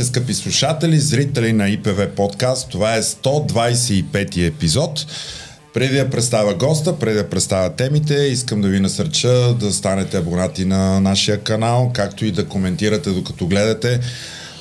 Здравейте, 0.00 0.18
скъпи 0.18 0.34
слушатели, 0.34 0.98
зрители 0.98 1.52
на 1.52 1.68
ИПВ 1.68 2.08
подкаст. 2.16 2.70
Това 2.70 2.96
е 2.96 3.02
125 3.02 4.46
епизод. 4.46 5.06
Преди 5.74 5.96
да 5.96 6.10
представя 6.10 6.54
госта, 6.54 6.98
преди 6.98 7.16
да 7.16 7.30
представя 7.30 7.70
темите, 7.70 8.14
искам 8.14 8.60
да 8.60 8.68
ви 8.68 8.80
насърча 8.80 9.54
да 9.54 9.72
станете 9.72 10.18
абонати 10.18 10.64
на 10.64 11.00
нашия 11.00 11.40
канал, 11.40 11.90
както 11.94 12.24
и 12.24 12.30
да 12.30 12.46
коментирате 12.46 13.10
докато 13.10 13.46
гледате. 13.46 14.00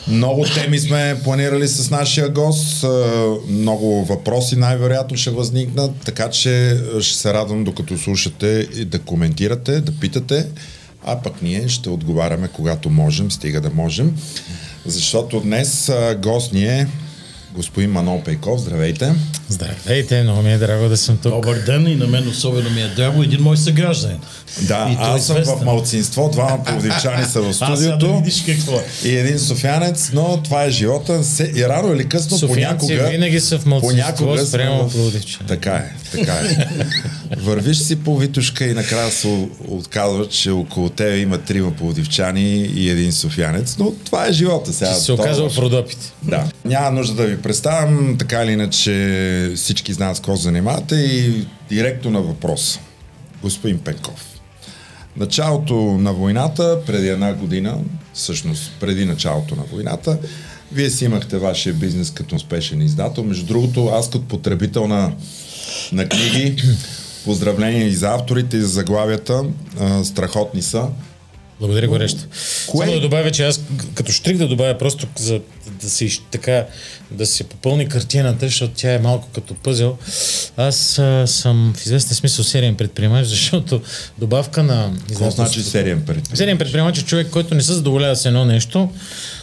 Много 0.07 0.45
теми 0.55 0.79
сме 0.79 1.17
планирали 1.23 1.67
с 1.67 1.89
нашия 1.89 2.29
гост, 2.29 2.85
много 3.49 4.05
въпроси 4.05 4.55
най-вероятно 4.55 5.17
ще 5.17 5.29
възникнат, 5.29 5.91
така 6.05 6.29
че 6.29 6.77
ще 7.01 7.17
се 7.17 7.33
радвам 7.33 7.63
докато 7.63 7.97
слушате 7.97 8.67
и 8.75 8.85
да 8.85 8.99
коментирате, 8.99 9.81
да 9.81 9.91
питате, 9.91 10.45
а 11.05 11.21
пък 11.21 11.41
ние 11.41 11.67
ще 11.67 11.89
отговаряме 11.89 12.47
когато 12.47 12.89
можем, 12.89 13.31
стига 13.31 13.61
да 13.61 13.69
можем. 13.69 14.15
Защото 14.89 15.39
днес 15.39 15.91
гост 16.17 16.53
ни 16.53 16.63
е 16.63 16.87
господин 17.55 17.91
Манол 17.91 18.21
Пейков. 18.23 18.59
Здравейте! 18.59 19.13
Здравейте, 19.49 20.23
много 20.23 20.41
ми 20.41 20.53
е 20.53 20.57
драго 20.57 20.89
да 20.89 20.97
съм 20.97 21.17
тук. 21.17 21.33
Добър 21.33 21.55
ден 21.65 21.87
и 21.87 21.95
на 21.95 22.07
мен 22.07 22.27
особено 22.27 22.69
ми 22.69 22.81
е 22.81 22.87
драго 22.87 23.23
един 23.23 23.41
мой 23.41 23.57
съгражданин. 23.57 24.19
Да, 24.61 24.87
и 24.91 24.97
аз 24.99 25.25
съм 25.25 25.37
в 25.45 25.65
малцинство, 25.65 26.29
двама 26.31 26.63
пловдивчани 26.65 27.25
са 27.25 27.41
в 27.41 27.53
студиото. 27.53 28.07
да 28.07 28.13
видиш 28.13 28.43
какво 28.45 28.75
е. 28.75 28.83
И 29.05 29.15
един 29.15 29.39
софянец, 29.39 30.09
но 30.13 30.41
това 30.43 30.63
е 30.63 30.69
живота. 30.69 31.21
И 31.55 31.65
рано 31.65 31.93
или 31.93 32.09
късно 32.09 32.37
Софиянци 32.37 32.87
понякога... 32.87 33.09
винаги 33.09 33.39
са 33.39 33.59
в 33.59 33.65
малцинство 33.65 34.37
спрямо 34.37 34.89
пловдивчани. 34.89 35.47
Така 35.47 35.73
е, 35.73 35.93
така 36.11 36.33
е. 36.33 36.67
Вървиш 37.37 37.77
си 37.77 37.95
по 37.95 38.17
Витушка 38.17 38.65
и 38.65 38.73
накрая 38.73 39.11
се 39.11 39.47
отказва, 39.67 40.29
че 40.29 40.51
около 40.51 40.89
тебе 40.89 41.17
има 41.17 41.37
трима 41.37 41.71
пловдивчани 41.71 42.55
и 42.75 42.89
един 42.89 43.11
софянец, 43.11 43.75
но 43.79 43.91
това 44.05 44.27
е 44.27 44.31
живота 44.31 44.73
сега. 44.73 44.91
Ще 44.91 45.01
се 45.01 45.11
оказва 45.11 45.49
в 45.49 45.57
Родопите. 45.57 46.11
Да. 46.23 46.43
Няма 46.65 46.91
нужда 46.91 47.15
да 47.15 47.27
ви 47.27 47.38
представям, 47.41 48.15
така 48.19 48.43
или 48.43 48.51
иначе 48.51 49.53
всички 49.55 49.93
знаят 49.93 50.17
с 50.17 50.19
какво 50.19 50.35
занимавате 50.35 50.95
и 50.95 51.47
директно 51.69 52.11
на 52.11 52.21
въпрос. 52.21 52.79
Господин 53.41 53.79
Пенков. 53.79 54.25
Началото 55.17 55.75
на 55.75 56.13
войната, 56.13 56.79
преди 56.85 57.07
една 57.07 57.33
година, 57.33 57.77
всъщност 58.13 58.71
преди 58.79 59.05
началото 59.05 59.55
на 59.55 59.63
войната, 59.63 60.17
вие 60.71 60.89
си 60.89 61.05
имахте 61.05 61.37
вашия 61.37 61.73
бизнес 61.73 62.11
като 62.11 62.35
успешен 62.35 62.81
издател. 62.81 63.23
Между 63.23 63.45
другото, 63.45 63.87
аз 63.87 64.09
като 64.09 64.27
потребител 64.27 64.87
на, 64.87 65.11
на 65.91 66.09
книги, 66.09 66.63
поздравления 67.25 67.87
и 67.87 67.95
за 67.95 68.09
авторите, 68.09 68.57
и 68.57 68.61
за 68.61 68.67
заглавията, 68.67 69.43
а, 69.79 70.03
страхотни 70.03 70.61
са. 70.61 70.87
Благодаря 71.59 71.87
горещо. 71.87 72.19
Кое- 72.67 72.79
Само 72.79 72.91
да 72.91 72.99
добавя, 72.99 73.31
че 73.31 73.43
аз 73.43 73.61
като 73.93 74.11
штрих 74.11 74.37
да 74.37 74.47
добавя 74.47 74.77
просто 74.77 75.07
за 75.17 75.39
да 75.81 75.89
се 75.89 76.09
така, 76.31 76.65
да 77.11 77.25
се 77.25 77.43
попълни 77.43 77.87
картината, 77.87 78.45
защото 78.45 78.73
тя 78.75 78.93
е 78.93 78.99
малко 78.99 79.27
като 79.35 79.53
пъзел. 79.53 79.97
Аз 80.57 80.99
а, 80.99 81.27
съм 81.27 81.73
в 81.77 81.85
известен 81.85 82.15
смисъл 82.15 82.45
сериен 82.45 82.75
предприемач, 82.75 83.27
защото 83.27 83.81
добавка 84.17 84.63
на 84.63 84.93
Какво 85.09 85.31
значи 85.31 85.63
сериен 85.63 85.97
предприемач? 85.97 86.37
Сериен 86.37 86.57
предприемач 86.57 86.97
е 86.97 87.05
човек, 87.05 87.27
който 87.29 87.55
не 87.55 87.61
се 87.61 87.73
задоволява 87.73 88.15
с 88.15 88.25
едно 88.25 88.45
нещо, 88.45 88.89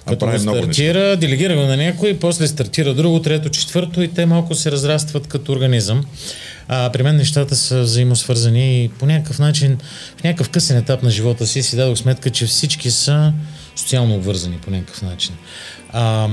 А 0.07 0.11
като 0.11 0.27
го 0.27 0.39
стартира, 0.39 1.17
делегира 1.17 1.55
го 1.55 1.61
на 1.61 1.77
някой, 1.77 2.15
после 2.15 2.47
стартира 2.47 2.95
друго, 2.95 3.23
трето, 3.23 3.49
четвърто 3.49 4.03
и 4.03 4.09
те 4.09 4.27
малко 4.27 4.55
се 4.55 4.73
разрастват 4.73 5.27
като 5.27 5.53
организъм. 5.53 6.05
А, 6.69 6.91
при 6.93 7.03
мен 7.03 7.17
нещата 7.17 7.57
са 7.57 7.81
взаимосвързани 7.81 8.85
и 8.85 8.89
по 8.89 9.07
някакъв 9.07 9.39
начин, 9.39 9.79
в 10.17 10.25
някакъв 10.25 10.49
късен 10.49 10.77
етап 10.77 11.03
на 11.03 11.11
живота 11.11 11.47
си 11.47 11.63
си 11.63 11.77
дадох 11.77 11.99
сметка, 11.99 12.31
че 12.31 12.47
всички 12.47 12.91
са 12.91 13.33
социално 13.77 14.15
обвързани 14.15 14.59
по 14.59 14.71
някакъв 14.71 15.03
начин. 15.03 15.35
А, 15.93 16.29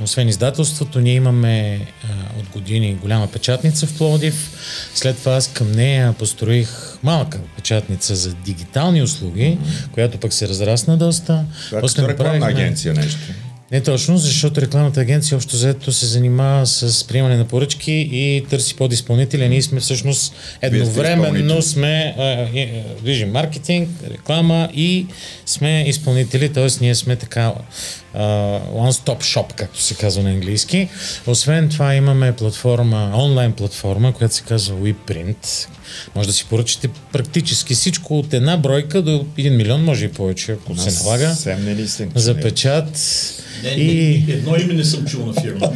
освен 0.00 0.28
издателството, 0.28 1.00
ние 1.00 1.14
имаме 1.14 1.80
а, 2.04 2.40
от 2.40 2.48
години 2.48 2.94
голяма 2.94 3.26
печатница 3.26 3.86
в 3.86 3.96
Пловдив. 3.96 4.50
След 4.94 5.18
това 5.18 5.34
аз 5.34 5.48
към 5.48 5.72
нея 5.72 6.12
построих 6.12 6.98
малка 7.02 7.38
печатница 7.56 8.16
за 8.16 8.34
дигитални 8.34 9.02
услуги, 9.02 9.58
mm-hmm. 9.60 9.90
която 9.90 10.18
пък 10.18 10.32
се 10.32 10.48
разрасна 10.48 10.96
доста. 10.96 11.44
Това 11.66 11.78
е 11.78 11.82
като 11.82 12.08
рекламна 12.08 12.46
агенция 12.46 12.94
нещо. 12.94 13.20
Не 13.72 13.80
точно, 13.82 14.18
защото 14.18 14.60
рекламната 14.60 15.00
агенция 15.00 15.36
общо 15.36 15.56
заето 15.56 15.92
се 15.92 16.06
занимава 16.06 16.66
с 16.66 17.04
приемане 17.04 17.36
на 17.36 17.44
поръчки 17.44 17.92
и 18.12 18.44
търси 18.50 18.76
подизпълнители. 18.76 19.48
Ние 19.48 19.62
сме 19.62 19.80
всъщност 19.80 20.34
едновременно 20.62 21.62
сме 21.62 22.14
движим 23.02 23.30
маркетинг, 23.30 23.90
реклама 24.10 24.68
и 24.74 25.06
сме 25.46 25.84
изпълнители, 25.86 26.52
т.е. 26.52 26.66
ние 26.80 26.94
сме 26.94 27.16
така 27.16 27.52
one-stop 28.14 29.18
shop, 29.18 29.52
както 29.54 29.82
се 29.82 29.94
казва 29.94 30.22
на 30.22 30.30
английски. 30.30 30.88
Освен 31.26 31.68
това 31.68 31.94
имаме 31.94 32.36
платформа, 32.36 33.12
онлайн 33.14 33.52
платформа, 33.52 34.12
която 34.12 34.34
се 34.34 34.42
казва 34.42 34.76
WePrint. 34.76 35.68
Може 36.14 36.28
да 36.28 36.32
си 36.34 36.44
поръчате 36.44 36.88
практически 37.12 37.74
всичко 37.74 38.18
от 38.18 38.34
една 38.34 38.56
бройка 38.56 39.02
до 39.02 39.26
1 39.38 39.50
милион, 39.50 39.84
може 39.84 40.04
и 40.04 40.12
повече, 40.12 40.52
ако 40.52 40.76
се 40.76 41.04
налага. 41.04 41.34
За 42.14 42.40
печат. 42.40 42.98
Не, 43.62 43.70
И, 43.70 44.24
не, 44.26 44.32
едно 44.32 44.56
име 44.56 44.74
не 44.74 44.84
съм 44.84 45.04
чул 45.04 45.26
на 45.26 45.42
фирма. 45.42 45.72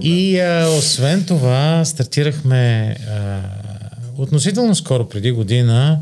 И 0.00 0.40
а, 0.40 0.68
освен 0.78 1.24
това, 1.24 1.84
стартирахме 1.84 2.96
а, 3.10 3.40
относително 4.16 4.74
скоро, 4.74 5.08
преди 5.08 5.30
година, 5.30 6.00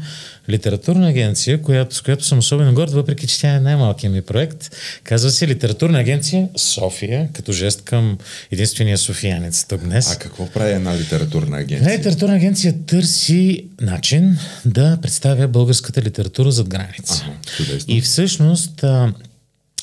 литературна 0.50 1.08
агенция, 1.08 1.62
която, 1.62 1.94
с 1.94 2.02
която 2.02 2.24
съм 2.24 2.38
особено 2.38 2.74
горд, 2.74 2.90
въпреки 2.90 3.26
че 3.26 3.40
тя 3.40 3.54
е 3.54 3.60
най-малкият 3.60 4.14
ми 4.14 4.22
проект. 4.22 4.76
Казва 5.04 5.30
се 5.30 5.48
Литературна 5.48 5.98
агенция 5.98 6.48
София, 6.56 7.28
като 7.32 7.52
жест 7.52 7.82
към 7.82 8.18
единствения 8.50 8.98
софиянец 8.98 9.64
тук 9.64 9.80
днес. 9.84 10.12
А 10.12 10.18
какво 10.18 10.50
прави 10.50 10.72
една 10.72 10.96
литературна 10.96 11.46
Една 11.46 11.56
агенция? 11.58 11.98
литературна 11.98 12.34
агенция 12.34 12.74
търси 12.86 13.64
начин 13.80 14.38
да 14.64 14.98
представя 15.02 15.48
българската 15.48 16.02
литература 16.02 16.52
зад 16.52 16.68
граница. 16.68 17.24
Ага, 17.26 17.36
чудесно. 17.56 17.94
И 17.94 18.00
всъщност 18.00 18.84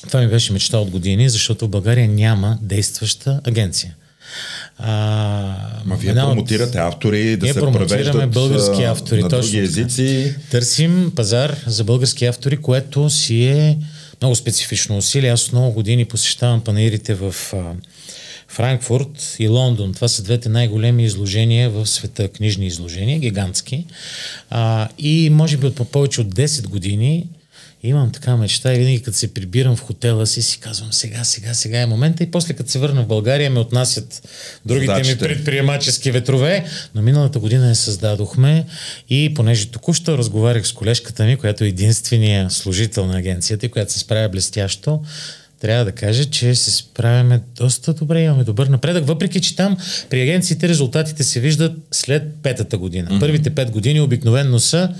това 0.06 0.20
ми 0.20 0.28
беше 0.28 0.52
мечта 0.52 0.78
от 0.78 0.90
години, 0.90 1.28
защото 1.28 1.66
в 1.66 1.68
България 1.68 2.08
няма 2.08 2.58
действаща 2.62 3.40
агенция. 3.44 3.94
А, 4.78 4.92
Ма 5.84 5.96
вие 5.96 6.14
промотирате 6.14 6.78
автори, 6.78 7.36
да 7.36 7.46
Ние 7.46 7.52
се 7.52 7.60
превеждат 7.60 8.30
български 8.30 8.82
автори, 8.84 9.22
на 9.22 9.28
точно 9.28 9.50
други 9.50 9.58
езици. 9.58 10.34
Търсим 10.50 11.12
пазар 11.16 11.56
за 11.66 11.84
български 11.84 12.26
автори, 12.26 12.56
което 12.56 13.10
си 13.10 13.44
е 13.44 13.78
много 14.22 14.34
специфично 14.34 14.96
усилие. 14.96 15.30
Аз 15.30 15.52
много 15.52 15.72
години 15.72 16.04
посещавам 16.04 16.60
панаирите 16.60 17.14
в 17.14 17.34
а, 17.52 17.72
Франкфурт 18.48 19.36
и 19.38 19.48
Лондон. 19.48 19.94
Това 19.94 20.08
са 20.08 20.22
двете 20.22 20.48
най-големи 20.48 21.04
изложения 21.04 21.70
в 21.70 21.86
света, 21.86 22.28
книжни 22.28 22.66
изложения, 22.66 23.18
гигантски. 23.18 23.86
А, 24.50 24.88
и 24.98 25.30
може 25.30 25.56
би 25.56 25.66
от 25.66 25.74
по 25.74 25.84
повече 25.84 26.20
от 26.20 26.34
10 26.34 26.68
години 26.68 27.26
имам 27.82 28.12
така 28.12 28.36
мечта 28.36 28.74
и 28.74 28.78
винаги 28.78 29.02
като 29.02 29.16
се 29.16 29.34
прибирам 29.34 29.76
в 29.76 29.80
хотела 29.80 30.26
си, 30.26 30.42
си 30.42 30.58
казвам 30.58 30.92
сега, 30.92 31.24
сега, 31.24 31.54
сега 31.54 31.80
е 31.80 31.86
момента 31.86 32.22
и 32.22 32.30
после 32.30 32.54
като 32.54 32.70
се 32.70 32.78
върна 32.78 33.02
в 33.02 33.06
България 33.06 33.50
ме 33.50 33.60
отнасят 33.60 34.28
другите 34.66 34.92
ми 34.92 35.04
Задачите. 35.04 35.18
предприемачески 35.18 36.10
ветрове, 36.10 36.64
но 36.94 37.02
миналата 37.02 37.38
година 37.38 37.68
я 37.68 37.74
създадохме 37.74 38.64
и 39.08 39.34
понеже 39.34 39.66
току-що 39.66 40.18
разговарях 40.18 40.66
с 40.66 40.72
колежката 40.72 41.24
ми, 41.24 41.36
която 41.36 41.64
е 41.64 41.68
единствения 41.68 42.50
служител 42.50 43.06
на 43.06 43.18
агенцията 43.18 43.66
и 43.66 43.68
която 43.68 43.92
се 43.92 43.98
справя 43.98 44.28
блестящо, 44.28 45.00
трябва 45.60 45.84
да 45.84 45.92
кажа, 45.92 46.24
че 46.24 46.54
се 46.54 46.70
справяме 46.70 47.40
доста 47.56 47.94
добре, 47.94 48.22
имаме 48.22 48.44
добър 48.44 48.66
напредък, 48.66 49.06
въпреки 49.06 49.40
че 49.40 49.56
там 49.56 49.76
при 50.10 50.22
агенциите 50.22 50.68
резултатите 50.68 51.24
се 51.24 51.40
виждат 51.40 51.72
след 51.90 52.22
петата 52.42 52.78
година. 52.78 53.10
Mm-hmm. 53.10 53.20
Първите 53.20 53.50
пет 53.50 53.70
години 53.70 54.00
обикновенно 54.00 54.60
са 54.60 54.94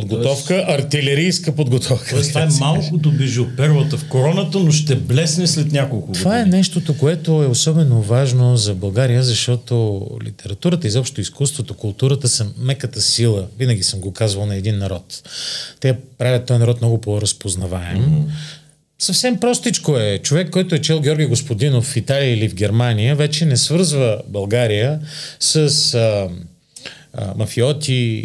подготовка, 0.00 0.64
артилерийска 0.68 1.52
подготовка. 1.52 2.10
Тоест, 2.10 2.28
това 2.28 2.42
е 2.42 2.48
малкото 2.60 3.10
бежо, 3.10 3.46
перлата 3.56 3.96
в 3.96 4.08
короната, 4.08 4.58
но 4.58 4.72
ще 4.72 4.96
блесне 4.96 5.46
след 5.46 5.72
няколко 5.72 6.06
години. 6.06 6.22
Това 6.22 6.40
е 6.40 6.44
нещото, 6.44 6.98
което 6.98 7.42
е 7.42 7.46
особено 7.46 8.02
важно 8.02 8.56
за 8.56 8.74
България, 8.74 9.22
защото 9.22 10.06
литературата, 10.24 10.86
изобщо 10.86 11.20
изкуството, 11.20 11.74
културата 11.74 12.28
са 12.28 12.46
меката 12.58 13.00
сила. 13.00 13.46
Винаги 13.58 13.82
съм 13.82 14.00
го 14.00 14.12
казвал 14.12 14.46
на 14.46 14.56
един 14.56 14.78
народ. 14.78 15.22
Те 15.80 15.96
правят 16.18 16.46
този 16.46 16.58
народ 16.58 16.80
много 16.80 17.00
по-разпознаваем. 17.00 17.98
Mm-hmm. 17.98 18.30
Съвсем 18.98 19.40
простичко 19.40 19.98
е. 19.98 20.18
Човек, 20.18 20.50
който 20.50 20.74
е 20.74 20.78
чел 20.78 21.00
Георги 21.00 21.26
Господинов 21.26 21.84
в 21.84 21.96
Италия 21.96 22.32
или 22.32 22.48
в 22.48 22.54
Германия, 22.54 23.16
вече 23.16 23.46
не 23.46 23.56
свързва 23.56 24.20
България 24.28 25.00
с 25.40 25.94
а, 25.94 26.28
а, 27.12 27.34
мафиоти, 27.36 28.24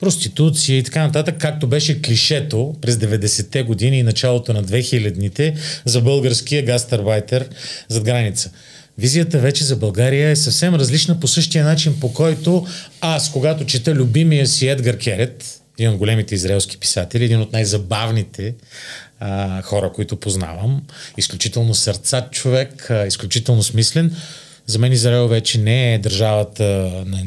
проституция 0.00 0.78
и 0.78 0.82
така 0.82 1.06
нататък, 1.06 1.34
както 1.38 1.66
беше 1.66 2.02
клишето 2.02 2.74
през 2.80 2.96
90-те 2.96 3.62
години 3.62 3.98
и 3.98 4.02
началото 4.02 4.52
на 4.52 4.64
2000-те 4.64 5.54
за 5.84 6.00
българския 6.00 6.62
гастарбайтер 6.62 7.48
зад 7.88 8.04
граница. 8.04 8.50
Визията 8.98 9.38
вече 9.38 9.64
за 9.64 9.76
България 9.76 10.30
е 10.30 10.36
съвсем 10.36 10.74
различна 10.74 11.20
по 11.20 11.28
същия 11.28 11.64
начин, 11.64 12.00
по 12.00 12.12
който 12.12 12.66
аз, 13.00 13.32
когато 13.32 13.66
чета 13.66 13.94
любимия 13.94 14.46
си 14.46 14.68
Едгар 14.68 14.96
Керет, 14.96 15.60
един 15.78 15.92
от 15.92 15.98
големите 15.98 16.34
израелски 16.34 16.78
писатели, 16.78 17.24
един 17.24 17.40
от 17.40 17.52
най-забавните 17.52 18.54
а, 19.20 19.62
хора, 19.62 19.92
които 19.92 20.16
познавам. 20.16 20.82
Изключително 21.16 21.74
сърцат 21.74 22.32
човек, 22.32 22.90
а, 22.90 23.06
изключително 23.06 23.62
смислен. 23.62 24.16
За 24.70 24.78
мен 24.78 24.92
Израел 24.92 25.28
вече 25.28 25.58
не 25.58 25.94
е 25.94 25.98
държавата 25.98 26.64
на 27.06 27.22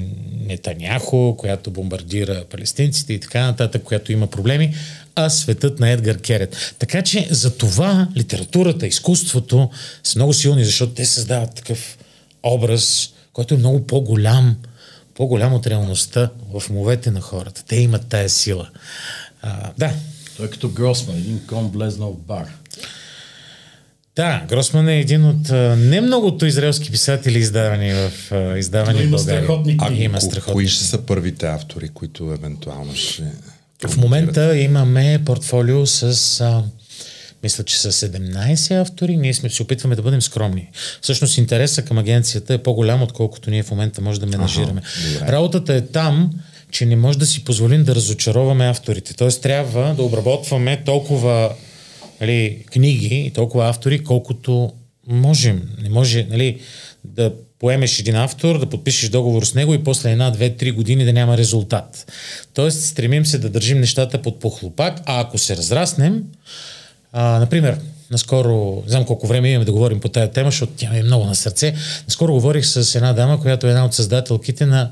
Нетаняхо, 0.45 1.35
която 1.37 1.71
бомбардира 1.71 2.45
палестинците 2.49 3.13
и 3.13 3.19
така 3.19 3.45
нататък, 3.45 3.83
която 3.83 4.11
има 4.11 4.27
проблеми, 4.27 4.75
а 5.15 5.29
светът 5.29 5.79
на 5.79 5.89
Едгар 5.89 6.17
Керет. 6.17 6.75
Така 6.79 7.01
че 7.01 7.27
за 7.31 7.57
това 7.57 8.07
литературата, 8.17 8.87
изкуството 8.87 9.69
са 10.03 10.19
много 10.19 10.33
силни, 10.33 10.65
защото 10.65 10.93
те 10.93 11.05
създават 11.05 11.55
такъв 11.55 11.97
образ, 12.43 13.13
който 13.33 13.53
е 13.53 13.57
много 13.57 13.87
по-голям, 13.87 14.55
по-голям 15.15 15.53
от 15.53 15.67
реалността 15.67 16.29
в 16.53 16.69
умовете 16.69 17.11
на 17.11 17.21
хората. 17.21 17.63
Те 17.67 17.75
имат 17.75 18.07
тая 18.07 18.29
сила. 18.29 18.69
А, 19.41 19.71
да. 19.77 19.93
Той 20.37 20.45
е 20.45 20.49
като 20.49 20.69
Гросман, 20.69 21.17
един 21.17 21.41
кон 21.47 21.69
влезнал 21.69 22.11
в 22.11 22.27
бар. 22.27 22.47
Да, 24.15 24.43
Гросман 24.49 24.89
е 24.89 24.99
един 24.99 25.25
от 25.25 25.49
а, 25.49 25.75
не 25.75 26.01
многото 26.01 26.45
израелски 26.45 26.91
писатели, 26.91 27.39
издавани 27.39 27.93
в, 27.93 28.11
а, 28.31 28.57
издавани 28.57 28.99
в 28.99 29.03
има 29.03 29.17
България. 29.17 29.43
страхотни 29.43 29.77
А 29.81 29.93
има 29.93 30.21
страхотни 30.21 30.53
кои 30.53 30.67
ще 30.67 30.83
са 30.83 31.05
първите 31.05 31.45
автори, 31.45 31.89
които 31.89 32.23
евентуално 32.23 32.95
ще... 32.95 33.23
В 33.87 33.97
момента 33.97 34.57
имаме 34.57 35.21
портфолио 35.25 35.87
с, 35.87 36.41
а, 36.41 36.63
мисля, 37.43 37.63
че 37.63 37.79
са 37.79 37.91
17 37.91 38.81
автори. 38.81 39.17
Ние 39.17 39.33
сме, 39.33 39.49
се 39.49 39.63
опитваме 39.63 39.95
да 39.95 40.01
бъдем 40.01 40.21
скромни. 40.21 40.69
Всъщност 41.01 41.37
интереса 41.37 41.85
към 41.85 41.97
агенцията 41.97 42.53
е 42.53 42.57
по-голям, 42.57 43.01
отколкото 43.01 43.49
ние 43.49 43.63
в 43.63 43.71
момента 43.71 44.01
може 44.01 44.19
да 44.19 44.25
менажираме. 44.25 44.81
добре. 45.13 45.31
Работата 45.31 45.73
е 45.73 45.81
там, 45.81 46.31
че 46.71 46.85
не 46.85 46.95
може 46.95 47.17
да 47.17 47.25
си 47.25 47.43
позволим 47.43 47.83
да 47.83 47.95
разочароваме 47.95 48.65
авторите. 48.65 49.13
Тоест 49.13 49.41
трябва 49.41 49.93
да 49.95 50.03
обработваме 50.03 50.83
толкова 50.85 51.49
нали, 52.23 52.65
книги 52.71 53.15
и 53.15 53.31
толкова 53.31 53.69
автори, 53.69 54.03
колкото 54.03 54.73
можем. 55.07 55.69
Не 55.81 55.89
може 55.89 56.27
нали, 56.29 56.59
да 57.03 57.33
поемеш 57.59 57.99
един 57.99 58.15
автор, 58.15 58.59
да 58.59 58.69
подпишеш 58.69 59.09
договор 59.09 59.43
с 59.43 59.53
него 59.53 59.73
и 59.73 59.83
после 59.83 60.11
една, 60.11 60.31
две, 60.31 60.49
три 60.49 60.71
години 60.71 61.05
да 61.05 61.13
няма 61.13 61.37
резултат. 61.37 62.11
Тоест, 62.53 62.83
стремим 62.83 63.25
се 63.25 63.37
да 63.37 63.49
държим 63.49 63.79
нещата 63.79 64.21
под 64.21 64.39
похлопак, 64.39 65.01
а 65.05 65.21
ако 65.21 65.37
се 65.37 65.57
разраснем, 65.57 66.23
а, 67.11 67.39
например, 67.39 67.79
наскоро, 68.11 68.81
не 68.85 68.91
знам 68.91 69.05
колко 69.05 69.27
време 69.27 69.49
имаме 69.49 69.65
да 69.65 69.71
говорим 69.71 69.99
по 69.99 70.09
тая 70.09 70.31
тема, 70.31 70.51
защото 70.51 70.73
тя 70.75 70.89
ми 70.89 70.99
е 70.99 71.03
много 71.03 71.25
на 71.25 71.35
сърце. 71.35 71.75
Наскоро 72.07 72.33
говорих 72.33 72.65
с 72.65 72.95
една 72.95 73.13
дама, 73.13 73.41
която 73.41 73.67
е 73.67 73.69
една 73.69 73.85
от 73.85 73.93
създателките 73.93 74.65
на 74.65 74.91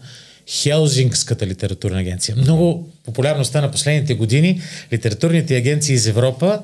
Хелзингската 0.50 1.48
литературна 1.48 2.00
агенция. 2.00 2.36
Много 2.36 2.90
популярно 3.06 3.46
стана 3.46 3.72
последните 3.72 4.14
години 4.14 4.62
литературните 4.94 5.58
агенции 5.58 5.96
из 5.96 6.08
Европа 6.08 6.60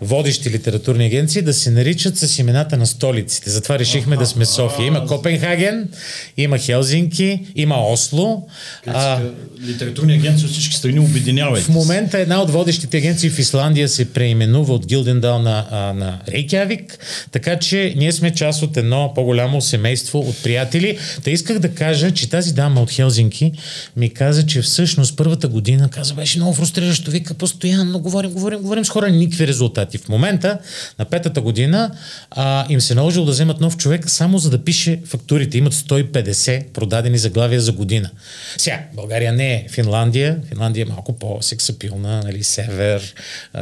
водещи 0.00 0.50
литературни 0.50 1.06
агенции 1.06 1.42
да 1.42 1.54
се 1.54 1.70
наричат 1.70 2.18
с 2.18 2.38
имената 2.38 2.76
на 2.76 2.86
столиците. 2.86 3.50
Затова 3.50 3.78
решихме 3.78 4.16
да 4.16 4.26
сме 4.26 4.44
София. 4.44 4.86
Има 4.86 5.06
Копенхаген, 5.06 5.88
има 6.36 6.58
Хелзинки, 6.58 7.40
има 7.56 7.86
Осло. 7.86 8.46
А, 8.86 9.20
Литературни 9.66 10.14
агенции 10.14 10.46
от 10.46 10.52
всички 10.52 10.76
страни 10.76 11.00
обединявайте. 11.00 11.64
в 11.64 11.68
момента 11.68 12.18
една 12.18 12.42
от 12.42 12.50
водещите 12.50 12.96
агенции 12.96 13.30
в 13.30 13.38
Исландия 13.38 13.88
се 13.88 14.12
преименува 14.12 14.74
от 14.74 14.86
Гилдендал 14.86 15.38
на, 15.38 15.66
а, 15.70 15.92
на 15.92 16.20
Рейкявик, 16.28 16.98
така 17.32 17.58
че 17.58 17.94
ние 17.96 18.12
сме 18.12 18.34
част 18.34 18.62
от 18.62 18.76
едно 18.76 19.12
по-голямо 19.14 19.60
семейство 19.60 20.18
от 20.18 20.42
приятели. 20.42 20.98
Та 21.24 21.30
исках 21.30 21.58
да 21.58 21.68
кажа, 21.68 22.10
че 22.10 22.30
тази 22.30 22.54
дама 22.54 22.82
от 22.82 22.90
Хелзинки 22.90 23.52
ми 23.96 24.10
каза, 24.10 24.46
че 24.46 24.62
всъщност 24.62 25.16
първата 25.16 25.48
година, 25.48 25.88
каза, 25.88 26.14
беше 26.14 26.38
много 26.38 26.54
фрустриращо, 26.54 27.10
вика, 27.10 27.34
постоянно 27.34 27.98
говорим, 27.98 28.30
говорим, 28.30 28.58
говорим 28.58 28.84
с 28.84 28.88
хора, 28.88 29.10
никакви 29.10 29.46
резултати. 29.46 29.85
В 29.98 30.08
момента, 30.08 30.58
на 30.98 31.04
петата 31.04 31.40
година, 31.40 31.90
а, 32.30 32.66
им 32.68 32.80
се 32.80 32.92
е 32.92 32.96
наложило 32.96 33.26
да 33.26 33.32
вземат 33.32 33.60
нов 33.60 33.76
човек 33.76 34.10
само 34.10 34.38
за 34.38 34.50
да 34.50 34.64
пише 34.64 35.00
фактурите. 35.04 35.58
Имат 35.58 35.74
150 35.74 36.64
продадени 36.72 37.18
заглавия 37.18 37.60
за 37.60 37.72
година. 37.72 38.10
Сега, 38.56 38.80
България 38.94 39.32
не 39.32 39.54
е 39.54 39.66
Финландия. 39.70 40.38
Финландия 40.48 40.82
е 40.82 40.90
малко 40.90 41.12
по-сексапилна, 41.18 42.22
нали, 42.24 42.42
север, 42.42 43.14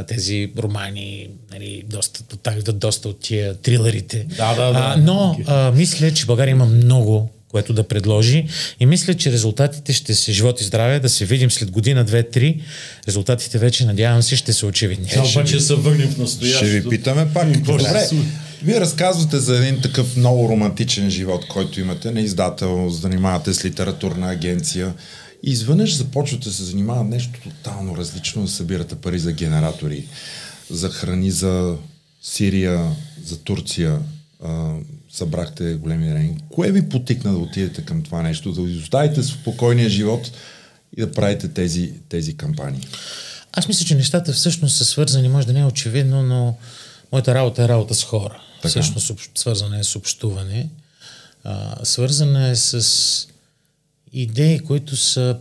тези 0.07 0.51
романи, 0.57 1.29
нали, 1.53 1.83
доста, 1.89 2.37
доста, 2.43 2.73
доста 2.73 3.09
от 3.09 3.19
тия 3.19 3.53
трилърите. 3.53 4.25
Да, 4.37 4.55
да, 4.55 4.73
да. 4.73 4.79
А, 4.79 4.97
но 4.97 5.37
а, 5.47 5.71
мисля, 5.71 6.13
че 6.13 6.25
България 6.25 6.51
има 6.51 6.65
много 6.65 7.34
което 7.55 7.73
да 7.73 7.87
предложи 7.87 8.47
и 8.79 8.85
мисля, 8.85 9.13
че 9.13 9.31
резултатите 9.31 9.93
ще 9.93 10.15
се 10.15 10.31
живот 10.31 10.61
и 10.61 10.63
здраве, 10.63 10.99
да 10.99 11.09
се 11.09 11.25
видим 11.25 11.51
след 11.51 11.71
година, 11.71 12.03
две, 12.03 12.23
три. 12.23 12.61
Резултатите 13.07 13.57
вече, 13.57 13.85
надявам 13.85 14.21
се, 14.21 14.35
ще 14.35 14.53
са 14.53 14.65
очевидни. 14.67 15.09
Сега 15.09 15.23
обаче 15.27 15.59
се 15.59 15.75
върнем 15.75 16.09
в 16.09 16.17
настоящето. 16.17 16.65
Ще 16.65 16.79
ви 16.79 16.89
питаме 16.89 17.33
пак. 17.33 17.49
Ще 17.49 17.59
Добре, 17.59 18.05
се 18.05 18.15
вие 18.63 18.79
разказвате 18.79 19.39
за 19.39 19.57
един 19.57 19.81
такъв 19.81 20.17
много 20.17 20.49
романтичен 20.49 21.09
живот, 21.09 21.47
който 21.47 21.79
имате, 21.79 22.11
на 22.11 22.21
издател, 22.21 22.89
занимавате 22.89 23.53
с 23.53 23.65
литературна 23.65 24.31
агенция. 24.31 24.93
И 25.43 25.51
изведнъж 25.51 25.95
започвате 25.95 26.49
да 26.49 26.53
се 26.53 26.63
занимава 26.63 27.03
нещо 27.03 27.39
тотално 27.43 27.97
различно, 27.97 28.41
да 28.41 28.51
събирате 28.51 28.95
пари 28.95 29.19
за 29.19 29.31
генератори, 29.31 30.03
за 30.69 30.89
храни 30.89 31.31
за 31.31 31.75
Сирия, 32.21 32.91
за 33.25 33.37
Турция. 33.37 33.99
Събрахте 35.15 35.73
големи 35.73 36.13
рени. 36.13 36.37
Кое 36.49 36.71
ви 36.71 36.89
потикна 36.89 37.31
да 37.31 37.37
отидете 37.37 37.85
към 37.85 38.03
това 38.03 38.21
нещо, 38.21 38.51
да 38.51 38.61
изоставите 38.61 39.23
спокойния 39.23 39.89
живот 39.89 40.31
и 40.97 41.01
да 41.01 41.11
правите 41.11 41.47
тези, 41.47 41.93
тези 42.09 42.37
кампании? 42.37 42.81
Аз 43.51 43.67
мисля, 43.67 43.85
че 43.85 43.95
нещата 43.95 44.33
всъщност 44.33 44.75
са 44.75 44.85
свързани, 44.85 45.29
може 45.29 45.47
да 45.47 45.53
не 45.53 45.59
е 45.59 45.65
очевидно, 45.65 46.23
но 46.23 46.57
моята 47.11 47.35
работа 47.35 47.63
е 47.63 47.67
работа 47.67 47.95
с 47.95 48.03
хора. 48.03 48.41
Така. 48.61 48.69
Всъщност 48.69 49.11
свързана 49.35 49.79
е 49.79 49.83
с 49.83 49.95
общуване. 49.95 50.69
А, 51.43 51.85
свързана 51.85 52.47
е 52.47 52.55
с 52.55 53.27
идеи, 54.13 54.59
които 54.59 54.95
са 54.95 55.37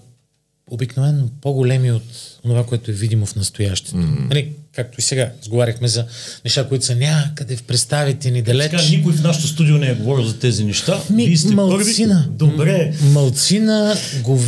обикновено 0.70 1.28
по-големи 1.40 1.92
от 1.92 2.38
това, 2.42 2.66
което 2.66 2.90
е 2.90 2.94
видимо 2.94 3.26
в 3.26 3.36
настоящето. 3.36 3.96
Mm-hmm. 3.96 4.28
Нали, 4.28 4.52
както 4.76 5.00
и 5.00 5.02
сега, 5.02 5.30
сговаряхме 5.42 5.88
за 5.88 6.06
неща, 6.44 6.68
които 6.68 6.84
са 6.84 6.96
някъде 6.96 7.56
в 7.56 7.62
представите 7.62 8.30
ни 8.30 8.42
далеч. 8.42 8.70
Сега 8.70 8.82
никой 8.90 9.12
в 9.12 9.22
нашото 9.22 9.46
студио 9.48 9.78
не 9.78 9.86
е 9.90 9.94
говорил 9.94 10.24
за 10.24 10.38
тези 10.38 10.64
неща. 10.64 11.00
Ми, 11.10 11.26
Вие 11.26 11.36
сте 11.36 11.54
малцина. 11.54 12.14
първи. 12.14 12.36
Добре. 12.36 12.94
Малцина, 13.02 13.96
го, 14.22 14.40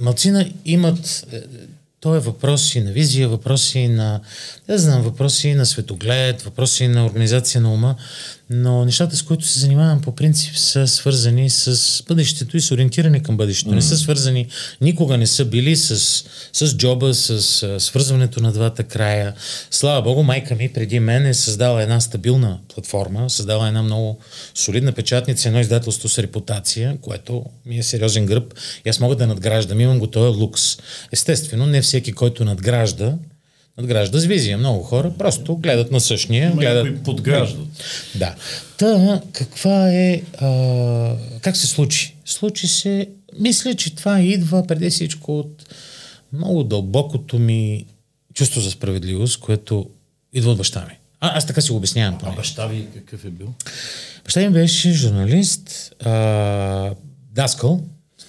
малцина 0.00 0.50
имат 0.64 1.26
е, 1.32 1.40
то 2.00 2.14
е 2.14 2.20
въпроси 2.20 2.80
на 2.80 2.92
визия, 2.92 3.28
въпроси 3.28 3.88
на, 3.88 4.20
не 4.68 4.78
знам, 4.78 5.02
въпроси 5.02 5.54
на 5.54 5.66
светоглед, 5.66 6.42
въпроси 6.42 6.88
на 6.88 7.06
организация 7.06 7.60
на 7.60 7.72
ума, 7.72 7.96
но 8.52 8.84
нещата, 8.84 9.16
с 9.16 9.22
които 9.22 9.46
се 9.46 9.58
занимавам 9.58 10.00
по 10.00 10.14
принцип 10.14 10.56
са 10.56 10.86
свързани 10.86 11.50
с 11.50 12.02
бъдещето 12.08 12.56
и 12.56 12.60
с 12.60 12.70
ориентиране 12.70 13.22
към 13.22 13.36
бъдещето. 13.36 13.70
Mm. 13.70 13.74
Не 13.74 13.82
са 13.82 13.96
свързани, 13.96 14.46
никога 14.80 15.18
не 15.18 15.26
са 15.26 15.44
били 15.44 15.76
с, 15.76 15.96
с 16.52 16.76
джоба, 16.76 17.14
с 17.14 17.62
а, 17.62 17.80
свързването 17.80 18.40
на 18.40 18.52
двата 18.52 18.84
края. 18.84 19.34
Слава 19.70 20.02
Богу, 20.02 20.22
майка 20.22 20.54
ми 20.54 20.72
преди 20.72 21.00
мен 21.00 21.26
е 21.26 21.34
създала 21.34 21.82
една 21.82 22.00
стабилна 22.00 22.58
платформа, 22.74 23.30
създала 23.30 23.68
една 23.68 23.82
много 23.82 24.18
солидна 24.54 24.92
печатница, 24.92 25.48
едно 25.48 25.60
издателство 25.60 26.08
с 26.08 26.18
репутация, 26.18 26.96
което 27.00 27.44
ми 27.66 27.78
е 27.78 27.82
сериозен 27.82 28.26
гръб 28.26 28.54
и 28.84 28.88
аз 28.88 29.00
мога 29.00 29.16
да 29.16 29.26
надграждам. 29.26 29.80
Имам 29.80 29.98
го 29.98 30.06
този 30.06 30.38
лукс. 30.38 30.62
Естествено, 31.12 31.66
не 31.66 31.82
всеки, 31.82 32.12
който 32.12 32.44
надгражда, 32.44 33.14
надгражда 33.78 34.18
с 34.18 34.24
визия. 34.24 34.58
Много 34.58 34.82
хора 34.82 35.12
просто 35.18 35.56
гледат 35.56 35.92
на 35.92 36.00
същия. 36.00 36.46
Има 36.46 36.60
гледат... 36.60 37.02
подграждат. 37.02 37.68
Да. 38.14 38.34
Та, 38.78 39.20
каква 39.32 39.90
е... 39.90 40.22
А, 40.38 41.16
как 41.40 41.56
се 41.56 41.66
случи? 41.66 42.16
Случи 42.24 42.68
се... 42.68 43.08
Мисля, 43.38 43.74
че 43.74 43.94
това 43.94 44.20
идва 44.20 44.66
преди 44.66 44.90
всичко 44.90 45.38
от 45.38 45.74
много 46.32 46.64
дълбокото 46.64 47.38
ми 47.38 47.86
чувство 48.34 48.60
за 48.60 48.70
справедливост, 48.70 49.40
което 49.40 49.90
идва 50.32 50.50
от 50.50 50.58
баща 50.58 50.86
ми. 50.88 50.98
А, 51.20 51.36
аз 51.38 51.46
така 51.46 51.60
си 51.60 51.70
го 51.70 51.76
обяснявам. 51.76 52.14
А 52.14 52.18
поне. 52.18 52.36
баща 52.36 52.66
ви 52.66 52.86
какъв 52.94 53.24
е 53.24 53.30
бил? 53.30 53.48
Баща 54.24 54.40
ми 54.40 54.50
беше 54.50 54.92
журналист, 54.92 55.92
а, 56.04 56.94
даскал, 57.30 57.80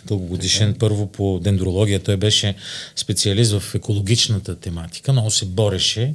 дългогодишен 0.08 0.76
първо 0.80 1.08
по 1.08 1.40
дендрология. 1.40 2.00
Той 2.00 2.18
беше 2.18 2.56
специалист 2.96 3.60
в 3.60 3.76
екологичната 3.76 4.56
тематика. 4.56 5.12
Много 5.12 5.32
се 5.32 5.46
бореше, 5.46 6.14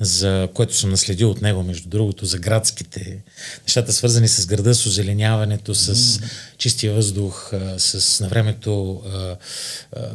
за 0.00 0.48
което 0.54 0.76
съм 0.76 0.90
наследил 0.90 1.30
от 1.30 1.42
него, 1.42 1.62
между 1.62 1.88
другото, 1.88 2.26
за 2.26 2.38
градските 2.38 3.22
нещата, 3.62 3.92
свързани 3.92 4.28
с 4.28 4.46
града, 4.46 4.74
с 4.74 4.86
озеленяването, 4.86 5.74
с 5.74 6.20
чистия 6.58 6.92
въздух, 6.92 7.52
с 7.78 8.20
на 8.20 8.28
времето 8.28 9.02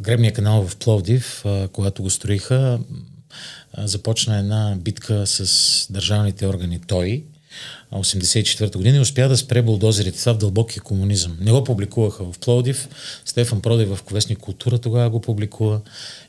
гребния 0.01 0.33
канал 0.33 0.67
в 0.67 0.75
Пловдив, 0.75 1.43
когато 1.71 2.03
го 2.03 2.09
строиха, 2.09 2.79
започна 3.77 4.39
една 4.39 4.75
битка 4.77 5.27
с 5.27 5.87
държавните 5.89 6.47
органи 6.47 6.79
той, 6.87 7.23
а, 7.93 7.99
84-та 7.99 8.77
година 8.77 8.97
и 8.97 8.99
успя 8.99 9.29
да 9.29 9.37
спре 9.37 9.61
булдозерите. 9.61 10.19
Това 10.19 10.33
в 10.33 10.37
дълбокия 10.37 10.83
комунизъм. 10.83 11.37
Не 11.41 11.51
го 11.51 11.63
публикуваха 11.63 12.23
в 12.23 12.39
Плодив. 12.39 12.87
Стефан 13.25 13.61
Продев 13.61 13.89
в 13.95 14.03
Ковестник 14.03 14.37
култура 14.37 14.77
тогава 14.77 15.09
го 15.09 15.21
публикува. 15.21 15.79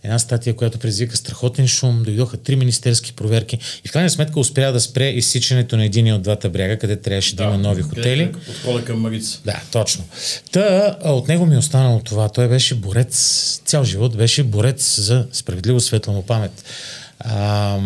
Една 0.02 0.18
статия, 0.18 0.56
която 0.56 0.78
предизвика 0.78 1.16
страхотен 1.16 1.68
шум. 1.68 2.02
Дойдоха 2.02 2.36
три 2.36 2.56
министерски 2.56 3.12
проверки 3.12 3.58
и 3.84 3.88
в 3.88 3.92
крайна 3.92 4.10
сметка 4.10 4.40
успя 4.40 4.72
да 4.72 4.80
спре 4.80 5.08
изсичането 5.08 5.76
на 5.76 5.84
един 5.84 6.14
от 6.14 6.22
двата 6.22 6.50
бряга, 6.50 6.78
къде 6.78 6.96
трябваше 6.96 7.36
да, 7.36 7.42
да 7.42 7.48
има 7.48 7.58
нови 7.58 7.82
хотели. 7.82 8.32
Подхода 8.46 8.84
към 8.84 9.00
Марица. 9.00 9.40
Да, 9.44 9.60
точно. 9.72 10.04
Та, 10.52 10.96
от 11.04 11.28
него 11.28 11.46
ми 11.46 11.54
е 11.54 11.58
останало 11.58 12.00
това. 12.00 12.28
Той 12.28 12.48
беше 12.48 12.74
борец, 12.74 13.62
цял 13.64 13.84
живот 13.84 14.16
беше 14.16 14.42
борец 14.42 15.00
за 15.00 15.26
справедливо 15.32 15.80
светла 15.80 16.12
му 16.12 16.22
памет. 16.22 16.64
А, 17.18 17.78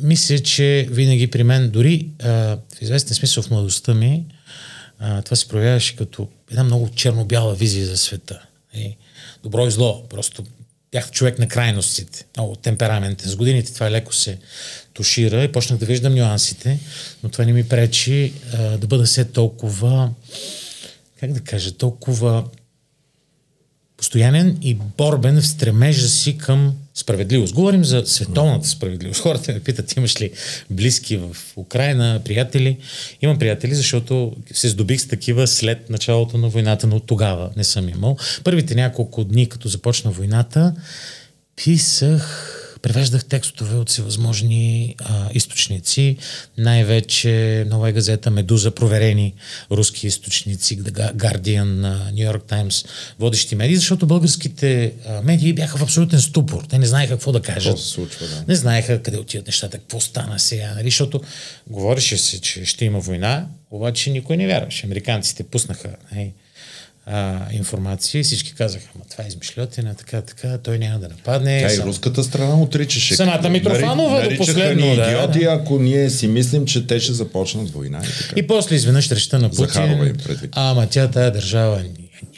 мисля, 0.00 0.38
че 0.38 0.88
винаги 0.90 1.26
при 1.26 1.42
мен, 1.42 1.70
дори 1.70 2.08
а, 2.22 2.28
в 2.28 2.58
известен 2.80 3.14
смисъл 3.14 3.42
в 3.42 3.50
младостта 3.50 3.94
ми, 3.94 4.24
а, 4.98 5.22
това 5.22 5.36
се 5.36 5.48
проявяваше 5.48 5.96
като 5.96 6.28
една 6.50 6.64
много 6.64 6.88
черно-бяла 6.88 7.54
визия 7.54 7.86
за 7.86 7.96
света. 7.96 8.42
И 8.74 8.96
добро 9.42 9.66
и 9.66 9.70
зло. 9.70 10.04
Просто 10.08 10.44
бях 10.92 11.10
човек 11.10 11.38
на 11.38 11.48
крайностите, 11.48 12.24
много 12.36 12.56
темпераментен. 12.56 13.30
С 13.30 13.36
годините 13.36 13.74
това 13.74 13.90
леко 13.90 14.14
се 14.14 14.38
тушира 14.94 15.44
и 15.44 15.52
почнах 15.52 15.78
да 15.78 15.86
виждам 15.86 16.14
нюансите, 16.14 16.80
но 17.22 17.28
това 17.28 17.44
не 17.44 17.52
ми 17.52 17.68
пречи 17.68 18.32
а, 18.52 18.78
да 18.78 18.86
бъда 18.86 19.04
все 19.04 19.24
толкова, 19.24 20.10
как 21.20 21.32
да 21.32 21.40
кажа, 21.40 21.72
толкова 21.72 22.44
постоянен 23.96 24.58
и 24.62 24.74
борбен 24.74 25.40
в 25.40 25.46
стремежа 25.46 26.08
си 26.08 26.38
към 26.38 26.74
справедливост. 26.96 27.54
Говорим 27.54 27.84
за 27.84 28.02
световната 28.06 28.68
справедливост. 28.68 29.20
Хората 29.20 29.52
ме 29.52 29.60
питат, 29.60 29.96
имаш 29.96 30.20
ли 30.20 30.30
близки 30.70 31.16
в 31.16 31.36
Украина, 31.56 32.20
приятели? 32.24 32.78
Имам 33.22 33.38
приятели, 33.38 33.74
защото 33.74 34.36
се 34.52 34.68
здобих 34.68 35.00
с 35.00 35.08
такива 35.08 35.46
след 35.46 35.90
началото 35.90 36.38
на 36.38 36.48
войната, 36.48 36.86
но 36.86 37.00
тогава 37.00 37.50
не 37.56 37.64
съм 37.64 37.88
имал. 37.88 38.16
Първите 38.44 38.74
няколко 38.74 39.24
дни, 39.24 39.48
като 39.48 39.68
започна 39.68 40.10
войната, 40.10 40.74
писах 41.56 42.62
превеждах 42.86 43.24
текстове 43.24 43.76
от 43.76 43.88
всевъзможни 43.88 44.94
а, 44.98 45.28
източници, 45.34 46.16
най-вече 46.58 47.64
нова 47.70 47.92
газета 47.92 48.30
Медуза, 48.30 48.70
проверени 48.70 49.34
руски 49.70 50.06
източници, 50.06 50.82
Guardian, 50.82 52.00
New 52.12 52.32
York 52.32 52.42
Times, 52.52 52.88
водещи 53.18 53.54
медии, 53.54 53.76
защото 53.76 54.06
българските 54.06 54.92
а, 55.06 55.22
медии 55.22 55.52
бяха 55.52 55.78
в 55.78 55.82
абсолютен 55.82 56.20
ступор. 56.20 56.64
Те 56.68 56.78
не 56.78 56.86
знаеха 56.86 57.14
какво 57.14 57.32
да 57.32 57.42
кажат. 57.42 57.64
Какво 57.64 57.76
се 57.76 57.88
случва, 57.88 58.26
да. 58.26 58.44
Не 58.48 58.54
знаеха 58.54 59.02
къде 59.02 59.18
отиват 59.18 59.46
нещата, 59.46 59.78
какво 59.78 60.00
стана 60.00 60.38
сега, 60.38 60.74
нали? 60.74 60.88
защото 60.88 61.20
говореше 61.66 62.18
се, 62.18 62.40
че 62.40 62.64
ще 62.64 62.84
има 62.84 63.00
война, 63.00 63.46
обаче 63.70 64.10
никой 64.10 64.36
не 64.36 64.46
вярваше. 64.46 64.86
Американците 64.86 65.42
пуснаха 65.42 65.88
нали? 66.12 66.32
А, 67.06 67.38
информация 67.52 68.20
и 68.20 68.24
всички 68.24 68.54
казаха, 68.54 68.84
ама 68.94 69.04
това 69.10 69.24
е 69.24 69.26
измишлетина, 69.28 69.94
така, 69.94 70.22
така, 70.22 70.58
той 70.58 70.78
няма 70.78 70.98
да 70.98 71.08
нападне. 71.08 71.66
Тя 71.68 71.74
и 71.74 71.78
руската 71.86 72.24
страна 72.24 72.62
отричаше. 72.62 73.16
Самата 73.16 73.48
Митрофанова 73.48 74.28
до 74.28 74.36
последно. 74.36 74.86
Ни 74.86 74.92
идиоти, 74.92 75.38
да, 75.38 75.52
ако 75.52 75.78
ние 75.78 76.10
си 76.10 76.28
мислим, 76.28 76.66
че 76.66 76.86
те 76.86 77.00
ще 77.00 77.12
започнат 77.12 77.70
война 77.70 78.00
и 78.04 78.22
така. 78.22 78.34
И 78.36 78.46
после 78.46 78.76
изведнъж 78.76 79.10
речта 79.10 79.38
на 79.38 79.50
Путин. 79.50 80.14
Ама 80.52 80.86
тя 80.86 81.10
тая 81.10 81.30
държава 81.30 81.84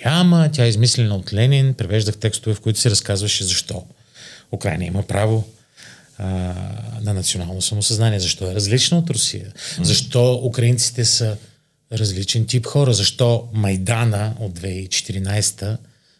няма, 0.04 0.50
тя 0.52 0.64
е 0.64 0.68
измислена 0.68 1.16
от 1.16 1.32
Ленин. 1.32 1.74
Превеждах 1.74 2.16
текстове, 2.16 2.54
в 2.54 2.60
които 2.60 2.78
се 2.78 2.90
разказваше 2.90 3.44
защо. 3.44 3.84
Украина 4.52 4.84
има 4.84 5.02
право 5.02 5.44
а, 6.18 6.26
на 7.02 7.14
национално 7.14 7.62
самосъзнание. 7.62 8.20
Защо 8.20 8.50
е 8.50 8.54
различна 8.54 8.98
от 8.98 9.10
Русия? 9.10 9.46
Защо 9.82 10.40
украинците 10.44 11.04
са 11.04 11.36
различен 11.92 12.46
тип 12.46 12.66
хора. 12.66 12.92
Защо 12.92 13.48
Майдана 13.52 14.34
от 14.40 14.58
2014 14.60 15.76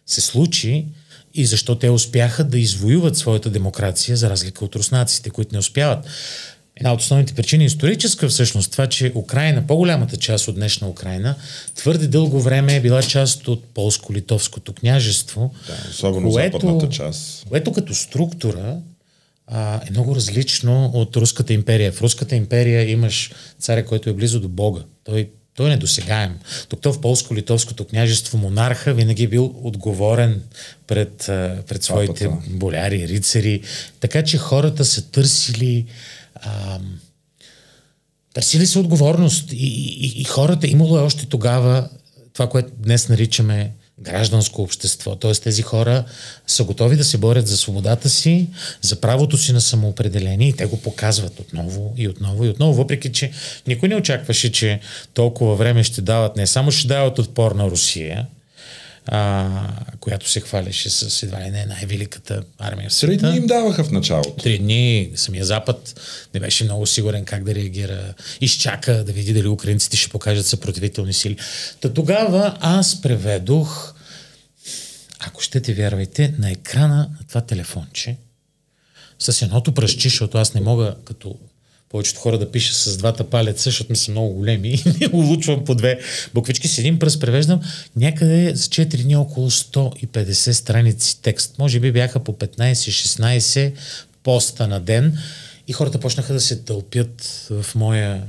се 0.06 0.20
случи 0.20 0.87
и 1.34 1.46
защо 1.46 1.75
те 1.75 1.90
успяха 1.90 2.44
да 2.44 2.58
извоюват 2.58 3.16
своята 3.16 3.50
демокрация, 3.50 4.16
за 4.16 4.30
разлика 4.30 4.64
от 4.64 4.76
руснаците, 4.76 5.30
които 5.30 5.54
не 5.54 5.58
успяват. 5.58 6.06
Една 6.76 6.92
от 6.92 7.00
основните 7.00 7.34
причини 7.34 7.64
историческа 7.64 8.28
всъщност 8.28 8.72
това, 8.72 8.87
че 8.87 9.12
Украина, 9.14 9.66
по-голямата 9.66 10.16
част 10.16 10.48
от 10.48 10.54
днешна 10.54 10.88
Украина, 10.88 11.34
твърде 11.75 12.06
дълго 12.06 12.40
време 12.40 12.76
е 12.76 12.80
била 12.80 13.02
част 13.02 13.48
от 13.48 13.64
полско-литовското 13.75 14.72
княжество. 14.72 15.54
Да, 15.66 15.90
особено 15.90 16.30
което, 16.30 16.58
западната 16.58 16.88
част. 16.88 17.46
Което 17.48 17.72
като 17.72 17.94
структура 17.94 18.76
а, 19.46 19.80
е 19.88 19.90
много 19.90 20.14
различно 20.14 20.90
от 20.94 21.16
Руската 21.16 21.52
империя. 21.52 21.92
В 21.92 22.02
Руската 22.02 22.37
империя 22.37 22.90
имаш 22.90 23.32
царя, 23.58 23.84
който 23.84 24.10
е 24.10 24.12
близо 24.12 24.40
до 24.40 24.48
Бога. 24.48 24.80
Той 25.04 25.30
той 25.59 25.67
е 25.67 25.71
недосегаем. 25.71 26.38
Докато 26.71 26.93
в 26.93 27.00
полско-литовското 27.00 27.85
княжество 27.85 28.38
монарха 28.38 28.95
винаги 28.95 29.23
е 29.23 29.29
бил 29.29 29.55
отговорен 29.62 30.43
пред, 30.87 31.17
пред 31.69 31.83
своите 31.83 32.29
Папата. 32.29 32.50
боляри, 32.50 33.09
рицари. 33.09 33.62
Така 34.00 34.25
че 34.25 34.38
хората 34.38 34.85
са 34.85 35.11
търсили 35.11 35.87
а, 36.35 36.79
търсили 38.35 38.67
са 38.67 38.81
отговорност 38.81 39.53
и, 39.53 39.57
и, 39.57 40.21
и 40.21 40.25
хората 40.25 40.67
имало 40.67 40.99
е 40.99 41.03
още 41.03 41.27
тогава 41.27 41.88
това, 42.33 42.49
което 42.49 42.73
днес 42.79 43.09
наричаме 43.09 43.73
гражданско 44.00 44.62
общество. 44.62 45.17
Т.е. 45.17 45.33
тези 45.33 45.62
хора 45.62 46.05
са 46.47 46.64
готови 46.64 46.97
да 46.97 47.05
се 47.05 47.19
борят 47.19 47.47
за 47.47 47.57
свободата 47.57 48.09
си, 48.09 48.49
за 48.83 49.00
правото 49.00 49.38
си 49.38 49.52
на 49.52 49.61
самоопределение 49.61 50.49
и 50.49 50.52
те 50.52 50.67
го 50.67 50.83
показват 50.83 51.40
отново 51.40 51.95
и 51.97 52.09
отново 52.09 52.45
и 52.45 52.49
отново, 52.49 52.75
въпреки 52.75 53.12
че 53.12 53.31
никой 53.67 53.88
не 53.88 53.97
очакваше, 53.97 54.52
че 54.52 54.81
толкова 55.14 55.55
време 55.55 55.85
ще 55.85 56.00
дават, 56.00 56.37
не 56.37 56.47
само 56.47 56.71
ще 56.71 56.88
дават 56.88 57.19
отпор 57.19 57.52
на 57.52 57.71
Русия, 57.71 58.26
а, 59.11 59.50
която 60.00 60.31
се 60.31 60.41
хваляше 60.41 60.91
с 60.91 61.23
едва 61.23 61.41
ли 61.41 61.50
не 61.50 61.67
най-великата 61.67 62.43
армия 62.59 62.91
в 62.91 62.93
света. 62.93 63.19
Три 63.19 63.29
дни 63.29 63.37
им 63.37 63.47
даваха 63.47 63.85
в 63.85 63.91
началото. 63.91 64.31
Три 64.31 64.59
дни. 64.59 65.11
Самия 65.15 65.45
Запад 65.45 66.00
не 66.35 66.41
беше 66.41 66.65
много 66.65 66.87
сигурен 66.87 67.25
как 67.25 67.45
да 67.45 67.55
реагира. 67.55 68.15
Изчака 68.41 69.05
да 69.05 69.12
види 69.12 69.33
дали 69.33 69.49
украинците 69.49 69.97
ще 69.97 70.09
покажат 70.09 70.47
съпротивителни 70.47 71.12
сили. 71.12 71.37
Та 71.81 71.93
тогава 71.93 72.57
аз 72.61 73.03
преведох, 73.03 73.95
ако 75.19 75.41
ще 75.41 75.61
те 75.61 75.75
вярвайте, 75.75 76.35
на 76.38 76.50
екрана 76.50 76.97
на 76.97 77.27
това 77.29 77.41
телефонче 77.41 78.17
с 79.19 79.43
едното 79.43 79.73
пръщи, 79.73 80.09
защото 80.09 80.38
аз 80.38 80.55
не 80.55 80.61
мога 80.61 80.95
като 81.05 81.38
повечето 81.88 82.21
хора 82.21 82.38
да 82.38 82.50
пиша 82.50 82.75
с 82.75 82.97
двата 82.97 83.25
палеца, 83.25 83.62
защото 83.62 83.92
ми 83.92 83.97
са 83.97 84.11
много 84.11 84.35
големи 84.35 84.68
и 84.68 84.83
не 85.00 85.09
улучвам 85.12 85.64
по 85.64 85.75
две 85.75 85.99
буквички. 86.35 86.68
С 86.68 86.78
един 86.78 86.99
пръст 86.99 87.21
превеждам 87.21 87.61
някъде 87.97 88.54
за 88.54 88.68
4 88.68 89.02
дни 89.02 89.16
около 89.16 89.50
150 89.50 90.50
страници 90.50 91.23
текст. 91.23 91.59
Може 91.59 91.80
би 91.80 91.92
бяха 91.92 92.21
по 92.21 92.33
15-16 92.33 93.73
поста 94.23 94.68
на 94.68 94.80
ден 94.80 95.18
и 95.68 95.73
хората 95.73 96.00
почнаха 96.00 96.33
да 96.33 96.40
се 96.40 96.57
тълпят 96.57 97.47
в 97.50 97.75
моя 97.75 98.23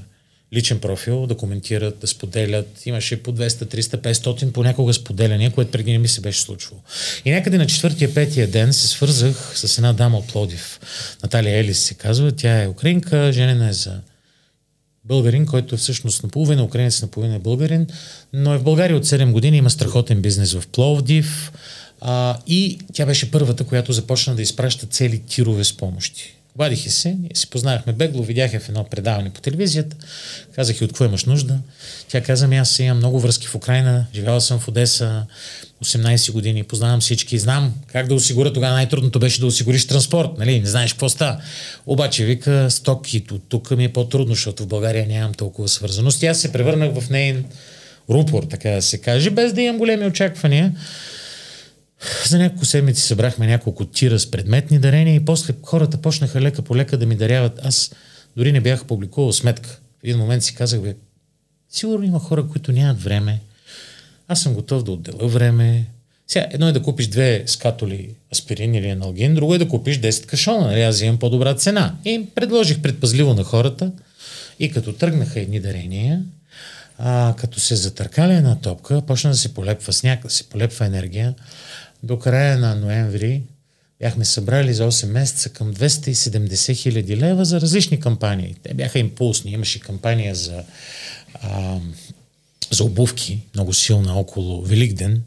личен 0.54 0.80
профил, 0.80 1.28
да 1.28 1.38
коментират, 1.38 2.00
да 2.00 2.08
споделят. 2.08 2.86
Имаше 2.86 3.24
по 3.24 3.34
200, 3.34 3.48
300, 3.48 4.14
500 4.14 4.52
понякога 4.52 4.94
споделяния, 4.94 5.52
което 5.52 5.72
преди 5.72 5.92
не 5.92 5.98
ми 5.98 6.08
се 6.08 6.22
беше 6.22 6.42
случвало. 6.42 6.82
И 7.26 7.32
някъде 7.32 7.58
на 7.58 7.68
четвъртия, 7.68 8.14
петия 8.14 8.48
ден 8.48 8.74
се 8.74 8.88
свързах 8.88 9.52
с 9.56 9.78
една 9.78 9.94
дама 9.94 10.18
от 10.18 10.28
Плодив. 10.28 10.80
Наталия 11.24 11.58
Елис 11.58 11.80
се 11.80 11.94
казва. 11.94 12.32
Тя 12.32 12.64
е 12.64 12.68
украинка, 12.68 13.34
женена 13.34 13.70
е 13.70 13.74
за 13.74 14.00
българин, 15.06 15.46
който 15.46 15.76
е 15.76 15.78
всъщност 15.78 16.24
наполовина 16.24 16.64
украинец, 16.64 17.02
наполовина 17.02 17.36
е 17.36 17.40
българин, 17.40 17.88
но 18.34 18.54
е 18.54 18.58
в 18.58 18.64
България 18.64 18.98
от 18.98 19.06
7 19.06 19.32
години, 19.32 19.58
има 19.58 19.70
страхотен 19.70 20.22
бизнес 20.22 20.54
в 20.54 20.68
Пловдив 20.68 21.52
а, 22.02 22.38
и 22.48 22.80
тя 22.94 23.06
беше 23.06 23.32
първата, 23.32 23.64
която 23.64 23.94
започна 23.94 24.36
да 24.36 24.42
изпраща 24.42 24.86
цели 24.86 25.20
тирове 25.20 25.64
с 25.64 25.78
помощи. 25.78 26.39
Обадиха 26.56 26.92
се, 26.92 27.10
ние 27.10 27.32
си 27.34 27.50
познавахме 27.50 27.94
бегло, 27.94 28.24
видях 28.24 28.54
я 28.54 28.60
в 28.60 28.70
едно 28.70 28.84
предаване 28.84 29.30
по 29.30 29.42
телевизията, 29.42 29.98
казах 30.56 30.82
и 30.82 30.84
от 30.84 30.90
какво 30.90 31.06
имаш 31.06 31.26
нужда. 31.26 31.60
Тя 32.08 32.22
каза 32.22 32.48
ми, 32.48 32.58
аз 32.58 32.80
имам 32.80 32.98
много 32.98 33.20
връзки 33.20 33.48
в 33.48 33.56
Украина, 33.56 34.06
живяла 34.16 34.42
съм 34.42 34.60
в 34.60 34.68
Одеса 34.68 35.26
18 35.84 36.32
години, 36.32 36.64
познавам 36.64 37.02
всички, 37.02 37.40
знам 37.40 37.74
как 37.92 38.08
да 38.08 38.14
осигуря. 38.14 38.54
Тогава 38.54 38.74
най-трудното 38.74 39.20
беше 39.20 39.40
да 39.40 39.46
осигуриш 39.46 39.88
транспорт, 39.88 40.30
нали? 40.38 40.60
Не 40.60 40.66
знаеш 40.66 40.94
какво 40.94 41.10
става. 41.10 41.42
Обаче, 41.86 42.26
вика, 42.26 42.72
стоки, 42.72 43.26
тук 43.50 43.72
ми 43.72 43.86
е 43.86 43.94
по-трудно, 43.94 44.34
защото 44.34 44.64
в 44.64 44.68
България 44.68 45.08
нямам 45.08 45.34
толкова 45.34 45.68
свързаност. 45.68 46.24
Аз 46.24 46.42
се 46.42 46.52
превърнах 46.52 46.94
в 46.94 47.10
нейн 47.10 47.46
рупор, 48.10 48.44
така 48.44 48.70
да 48.70 48.82
се 48.82 48.98
каже, 48.98 49.30
без 49.30 49.54
да 49.54 49.62
имам 49.62 49.78
големи 49.78 50.06
очаквания. 50.06 50.74
За 52.28 52.38
няколко 52.38 52.66
седмици 52.66 53.02
събрахме 53.02 53.48
няколко 53.48 53.86
тира 53.86 54.20
с 54.20 54.32
предметни 54.32 54.80
дарения 54.80 55.16
и 55.16 55.26
после 55.26 55.54
хората 55.64 55.98
почнаха 55.98 56.42
лека 56.42 56.62
по 56.62 56.76
лека 56.76 56.98
да 56.98 57.06
ми 57.06 57.16
даряват. 57.16 57.60
Аз 57.64 57.92
дори 58.38 58.52
не 58.52 58.62
бях 58.62 58.86
публикувал 58.86 59.34
сметка. 59.34 59.70
В 59.70 60.04
един 60.04 60.18
момент 60.18 60.44
си 60.44 60.56
казах, 60.56 60.82
бе, 60.82 60.96
сигурно 61.70 62.06
има 62.06 62.20
хора, 62.20 62.48
които 62.48 62.72
нямат 62.72 63.04
време. 63.04 63.40
Аз 64.28 64.42
съм 64.42 64.54
готов 64.54 64.84
да 64.84 64.92
отделя 64.92 65.28
време. 65.28 65.86
Сега, 66.28 66.48
едно 66.52 66.68
е 66.68 66.72
да 66.72 66.82
купиш 66.82 67.08
две 67.08 67.44
скатоли 67.46 68.10
аспирин 68.34 68.76
или 68.76 68.90
аналгин, 68.90 69.36
друго 69.36 69.56
е 69.56 69.58
да 69.58 69.68
купиш 69.68 70.00
10 70.00 70.26
кашона. 70.26 70.68
Нали? 70.68 70.82
Аз 70.82 71.02
имам 71.02 71.20
по-добра 71.20 71.54
цена. 71.54 71.96
И 72.06 72.26
предложих 72.36 72.82
предпазливо 72.82 73.34
на 73.34 73.44
хората 73.44 73.92
И 74.60 74.72
като 74.72 74.94
тръгнаха 74.94 75.40
едни 75.40 75.60
дарения, 75.60 76.22
а, 76.98 77.34
като 77.38 77.60
се 77.60 77.76
затъркали 77.76 78.34
една 78.34 78.56
топка, 78.56 79.02
почна 79.02 79.30
да 79.30 79.38
се 79.38 79.54
полепва 79.54 79.94
сняг, 79.94 80.24
да 80.24 80.30
се 80.30 80.44
полепва 80.44 80.86
енергия. 80.86 81.34
До 82.04 82.20
края 82.20 82.58
на 82.58 82.76
ноември 82.76 83.44
бяхме 84.00 84.26
събрали 84.26 84.74
за 84.74 84.92
8 84.92 85.06
месеца 85.06 85.50
към 85.50 85.74
270 85.74 86.76
хиляди 86.76 87.18
лева 87.18 87.46
за 87.46 87.62
различни 87.62 88.00
кампании. 88.00 88.56
Те 88.64 88.74
бяха 88.74 89.00
импулсни. 89.00 89.52
Имаше 89.52 89.80
кампания 89.80 90.36
за, 90.36 90.64
а, 91.34 91.78
за 92.72 92.84
обувки, 92.84 93.40
много 93.56 93.74
силна 93.74 94.20
около 94.20 94.62
Великден. 94.62 95.24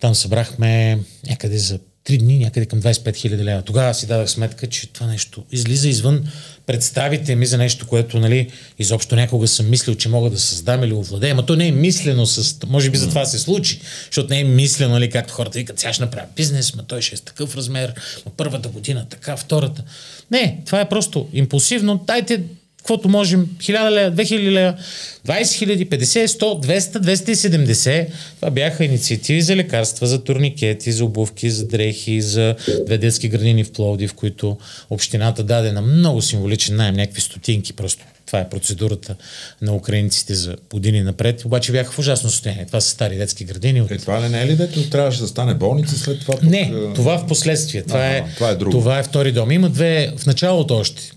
Там 0.00 0.14
събрахме 0.14 1.00
някъде 1.28 1.58
за 1.58 1.78
3 2.08 2.18
дни, 2.18 2.38
някъде 2.38 2.66
към 2.66 2.80
25 2.80 3.16
хиляди 3.16 3.44
лева. 3.44 3.62
Тогава 3.62 3.94
си 3.94 4.06
дадах 4.06 4.30
сметка, 4.30 4.66
че 4.66 4.88
това 4.88 5.06
нещо 5.06 5.44
излиза 5.52 5.88
извън 5.88 6.24
представите 6.68 7.34
ми 7.34 7.46
за 7.46 7.58
нещо, 7.58 7.86
което 7.86 8.20
нали, 8.20 8.50
изобщо 8.78 9.16
някога 9.16 9.48
съм 9.48 9.70
мислил, 9.70 9.94
че 9.94 10.08
мога 10.08 10.30
да 10.30 10.38
създам 10.38 10.84
или 10.84 10.92
овладея. 10.92 11.32
Ама 11.32 11.46
то 11.46 11.56
не 11.56 11.68
е 11.68 11.72
мислено, 11.72 12.26
с... 12.26 12.56
може 12.66 12.90
би 12.90 12.98
за 12.98 13.08
това 13.08 13.24
се 13.24 13.38
случи, 13.38 13.80
защото 14.06 14.30
не 14.30 14.40
е 14.40 14.44
мислено, 14.44 14.94
нали, 14.94 15.10
както 15.10 15.34
хората 15.34 15.58
викат, 15.58 15.78
сега 15.78 15.92
ще 15.92 16.02
направя 16.02 16.26
бизнес, 16.36 16.74
ма 16.74 16.82
той 16.82 17.02
ще 17.02 17.14
е 17.14 17.18
с 17.18 17.20
такъв 17.20 17.56
размер, 17.56 17.94
ма 18.26 18.32
първата 18.36 18.68
година 18.68 19.06
така, 19.10 19.36
втората. 19.36 19.82
Не, 20.30 20.60
това 20.66 20.80
е 20.80 20.88
просто 20.88 21.28
импулсивно. 21.32 22.04
Дайте 22.06 22.42
каквото 22.88 23.08
можем, 23.08 23.46
1000 23.58 23.90
лева, 23.90 24.16
2000 24.16 24.50
лева, 24.50 24.74
20 25.26 25.58
хиляди, 25.58 25.86
50, 25.86 26.26
100, 26.26 26.66
200, 26.66 26.98
270. 26.98 28.06
Това 28.36 28.50
бяха 28.50 28.84
инициативи 28.84 29.42
за 29.42 29.56
лекарства, 29.56 30.06
за 30.06 30.24
турникети, 30.24 30.92
за 30.92 31.04
обувки, 31.04 31.50
за 31.50 31.66
дрехи, 31.66 32.20
за 32.20 32.56
две 32.86 32.98
детски 32.98 33.28
градини 33.28 33.64
в 33.64 33.72
Пловдив, 33.72 34.14
които 34.14 34.56
общината 34.90 35.42
даде 35.42 35.72
на 35.72 35.82
много 35.82 36.22
символичен 36.22 36.76
найем, 36.76 36.94
някакви 36.94 37.20
стотинки 37.20 37.72
просто 37.72 38.04
това 38.28 38.40
е 38.40 38.48
процедурата 38.48 39.16
на 39.62 39.74
украинците 39.74 40.34
за 40.34 40.56
години 40.70 41.02
напред. 41.02 41.44
Обаче 41.44 41.72
бяха 41.72 41.92
в 41.92 41.98
ужасно 41.98 42.30
състояние. 42.30 42.66
Това 42.66 42.80
са 42.80 42.88
стари 42.90 43.16
детски 43.16 43.44
градини. 43.44 43.86
Е, 43.90 43.98
това 43.98 44.22
ли 44.22 44.28
не 44.28 44.42
е 44.42 44.46
ли 44.46 44.56
дето 44.56 44.90
трябваше 44.90 45.20
да 45.20 45.28
стане 45.28 45.54
болница 45.54 45.98
след 45.98 46.20
това? 46.20 46.34
Пък... 46.34 46.42
Не, 46.42 46.72
това 46.94 47.18
в 47.18 47.26
последствие. 47.26 47.82
Това, 47.82 47.98
а, 47.98 48.16
е, 48.16 48.24
това, 48.34 48.50
е 48.50 48.54
друго. 48.54 48.70
това 48.70 48.98
е 48.98 49.02
втори 49.02 49.32
дом. 49.32 49.52
Има 49.52 49.68
две 49.68 50.12
в 50.16 50.26
началото 50.26 50.76
още. 50.76 51.12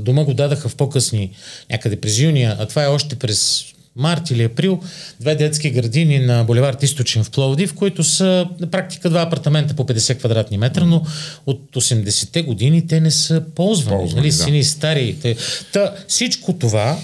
Дома 0.00 0.24
го 0.24 0.34
дадаха 0.34 0.68
в 0.68 0.76
по-късни, 0.76 1.30
някъде 1.70 1.96
през 1.96 2.18
юния, 2.18 2.56
а 2.58 2.66
това 2.66 2.84
е 2.84 2.88
още 2.88 3.16
през 3.16 3.64
март 4.00 4.30
или 4.30 4.44
април, 4.44 4.80
две 5.20 5.34
детски 5.34 5.70
градини 5.70 6.18
на 6.18 6.44
Боливард 6.44 6.82
Източен 6.82 7.24
в 7.24 7.30
Пловдив, 7.30 7.74
които 7.74 8.04
са 8.04 8.46
на 8.60 8.66
практика 8.66 9.10
два 9.10 9.22
апартамента 9.22 9.74
по 9.74 9.84
50 9.84 10.18
квадратни 10.18 10.58
метра, 10.58 10.84
но 10.84 11.02
от 11.46 11.60
80-те 11.74 12.42
години 12.42 12.86
те 12.86 13.00
не 13.00 13.10
са 13.10 13.42
ползвани. 13.54 13.96
ползвани 13.96 14.20
нали, 14.20 14.30
да. 14.30 14.36
сини, 14.36 14.64
стари. 14.64 15.16
Те. 15.22 15.36
Та, 15.72 15.94
всичко 16.08 16.52
това 16.52 16.98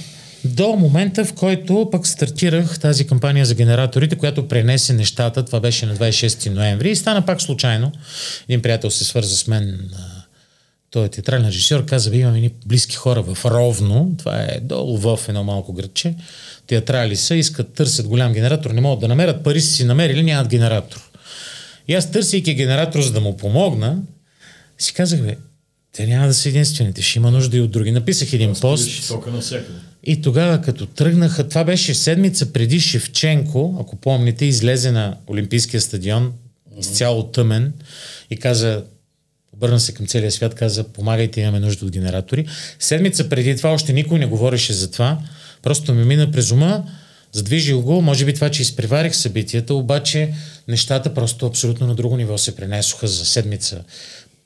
до 0.44 0.68
момента, 0.68 1.24
в 1.24 1.32
който 1.32 1.88
пък 1.92 2.06
стартирах 2.06 2.78
тази 2.78 3.06
кампания 3.06 3.46
за 3.46 3.54
генераторите, 3.54 4.16
която 4.16 4.48
пренесе 4.48 4.92
нещата, 4.92 5.44
това 5.44 5.60
беше 5.60 5.86
на 5.86 5.96
26 5.96 6.50
ноември 6.50 6.90
и 6.90 6.96
стана 6.96 7.26
пак 7.26 7.42
случайно. 7.42 7.92
Един 8.48 8.62
приятел 8.62 8.90
се 8.90 9.04
свърза 9.04 9.36
с 9.36 9.46
мен 9.46 9.90
той 10.96 11.06
е 11.06 11.08
театрален 11.08 11.46
режисьор, 11.46 11.84
каза, 11.84 12.10
бе, 12.10 12.16
имаме 12.16 12.50
близки 12.66 12.96
хора 12.96 13.22
в 13.22 13.44
Ровно, 13.44 14.14
това 14.18 14.42
е 14.42 14.60
долу 14.62 14.98
в 14.98 15.20
едно 15.28 15.44
малко 15.44 15.72
градче, 15.72 16.14
театрали 16.66 17.16
са, 17.16 17.34
искат, 17.34 17.72
търсят 17.72 18.08
голям 18.08 18.32
генератор, 18.32 18.70
не 18.70 18.80
могат 18.80 19.00
да 19.00 19.08
намерят, 19.08 19.44
пари 19.44 19.60
си 19.60 19.84
намерили, 19.84 20.22
нямат 20.22 20.48
генератор. 20.48 21.10
И 21.88 21.94
аз 21.94 22.10
търсейки 22.10 22.54
генератор, 22.54 23.00
за 23.00 23.12
да 23.12 23.20
му 23.20 23.36
помогна, 23.36 23.98
си 24.78 24.94
казах, 24.94 25.22
бе, 25.22 25.36
те 25.92 26.06
няма 26.06 26.26
да 26.26 26.34
са 26.34 26.48
единствените, 26.48 27.02
ще 27.02 27.18
има 27.18 27.30
нужда 27.30 27.56
и 27.56 27.60
от 27.60 27.70
други. 27.70 27.92
Написах 27.92 28.32
един 28.32 28.50
Аз 28.50 28.60
пост. 28.60 28.88
И 30.04 30.22
тогава, 30.22 30.60
като 30.60 30.86
тръгнаха, 30.86 31.48
това 31.48 31.64
беше 31.64 31.94
седмица 31.94 32.52
преди 32.52 32.80
Шевченко, 32.80 33.78
ако 33.80 33.96
помните, 33.96 34.44
излезе 34.44 34.90
на 34.90 35.16
Олимпийския 35.30 35.80
стадион, 35.80 36.32
изцяло 36.80 37.22
тъмен, 37.22 37.72
и 38.30 38.37
каза, 38.37 38.85
обърна 39.57 39.81
се 39.81 39.95
към 39.95 40.07
целия 40.07 40.33
свят, 40.33 40.55
каза, 40.55 40.85
помагайте, 40.85 41.40
имаме 41.40 41.61
нужда 41.61 41.87
от 41.87 41.92
генератори. 41.92 42.47
Седмица 42.79 43.29
преди 43.29 43.57
това 43.57 43.71
още 43.71 43.92
никой 43.92 44.19
не 44.19 44.27
говореше 44.27 44.73
за 44.73 44.90
това. 44.90 45.19
Просто 45.62 45.95
ми 45.95 46.05
мина 46.05 46.31
през 46.31 46.51
ума, 46.51 46.85
задвижил 47.33 47.83
го, 47.83 48.03
може 48.03 48.25
би 48.25 48.35
това, 48.35 48.51
че 48.51 48.62
изпреварих 48.62 49.14
събитията, 49.16 49.75
обаче 49.75 50.35
нещата 50.69 51.14
просто 51.14 51.47
абсолютно 51.47 51.87
на 51.87 51.95
друго 51.95 52.16
ниво 52.16 52.38
се 52.38 52.57
пренесоха 52.57 53.09
за 53.09 53.27
седмица. 53.27 53.85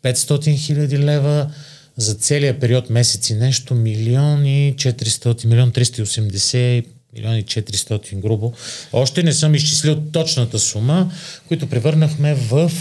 500 0.02 0.58
хиляди 0.58 0.98
лева 0.98 1.50
за 1.96 2.14
целият 2.14 2.60
период 2.60 2.90
месеци 2.90 3.34
нещо, 3.34 3.74
милиони 3.74 4.74
400, 4.76 5.44
милион 5.44 5.72
380, 5.72 6.84
милиони 7.14 7.44
400 7.44 8.14
грубо. 8.14 8.52
Още 8.92 9.22
не 9.22 9.32
съм 9.32 9.54
изчислил 9.54 10.02
точната 10.12 10.58
сума, 10.58 11.12
които 11.48 11.66
превърнахме 11.66 12.34
в 12.34 12.72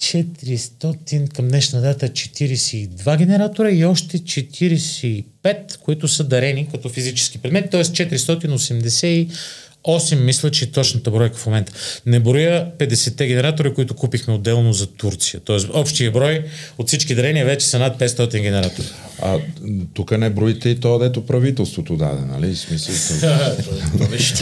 400 0.00 1.28
към 1.28 1.48
днешна 1.48 1.80
дата 1.80 2.08
42 2.08 3.18
генератора 3.18 3.70
и 3.70 3.84
още 3.84 4.18
45, 4.18 5.24
които 5.80 6.08
са 6.08 6.24
дарени 6.24 6.68
като 6.68 6.88
физически 6.88 7.38
предмети, 7.38 7.70
т.е. 7.70 7.84
480 7.84 9.28
8 9.86 10.14
мисля, 10.14 10.50
че 10.50 10.64
е 10.64 10.68
точната 10.68 11.10
бройка 11.10 11.36
в 11.36 11.46
момента. 11.46 11.72
Не 12.06 12.20
броя 12.20 12.66
50-те 12.78 13.26
генератори, 13.26 13.74
които 13.74 13.94
купихме 13.94 14.34
отделно 14.34 14.72
за 14.72 14.86
Турция. 14.86 15.40
Тоест, 15.44 15.68
общия 15.72 16.10
брой 16.10 16.44
от 16.78 16.88
всички 16.88 17.14
дарения 17.14 17.44
вече 17.44 17.66
са 17.66 17.78
над 17.78 17.98
500 17.98 18.40
генератори. 18.40 18.86
А 19.22 19.38
тук 19.94 20.18
не 20.18 20.30
броите 20.30 20.68
и 20.68 20.80
то, 20.80 20.98
дето 20.98 21.26
правителството 21.26 21.96
даде, 21.96 22.22
нали? 22.22 22.56
Смисъл, 22.56 22.94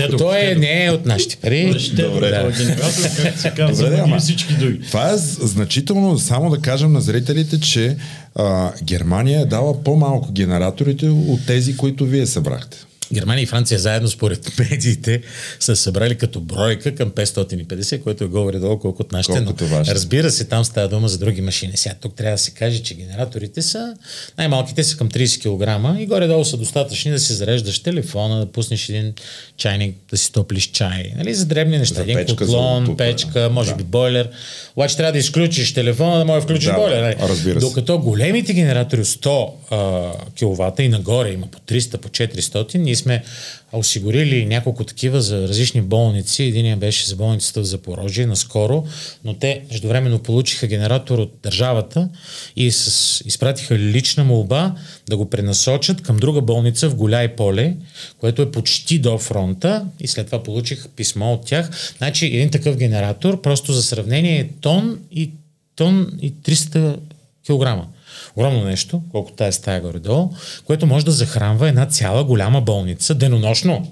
то 0.18 0.34
е, 0.34 0.54
не 0.54 0.84
е 0.84 0.90
от 0.90 1.06
нашите 1.06 1.36
пари. 1.36 1.74
Добре, 1.92 2.30
да. 2.30 3.72
Добре, 3.72 4.00
ама, 4.02 4.18
всички 4.18 4.54
други. 4.54 4.80
Това 4.86 5.10
е 5.10 5.16
значително, 5.16 6.18
само 6.18 6.50
да 6.50 6.58
кажем 6.58 6.92
на 6.92 7.00
зрителите, 7.00 7.60
че 7.60 7.96
а, 8.34 8.72
Германия 8.82 9.40
е 9.40 9.44
дала 9.44 9.82
по-малко 9.82 10.32
генераторите 10.32 11.06
от 11.08 11.46
тези, 11.46 11.76
които 11.76 12.04
вие 12.04 12.26
събрахте. 12.26 12.76
Германия 13.12 13.42
и 13.42 13.46
Франция 13.46 13.78
заедно 13.78 14.08
според 14.08 14.58
медиите 14.70 15.22
са 15.60 15.76
събрали 15.76 16.14
като 16.14 16.40
бройка 16.40 16.94
към 16.94 17.10
550, 17.10 18.02
което 18.02 18.24
е 18.24 18.26
горе 18.26 18.58
долу 18.58 18.78
колко 18.78 19.02
от 19.02 19.12
нашите. 19.12 19.40
Но, 19.40 19.54
разбира 19.70 20.30
се, 20.30 20.44
там 20.44 20.64
става 20.64 20.88
дума 20.88 21.08
за 21.08 21.18
други 21.18 21.40
машини. 21.40 21.72
Сега 21.76 21.94
тук 22.00 22.14
трябва 22.14 22.34
да 22.34 22.38
се 22.38 22.50
каже, 22.50 22.82
че 22.82 22.94
генераторите 22.94 23.62
са 23.62 23.94
най-малките 24.38 24.84
са 24.84 24.96
към 24.96 25.08
30 25.10 25.40
кг 25.40 26.00
и 26.00 26.06
горе-долу 26.06 26.44
са 26.44 26.56
достатъчни 26.56 27.10
да 27.10 27.18
си 27.18 27.32
зареждаш 27.32 27.78
телефона, 27.78 28.40
да 28.40 28.52
пуснеш 28.52 28.88
един 28.88 29.12
чайник, 29.56 29.96
да 30.10 30.16
си 30.16 30.32
топлиш 30.32 30.66
чай. 30.66 31.12
Нали? 31.16 31.34
За 31.34 31.46
дребни 31.46 31.78
неща. 31.78 32.02
един 32.02 32.16
печка, 32.16 32.36
котлон, 32.36 32.84
тук, 32.84 32.98
печка, 32.98 33.50
може 33.52 33.70
да. 33.70 33.76
би 33.76 33.82
бойлер. 33.82 34.30
Обаче 34.76 34.96
трябва 34.96 35.12
да 35.12 35.18
изключиш 35.18 35.74
телефона, 35.74 36.18
да 36.18 36.24
може 36.24 36.40
да 36.40 36.42
включиш 36.44 36.70
да, 36.70 36.74
бойлер. 36.74 37.02
Нали? 37.02 37.16
Разбира 37.28 37.60
се. 37.60 37.66
Докато 37.66 37.98
големите 37.98 38.52
генератори 38.52 39.04
100 39.04 39.50
кВт 40.38 40.78
и 40.78 40.88
нагоре 40.88 41.32
има 41.32 41.46
по 41.46 41.58
300, 41.58 41.96
по 41.96 42.08
400, 42.08 42.78
ние 42.94 42.98
сме 42.98 43.22
осигурили 43.72 44.46
няколко 44.46 44.84
такива 44.84 45.20
за 45.20 45.48
различни 45.48 45.80
болници. 45.80 46.42
Единия 46.42 46.76
беше 46.76 47.08
за 47.08 47.16
болницата 47.16 47.60
в 47.60 47.64
Запорожие 47.64 48.26
наскоро, 48.26 48.86
но 49.24 49.34
те 49.34 49.62
междувременно 49.70 50.18
получиха 50.18 50.66
генератор 50.66 51.18
от 51.18 51.32
държавата 51.42 52.08
и 52.56 52.70
с, 52.70 53.22
изпратиха 53.26 53.78
лична 53.78 54.24
молба 54.24 54.74
да 55.08 55.16
го 55.16 55.30
пренасочат 55.30 56.02
към 56.02 56.16
друга 56.16 56.40
болница 56.40 56.88
в 56.88 56.94
Голяй 56.94 57.36
поле, 57.36 57.76
което 58.18 58.42
е 58.42 58.50
почти 58.50 58.98
до 58.98 59.18
фронта 59.18 59.86
и 60.00 60.08
след 60.08 60.26
това 60.26 60.42
получих 60.42 60.88
писмо 60.88 61.32
от 61.32 61.46
тях. 61.46 61.94
Значи 61.98 62.26
един 62.26 62.50
такъв 62.50 62.76
генератор, 62.76 63.40
просто 63.40 63.72
за 63.72 63.82
сравнение 63.82 64.40
е 64.40 64.48
тон 64.60 64.98
и 65.12 65.30
тон 65.76 66.12
и 66.22 66.34
300 66.34 66.96
килограма 67.44 67.86
огромно 68.36 68.64
нещо, 68.64 69.02
колко 69.12 69.32
тая 69.32 69.52
стая 69.52 69.80
горе-долу, 69.80 70.30
което 70.64 70.86
може 70.86 71.04
да 71.04 71.10
захранва 71.10 71.68
една 71.68 71.86
цяла 71.86 72.24
голяма 72.24 72.60
болница 72.60 73.14
денонощно. 73.14 73.86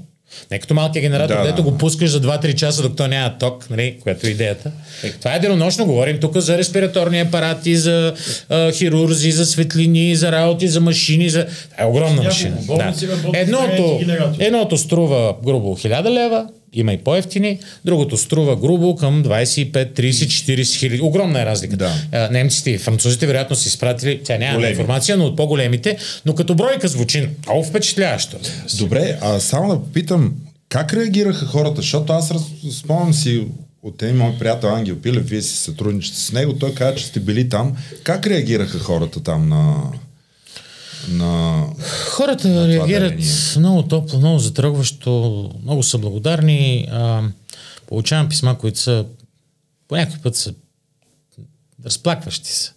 Не 0.51 0.59
като 0.59 0.75
малкия 0.75 1.03
генератор, 1.03 1.35
да, 1.35 1.43
дето 1.43 1.63
го 1.63 1.79
пускаш 1.79 2.11
за 2.11 2.21
2-3 2.21 2.55
часа, 2.55 2.83
докато 2.83 3.09
няма 3.09 3.39
ток, 3.39 3.71
нали, 3.71 3.97
което 4.03 4.27
е 4.27 4.31
идеята. 4.31 4.71
Е, 5.03 5.11
това 5.11 5.35
е 5.35 5.39
денонощно. 5.39 5.87
Говорим 5.87 6.21
тук 6.21 6.37
за 6.39 6.59
респираторни 6.59 7.21
апарати, 7.21 7.77
за 7.77 8.15
а, 8.49 8.73
хирурзи, 8.73 9.33
за 9.33 9.47
светлини, 9.47 10.17
за 10.17 10.33
работи, 10.33 10.69
за 10.69 10.81
машини. 10.81 11.31
За... 11.31 11.47
Това 11.47 11.85
е 11.85 11.87
огромна 11.87 12.23
машина. 12.23 12.57
Да. 12.67 12.95
Едното, 13.35 14.01
едното 14.39 14.79
струва 14.79 15.35
грубо 15.45 15.77
1000 15.77 16.11
лева, 16.11 16.47
има 16.73 16.93
и 16.93 16.99
по-ефтини, 16.99 17.59
другото 17.85 18.17
струва 18.17 18.57
грубо 18.57 18.97
към 18.97 19.25
25, 19.25 19.73
30, 19.73 20.11
40 20.11 20.79
хиляди. 20.79 21.03
Огромна 21.03 21.43
е 21.43 21.47
разлика. 21.47 21.77
Да. 21.77 22.29
Немците 22.31 22.71
и 22.71 22.79
французите 22.79 23.27
вероятно 23.27 23.57
си 23.57 23.69
изпратили, 23.69 24.21
тя 24.25 24.39
няма 24.39 24.55
Големи. 24.55 24.71
информация, 24.71 25.17
но 25.17 25.25
от 25.25 25.37
по-големите, 25.37 25.97
но 26.27 26.35
като 26.35 26.55
бройка 26.55 26.89
звучи 26.89 27.29
много 27.47 27.65
впечатляващо. 27.65 28.37
Добре, 28.79 29.19
а 29.21 29.41
само 29.41 29.69
да 29.69 29.83
попитам, 29.83 30.35
как 30.69 30.93
реагираха 30.93 31.47
хората? 31.47 31.81
Защото 31.81 32.13
аз 32.13 32.31
раз... 32.31 32.43
спомням 32.79 33.15
си 33.15 33.47
от 33.83 34.03
един 34.03 34.17
мой 34.17 34.39
приятел 34.39 34.69
Ангел 34.69 34.97
Пилев, 34.97 35.29
вие 35.29 35.43
си 35.43 35.57
сътрудничате 35.57 36.19
с 36.19 36.33
него, 36.33 36.53
той 36.53 36.75
каза, 36.75 36.95
че 36.97 37.07
сте 37.07 37.21
били 37.21 37.49
там. 37.49 37.77
Как 38.03 38.27
реагираха 38.27 38.79
хората 38.79 39.23
там 39.23 39.49
на 39.49 39.77
на... 41.09 41.65
Хората 42.11 42.49
на 42.49 42.69
реагират 42.69 43.13
дарение? 43.13 43.33
много 43.59 43.83
топло, 43.83 44.19
много 44.19 44.39
затрогващо, 44.39 45.51
много 45.63 45.83
са 45.83 45.99
благодарни. 45.99 46.89
А, 46.91 47.23
получавам 47.87 48.29
писма, 48.29 48.59
които 48.59 48.79
са 48.79 49.05
по 49.89 49.97
някой 49.97 50.19
път 50.19 50.37
са 50.37 50.55
разплакващи 51.85 52.53
се. 52.53 52.73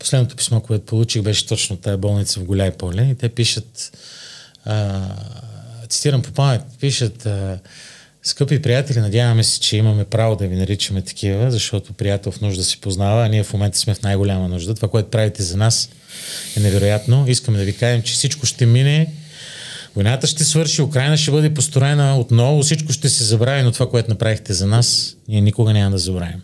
Последното 0.00 0.36
писмо, 0.36 0.60
което 0.60 0.86
получих, 0.86 1.22
беше 1.22 1.46
точно 1.46 1.76
тая 1.76 1.98
болница 1.98 2.40
в 2.40 2.44
Голяй 2.44 2.70
поле 2.70 3.02
и 3.10 3.14
те 3.14 3.28
пишат, 3.28 3.98
а, 4.64 5.02
цитирам 5.88 6.22
по 6.22 6.32
памет, 6.32 6.62
пишат 6.80 7.26
а, 7.26 7.58
Скъпи 8.26 8.62
приятели, 8.62 9.00
надяваме 9.00 9.44
се, 9.44 9.60
че 9.60 9.76
имаме 9.76 10.04
право 10.04 10.36
да 10.36 10.46
ви 10.46 10.56
наричаме 10.56 11.02
такива, 11.02 11.50
защото 11.50 11.92
приятел 11.92 12.32
в 12.32 12.40
нужда 12.40 12.64
си 12.64 12.80
познава, 12.80 13.24
а 13.24 13.28
ние 13.28 13.42
в 13.42 13.52
момента 13.52 13.78
сме 13.78 13.94
в 13.94 14.02
най-голяма 14.02 14.48
нужда. 14.48 14.74
Това, 14.74 14.88
което 14.88 15.10
правите 15.10 15.42
за 15.42 15.56
нас 15.56 15.88
е 16.56 16.60
невероятно. 16.60 17.24
Искаме 17.28 17.58
да 17.58 17.64
ви 17.64 17.76
кажем, 17.76 18.02
че 18.02 18.12
всичко 18.12 18.46
ще 18.46 18.66
мине, 18.66 19.12
войната 19.96 20.26
ще 20.26 20.44
свърши, 20.44 20.82
Украина 20.82 21.16
ще 21.16 21.30
бъде 21.30 21.54
построена 21.54 22.18
отново, 22.18 22.62
всичко 22.62 22.92
ще 22.92 23.08
се 23.08 23.24
забрави, 23.24 23.62
но 23.62 23.72
това, 23.72 23.90
което 23.90 24.10
направихте 24.10 24.52
за 24.52 24.66
нас, 24.66 25.16
ние 25.28 25.40
никога 25.40 25.72
няма 25.72 25.90
да 25.90 25.98
забравим. 25.98 26.42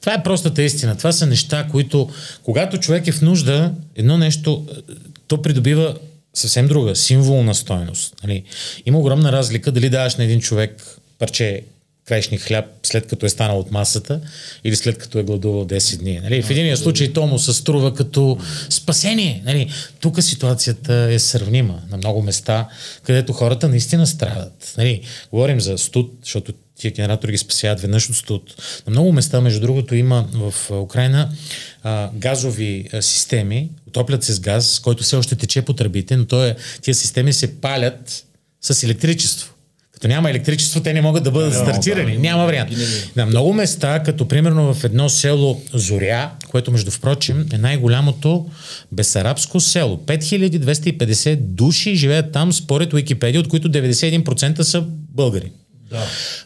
Това 0.00 0.14
е 0.14 0.22
простата 0.22 0.62
истина. 0.62 0.96
Това 0.96 1.12
са 1.12 1.26
неща, 1.26 1.66
които, 1.70 2.08
когато 2.42 2.78
човек 2.78 3.06
е 3.06 3.12
в 3.12 3.22
нужда, 3.22 3.72
едно 3.96 4.18
нещо, 4.18 4.66
е, 4.70 4.92
то 5.28 5.42
придобива 5.42 5.96
съвсем 6.34 6.68
друга, 6.68 6.96
символна 6.96 7.54
стойност. 7.54 8.14
Нали? 8.22 8.44
Има 8.86 8.98
огромна 8.98 9.32
разлика 9.32 9.72
дали 9.72 9.90
даваш 9.90 10.16
на 10.16 10.24
един 10.24 10.40
човек 10.40 10.99
парче 11.20 11.62
краишник 12.04 12.40
хляб, 12.40 12.64
след 12.82 13.06
като 13.06 13.26
е 13.26 13.28
станал 13.28 13.58
от 13.58 13.70
масата 13.70 14.20
или 14.64 14.76
след 14.76 14.98
като 14.98 15.18
е 15.18 15.22
гладувал 15.22 15.66
10 15.66 15.98
дни. 15.98 16.20
Нали? 16.20 16.42
В 16.42 16.50
единия 16.50 16.76
случай 16.76 17.12
то 17.12 17.26
му 17.26 17.38
се 17.38 17.52
струва 17.52 17.94
като 17.94 18.38
спасение. 18.70 19.42
Нали? 19.44 19.70
Тук 20.00 20.22
ситуацията 20.22 20.94
е 20.94 21.18
сравнима 21.18 21.74
на 21.90 21.96
много 21.96 22.22
места, 22.22 22.68
където 23.02 23.32
хората 23.32 23.68
наистина 23.68 24.06
страдат. 24.06 24.74
Нали? 24.78 25.00
Говорим 25.30 25.60
за 25.60 25.78
студ, 25.78 26.12
защото 26.22 26.52
тия 26.78 26.90
генератори 26.90 27.32
ги 27.32 27.38
спасяват 27.38 27.80
веднъж 27.80 28.10
от 28.10 28.16
студ. 28.16 28.54
На 28.86 28.90
много 28.90 29.12
места, 29.12 29.40
между 29.40 29.60
другото, 29.60 29.94
има 29.94 30.28
в 30.32 30.70
Украина 30.70 31.30
а, 31.82 32.10
газови 32.14 32.88
а, 32.92 33.02
системи, 33.02 33.70
отоплят 33.88 34.24
се 34.24 34.32
с 34.32 34.40
газ, 34.40 34.80
който 34.80 35.02
все 35.02 35.16
още 35.16 35.36
тече 35.36 35.62
по 35.62 35.72
тръбите, 35.72 36.16
но 36.16 36.42
е, 36.42 36.56
тия 36.82 36.94
системи 36.94 37.32
се 37.32 37.60
палят 37.60 38.26
с 38.60 38.82
електричество. 38.82 39.54
Като 40.00 40.08
няма 40.08 40.30
електричество, 40.30 40.80
те 40.80 40.92
не 40.92 41.00
могат 41.00 41.24
да 41.24 41.30
бъдат 41.30 41.54
стартирани. 41.54 42.16
Няма 42.16 42.44
вариант. 42.44 42.70
На 43.16 43.26
много 43.26 43.52
места, 43.52 44.02
като 44.02 44.28
примерно 44.28 44.74
в 44.74 44.84
едно 44.84 45.08
село 45.08 45.62
Зоря, 45.72 46.30
което 46.48 46.72
между 46.72 46.90
впрочем 46.90 47.46
е 47.52 47.58
най-голямото 47.58 48.46
бесарабско 48.92 49.60
село. 49.60 49.96
5250 50.06 51.36
души 51.36 51.96
живеят 51.96 52.32
там, 52.32 52.52
според 52.52 52.92
Уикипедия, 52.92 53.40
от 53.40 53.48
които 53.48 53.68
91% 53.68 54.62
са 54.62 54.84
българи. 55.14 55.52
Да. 55.90 55.98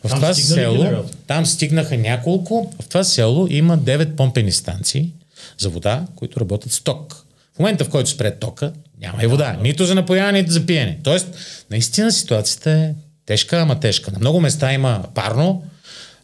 В 0.05 0.09
Там 0.09 0.19
това 0.19 0.35
село, 0.35 1.05
там 1.27 1.47
стигнаха 1.47 1.97
няколко, 1.97 2.73
в 2.83 2.89
това 2.89 3.05
село 3.05 3.47
има 3.51 3.79
9 3.79 4.15
помпени 4.15 4.53
станции 4.53 5.13
за 5.59 5.69
вода, 5.69 6.07
които 6.17 6.41
работят 6.41 6.73
с 6.73 6.81
ток. 6.81 7.27
В 7.57 7.59
момента, 7.59 7.85
в 7.85 7.89
който 7.89 8.11
спре 8.11 8.39
тока, 8.39 8.73
няма 9.01 9.25
и 9.25 9.27
вода. 9.27 9.59
Нито 9.63 9.85
за 9.85 9.95
напояване, 9.95 10.41
нито 10.41 10.53
за 10.53 10.67
пиене. 10.67 10.99
Тоест, 11.03 11.27
наистина 11.71 12.13
ситуацията 12.13 12.71
е 12.71 12.91
тежка, 13.27 13.61
ама 13.61 13.81
тежка. 13.81 14.13
На 14.13 14.19
много 14.19 14.41
места 14.41 14.73
има 14.73 15.05
парно. 15.15 15.63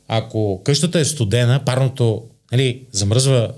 Ако 0.09 0.63
къщата 0.65 1.01
е 1.01 1.05
студена, 1.05 1.65
парното 1.65 2.23
нали, 2.53 2.83
замръзва 2.93 3.53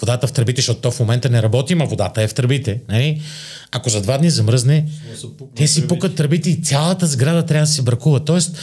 водата 0.00 0.26
в 0.26 0.32
тръбите, 0.32 0.60
защото 0.60 0.80
то 0.80 0.90
в 0.90 1.00
момента 1.00 1.30
не 1.30 1.42
работи, 1.42 1.74
ма 1.74 1.86
водата 1.86 2.22
е 2.22 2.28
в 2.28 2.34
тръбите. 2.34 2.80
Нали? 2.88 3.22
Ако 3.72 3.90
за 3.90 4.02
два 4.02 4.18
дни 4.18 4.30
замръзне, 4.30 4.88
те 5.56 5.66
си 5.66 5.88
пукат 5.88 6.14
тръбите 6.14 6.50
и 6.50 6.62
цялата 6.62 7.06
сграда 7.06 7.46
трябва 7.46 7.66
да 7.66 7.72
се 7.72 7.82
бракува. 7.82 8.24
Тоест, 8.24 8.58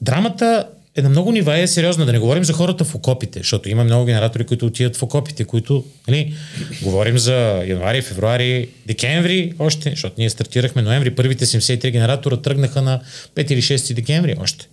драмата 0.00 0.66
е 0.96 1.02
на 1.02 1.08
много 1.08 1.32
нива 1.32 1.58
е 1.58 1.66
сериозна. 1.66 2.06
Да 2.06 2.12
не 2.12 2.18
говорим 2.18 2.44
за 2.44 2.52
хората 2.52 2.84
в 2.84 2.94
окопите, 2.94 3.38
защото 3.38 3.68
има 3.68 3.84
много 3.84 4.04
генератори, 4.04 4.44
които 4.44 4.66
отиват 4.66 4.96
в 4.96 5.02
окопите, 5.02 5.44
които, 5.44 5.84
нали, 6.08 6.34
говорим 6.82 7.18
за 7.18 7.62
януари, 7.66 8.02
февруари, 8.02 8.68
декември 8.86 9.52
още, 9.58 9.90
защото 9.90 10.14
ние 10.18 10.30
стартирахме 10.30 10.82
ноември, 10.82 11.14
първите 11.14 11.46
73 11.46 11.90
генератора 11.90 12.36
тръгнаха 12.36 12.82
на 12.82 13.00
5 13.34 13.52
или 13.52 13.62
6 13.62 13.94
декември 13.94 14.36
още. 14.40 14.68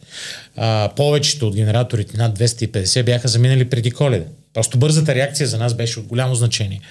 А, 0.56 0.90
повечето 0.96 1.48
от 1.48 1.56
генераторите, 1.56 2.18
над 2.18 2.40
250, 2.40 3.04
бяха 3.04 3.28
заминали 3.28 3.70
преди 3.70 3.92
коледа. 3.92 4.26
Просто 4.54 4.78
бързата 4.78 5.16
реакция 5.16 5.48
за 5.48 5.58
нас 5.58 5.74
беше 5.74 6.00
от 6.00 6.06
голямо 6.06 6.36
значение. 6.36 6.82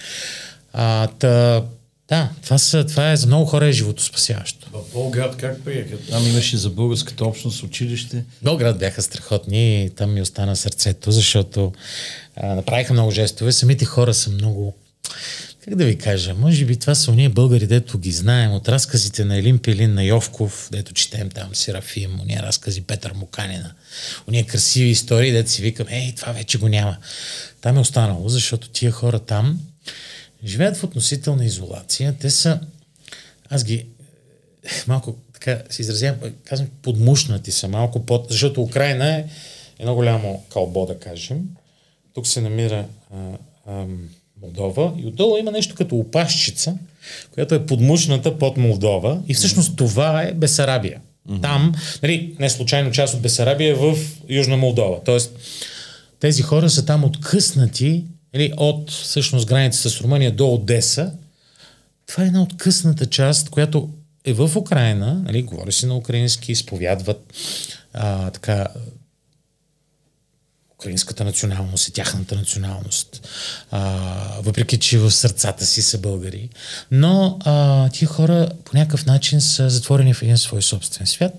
А, 0.73 1.07
та, 1.07 1.63
да, 2.09 2.31
това, 2.43 2.59
са, 2.59 2.87
това 2.87 3.13
е 3.13 3.17
за 3.17 3.27
много 3.27 3.47
хора 3.47 3.67
е 3.67 3.73
животоспасяващо. 3.73 4.71
В 4.73 4.93
Болград 4.93 5.37
как 5.37 5.65
приеха? 5.65 5.97
Там 6.11 6.27
имаше 6.27 6.57
за 6.57 6.71
българската 6.71 7.25
общност 7.25 7.63
училище. 7.63 8.25
Белград 8.43 8.79
бяха 8.79 9.03
страхотни 9.03 9.85
и 9.85 9.91
там 9.91 10.15
ми 10.15 10.23
остана 10.23 10.57
сърцето, 10.57 11.11
защото 11.11 11.73
а, 12.37 12.55
направиха 12.55 12.93
много 12.93 13.11
жестове. 13.11 13.53
Самите 13.53 13.85
хора 13.85 14.15
са 14.15 14.31
много 14.31 14.75
как 15.65 15.75
да 15.75 15.85
ви 15.85 15.99
кажа, 15.99 16.35
може 16.35 16.65
би 16.65 16.77
това 16.77 16.95
са 16.95 17.11
уния 17.11 17.31
българи, 17.31 17.67
дето 17.67 17.99
ги 17.99 18.13
знаем 18.13 18.53
от 18.53 18.69
разказите 18.69 19.25
на 19.25 19.37
Елин 19.37 19.59
Пелин, 19.59 19.95
на 19.95 20.05
Йовков, 20.05 20.69
дето 20.73 20.95
четем 20.95 21.31
там 21.31 21.55
Серафим, 21.55 22.21
уния 22.21 22.43
разкази 22.43 22.81
Петър 22.81 23.13
Муканина, 23.13 23.73
уния 24.29 24.47
красиви 24.47 24.89
истории, 24.89 25.33
дето 25.33 25.51
си 25.51 25.63
викам, 25.63 25.87
ей, 25.91 26.15
това 26.15 26.33
вече 26.33 26.59
го 26.59 26.69
няма. 26.69 26.97
Там 27.61 27.77
е 27.77 27.81
останало, 27.81 28.29
защото 28.29 28.69
тия 28.69 28.93
хора 28.93 29.19
там 29.19 29.61
живеят 30.45 30.77
в 30.77 30.85
относителна 30.85 31.45
изолация. 31.45 32.15
Те 32.21 32.31
са, 32.31 32.61
аз 33.51 33.65
ги 33.65 33.87
малко 34.87 35.17
така 35.33 35.63
се 35.71 35.83
изразявам, 35.83 36.21
казвам, 36.45 36.69
подмушнати 36.83 37.53
са 37.53 37.69
малко 37.69 38.07
под, 38.07 38.27
защото 38.31 38.63
Украина 38.63 39.17
е 39.17 39.25
едно 39.79 39.95
голямо 39.95 40.45
кълбо, 40.53 40.87
да 40.87 40.99
кажем. 40.99 41.39
Тук 42.15 42.27
се 42.27 42.41
намира 42.41 42.85
а, 43.15 43.17
а, 43.67 43.85
Молдова 44.43 44.93
и 44.99 45.07
отдолу 45.07 45.37
има 45.37 45.51
нещо 45.51 45.75
като 45.75 45.97
опашчица, 45.97 46.75
която 47.31 47.55
е 47.55 47.67
подмушната 47.67 48.39
под 48.39 48.57
Молдова 48.57 49.23
и 49.29 49.35
всъщност 49.35 49.77
това 49.77 50.23
е 50.23 50.33
Бесарабия. 50.33 51.01
Там, 51.43 51.75
нали, 52.03 52.37
не 52.39 52.51
случайно 52.51 52.91
част 52.91 53.15
от 53.15 53.21
Бесарабия 53.21 53.71
е 53.71 53.75
в 53.75 53.97
Южна 54.29 54.57
Молдова. 54.57 55.01
Тоест, 55.05 55.39
тези 56.21 56.43
хора 56.43 56.71
са 56.71 56.87
там 56.87 57.05
откъснати 57.05 58.05
нали, 58.37 58.53
от 58.57 58.91
всъщност 58.91 59.47
границата 59.47 59.91
с 59.91 60.01
Румъния 60.01 60.33
до 60.33 60.55
Одеса. 60.55 61.13
Това 62.07 62.25
е 62.25 62.27
една 62.27 62.43
откъсната 62.43 63.07
част, 63.07 63.51
която 63.51 63.91
е 64.25 64.33
в 64.33 64.57
Украина, 64.57 65.23
нали, 65.25 65.43
говори 65.43 65.73
се 65.73 65.87
на 65.87 65.97
украински, 65.97 66.53
изповядват 66.53 67.33
а, 67.93 68.31
така 68.31 68.67
украинската 70.79 71.25
националност 71.25 71.89
и 71.89 71.93
тяхната 71.93 72.37
националност. 72.37 73.29
А, 73.71 73.81
въпреки, 74.41 74.79
че 74.79 74.99
в 74.99 75.11
сърцата 75.11 75.67
си 75.67 75.83
са 75.83 75.99
българи. 75.99 76.49
Но 76.91 77.39
а, 77.45 77.89
тия 77.89 78.09
хора 78.09 78.49
по 78.65 78.77
някакъв 78.77 79.07
начин 79.07 79.41
са 79.41 79.71
затворени 79.71 80.15
в 80.15 80.23
един 80.23 80.39
свой 80.39 80.63
собствен 80.63 81.07
свят. 81.07 81.33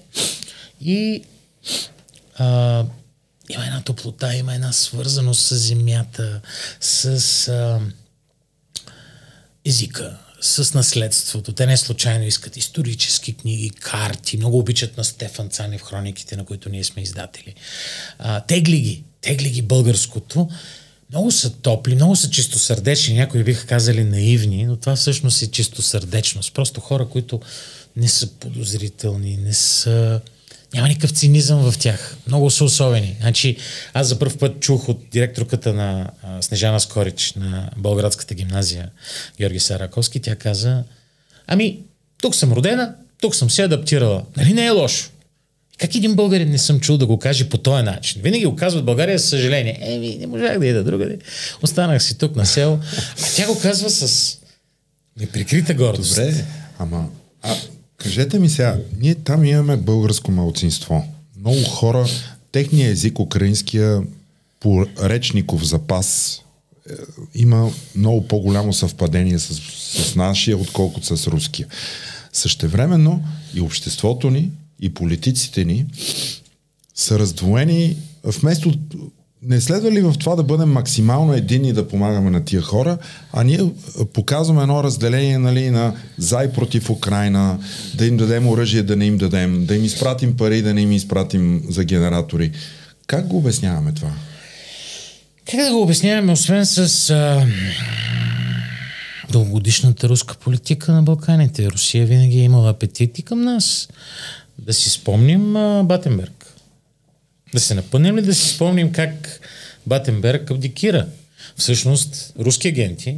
И 0.81 1.23
а, 2.37 2.85
има 3.49 3.65
една 3.65 3.81
топлота, 3.81 4.35
има 4.35 4.55
една 4.55 4.71
свързаност 4.73 5.41
с 5.41 5.55
земята, 5.55 6.41
с 6.81 7.47
а, 7.47 7.79
езика, 9.65 10.17
с 10.41 10.73
наследството. 10.73 11.53
Те 11.53 11.65
не 11.65 11.77
случайно 11.77 12.25
искат 12.25 12.57
исторически 12.57 13.33
книги, 13.33 13.69
карти, 13.69 14.37
много 14.37 14.59
обичат 14.59 14.97
на 14.97 15.03
Стефан 15.03 15.49
Цанев 15.49 15.81
хрониките, 15.81 16.35
на 16.35 16.45
които 16.45 16.69
ние 16.69 16.83
сме 16.83 17.01
издатели. 17.01 17.55
А, 18.19 18.41
тегли 18.41 18.79
ги, 18.79 19.03
тегли 19.21 19.49
ги 19.49 19.61
българското. 19.61 20.49
Много 21.09 21.31
са 21.31 21.53
топли, 21.53 21.95
много 21.95 22.15
са 22.15 22.29
чистосърдечни, 22.29 23.13
някои 23.13 23.43
биха 23.43 23.67
казали 23.67 24.03
наивни, 24.03 24.65
но 24.65 24.75
това 24.75 24.95
всъщност 24.95 25.41
е 25.41 25.51
чистосърдечност. 25.51 26.53
Просто 26.53 26.81
хора, 26.81 27.09
които 27.09 27.41
не 27.95 28.07
са 28.07 28.27
подозрителни, 28.27 29.37
не 29.37 29.53
са... 29.53 30.21
Няма 30.73 30.87
никакъв 30.87 31.11
цинизъм 31.11 31.71
в 31.71 31.77
тях. 31.77 32.17
Много 32.27 32.51
са 32.51 32.63
особени. 32.63 33.17
Значи, 33.21 33.57
аз 33.93 34.07
за 34.07 34.19
първ 34.19 34.37
път 34.37 34.59
чух 34.59 34.89
от 34.89 34.99
директорката 35.11 35.73
на 35.73 36.09
а, 36.23 36.41
Снежана 36.41 36.79
Скорич 36.79 37.33
на 37.33 37.69
Болградската 37.77 38.33
гимназия 38.33 38.89
Георги 39.37 39.59
Сараковски. 39.59 40.19
Тя 40.19 40.35
каза, 40.35 40.83
ами, 41.47 41.79
тук 42.21 42.35
съм 42.35 42.53
родена, 42.53 42.95
тук 43.21 43.35
съм 43.35 43.49
се 43.49 43.63
адаптирала. 43.63 44.23
Нали 44.37 44.53
не 44.53 44.65
е 44.65 44.69
лошо? 44.69 45.09
Как 45.77 45.95
един 45.95 46.15
българин 46.15 46.49
не 46.49 46.57
съм 46.57 46.79
чул 46.79 46.97
да 46.97 47.05
го 47.05 47.19
каже 47.19 47.49
по 47.49 47.57
този 47.57 47.83
начин? 47.83 48.21
Винаги 48.21 48.45
го 48.45 48.55
казва 48.55 48.81
в 48.81 48.85
България 48.85 49.19
с 49.19 49.29
съжаление. 49.29 49.77
Еми, 49.81 50.17
не 50.19 50.27
можах 50.27 50.59
да 50.59 50.67
ида 50.67 50.83
другаде. 50.83 51.17
Останах 51.63 52.03
си 52.03 52.17
тук 52.17 52.35
на 52.35 52.45
село. 52.45 52.79
А 53.21 53.35
тя 53.35 53.47
го 53.47 53.59
казва 53.59 53.89
с 53.89 54.37
неприкрита 55.19 55.73
гордост. 55.73 56.15
Добре, 56.15 56.45
ама 56.79 57.09
а, 57.41 57.55
кажете 57.97 58.39
ми 58.39 58.49
сега, 58.49 58.79
ние 58.99 59.15
там 59.15 59.45
имаме 59.45 59.77
българско 59.77 60.31
малцинство. 60.31 61.05
Много 61.39 61.63
хора, 61.63 62.07
техният 62.51 62.91
език, 62.91 63.19
украинския 63.19 64.01
по 64.59 64.85
речников 65.03 65.65
запас 65.65 66.41
има 67.35 67.71
много 67.95 68.27
по-голямо 68.27 68.73
съвпадение 68.73 69.39
с, 69.39 69.55
с 70.03 70.15
нашия, 70.15 70.57
отколкото 70.57 71.17
с 71.17 71.27
руския. 71.27 71.67
Същевременно 72.33 73.23
и 73.53 73.61
обществото 73.61 74.29
ни, 74.29 74.51
и 74.79 74.93
политиците 74.93 75.65
ни 75.65 75.85
са 76.95 77.19
раздвоени, 77.19 77.97
вместо 78.23 78.73
не 79.43 79.61
следва 79.61 79.91
ли 79.91 80.01
в 80.01 80.15
това 80.19 80.35
да 80.35 80.43
бъдем 80.43 80.71
максимално 80.71 81.33
едини 81.33 81.73
да 81.73 81.87
помагаме 81.87 82.29
на 82.29 82.45
тия 82.45 82.61
хора, 82.61 82.97
а 83.33 83.43
ние 83.43 83.59
показваме 84.13 84.61
едно 84.61 84.83
разделение 84.83 85.37
нали, 85.37 85.69
на 85.69 85.93
за 86.17 86.43
и 86.43 86.51
против 86.51 86.89
Украина, 86.89 87.59
да 87.95 88.05
им 88.05 88.17
дадем 88.17 88.47
оръжие, 88.47 88.83
да 88.83 88.95
не 88.95 89.05
им 89.05 89.17
дадем, 89.17 89.65
да 89.65 89.75
им 89.75 89.83
изпратим 89.83 90.37
пари, 90.37 90.61
да 90.61 90.73
не 90.73 90.81
им 90.81 90.91
изпратим 90.91 91.63
за 91.69 91.83
генератори. 91.83 92.51
Как 93.07 93.27
го 93.27 93.37
обясняваме 93.37 93.91
това? 93.91 94.11
Как 95.51 95.65
да 95.65 95.71
го 95.71 95.81
обясняваме, 95.81 96.31
освен 96.31 96.65
с 96.65 97.09
а, 97.09 97.47
дългогодишната 99.31 100.09
руска 100.09 100.35
политика 100.35 100.91
на 100.91 101.03
Балканите? 101.03 101.69
Русия 101.69 102.05
винаги 102.05 102.39
е 102.39 102.43
имала 102.43 102.69
апетити 102.69 103.21
към 103.21 103.41
нас. 103.41 103.89
Да 104.59 104.73
си 104.73 104.89
спомним 104.89 105.55
а, 105.55 105.83
Батенберг. 105.83 106.36
Да 107.53 107.59
се 107.59 107.75
напънем 107.75 108.17
ли 108.17 108.21
да 108.21 108.35
си 108.35 108.49
спомним 108.55 108.91
как 108.91 109.39
Батенберг 109.87 110.51
абдикира? 110.51 111.07
Всъщност, 111.57 112.33
руски 112.39 112.67
агенти, 112.67 113.15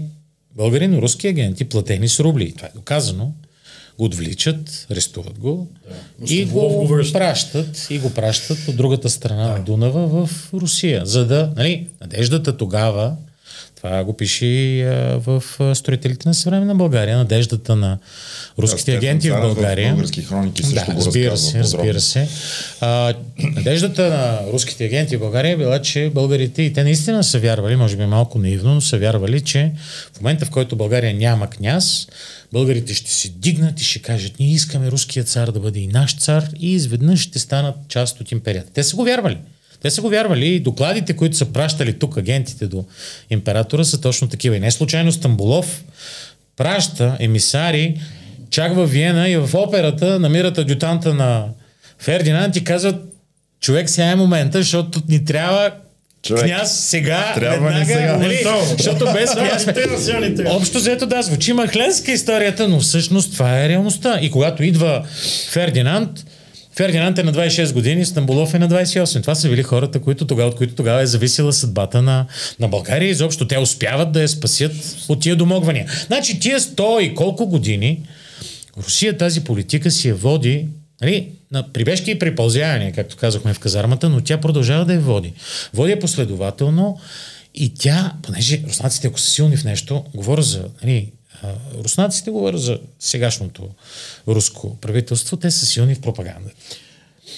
българи, 0.56 0.88
но 0.88 1.02
руски 1.02 1.28
агенти, 1.28 1.66
платени 1.66 2.10
с 2.10 2.20
рубли, 2.20 2.54
това 2.56 2.68
е 2.68 2.72
доказано, 2.76 3.34
го 3.98 4.06
отвличат, 4.06 4.88
арестуват 4.92 5.40
го 5.40 5.68
Да. 5.90 6.34
и 6.34 6.46
го 6.46 6.70
го 6.70 6.98
пращат 7.14 7.88
и 7.90 8.00
го 8.00 8.14
пращат 8.14 8.68
от 8.68 8.76
другата 8.76 9.10
страна 9.10 9.48
на 9.48 9.64
Дунава 9.64 10.28
в 10.28 10.54
Русия. 10.54 11.06
За 11.06 11.26
да, 11.26 11.54
нали, 11.56 11.88
надеждата 12.02 12.58
тогава, 12.58 13.16
това 13.82 14.04
го 14.04 14.14
пише 14.14 14.86
в 15.16 15.44
строителите 15.76 16.28
на 16.28 16.34
съвременна 16.34 16.76
България, 16.76 17.18
надеждата 17.18 17.76
на 17.76 17.98
руските 18.60 18.82
Стефан 18.82 18.98
агенти 18.98 19.32
в 19.32 19.42
България. 19.42 19.90
В 19.90 19.92
български 19.92 20.22
хроники 20.22 20.64
също 20.64 20.86
да, 20.86 20.94
го 20.94 21.06
разбира 21.06 21.38
се, 21.38 21.60
разбира 21.60 22.00
се. 22.00 22.28
А, 22.82 23.14
надеждата 23.38 24.10
на 24.10 24.52
руските 24.54 24.86
агенти 24.86 25.18
в 25.18 25.20
България 25.20 25.54
е 25.54 25.58
била, 25.58 25.82
че 25.82 26.12
българите, 26.14 26.62
и 26.62 26.74
те 26.74 26.84
наистина 26.84 27.24
са 27.24 27.40
вярвали, 27.40 27.76
може 27.76 27.98
би 27.98 28.06
малко 28.06 28.40
наивно, 28.40 28.74
но 28.74 28.82
са 28.82 28.98
вярвали, 28.98 29.42
че 29.42 29.72
в 30.14 30.22
момента, 30.22 30.46
в 30.46 30.50
който 30.50 30.76
България 30.76 31.14
няма 31.14 31.50
княз, 31.50 32.08
българите 32.54 32.94
ще 32.94 33.12
се 33.12 33.30
дигнат 33.30 33.82
и 33.82 33.84
ще 33.84 34.00
кажат, 34.00 34.40
ние 34.40 34.52
искаме 34.52 34.92
руският 34.92 35.28
цар 35.28 35.52
да 35.52 35.60
бъде 35.60 35.80
и 35.80 35.88
наш 35.88 36.18
цар 36.18 36.46
и 36.60 36.74
изведнъж 36.74 37.20
ще 37.20 37.40
станат 37.40 37.76
част 37.88 38.22
от 38.22 38.32
империята. 38.32 38.72
Те 38.74 38.84
са 38.84 38.96
го 38.96 39.04
вярвали. 39.04 39.38
Те 39.82 39.92
са 39.92 40.02
го 40.02 40.10
вярвали 40.10 40.48
и 40.48 40.60
докладите, 40.60 41.16
които 41.16 41.38
са 41.38 41.46
пращали 41.46 42.00
тук 42.00 42.18
агентите 42.18 42.68
до 42.68 42.86
императора 43.30 43.84
са 43.84 44.02
точно 44.02 44.28
такива. 44.30 44.56
И 44.56 44.60
не 44.60 44.72
случайно 44.72 45.12
Стамбулов 45.12 45.84
праща 46.58 47.18
емисари 47.20 48.00
чак 48.50 48.76
във 48.76 48.92
Виена 48.92 49.30
и 49.30 49.38
в 49.38 49.50
операта 49.54 50.20
намират 50.20 50.58
адютанта 50.58 51.14
на 51.14 51.46
Фердинанд 52.00 52.56
и 52.56 52.64
казват 52.64 52.96
човек 53.62 53.90
сега 53.90 54.08
е 54.08 54.16
момента, 54.16 54.58
защото 54.58 55.02
ни 55.08 55.26
трябва 55.26 55.72
Човек. 56.22 56.44
княз 56.46 56.80
сега, 56.80 57.32
Трябва 57.36 57.70
веднага, 57.70 57.86
сега. 57.86 58.18
нали, 58.18 58.40
защото 58.78 59.06
без 59.14 59.32
княз. 59.32 59.68
Общо 60.46 60.78
взето 60.78 61.06
да, 61.06 61.22
звучи 61.22 61.54
махленска 61.54 62.12
историята, 62.12 62.68
но 62.68 62.80
всъщност 62.80 63.34
това 63.34 63.64
е 63.64 63.70
реалността. 63.70 64.20
И 64.22 64.32
когато 64.32 64.64
идва 64.64 65.04
Фердинанд, 65.50 66.26
Фердинанд 66.80 67.18
е 67.18 67.24
на 67.24 67.34
26 67.34 67.74
години, 67.74 68.06
Стамбулов 68.06 68.54
е 68.54 68.60
на 68.60 68.70
28. 68.70 69.22
Това 69.22 69.36
са 69.36 69.50
били 69.50 69.64
хората, 69.64 70.00
които 70.00 70.28
тогава, 70.28 70.50
от 70.50 70.56
които 70.56 70.76
тогава 70.76 71.02
е 71.02 71.06
зависела 71.06 71.54
съдбата 71.54 72.02
на, 72.02 72.26
на 72.60 72.68
България. 72.68 73.10
Изобщо 73.10 73.48
те 73.48 73.58
успяват 73.58 74.12
да 74.12 74.22
я 74.22 74.30
спасят 74.30 74.72
от 75.10 75.22
тия 75.22 75.36
домогвания. 75.36 75.92
Значи 76.08 76.40
тия 76.40 76.60
100 76.60 77.00
и 77.00 77.16
колко 77.16 77.48
години 77.48 78.04
Русия 78.78 79.18
тази 79.18 79.44
политика 79.44 79.92
си 79.92 80.08
я 80.08 80.16
води 80.16 80.68
нали, 81.02 81.28
на 81.52 81.74
прибежки 81.74 82.12
и 82.12 82.20
припълзявания, 82.20 82.94
както 82.94 83.18
казахме 83.18 83.54
в 83.54 83.60
казармата, 83.60 84.10
но 84.10 84.22
тя 84.22 84.38
продължава 84.38 84.86
да 84.86 84.94
я 84.94 85.00
води. 85.00 85.34
Води 85.74 85.92
я 85.92 86.00
последователно 86.00 87.00
и 87.56 87.74
тя, 87.74 88.14
понеже 88.22 88.62
руснаците, 88.68 89.08
ако 89.08 89.20
са 89.20 89.32
силни 89.32 89.58
в 89.58 89.64
нещо, 89.64 90.04
говоря 90.16 90.42
за 90.42 90.66
нали, 90.84 91.12
руснаците, 91.84 92.32
говоря 92.32 92.58
за 92.58 92.80
сегашното 93.00 93.70
руско 94.28 94.78
правителство, 94.82 95.38
те 95.38 95.52
са 95.52 95.66
силни 95.66 95.96
в 95.96 96.02
пропагандата. 96.02 96.56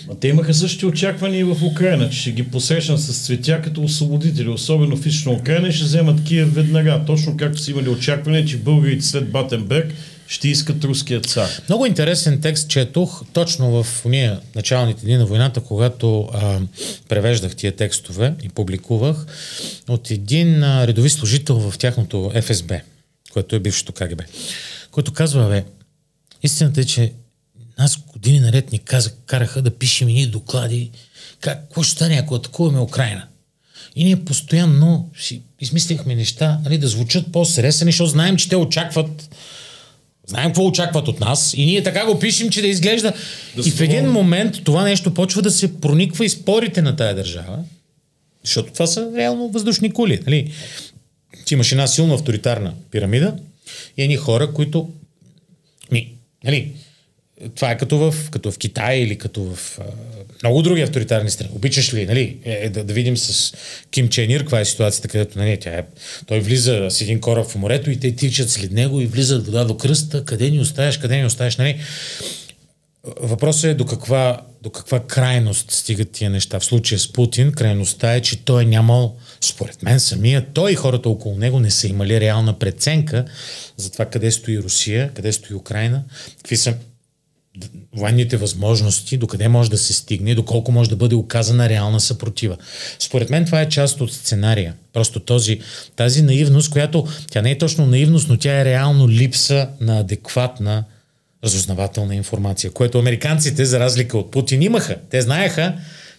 Ма 0.07 0.15
те 0.19 0.27
имаха 0.27 0.53
същите 0.53 0.85
очаквания 0.85 1.39
и 1.39 1.43
в 1.43 1.63
Украина, 1.63 2.09
че 2.09 2.19
ще 2.19 2.31
ги 2.31 2.43
посрещнат 2.43 3.01
с 3.01 3.25
цветя 3.25 3.61
като 3.61 3.83
освободители, 3.83 4.49
особено 4.49 4.97
в 4.97 5.05
източна 5.05 5.31
Украина 5.31 5.67
и 5.67 5.71
ще 5.71 5.83
вземат 5.83 6.23
Киев 6.23 6.53
веднага. 6.53 7.01
Точно 7.07 7.37
както 7.37 7.59
са 7.59 7.71
имали 7.71 7.89
очаквания, 7.89 8.45
че 8.45 8.57
българите 8.57 9.05
след 9.05 9.31
Батенберг 9.31 9.93
ще 10.27 10.47
искат 10.47 10.83
руския 10.83 11.21
цар. 11.21 11.49
Много 11.69 11.85
интересен 11.85 12.41
текст 12.41 12.69
четох 12.69 13.23
точно 13.33 13.83
в 13.83 14.05
уния 14.05 14.39
началните 14.55 15.05
дни 15.05 15.17
на 15.17 15.25
войната, 15.25 15.61
когато 15.61 16.29
а, 16.33 16.59
превеждах 17.09 17.55
тия 17.55 17.71
текстове 17.71 18.33
и 18.43 18.49
публикувах 18.49 19.25
от 19.89 20.11
един 20.11 20.63
а, 20.63 20.87
редови 20.87 21.09
служител 21.09 21.71
в 21.71 21.77
тяхното 21.77 22.31
ФСБ, 22.41 22.81
което 23.34 23.56
е 23.56 23.60
бившото 23.60 23.94
КГБ, 23.94 24.22
който 24.91 25.13
казва, 25.13 25.50
бе, 25.50 25.65
истината 26.44 26.82
е, 26.82 26.84
че 26.84 27.13
нас 27.78 27.98
години 27.98 28.39
наред 28.39 28.72
ни 28.72 28.80
каза, 28.80 29.12
караха 29.26 29.62
да 29.62 29.78
пишем 29.78 30.10
и 30.10 30.13
ние 30.13 30.28
доклади, 30.28 30.91
как, 31.39 31.62
какво 31.62 31.84
ще 31.84 31.96
стане, 31.96 32.15
ако 32.15 32.36
атакуваме 32.36 32.80
Украина. 32.80 33.28
И 33.96 34.04
ние 34.04 34.26
постоянно 34.26 35.10
си 35.20 35.41
измислихме 35.60 36.15
неща, 36.15 36.60
нали, 36.63 36.78
да 36.78 36.88
звучат 36.88 37.32
по-сресени, 37.32 37.91
защото 37.91 38.10
знаем, 38.10 38.38
че 38.38 38.50
те 38.50 38.56
очакват 38.56 39.30
Знаем 40.28 40.48
какво 40.48 40.65
очакват 40.65 41.08
от 41.08 41.20
нас 41.20 41.54
и 41.58 41.65
ние 41.65 41.84
така 41.84 42.06
го 42.06 42.20
пишем, 42.20 42.50
че 42.50 42.62
да 42.62 42.67
изглежда. 42.67 43.13
Да 43.56 43.67
и 43.70 43.72
в 43.72 43.82
един 43.82 44.12
момент 44.12 44.63
това 44.63 44.84
нещо 44.84 45.13
почва 45.13 45.41
да 45.41 45.52
се 45.52 45.82
прониква 45.82 46.26
и 46.26 46.30
спорите 46.30 46.82
на 46.82 46.96
тая 46.96 47.15
държава, 47.15 47.60
защото 48.44 48.74
това 48.74 48.88
са 48.88 49.12
реално 49.17 49.50
въздушни 49.50 49.94
кули. 49.94 50.20
Нали? 50.26 50.52
Ти 51.51 51.55
имаш 51.55 51.71
една 51.71 51.87
силно 51.87 52.13
авторитарна 52.13 52.73
пирамида 52.91 53.35
и 53.97 54.03
едни 54.03 54.15
хора, 54.15 54.53
които 54.53 54.89
ми, 55.91 56.13
нали, 56.43 56.71
това 57.55 57.71
е 57.71 57.77
като 57.77 57.97
в, 57.97 58.29
като 58.31 58.51
в 58.51 58.57
Китай 58.57 58.97
или 58.97 59.17
като 59.17 59.43
в 59.43 59.79
а, 59.79 59.83
много 60.43 60.61
други 60.61 60.81
авторитарни 60.81 61.29
страни. 61.29 61.51
Обичаш 61.53 61.93
ли, 61.93 62.05
нали, 62.05 62.37
е, 62.45 62.51
е, 62.51 62.69
да, 62.69 62.83
да 62.83 62.93
видим 62.93 63.17
с 63.17 63.53
Ким 63.91 64.09
Чен 64.09 64.31
Ир, 64.31 64.39
каква 64.39 64.59
е 64.59 64.65
ситуацията, 64.65 65.07
където 65.07 65.39
нали, 65.39 65.59
тя 65.59 65.69
е, 65.69 65.83
той 66.25 66.39
влиза 66.39 66.87
с 66.89 67.01
един 67.01 67.21
кораб 67.21 67.47
в 67.47 67.55
морето 67.55 67.91
и 67.91 67.99
те 67.99 68.15
тичат 68.15 68.49
след 68.49 68.71
него 68.71 69.01
и 69.01 69.05
влизат 69.05 69.45
вода 69.45 69.63
до 69.63 69.77
кръста, 69.77 70.25
къде 70.25 70.49
ни 70.49 70.59
оставяш, 70.59 70.97
къде 70.97 71.17
ни 71.17 71.25
оставяш, 71.25 71.57
нали. 71.57 71.79
Въпросът 73.21 73.63
е 73.63 73.73
до 73.73 73.85
каква, 73.85 74.41
до 74.61 74.69
каква 74.69 74.99
крайност 74.99 75.71
стигат 75.71 76.11
тия 76.11 76.29
неща. 76.29 76.59
В 76.59 76.65
случая 76.65 76.99
с 76.99 77.13
Путин, 77.13 77.51
крайността 77.51 78.15
е, 78.15 78.21
че 78.21 78.45
той 78.45 78.63
е 78.63 78.65
нямал, 78.65 79.17
според 79.43 79.84
мен 79.84 79.99
самия, 79.99 80.45
той 80.54 80.71
и 80.71 80.75
хората 80.75 81.10
около 81.10 81.38
него 81.38 81.60
не 81.60 81.71
са 81.71 81.88
имали 81.88 82.19
реална 82.19 82.60
преценка 82.60 83.25
за 83.77 83.91
това 83.91 84.06
къде 84.06 84.32
стои 84.32 84.60
Русия, 84.60 85.12
къде 85.13 85.34
стои 85.34 85.56
Украина, 85.56 86.04
какви 86.38 86.58
са 86.58 86.73
военните 87.95 88.38
възможности, 88.38 89.17
докъде 89.17 89.47
може 89.47 89.69
да 89.69 89.77
се 89.77 89.93
стигне, 89.93 90.36
доколко 90.36 90.71
може 90.71 90.89
да 90.89 90.95
бъде 90.95 91.15
оказана 91.15 91.69
реална 91.69 91.99
съпротива. 91.99 92.58
Според 92.99 93.30
мен 93.30 93.45
това 93.45 93.62
е 93.62 93.69
част 93.69 94.01
от 94.01 94.13
сценария. 94.13 94.75
Просто 94.93 95.19
този, 95.19 95.60
тази 95.95 96.21
наивност, 96.21 96.71
която 96.71 97.08
тя 97.32 97.41
не 97.41 97.51
е 97.51 97.58
точно 97.58 97.86
наивност, 97.86 98.30
но 98.30 98.38
тя 98.38 98.62
е 98.62 98.65
реално 98.65 99.10
липса 99.10 99.69
на 99.82 99.99
адекватна 99.99 100.84
разузнавателна 101.43 102.15
информация, 102.15 102.71
което 102.71 102.99
американците, 102.99 103.65
за 103.65 103.80
разлика 103.80 104.17
от 104.17 104.32
Путин, 104.32 104.62
имаха. 104.62 104.95
Те 105.10 105.21
знаеха, 105.21 105.73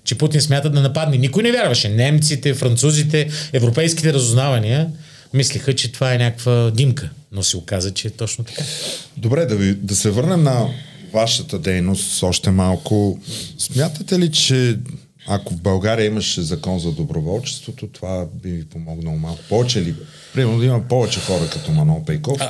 че 0.05 0.19
Путин 0.19 0.41
смята 0.41 0.71
да 0.71 0.81
нападне. 0.81 1.19
Никой 1.19 1.43
не 1.43 1.53
вярваше. 1.53 1.89
Немците, 1.89 2.55
французите, 2.55 3.29
европейските 3.53 4.13
разузнавания 4.13 4.89
мислиха, 5.35 5.75
че 5.75 5.93
това 5.93 6.15
е 6.15 6.19
някаква 6.19 6.71
димка. 6.71 7.11
Но 7.33 7.43
се 7.43 7.57
оказа, 7.57 7.91
че 7.95 8.09
е 8.09 8.11
точно 8.11 8.45
така. 8.45 8.63
Добре, 9.17 9.47
да, 9.47 9.57
ви, 9.57 9.75
да 9.75 9.97
се 9.97 10.11
върнем 10.11 10.43
на 10.43 10.69
вашата 11.13 11.59
дейност 11.59 12.23
още 12.23 12.51
малко. 12.51 13.19
Смятате 13.59 14.19
ли, 14.19 14.33
че 14.33 14.79
ако 15.27 15.55
в 15.55 15.61
България 15.61 16.07
имаше 16.07 16.43
закон 16.43 16.79
за 16.79 16.93
доброволчеството, 16.93 17.87
това 17.87 18.27
би 18.43 18.51
ви 18.51 18.65
помогнало 18.65 19.17
малко 19.17 19.41
повече 19.49 19.83
ли? 19.83 19.95
Примерно 20.35 20.59
да 20.59 20.65
има 20.65 20.81
повече 20.89 21.21
хора 21.21 21.49
като 21.53 21.73
Манол 21.73 22.05
Пейков 22.05 22.41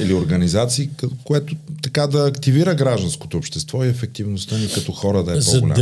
или 0.00 0.14
организации, 0.14 0.90
което 1.24 1.54
така 1.82 2.06
да 2.06 2.26
активира 2.26 2.74
гражданското 2.74 3.36
общество 3.36 3.84
и 3.84 3.88
ефективността 3.88 4.58
ни 4.58 4.68
като 4.74 4.92
хора 4.92 5.24
да 5.24 5.36
е 5.36 5.40
За 5.40 5.52
по-голяма. 5.52 5.74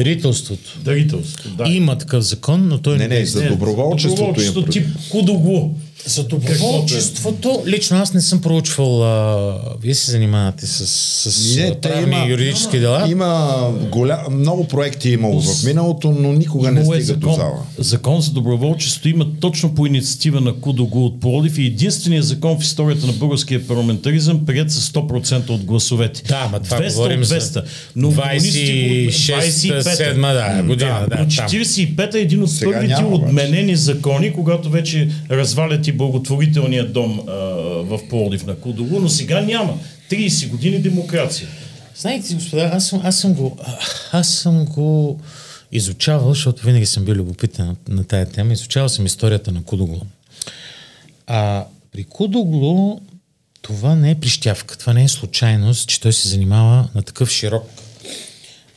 Дарителство, 0.84 1.48
да. 1.56 1.64
Има 1.68 1.98
такъв 1.98 2.24
закон, 2.24 2.68
но 2.68 2.78
той 2.78 2.98
Не, 2.98 3.08
не, 3.08 3.26
за 3.26 3.48
доброволчеството 3.48 4.22
Доброволчество 4.22 4.60
им. 4.60 4.68
тип 4.68 4.86
Кудоглу. 5.10 5.74
За 6.06 6.24
доброволчеството, 6.24 7.62
лично 7.66 7.96
аз 7.96 8.12
не 8.12 8.20
съм 8.20 8.40
проучвал, 8.40 9.04
а, 9.04 9.52
вие 9.82 9.94
се 9.94 10.10
занимавате 10.10 10.66
с, 10.66 10.86
с 10.86 11.56
Не, 11.56 11.74
правни 11.74 12.16
има- 12.16 12.26
юридически 12.26 12.78
дела. 12.78 13.06
Има 13.10 13.58
голям, 13.82 14.18
много 14.30 14.64
проекти 14.66 15.08
е 15.08 15.12
имало 15.12 15.40
в 15.42 15.64
миналото, 15.64 16.10
но 16.12 16.32
никога 16.32 16.70
не 16.70 16.80
е 16.80 16.84
стига 16.84 16.96
до 16.96 17.02
закон, 17.04 17.34
зала. 17.34 17.62
закон 17.78 18.20
за 18.20 18.30
доброволчество 18.30 19.08
има 19.08 19.26
точно 19.40 19.74
по 19.74 19.86
инициатива 19.86 20.40
на 20.40 20.52
Кудогу 20.54 21.00
от 21.00 21.20
Плодив 21.20 21.58
и 21.58 21.64
единственият 21.64 22.26
закон 22.26 22.58
в 22.58 22.62
историята 22.62 23.06
на 23.06 23.12
българския 23.12 23.66
парламентаризъм, 23.66 24.46
прият 24.46 24.70
с 24.70 24.80
100% 24.84 25.50
от 25.50 25.60
гласовете. 25.60 26.22
Да, 26.24 26.48
ма 26.48 26.60
това 26.60 26.76
200 26.78 26.88
говорим 26.88 27.20
от 27.20 27.26
за 27.26 27.34
200. 27.36 27.62
Но 27.96 28.12
комунистите 28.12 28.60
го- 28.64 29.10
26-та, 29.10 29.74
25-та. 29.74 29.90
7-та, 30.04 30.32
да, 30.52 30.62
година, 30.62 31.06
да, 31.10 31.16
но 31.18 31.28
там. 31.28 31.48
45-та 31.48 32.18
е 32.18 32.20
един 32.20 32.42
от 32.42 32.50
Сега 32.50 32.70
първите 32.72 32.94
няма 32.94 33.08
отменени 33.08 33.76
закони, 33.76 34.32
когато 34.32 34.70
вече 34.70 35.08
развалят 35.30 35.86
и 35.90 35.96
благотворителния 35.96 36.92
дом 36.92 37.20
а, 37.28 37.32
в 37.82 38.08
Плодив 38.08 38.46
на 38.46 38.56
Кудогу, 38.56 39.00
но 39.00 39.08
сега 39.08 39.40
няма. 39.40 39.78
30 40.10 40.48
години 40.48 40.78
демокрация. 40.78 41.48
Знаете, 41.96 42.34
господа, 42.34 42.70
аз 42.74 42.86
съм, 42.86 43.00
аз 43.04 43.18
съм 43.18 43.34
го, 43.34 43.58
аз 44.12 44.28
съм 44.28 44.64
го 44.64 45.20
изучавал, 45.72 46.28
защото 46.28 46.66
винаги 46.66 46.86
съм 46.86 47.04
бил 47.04 47.14
любопитен 47.14 47.66
на, 47.66 47.76
на 47.88 48.04
тая 48.04 48.26
тема. 48.26 48.52
Изучавал 48.52 48.88
съм 48.88 49.06
историята 49.06 49.52
на 49.52 49.62
Кудогло. 49.62 50.02
А 51.26 51.64
при 51.92 52.04
Кудогло 52.04 53.00
това 53.62 53.94
не 53.94 54.10
е 54.10 54.14
прищявка, 54.14 54.78
това 54.78 54.92
не 54.92 55.04
е 55.04 55.08
случайност, 55.08 55.88
че 55.88 56.00
той 56.00 56.12
се 56.12 56.28
занимава 56.28 56.88
на 56.94 57.02
такъв 57.02 57.30
широк 57.30 57.68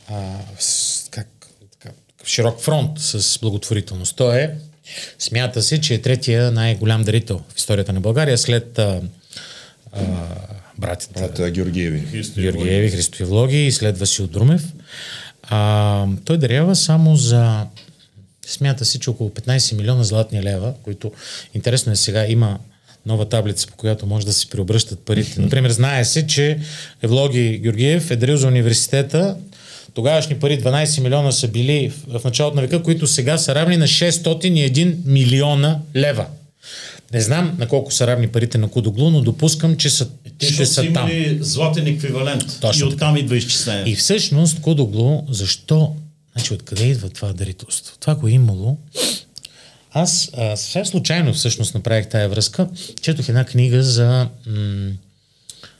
а, 0.08 0.38
с, 0.58 1.08
как, 1.10 1.46
така, 1.72 1.94
широк 2.24 2.60
фронт 2.60 2.98
с 2.98 3.38
благотворителност. 3.40 4.16
Той 4.16 4.38
е, 4.38 4.54
смята 5.18 5.62
се, 5.62 5.80
че 5.80 5.94
е 5.94 6.02
третия 6.02 6.50
най-голям 6.50 7.02
дарител 7.02 7.40
в 7.54 7.58
историята 7.58 7.92
на 7.92 8.00
България 8.00 8.38
след 8.38 8.78
а, 8.78 9.00
а, 9.92 10.02
братята 10.78 11.20
Брата 11.20 11.50
Георгиеви. 11.50 12.22
Георгиеви, 12.38 12.90
Христо 12.90 13.22
Евлоги 13.22 13.66
и 13.66 13.72
след 13.72 13.98
Васил 13.98 14.26
Друмев. 14.26 14.62
А, 15.42 16.06
той 16.24 16.38
дарява 16.38 16.76
само 16.76 17.16
за 17.16 17.66
смята 18.46 18.84
се, 18.84 18.98
че 18.98 19.10
около 19.10 19.30
15 19.30 19.76
милиона 19.76 20.04
златни 20.04 20.42
лева, 20.42 20.74
които 20.82 21.12
интересно 21.54 21.92
е 21.92 21.96
сега 21.96 22.26
има 22.26 22.58
нова 23.06 23.28
таблица, 23.28 23.66
по 23.66 23.76
която 23.76 24.06
може 24.06 24.26
да 24.26 24.32
се 24.32 24.50
преобръщат 24.50 24.98
парите. 24.98 25.40
Например, 25.40 25.70
знае 25.70 26.04
се, 26.04 26.26
че 26.26 26.58
Евлоги 27.02 27.58
Георгиев 27.58 28.10
е 28.10 28.16
дарил 28.16 28.36
за 28.36 28.48
университета 28.48 29.36
тогавашни 29.94 30.34
пари 30.34 30.62
12 30.62 31.00
милиона 31.00 31.32
са 31.32 31.48
били 31.48 31.92
в 32.08 32.18
в 32.18 32.24
началото 32.24 32.56
на 32.56 32.62
века, 32.62 32.82
които 32.82 33.06
сега 33.06 33.38
са 33.38 33.54
равни 33.54 33.76
на 33.76 33.86
601 33.86 34.96
милиона 35.04 35.78
лева. 35.96 36.26
Не 37.12 37.20
знам 37.20 37.56
на 37.58 37.68
колко 37.68 37.92
са 37.92 38.06
равни 38.06 38.28
парите 38.28 38.58
на 38.58 38.68
Кудоглу, 38.68 39.10
но 39.10 39.20
допускам, 39.20 39.76
че 39.76 39.90
са, 39.90 40.08
Те 40.38 40.52
ще 40.52 40.66
са 40.66 40.92
там. 40.92 41.10
златен 41.40 41.86
еквивалент. 41.86 42.44
Точно 42.60 42.86
и 42.86 42.92
оттам 42.92 43.16
идва 43.16 43.36
изчисление. 43.36 43.92
И 43.92 43.96
всъщност 43.96 44.60
Кудоглу, 44.60 45.24
защо, 45.28 45.94
значи 46.36 46.54
откъде 46.54 46.84
идва 46.84 47.08
това 47.08 47.32
дарителство? 47.32 47.96
Това 48.00 48.14
го 48.14 48.28
е 48.28 48.30
имало. 48.30 48.78
Аз 49.92 50.30
съвсем 50.54 50.86
случайно 50.86 51.32
всъщност 51.34 51.74
направих 51.74 52.06
тая 52.08 52.28
връзка. 52.28 52.68
Четох 53.00 53.28
една 53.28 53.44
книга 53.44 53.82
за 53.82 54.28
м- 54.46 54.90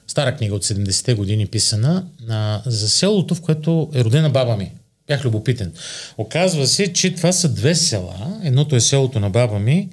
стара 0.07 0.37
книга 0.37 0.55
от 0.55 0.65
70-те 0.65 1.15
години 1.15 1.47
писана 1.47 2.05
а, 2.29 2.63
за 2.67 2.89
селото, 2.89 3.35
в 3.35 3.41
което 3.41 3.91
е 3.95 4.05
родена 4.05 4.31
баба 4.31 4.57
ми. 4.57 4.73
Бях 5.07 5.25
любопитен. 5.25 5.73
Оказва 6.19 6.67
се, 6.67 6.93
че 6.93 7.15
това 7.15 7.33
са 7.33 7.49
две 7.49 7.75
села. 7.75 8.41
Едното 8.43 8.77
е 8.77 8.81
селото 8.81 9.21
на 9.21 9.31
баба 9.31 9.59
ми, 9.59 9.89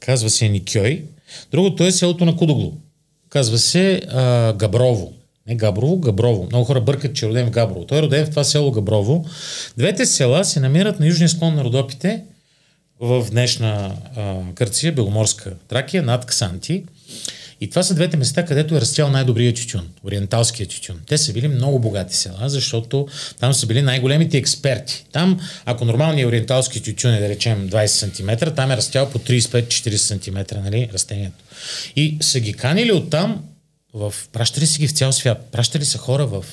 казва 0.00 0.30
се 0.30 0.48
Никьой. 0.48 1.04
Другото 1.52 1.84
е 1.84 1.92
селото 1.92 2.24
на 2.24 2.36
Кудоглу. 2.36 2.72
Казва 3.28 3.58
се 3.58 4.02
а, 4.08 4.52
Габрово. 4.52 5.12
Не 5.46 5.54
Габрово, 5.54 5.96
Габрово. 5.96 6.46
Много 6.46 6.64
хора 6.64 6.80
бъркат, 6.80 7.14
че 7.14 7.26
е 7.26 7.28
роден 7.28 7.46
в 7.46 7.50
Габрово. 7.50 7.86
Той 7.86 7.98
е 7.98 8.02
роден 8.02 8.26
в 8.26 8.30
това 8.30 8.44
село 8.44 8.70
Габрово. 8.70 9.24
Двете 9.76 10.06
села 10.06 10.44
се 10.44 10.60
намират 10.60 11.00
на 11.00 11.06
южния 11.06 11.28
склон 11.28 11.54
на 11.54 11.64
Родопите, 11.64 12.22
в 13.00 13.26
днешна 13.30 13.96
а, 14.16 14.34
Гърция, 14.54 14.92
Беломорска 14.92 15.52
Тракия, 15.68 16.02
над 16.02 16.26
Ксанти. 16.26 16.84
И 17.60 17.70
това 17.70 17.82
са 17.82 17.94
двете 17.94 18.16
места, 18.16 18.44
където 18.44 18.76
е 18.76 18.80
растял 18.80 19.10
най-добрият 19.10 19.56
тютюн, 19.56 19.88
ориенталският 20.04 20.70
тютюн. 20.70 21.00
Те 21.06 21.18
са 21.18 21.32
били 21.32 21.48
много 21.48 21.78
богати 21.78 22.16
села, 22.16 22.48
защото 22.48 23.08
там 23.40 23.54
са 23.54 23.66
били 23.66 23.82
най-големите 23.82 24.38
експерти. 24.38 25.04
Там, 25.12 25.40
ако 25.64 25.84
нормалният 25.84 26.28
ориенталски 26.28 26.82
тютюн 26.82 27.14
е, 27.14 27.20
да 27.20 27.28
речем, 27.28 27.70
20 27.70 27.86
см, 27.86 28.54
там 28.54 28.70
е 28.70 28.76
растял 28.76 29.10
по 29.10 29.18
35-40 29.18 29.96
см, 29.96 30.60
нали, 30.64 30.88
растението. 30.92 31.44
И 31.96 32.18
са 32.20 32.40
ги 32.40 32.52
канили 32.52 32.92
оттам, 32.92 33.44
в, 33.94 34.14
пращали 34.32 34.66
са 34.66 34.78
ги 34.78 34.88
в 34.88 34.92
цял 34.92 35.12
свят. 35.12 35.48
Пращали 35.52 35.84
са 35.84 35.98
хора 35.98 36.26
в, 36.26 36.44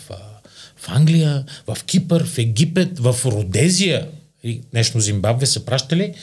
в 0.77 0.89
Англия, 0.89 1.45
в 1.67 1.77
Кипър, 1.85 2.25
в 2.25 2.37
Египет, 2.37 2.99
в 2.99 3.15
Родезия, 3.25 4.07
и 4.43 4.61
днешно 4.71 5.01
Зимбабве 5.01 5.45
са 5.45 5.65
пращали 5.65 6.13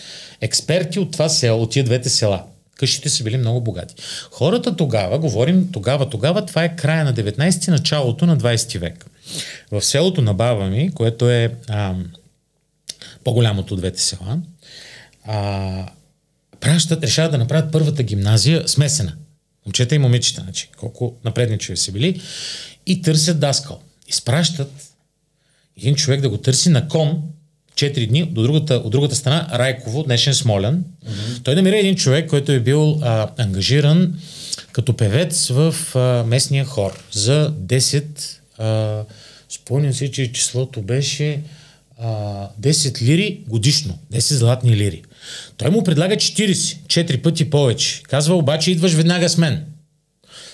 експерти 0.40 0.98
от 0.98 1.12
това 1.12 1.28
село, 1.28 1.62
от 1.62 1.70
тия 1.70 1.84
двете 1.84 2.08
села. 2.08 2.44
Къщите 2.76 3.08
са 3.08 3.24
били 3.24 3.36
много 3.36 3.60
богати. 3.60 3.94
Хората 4.30 4.76
тогава, 4.76 5.18
говорим 5.18 5.72
тогава, 5.72 6.10
тогава, 6.10 6.46
това 6.46 6.64
е 6.64 6.76
края 6.76 7.04
на 7.04 7.14
19-ти, 7.14 7.70
началото 7.70 8.26
на 8.26 8.38
20 8.38 8.78
век. 8.78 9.06
В 9.70 9.82
селото 9.82 10.22
на 10.22 10.34
баба 10.34 10.66
ми, 10.66 10.90
което 10.94 11.30
е 11.30 11.54
а, 11.68 11.94
по-голямото 13.24 13.74
от 13.74 13.80
двете 13.80 14.00
села, 14.00 14.38
а, 15.24 15.88
пращат, 16.60 17.04
решават 17.04 17.32
да 17.32 17.38
направят 17.38 17.72
първата 17.72 18.02
гимназия 18.02 18.68
смесена. 18.68 19.12
Момчета 19.66 19.94
и 19.94 19.98
момичета, 19.98 20.40
значи, 20.40 20.70
колко 20.76 21.16
напредничеви 21.24 21.76
са 21.76 21.92
били, 21.92 22.20
и 22.86 23.02
търсят 23.02 23.40
даскал. 23.40 23.80
Изпращат 24.08 24.72
един 25.76 25.94
човек 25.94 26.20
да 26.20 26.28
го 26.28 26.38
търси 26.38 26.68
на 26.68 26.88
кон 26.88 27.22
4 27.74 28.06
дни 28.08 28.24
до 28.24 28.42
другата, 28.42 28.74
от 28.74 28.92
другата 28.92 29.14
страна 29.14 29.48
Райково, 29.52 30.02
днешен 30.02 30.34
Смолян. 30.34 30.84
Mm-hmm. 30.84 31.44
Той 31.44 31.54
намира 31.54 31.78
един 31.78 31.96
човек, 31.96 32.30
който 32.30 32.52
е 32.52 32.60
бил 32.60 32.98
а, 33.02 33.28
ангажиран 33.38 34.14
като 34.72 34.96
певец 34.96 35.48
в 35.48 35.74
а, 35.94 36.24
местния 36.26 36.64
хор 36.64 37.02
за 37.12 37.52
10, 37.60 38.04
а, 38.58 39.02
спомням 39.48 39.92
си, 39.92 40.12
че 40.12 40.32
числото 40.32 40.82
беше 40.82 41.40
а, 41.98 42.48
10 42.60 43.02
лири 43.02 43.40
годишно, 43.48 43.98
10 44.12 44.18
златни 44.18 44.76
лири. 44.76 45.02
Той 45.56 45.70
му 45.70 45.84
предлага 45.84 46.16
40, 46.16 46.52
4 46.52 47.22
пъти 47.22 47.50
повече. 47.50 48.02
Казва, 48.02 48.34
обаче 48.34 48.70
идваш 48.70 48.92
веднага 48.92 49.28
с 49.28 49.38
мен. 49.38 49.64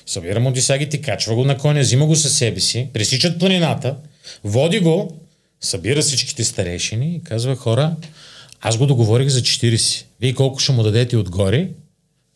Събира 0.07 0.41
му 0.41 0.53
дисагите, 0.53 1.01
качва 1.01 1.35
го 1.35 1.45
на 1.45 1.59
коня, 1.59 1.81
взима 1.81 2.07
го 2.07 2.17
със 2.17 2.37
себе 2.37 2.61
си, 2.61 2.89
пресичат 2.93 3.39
планината, 3.39 3.97
води 4.45 4.81
го, 4.81 5.21
събира 5.61 6.01
всичките 6.01 6.45
старейшини 6.45 7.17
и 7.17 7.23
казва 7.25 7.57
хора, 7.57 7.97
аз 8.61 8.79
го 8.79 8.87
договорих 8.87 9.29
за 9.29 9.41
40. 9.41 10.05
Вие 10.21 10.35
колко 10.35 10.59
ще 10.59 10.73
му 10.73 10.83
дадете 10.83 11.17
отгоре? 11.17 11.69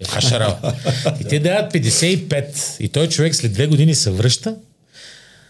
Е 0.00 0.04
ваша 0.14 0.40
работа. 0.40 0.74
И 1.20 1.24
те 1.24 1.38
дават 1.38 1.72
55. 1.72 2.80
И 2.80 2.88
той 2.88 3.08
човек 3.08 3.34
след 3.34 3.52
две 3.52 3.66
години 3.66 3.94
се 3.94 4.10
връща, 4.10 4.56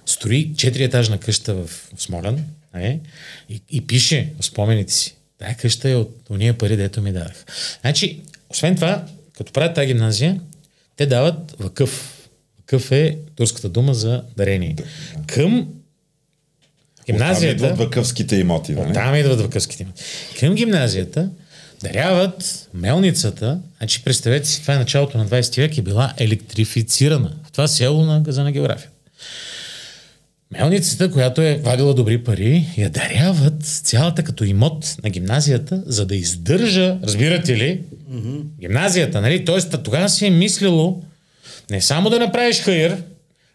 строи 0.06 0.52
4-етажна 0.52 1.18
къща 1.18 1.54
в, 1.54 1.70
Смолян 1.98 2.44
е, 2.76 3.00
и, 3.48 3.60
и 3.70 3.86
пише 3.86 4.32
спомените 4.40 4.92
си. 4.92 5.14
Тая 5.38 5.56
къща 5.56 5.90
е 5.90 5.94
от 5.94 6.16
уния 6.30 6.58
пари, 6.58 6.76
дето 6.76 7.02
ми 7.02 7.12
дадах. 7.12 7.44
Значи, 7.80 8.20
освен 8.50 8.74
това, 8.74 9.06
като 9.36 9.52
правят 9.52 9.74
тази 9.74 9.86
гимназия, 9.86 10.40
те 10.96 11.06
дават 11.06 11.56
въкъв. 11.58 12.20
Въкъв 12.58 12.92
е 12.92 13.18
турската 13.36 13.68
дума 13.68 13.94
за 13.94 14.22
дарение. 14.36 14.76
Към 15.26 15.68
Там 17.06 17.16
гимназията... 17.16 17.64
идват 17.64 17.78
въкъвските 17.78 18.36
имоти, 18.36 18.72
нали? 18.72 18.92
Там 18.92 19.14
идват 19.14 19.40
въкъвските 19.40 19.82
имоти. 19.82 20.02
Към 20.40 20.54
гимназията 20.54 21.30
даряват 21.82 22.68
мелницата, 22.74 23.58
значи 23.78 24.04
представете 24.04 24.48
си, 24.48 24.62
това 24.62 24.74
е 24.74 24.78
началото 24.78 25.18
на 25.18 25.26
20 25.26 25.56
век, 25.56 25.78
е 25.78 25.82
била 25.82 26.12
електрифицирана. 26.18 27.32
В 27.44 27.52
това 27.52 27.68
село 27.68 28.04
на 28.04 28.20
газа 28.20 28.44
на 28.44 28.52
география. 28.52 28.90
Мелницата, 30.50 31.10
която 31.10 31.42
е 31.42 31.60
вадила 31.62 31.94
добри 31.94 32.24
пари, 32.24 32.66
я 32.76 32.90
даряват 32.90 33.64
цялата 33.64 34.22
като 34.22 34.44
имот 34.44 34.96
на 35.04 35.10
гимназията, 35.10 35.82
за 35.86 36.06
да 36.06 36.16
издържа, 36.16 36.98
разбирате 37.02 37.56
ли, 37.56 37.80
mm-hmm. 38.12 38.42
гимназията, 38.60 39.20
нали? 39.20 39.44
Тоест, 39.44 39.82
тогава 39.84 40.08
си 40.08 40.26
е 40.26 40.30
мислило 40.30 41.02
не 41.70 41.80
само 41.80 42.10
да 42.10 42.18
направиш 42.18 42.60
хаир, 42.60 42.96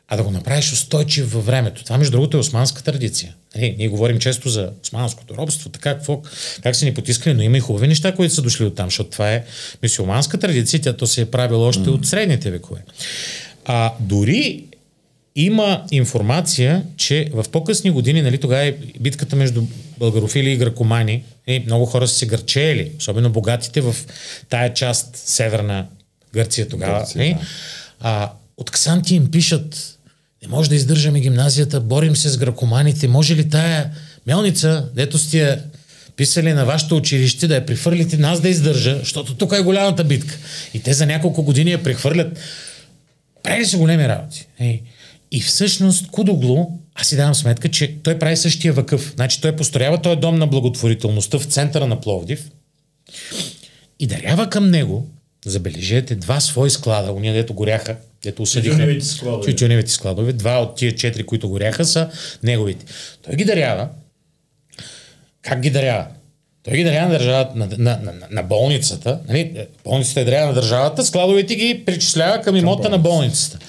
а 0.09 0.17
да 0.17 0.23
го 0.23 0.31
направиш 0.31 0.73
устойчив 0.73 1.33
във 1.33 1.45
времето. 1.45 1.83
Това, 1.83 1.97
между 1.97 2.11
другото, 2.11 2.37
е 2.37 2.39
османска 2.39 2.83
традиция. 2.83 3.35
Нали, 3.55 3.75
ние 3.77 3.87
говорим 3.87 4.19
често 4.19 4.49
за 4.49 4.71
османското 4.83 5.37
робство, 5.37 5.69
така 5.69 5.93
какво, 5.93 6.21
как 6.63 6.75
са 6.75 6.85
ни 6.85 6.93
потискали, 6.93 7.33
но 7.33 7.41
има 7.41 7.57
и 7.57 7.59
хубави 7.59 7.87
неща, 7.87 8.15
които 8.15 8.33
са 8.33 8.41
дошли 8.41 8.65
от 8.65 8.75
там, 8.75 8.87
защото 8.87 9.09
това 9.09 9.33
е 9.33 9.43
мисиоманска 9.83 10.37
традиция, 10.37 10.81
тя 10.81 10.93
то 10.93 11.07
се 11.07 11.21
е 11.21 11.25
правило 11.25 11.63
още 11.63 11.83
mm. 11.83 11.93
от 11.93 12.05
средните 12.05 12.51
векове. 12.51 12.81
А 13.65 13.93
дори 13.99 14.65
има 15.35 15.83
информация, 15.91 16.83
че 16.97 17.29
в 17.33 17.45
по-късни 17.51 17.91
години, 17.91 18.21
нали, 18.21 18.37
тогава 18.37 18.63
е 18.63 18.75
битката 18.99 19.35
между 19.35 19.63
българофили 19.97 20.51
и 20.51 20.57
гракомани, 20.57 21.23
и 21.47 21.59
много 21.65 21.85
хора 21.85 22.07
са 22.07 22.15
се 22.15 22.25
гърчеели, 22.25 22.91
особено 22.97 23.29
богатите 23.29 23.81
в 23.81 23.95
тая 24.49 24.73
част, 24.73 25.17
северна 25.17 25.87
Гърция 26.33 26.67
тогава. 26.67 26.99
Гърция, 26.99 27.25
е? 27.25 27.33
да. 27.33 27.39
а, 27.99 28.31
от 28.57 28.71
Ксанти 28.71 29.15
им 29.15 29.31
пишат, 29.31 29.98
не 30.41 30.47
може 30.47 30.69
да 30.69 30.75
издържаме 30.75 31.19
гимназията, 31.19 31.79
борим 31.79 32.15
се 32.15 32.29
с 32.29 32.37
гракоманите, 32.37 33.07
може 33.07 33.35
ли 33.35 33.49
тая 33.49 33.91
мелница, 34.27 34.89
дето 34.95 35.17
сте 35.17 35.39
я 35.39 35.63
писали 36.15 36.53
на 36.53 36.65
вашето 36.65 36.97
училище, 36.97 37.47
да 37.47 37.55
я 37.55 37.65
прехвърлите 37.65 38.17
нас 38.17 38.41
да 38.41 38.49
издържа, 38.49 38.99
защото 38.99 39.35
тук 39.35 39.53
е 39.53 39.61
голямата 39.61 40.03
битка. 40.03 40.37
И 40.73 40.79
те 40.79 40.93
за 40.93 41.05
няколко 41.05 41.43
години 41.43 41.71
я 41.71 41.83
прехвърлят. 41.83 42.39
Прави 43.43 43.65
се 43.65 43.77
големи 43.77 44.07
работи. 44.07 44.47
И 45.31 45.41
всъщност 45.41 46.07
Кудоглу, 46.07 46.67
аз 46.95 47.07
си 47.07 47.15
давам 47.15 47.35
сметка, 47.35 47.69
че 47.69 47.95
той 48.03 48.19
прави 48.19 48.37
същия 48.37 48.73
въкъв. 48.73 49.13
Значи 49.15 49.41
той 49.41 49.55
построява 49.55 50.01
този 50.01 50.19
дом 50.19 50.35
на 50.35 50.47
благотворителността 50.47 51.39
в 51.39 51.43
центъра 51.43 51.87
на 51.87 52.01
Пловдив 52.01 52.49
и 53.99 54.07
дарява 54.07 54.49
към 54.49 54.69
него, 54.69 55.09
забележете, 55.45 56.15
два 56.15 56.39
свои 56.39 56.69
склада, 56.69 57.11
уния 57.11 57.33
дето 57.33 57.53
горяха, 57.53 57.95
дето 58.23 58.41
осъдиха. 58.41 58.77
Тютюневите 59.45 59.91
складове. 59.91 60.33
Два 60.33 60.61
от 60.61 60.75
тия 60.75 60.95
четири, 60.95 61.25
които 61.25 61.49
горяха, 61.49 61.85
са 61.85 62.09
неговите. 62.43 62.85
Той 63.21 63.35
ги 63.35 63.45
дарява. 63.45 63.89
Как 65.41 65.61
ги 65.61 65.69
дарява? 65.69 66.05
Той 66.63 66.77
ги 66.77 66.83
дарява 66.83 67.07
на, 67.07 67.13
държавата, 67.13 67.51
на, 67.55 67.67
на, 67.77 67.99
на, 68.03 68.13
на, 68.31 68.43
болницата. 68.43 69.19
Нали? 69.27 69.67
Болницата 69.83 70.21
е 70.21 70.23
дарява 70.23 70.47
на 70.47 70.53
държавата, 70.53 71.05
складовете 71.05 71.55
ги 71.55 71.83
причислява 71.85 72.41
към 72.41 72.55
имота 72.55 72.89
на 72.89 72.97
болницата. 72.97 73.59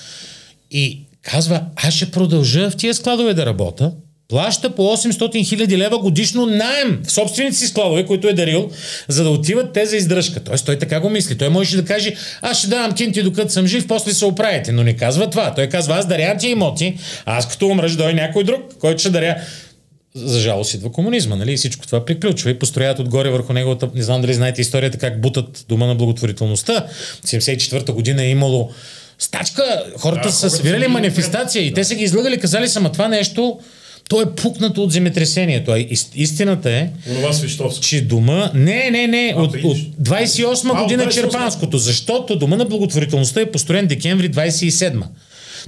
И 0.71 1.07
казва, 1.23 1.65
аз 1.77 1.95
ще 1.95 2.11
продължа 2.11 2.71
в 2.71 2.77
тия 2.77 2.95
складове 2.95 3.35
да 3.35 3.47
работя, 3.47 3.93
плаща 4.31 4.75
по 4.75 4.83
800 4.83 5.49
хиляди 5.49 5.79
лева 5.79 5.99
годишно 5.99 6.47
найем 6.47 7.01
в 7.07 7.13
собствените 7.13 7.57
си 7.57 7.67
складове, 7.67 8.07
които 8.07 8.29
е 8.29 8.33
дарил, 8.33 8.71
за 9.09 9.25
да 9.25 9.31
отиват 9.31 9.73
те 9.73 9.87
за 9.87 9.97
издръжка. 9.97 10.41
Тоест 10.41 10.67
той 10.67 10.79
така 10.79 11.01
го 11.01 11.11
мисли. 11.11 11.39
Той 11.39 11.49
можеше 11.49 11.77
да 11.77 11.85
каже, 11.85 12.15
аз 12.43 12.59
ще 12.59 12.69
давам 12.69 12.95
кинти 12.95 13.23
докато 13.23 13.53
съм 13.53 13.67
жив, 13.67 13.87
после 13.89 14.13
се 14.13 14.25
оправите. 14.25 14.73
Но 14.73 14.83
не 14.83 14.97
казва 14.97 15.31
това. 15.31 15.55
Той 15.55 15.67
казва, 15.67 15.97
аз 15.97 16.07
дарявам 16.07 16.39
ти 16.39 16.49
имоти, 16.49 16.99
а 17.27 17.37
аз 17.37 17.49
като 17.49 17.67
умра, 17.67 17.89
ще 17.89 17.99
дойде 17.99 18.15
някой 18.15 18.45
друг, 18.45 18.63
който 18.81 19.01
ще 19.01 19.11
даря. 19.11 19.37
За 20.15 20.41
жалост 20.41 20.75
идва 20.75 20.93
комунизма, 20.93 21.37
нали? 21.37 21.53
И 21.53 21.57
всичко 21.57 21.87
това 21.87 22.05
приключва 22.05 22.51
и 22.51 22.59
построят 22.59 22.99
отгоре 22.99 23.31
върху 23.31 23.53
неговата, 23.53 23.89
не 23.95 24.03
знам 24.03 24.21
дали 24.21 24.35
знаете 24.35 24.61
историята, 24.61 24.99
как 24.99 25.21
бутат 25.21 25.65
дома 25.69 25.87
на 25.87 25.95
благотворителността. 25.95 26.87
74-та 27.27 27.93
година 27.93 28.23
е 28.23 28.31
имало 28.31 28.71
стачка, 29.19 29.85
хората 29.99 30.29
Да, 30.29 30.35
са 30.35 30.51
свирали 30.51 30.89
манифестация 30.89 31.67
и 31.67 31.75
те 31.75 31.85
са 31.85 31.95
ги 31.95 32.05
излъгали, 32.05 32.41
казали 32.41 32.69
са, 32.69 32.91
това 32.93 33.09
нещо, 33.09 33.59
то 34.11 34.23
е 34.23 34.35
пукнато 34.35 34.83
от 34.83 34.93
земетресението. 34.93 35.71
А 35.71 35.87
истината 36.15 36.71
е, 36.71 36.89
че 37.81 38.01
дома... 38.01 38.51
Не, 38.55 38.91
не, 38.91 39.07
не, 39.07 39.35
А, 39.37 39.43
от, 39.43 39.55
от 39.65 39.77
28 39.77 40.71
А, 40.75 40.83
година 40.83 41.05
28. 41.05 41.15
Черпанското, 41.15 41.79
защото 41.79 42.37
дома 42.37 42.57
на 42.57 42.65
благотворителността 42.65 43.41
е 43.41 43.51
построен 43.51 43.87
декември 43.87 44.31
27 44.31 45.03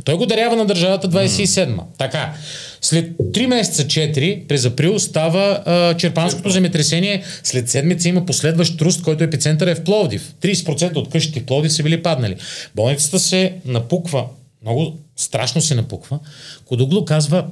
Той 0.05 0.15
го 0.15 0.27
дарява 0.27 0.57
на 0.57 0.67
държавата 0.67 1.09
27 1.09 1.81
Така. 1.99 2.35
След 2.81 3.11
3 3.19 3.47
месеца 3.47 3.85
4, 3.85 4.47
през 4.47 4.65
април, 4.65 4.99
става 4.99 5.63
а, 5.67 5.97
Черпанското 5.97 6.51
земетресение. 6.51 7.23
След 7.43 7.71
седмица 7.71 8.09
има 8.09 8.27
последващ 8.27 8.79
труст, 8.79 9.03
който 9.03 9.25
епицентър 9.25 9.67
е 9.67 9.75
в 9.75 9.85
Пловдив. 9.85 10.35
30% 10.43 10.97
от 10.97 11.11
къщите 11.11 11.41
в 11.41 11.45
Пловдив 11.45 11.73
са 11.73 11.83
били 11.83 12.03
паднали. 12.03 12.37
Болницата 12.75 13.19
се 13.19 13.53
напуква. 13.65 14.25
Много 14.63 14.99
страшно 15.17 15.61
се 15.61 15.75
напуква. 15.75 16.19
Кодоглу 16.65 17.05
казва, 17.05 17.47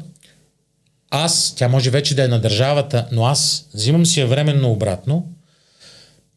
аз, 1.11 1.55
тя 1.57 1.69
може 1.69 1.91
вече 1.91 2.15
да 2.15 2.25
е 2.25 2.29
на 2.29 2.41
държавата, 2.41 3.07
но 3.13 3.25
аз 3.25 3.69
взимам 3.75 4.07
си 4.07 4.21
я 4.21 4.27
временно 4.27 4.71
обратно, 4.71 5.27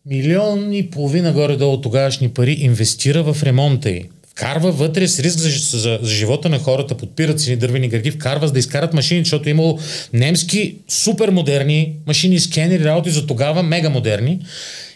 милион 0.05 0.74
и 0.74 0.89
половина 0.89 1.32
горе-долу 1.34 1.82
тогавашни 1.82 2.30
пари 2.30 2.51
инвестира 2.51 3.34
в 3.34 3.43
ремонта 3.43 3.89
й. 3.89 4.09
Вкарва 4.28 4.71
вътре 4.71 5.07
с 5.07 5.19
риск 5.19 5.38
за, 5.38 5.78
за, 5.78 5.99
за 6.01 6.09
живота 6.09 6.49
на 6.49 6.59
хората, 6.59 6.97
подпират 6.97 7.39
си 7.39 7.55
дървени 7.55 7.88
гърди, 7.89 8.11
вкарва 8.11 8.47
за 8.47 8.53
да 8.53 8.59
изкарат 8.59 8.93
машини, 8.93 9.21
защото 9.21 9.49
е 9.49 9.51
имало 9.51 9.80
немски 10.13 10.76
супер 10.88 11.30
модерни 11.30 11.93
машини, 12.07 12.39
скенери, 12.39 12.84
работи 12.84 13.09
за 13.09 13.28
тогава, 13.28 13.63
мега 13.63 13.89
модерни. 13.89 14.39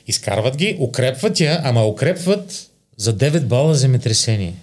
Изкарват 0.08 0.58
ги, 0.58 0.78
укрепват 0.80 1.40
я, 1.40 1.62
ама 1.64 1.86
укрепват 1.86 2.68
за 2.98 3.18
9 3.18 3.40
бала 3.40 3.76
земетресение. 3.76 4.54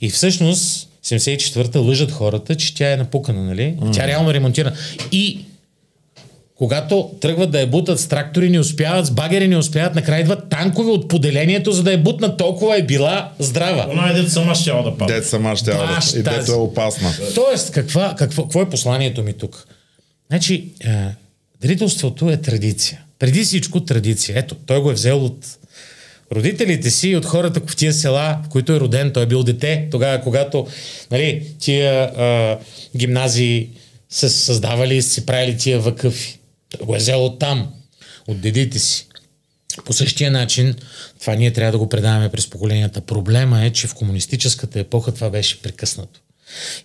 И 0.00 0.10
всъщност 0.10 0.88
74-та 1.04 1.80
лъжат 1.80 2.10
хората, 2.10 2.54
че 2.54 2.74
тя 2.74 2.92
е 2.92 2.96
напукана, 2.96 3.44
нали? 3.44 3.76
Тя 3.92 4.06
реално 4.06 4.30
е 4.30 4.34
ремонтирана. 4.34 4.76
И 5.12 5.44
когато 6.54 7.10
тръгват 7.20 7.50
да 7.50 7.60
я 7.60 7.66
бутат 7.66 8.00
с 8.00 8.06
трактори, 8.06 8.50
не 8.50 8.60
успяват, 8.60 9.06
с 9.06 9.10
багери 9.10 9.48
не 9.48 9.56
успяват, 9.56 9.94
накрая 9.94 10.20
идват 10.20 10.48
танкове 10.48 10.90
от 10.90 11.08
поделението, 11.08 11.72
за 11.72 11.82
да 11.82 11.92
я 11.92 11.98
бутнат 11.98 12.36
толкова 12.36 12.78
е 12.78 12.82
била 12.82 13.32
здрава. 13.38 13.86
Она 13.90 14.10
е 14.10 14.12
дет 14.12 14.32
сама 14.32 14.54
щяла 14.54 14.82
да 14.82 14.98
падне. 14.98 15.14
Дет 15.14 15.26
сама 15.26 15.56
ще 15.56 15.70
да, 15.70 16.00
и 16.16 16.22
дето 16.22 16.52
е 16.52 16.54
опасна. 16.54 17.10
Тоест, 17.34 17.70
каква, 17.70 18.14
какво, 18.18 18.42
какво 18.42 18.62
е 18.62 18.70
посланието 18.70 19.22
ми 19.22 19.32
тук? 19.32 19.66
Значи, 20.30 20.68
е, 20.84 20.90
дарителството 21.60 22.30
е 22.30 22.36
традиция. 22.36 23.00
Преди 23.18 23.44
всичко 23.44 23.80
традиция. 23.80 24.38
Ето, 24.38 24.54
той 24.54 24.80
го 24.80 24.90
е 24.90 24.94
взел 24.94 25.24
от 25.24 25.46
родителите 26.34 26.90
си 26.90 27.16
от 27.16 27.24
хората 27.24 27.60
в 27.66 27.76
тия 27.76 27.92
села, 27.92 28.38
в 28.46 28.48
които 28.48 28.72
е 28.72 28.80
роден. 28.80 29.12
Той 29.12 29.22
е 29.22 29.26
бил 29.26 29.42
дете 29.42 29.88
тогава, 29.90 30.20
когато 30.20 30.66
нали, 31.10 31.46
тия 31.58 32.02
а, 32.02 32.58
гимназии 32.96 33.68
са 34.10 34.30
създавали 34.30 35.02
си 35.02 35.26
правили 35.26 35.56
тия 35.58 35.80
въкъфи. 35.80 36.38
Той 36.68 36.86
го 36.86 36.94
е 36.94 36.98
взел 36.98 37.24
от 37.24 37.38
там, 37.38 37.72
от 38.28 38.40
дедите 38.40 38.78
си. 38.78 39.06
По 39.84 39.92
същия 39.92 40.30
начин, 40.30 40.74
това 41.20 41.34
ние 41.34 41.52
трябва 41.52 41.72
да 41.72 41.78
го 41.78 41.88
предаваме 41.88 42.28
през 42.28 42.50
поколенията. 42.50 43.00
Проблема 43.00 43.64
е, 43.64 43.70
че 43.70 43.86
в 43.86 43.94
комунистическата 43.94 44.80
епоха 44.80 45.12
това 45.12 45.30
беше 45.30 45.62
прекъснато. 45.62 46.20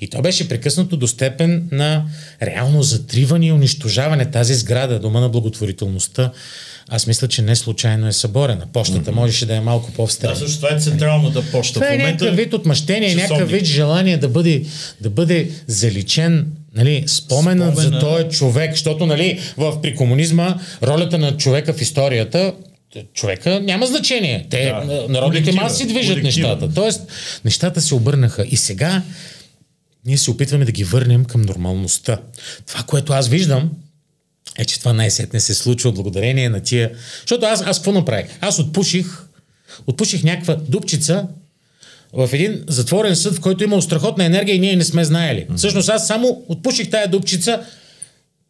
И 0.02 0.10
то 0.10 0.22
беше 0.22 0.50
прекъснато 0.50 0.98
до 0.98 1.08
степен 1.08 1.70
на 1.72 2.06
реално 2.42 2.84
затриване 2.84 3.48
и 3.48 3.52
унищожаване. 3.52 4.32
Тази 4.32 4.56
сграда, 4.56 5.00
дома 5.00 5.20
на 5.20 5.30
благотворителността, 5.30 6.32
аз 6.88 7.08
мисля, 7.08 7.28
че 7.28 7.42
не 7.42 7.56
случайно 7.56 8.08
е 8.08 8.12
съборена. 8.14 8.66
Почтата 8.74 9.12
mm-hmm. 9.12 9.16
можеше 9.16 9.46
да 9.46 9.56
е 9.56 9.60
малко 9.60 9.88
Да, 9.92 9.96
по-встрани. 9.96 10.36
също 10.36 10.56
това 10.62 10.76
е 10.76 10.80
централната 10.80 11.44
почта. 11.52 11.74
Това 11.74 11.88
е 11.88 11.98
момента 11.98 12.24
някакъв 12.26 12.36
вид 12.46 12.54
отмъщение, 12.54 13.16
някакъв 13.16 13.50
вид 13.52 13.66
желание 13.66 14.18
да 14.18 14.28
бъде, 14.28 14.64
да 15.02 15.10
бъде 15.10 15.50
заличен 15.68 16.48
нали, 16.76 17.04
споменът 17.08 17.76
за 17.76 17.82
Спомена. 17.82 18.00
този 18.00 18.38
човек, 18.38 18.72
защото 18.72 19.06
нали, 19.06 19.40
в, 19.58 19.82
при 19.82 19.96
комунизма 19.96 20.56
ролята 20.84 21.18
на 21.18 21.38
човека 21.38 21.74
в 21.74 21.82
историята 21.82 22.54
човека 23.14 23.60
няма 23.60 23.86
значение. 23.88 24.48
Те, 24.50 24.66
Да. 24.66 24.86
да. 24.86 25.06
народните 25.10 25.52
маси 25.52 25.88
движат 25.88 26.20
колектива. 26.20 26.48
нещата. 26.50 26.74
Тоест, 26.74 27.02
нещата 27.46 27.82
се 27.82 27.96
обърнаха. 27.96 28.46
И 28.50 28.58
сега 28.58 29.02
ние 30.06 30.18
се 30.18 30.32
опитваме 30.32 30.66
да 30.66 30.72
ги 30.72 30.84
върнем 30.84 31.26
към 31.26 31.42
нормалността. 31.42 32.18
Това, 32.68 32.84
което 32.84 33.14
аз 33.14 33.28
виждам, 33.28 33.70
е, 34.60 34.66
че 34.66 34.80
това 34.80 34.94
най-сетне 34.94 35.40
се 35.40 35.54
случва 35.54 35.92
благодарение 35.92 36.50
на 36.50 36.60
тия... 36.60 36.92
Защото 37.22 37.46
аз, 37.46 37.62
аз 37.62 37.78
какво 37.78 37.92
направих? 37.92 38.26
Аз 38.42 38.60
отпуших, 38.60 39.06
отпуших 39.88 40.24
някаква 40.24 40.56
дупчица 40.56 41.28
в 42.14 42.30
един 42.34 42.64
затворен 42.68 43.16
съд, 43.16 43.36
в 43.36 43.40
който 43.40 43.64
има 43.64 43.82
страхотна 43.82 44.26
енергия 44.26 44.56
и 44.56 44.60
ние 44.60 44.76
не 44.76 44.84
сме 44.84 45.04
знаели. 45.04 45.40
Mm-hmm. 45.40 45.58
Всъщност 45.58 45.90
аз 45.90 46.08
само 46.08 46.44
отпуших 46.48 46.90
тая 46.90 47.08
дупчица, 47.08 47.60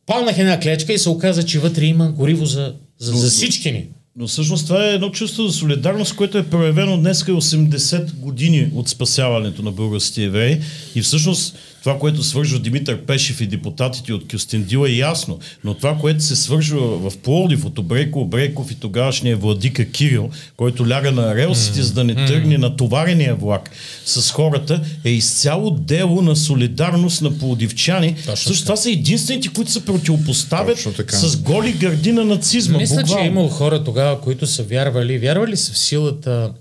палнах 0.06 0.38
една 0.38 0.60
клечка 0.60 0.94
и 0.94 0.98
се 0.98 1.10
оказа, 1.10 1.46
че 1.46 1.60
вътре 1.60 1.86
има 1.86 2.12
гориво 2.12 2.46
за, 2.46 2.74
за, 3.00 3.14
за 3.14 3.30
всички 3.30 3.72
ни. 3.72 3.88
Но 4.16 4.28
всъщност 4.28 4.68
това 4.68 4.86
е 4.86 4.94
едно 4.94 5.10
чувство 5.10 5.48
за 5.48 5.54
солидарност, 5.54 6.16
което 6.16 6.38
е 6.38 6.46
проявено 6.46 6.98
днес 6.98 7.24
80 7.24 8.14
години 8.14 8.72
от 8.76 8.90
спасяването 8.90 9.64
на 9.64 9.72
българските 9.72 10.24
евреи. 10.24 10.62
И 10.96 11.02
всъщност 11.02 11.56
това, 11.80 12.00
което 12.00 12.24
свършва 12.24 12.60
Димитър 12.60 13.02
Пешев 13.02 13.42
и 13.42 13.48
депутатите 13.48 14.14
от 14.14 14.32
Кюстендил 14.32 14.86
е 14.86 14.92
ясно. 14.92 15.40
Но 15.64 15.74
това, 15.74 15.98
което 15.98 16.24
се 16.24 16.36
свършва 16.36 17.10
в 17.10 17.18
Пловдив 17.18 17.66
от 17.66 17.80
Обрейко 17.80 18.20
Обрейков 18.20 18.72
и 18.72 18.76
тогавашния 18.76 19.38
владика 19.38 19.86
Кирил, 19.86 20.30
който 20.58 20.88
ляга 20.88 21.12
на 21.12 21.36
релсите, 21.36 21.82
за 21.82 21.94
да 21.94 22.04
не 22.04 22.26
тръгне 22.26 22.58
на 22.58 22.76
товарения 22.76 23.36
влак 23.36 23.70
с 24.06 24.32
хората, 24.32 24.82
е 25.06 25.10
изцяло 25.10 25.72
дело 25.72 26.22
на 26.22 26.36
солидарност 26.36 27.22
на 27.22 27.38
пловдивчани. 27.38 28.16
Всъщност 28.16 28.64
това 28.64 28.76
са 28.76 28.92
единствените, 28.92 29.48
които 29.48 29.72
се 29.72 29.86
противопоставят 29.86 30.78
с 31.10 31.38
голи 31.38 31.72
гърди 31.72 32.12
на 32.12 32.26
нацизма. 32.26 32.78
Мисля, 32.78 32.96
че 32.96 33.02
буквално. 33.02 33.26
е 33.26 33.28
имало 33.28 33.50
хора 33.50 33.84
тогава, 33.84 34.22
които 34.22 34.48
са 34.48 34.64
вярвали. 34.64 35.18
Вярвали 35.18 35.58
са 35.58 35.74
в 35.74 35.78
силата. 35.78 36.54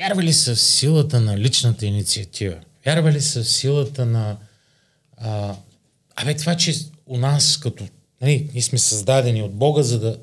Вярвали 0.00 0.32
са 0.32 0.54
в 0.54 0.60
силата 0.60 1.20
на 1.20 1.38
личната 1.38 1.86
инициатива. 1.86 2.54
Вярвали 2.86 3.20
са 3.20 3.42
в 3.42 3.48
силата 3.48 4.06
на. 4.06 4.36
А, 5.16 5.56
абе, 6.16 6.36
това, 6.36 6.56
че 6.56 6.74
у 7.06 7.18
нас, 7.18 7.58
като. 7.58 7.88
Нали, 8.20 8.50
ние 8.52 8.62
сме 8.62 8.78
създадени 8.78 9.42
от 9.42 9.54
Бога, 9.54 9.82
за 9.82 10.00
да. 10.00 10.18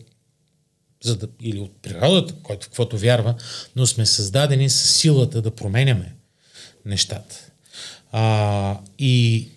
За 1.03 1.17
да 1.17 1.27
или 1.41 1.59
от 1.59 1.81
природата, 1.81 2.33
който 2.43 2.67
каквото 2.67 2.97
вярва, 2.97 3.35
но 3.75 3.85
сме 3.85 4.05
създадени 4.05 4.69
с 4.69 4.87
силата 4.87 5.41
да 5.41 5.51
променяме 5.51 6.15
нещата. 6.85 7.35
А, 8.11 8.79
и 8.99 9.49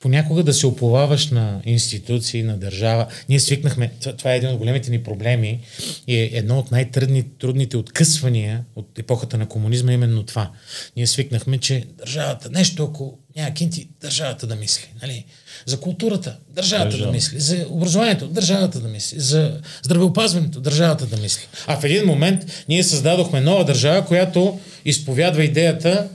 понякога 0.00 0.42
да 0.42 0.54
се 0.54 0.66
оплаваш 0.66 1.30
на 1.30 1.60
институции, 1.64 2.42
на 2.42 2.56
държава. 2.56 3.06
Ние 3.28 3.40
свикнахме, 3.40 3.92
това 4.18 4.32
е 4.32 4.36
един 4.36 4.50
от 4.50 4.58
големите 4.58 4.90
ни 4.90 5.02
проблеми 5.02 5.60
и 6.06 6.16
е 6.16 6.30
едно 6.32 6.58
от 6.58 6.70
най-трудните 6.70 7.76
откъсвания 7.76 8.64
от 8.76 8.98
епохата 8.98 9.38
на 9.38 9.46
комунизма, 9.46 9.92
именно 9.92 10.22
това. 10.22 10.50
Ние 10.96 11.06
свикнахме, 11.06 11.58
че 11.58 11.84
държавата, 11.98 12.50
нещо 12.50 12.84
ако 12.84 13.18
няма 13.36 13.54
кинти, 13.54 13.88
държавата 14.00 14.46
да 14.46 14.56
мисли. 14.56 14.88
Нали? 15.02 15.24
За 15.66 15.80
културата, 15.80 16.36
държавата 16.50 16.90
Държава. 16.90 17.06
да 17.06 17.12
мисли. 17.12 17.40
За 17.40 17.66
образованието, 17.70 18.28
държавата 18.28 18.80
да 18.80 18.88
мисли. 18.88 19.20
За 19.20 19.60
здравеопазването, 19.82 20.60
държавата 20.60 21.06
да 21.06 21.16
мисли. 21.16 21.42
А 21.66 21.80
в 21.80 21.84
един 21.84 22.06
момент 22.06 22.64
ние 22.68 22.84
създадохме 22.84 23.40
нова 23.40 23.64
държава, 23.64 24.04
която 24.06 24.60
изповядва 24.84 25.44
идеята 25.44 26.08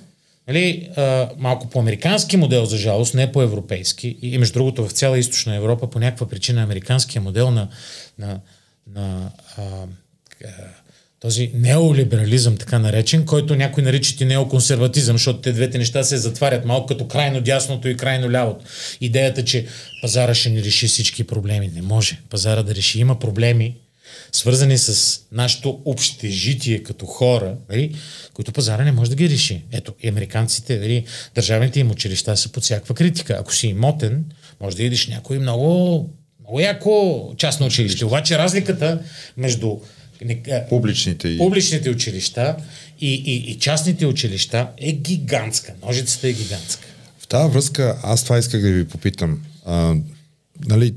Нали, 0.48 0.90
а, 0.96 1.30
малко 1.38 1.70
по 1.70 1.80
американски 1.80 2.38
модел, 2.38 2.66
за 2.66 2.78
жалост, 2.78 3.14
не 3.14 3.32
по 3.32 3.42
европейски. 3.42 4.18
И, 4.22 4.38
между 4.38 4.54
другото, 4.54 4.88
в 4.88 4.92
цяла 4.92 5.20
източна 5.20 5.56
Европа 5.56 5.90
по 5.90 6.00
някаква 6.00 6.28
причина 6.28 6.64
американския 6.64 7.22
модел 7.22 7.52
на, 7.52 7.68
на, 8.20 8.40
на 8.88 9.32
а, 9.58 9.64
този 11.24 11.52
неолиберализъм, 11.54 12.58
така 12.58 12.80
наречен, 12.80 13.26
който 13.26 13.56
някой 13.56 13.84
наричат 13.84 14.22
и 14.22 14.26
неоконсерватизъм, 14.26 15.16
защото 15.16 15.40
те 15.42 15.52
двете 15.52 15.78
неща 15.78 16.04
се 16.04 16.18
затварят 16.18 16.66
малко 16.66 16.86
като 16.86 17.08
крайно 17.08 17.42
дясното 17.42 17.88
и 17.88 17.98
крайно 17.98 18.32
лявото. 18.32 18.66
Идеята, 19.02 19.46
че 19.46 19.66
пазара 20.02 20.34
ще 20.34 20.50
ни 20.50 20.64
реши 20.64 20.88
всички 20.88 21.24
проблеми. 21.24 21.72
Не 21.76 21.82
може. 21.82 22.20
Пазара 22.30 22.64
да 22.64 22.76
реши. 22.76 23.00
Има 23.00 23.20
проблеми, 23.20 23.76
свързани 24.32 24.78
с 24.78 25.20
нашето 25.32 25.82
общежитие 25.86 26.84
като 26.84 27.06
хора, 27.06 27.56
нали, 27.70 27.96
които 28.34 28.52
пазара 28.52 28.84
не 28.84 28.92
може 28.92 29.10
да 29.10 29.16
ги 29.16 29.30
реши. 29.30 29.64
Ето, 29.72 29.94
и 30.04 30.10
американците, 30.10 30.80
нали, 30.80 31.06
държавните 31.36 31.80
им 31.80 31.92
училища 31.92 32.38
са 32.38 32.50
под 32.50 32.64
всякаква 32.64 32.96
критика. 32.96 33.38
Ако 33.40 33.54
си 33.54 33.68
имотен, 33.68 34.26
може 34.62 34.76
да 34.76 34.84
идиш 34.84 35.08
някой 35.08 35.40
много, 35.40 36.10
много 36.40 36.60
яко 36.60 37.34
частно 37.38 37.66
училище. 37.66 38.06
Обаче 38.06 38.38
разликата 38.38 39.00
между 39.38 39.78
публичните, 40.70 41.28
и... 41.30 41.38
публичните 41.38 41.90
училища 41.90 42.56
и, 43.02 43.14
и, 43.14 43.52
и 43.52 43.60
частните 43.60 44.06
училища 44.06 44.68
е 44.78 44.92
гигантска. 44.92 45.74
Ножицата 45.86 46.28
е 46.28 46.34
гигантска. 46.34 46.88
В 47.20 47.28
тази 47.28 47.54
връзка 47.54 48.00
аз 48.04 48.24
това 48.24 48.38
исках 48.38 48.62
да 48.62 48.72
ви 48.72 48.88
попитам. 48.88 49.42
А, 49.66 49.96
нали, 50.66 50.94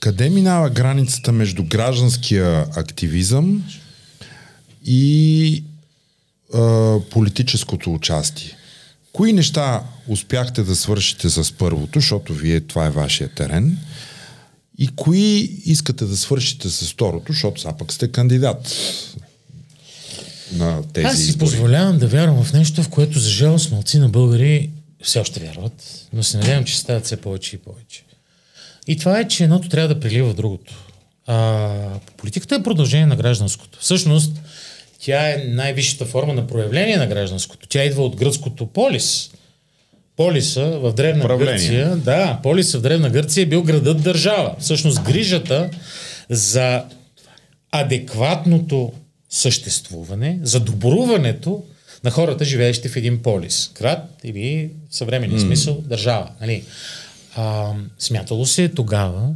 къде 0.00 0.30
минава 0.30 0.70
границата 0.70 1.32
между 1.32 1.64
гражданския 1.64 2.66
активизъм 2.76 3.64
и 4.84 5.64
а, 6.54 6.96
политическото 7.10 7.94
участие? 7.94 8.56
Кои 9.12 9.32
неща 9.32 9.82
успяхте 10.08 10.62
да 10.62 10.76
свършите 10.76 11.30
с 11.30 11.52
първото, 11.52 11.98
защото 11.98 12.34
вие 12.34 12.60
това 12.60 12.86
е 12.86 12.90
вашия 12.90 13.28
терен? 13.28 13.78
И 14.78 14.88
кои 14.96 15.38
искате 15.64 16.04
да 16.04 16.16
свършите 16.16 16.70
с 16.70 16.92
второто, 16.92 17.32
защото 17.32 17.60
сега 17.60 17.76
пък 17.76 17.92
сте 17.92 18.08
кандидат 18.08 18.76
на 20.52 20.82
тези 20.92 21.06
Аз 21.06 21.16
си 21.16 21.22
избори. 21.22 21.38
позволявам 21.38 21.98
да 21.98 22.08
вярвам 22.08 22.44
в 22.44 22.52
нещо, 22.52 22.82
в 22.82 22.88
което 22.88 23.18
за 23.18 23.30
жалост 23.30 23.70
малци 23.70 23.98
на 23.98 24.08
българи 24.08 24.70
все 25.02 25.18
още 25.18 25.40
вярват, 25.40 26.06
но 26.12 26.22
се 26.22 26.36
надявам, 26.36 26.64
че 26.64 26.78
стават 26.78 27.04
все 27.04 27.16
повече 27.16 27.56
и 27.56 27.58
повече. 27.58 28.04
И 28.90 28.96
това 28.96 29.20
е, 29.20 29.28
че 29.28 29.44
едното 29.44 29.68
трябва 29.68 29.94
да 29.94 30.00
прилива 30.00 30.34
другото. 30.34 30.74
А, 31.26 31.74
политиката 32.16 32.54
е 32.54 32.62
продължение 32.62 33.06
на 33.06 33.16
гражданското. 33.16 33.78
Всъщност, 33.80 34.32
тя 35.00 35.30
е 35.30 35.44
най-висшата 35.48 36.06
форма 36.06 36.34
на 36.34 36.46
проявление 36.46 36.96
на 36.96 37.06
гражданското. 37.06 37.68
Тя 37.68 37.84
идва 37.84 38.04
от 38.04 38.16
гръцкото 38.16 38.66
полис. 38.66 39.30
Полиса 40.16 40.64
в 40.64 40.92
Древна 40.92 41.22
Правление. 41.22 41.52
Гърция, 41.52 41.96
да, 41.96 42.40
Полиса 42.42 42.78
в 42.78 42.82
Древна 42.82 43.10
Гърция 43.10 43.42
е 43.42 43.46
бил 43.46 43.62
градът 43.62 44.02
държава. 44.02 44.54
Всъщност 44.58 45.02
грижата 45.02 45.70
за 46.30 46.84
адекватното 47.72 48.92
съществуване, 49.28 50.38
за 50.42 50.60
добруването 50.60 51.62
на 52.04 52.10
хората, 52.10 52.44
живеещи 52.44 52.88
в 52.88 52.96
един 52.96 53.22
полис. 53.22 53.70
Град 53.74 54.20
или 54.24 54.70
в 54.90 54.96
съвременния 54.96 55.40
mm. 55.40 55.44
смисъл 55.44 55.82
държава. 55.86 56.30
Нали? 56.40 56.64
А, 57.36 57.72
смятало 57.98 58.46
се 58.46 58.68
тогава, 58.68 59.34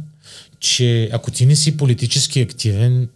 че 0.59 1.09
ако 1.13 1.31
ти 1.31 1.45
не 1.45 1.55
си 1.55 1.77
политически 1.77 2.41
активен, 2.41 3.09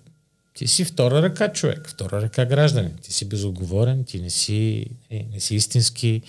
ти 0.53 0.67
си 0.67 0.85
втора 0.85 1.21
ръка 1.21 1.51
човек, 1.53 1.89
втора 1.89 2.21
ръка 2.21 2.45
гражданин. 2.45 2.91
Ти 3.01 3.13
си 3.13 3.29
безотговорен, 3.29 4.03
ти 4.03 4.21
не 4.21 4.29
си, 4.29 4.85
е, 5.11 5.25
не 5.33 5.39
си 5.39 5.55
истински 5.55 6.21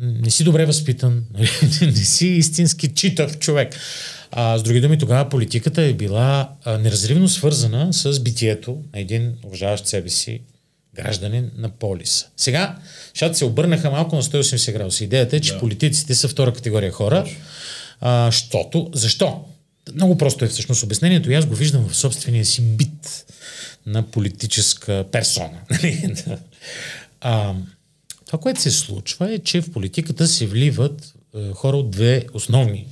не 0.00 0.30
си 0.30 0.44
добре 0.44 0.66
възпитан, 0.66 1.24
не 1.82 1.92
си 1.92 2.26
истински 2.26 2.94
читав 2.94 3.38
човек. 3.38 3.76
А, 4.30 4.58
с 4.58 4.62
други 4.62 4.80
думи, 4.80 4.98
тогава 4.98 5.28
политиката 5.28 5.82
е 5.82 5.92
била 5.92 6.50
а, 6.64 6.78
неразривно 6.78 7.28
свързана 7.28 7.92
с 7.92 8.20
битието 8.20 8.82
на 8.94 9.00
един 9.00 9.34
уважаващ 9.44 9.86
себе 9.86 10.08
си 10.08 10.40
гражданин 10.96 11.50
на 11.56 11.68
полиса. 11.68 12.26
Сега, 12.36 12.76
защото 13.14 13.36
се 13.36 13.44
обърнаха 13.44 13.90
малко 13.90 14.16
на 14.16 14.22
180 14.22 14.72
градуса. 14.72 15.04
Идеята 15.04 15.36
е, 15.36 15.40
че 15.40 15.52
да. 15.52 15.58
политиците 15.58 16.14
са 16.14 16.28
втора 16.28 16.52
категория 16.52 16.92
хора. 16.92 17.26
А, 18.00 18.32
щото, 18.32 18.90
защо? 18.94 19.44
Много 19.94 20.18
просто 20.18 20.44
е 20.44 20.48
всъщност 20.48 20.82
обяснението 20.82 21.30
и 21.30 21.34
аз 21.34 21.46
го 21.46 21.54
виждам 21.54 21.88
в 21.88 21.96
собствения 21.96 22.44
си 22.44 22.62
бит 22.62 23.26
на 23.86 24.02
политическа 24.02 25.04
персона. 25.12 25.60
Нали? 25.70 26.14
а, 27.20 27.54
това, 28.26 28.38
което 28.38 28.60
се 28.60 28.70
случва 28.70 29.32
е, 29.32 29.38
че 29.38 29.60
в 29.60 29.72
политиката 29.72 30.26
се 30.26 30.46
вливат 30.46 31.14
е, 31.36 31.52
хора 31.52 31.76
от 31.76 31.90
две 31.90 32.26
основни. 32.34 32.86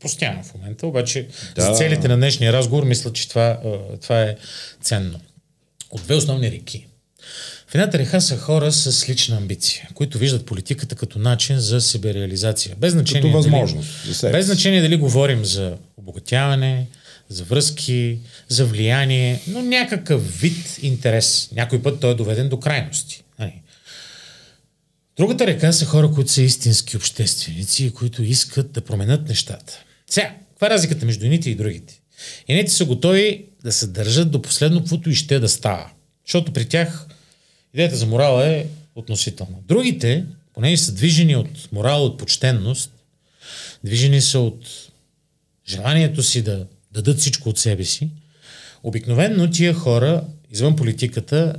Простявам 0.00 0.44
в 0.44 0.54
момента, 0.54 0.86
обаче 0.86 1.28
да. 1.54 1.62
за 1.62 1.72
целите 1.72 2.08
на 2.08 2.16
днешния 2.16 2.52
разговор 2.52 2.84
мисля, 2.84 3.12
че 3.12 3.28
това, 3.28 3.50
е, 3.50 3.58
това 4.00 4.22
е 4.22 4.36
ценно. 4.82 5.20
От 5.90 6.02
две 6.02 6.14
основни 6.14 6.50
реки. 6.50 6.86
В 7.72 7.74
едната 7.74 7.98
река 7.98 8.20
са 8.20 8.36
хора 8.36 8.72
с 8.72 9.08
лична 9.08 9.36
амбиция, 9.36 9.88
които 9.94 10.18
виждат 10.18 10.46
политиката 10.46 10.94
като 10.94 11.18
начин 11.18 11.58
за 11.58 11.80
себереализация. 11.80 12.76
Без 12.78 12.92
значение, 12.92 13.22
като 13.22 13.32
възможност. 13.32 14.20
Дали, 14.20 14.32
без 14.32 14.46
значение 14.46 14.82
дали 14.82 14.96
говорим 14.96 15.44
за 15.44 15.76
обогатяване, 15.96 16.86
за 17.28 17.44
връзки, 17.44 18.18
за 18.48 18.66
влияние, 18.66 19.40
но 19.46 19.62
някакъв 19.62 20.40
вид 20.40 20.78
интерес. 20.82 21.48
Някой 21.52 21.82
път 21.82 22.00
той 22.00 22.10
е 22.10 22.14
доведен 22.14 22.48
до 22.48 22.60
крайности. 22.60 23.22
Нали? 23.38 23.62
Другата 25.16 25.46
река 25.46 25.72
са 25.72 25.86
хора, 25.86 26.10
които 26.10 26.32
са 26.32 26.42
истински 26.42 26.96
общественици 26.96 27.84
и 27.84 27.92
които 27.92 28.22
искат 28.22 28.72
да 28.72 28.80
променят 28.80 29.28
нещата. 29.28 29.78
Сега, 30.10 30.34
каква 30.50 30.66
е 30.66 30.70
разликата 30.70 31.06
между 31.06 31.24
едните 31.24 31.50
и 31.50 31.54
другите? 31.54 32.00
Едните 32.48 32.72
са 32.72 32.84
готови 32.84 33.44
да 33.64 33.72
се 33.72 33.86
държат 33.86 34.30
до 34.30 34.42
последно, 34.42 34.80
каквото 34.80 35.10
и 35.10 35.14
ще 35.14 35.38
да 35.38 35.48
става. 35.48 35.90
Защото 36.26 36.52
при 36.52 36.64
тях 36.64 37.06
идеята 37.74 37.96
за 37.96 38.06
морала 38.06 38.46
е 38.46 38.66
относителна. 38.94 39.56
Другите, 39.68 40.24
понеже 40.54 40.76
са 40.76 40.92
движени 40.92 41.36
от 41.36 41.72
морал, 41.72 42.04
от 42.04 42.18
почтенност, 42.18 42.92
движени 43.84 44.20
са 44.20 44.38
от 44.38 44.66
желанието 45.68 46.22
си 46.22 46.42
да 46.42 46.66
дадат 46.92 47.18
всичко 47.18 47.48
от 47.48 47.58
себе 47.58 47.84
си, 47.84 48.10
обикновенно 48.82 49.50
тия 49.50 49.74
хора 49.74 50.24
извън 50.50 50.76
политиката 50.76 51.54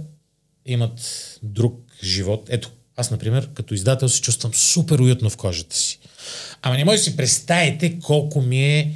имат 0.66 0.99
друг 1.43 1.80
живот. 2.03 2.47
Ето, 2.49 2.72
аз, 2.95 3.11
например, 3.11 3.49
като 3.53 3.74
издател 3.74 4.09
се 4.09 4.22
чувствам 4.22 4.53
супер 4.53 4.99
уютно 4.99 5.30
в 5.30 5.38
кожата 5.38 5.76
си. 5.76 5.99
Ама 6.61 6.78
не 6.78 6.86
може 6.86 6.97
да 6.97 7.03
си 7.03 7.18
представите 7.18 7.99
колко 7.99 8.41
ми 8.41 8.66
е 8.66 8.95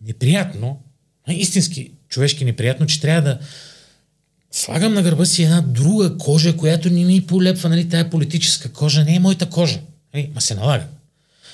неприятно, 0.00 0.82
истински 1.28 1.90
човешки 2.08 2.44
неприятно, 2.44 2.86
че 2.86 3.00
трябва 3.00 3.22
да 3.22 3.38
слагам 4.52 4.94
на 4.94 5.02
гърба 5.02 5.24
си 5.24 5.42
една 5.42 5.60
друга 5.60 6.18
кожа, 6.18 6.56
която 6.56 6.90
не 6.90 7.04
ми 7.04 7.26
полепва, 7.26 7.68
нали, 7.68 7.88
тая 7.88 8.10
политическа 8.10 8.72
кожа, 8.72 9.04
не 9.04 9.14
е 9.14 9.20
моята 9.20 9.46
кожа. 9.46 9.80
Нали, 10.14 10.30
ма 10.34 10.40
се 10.40 10.54
налага. 10.54 10.84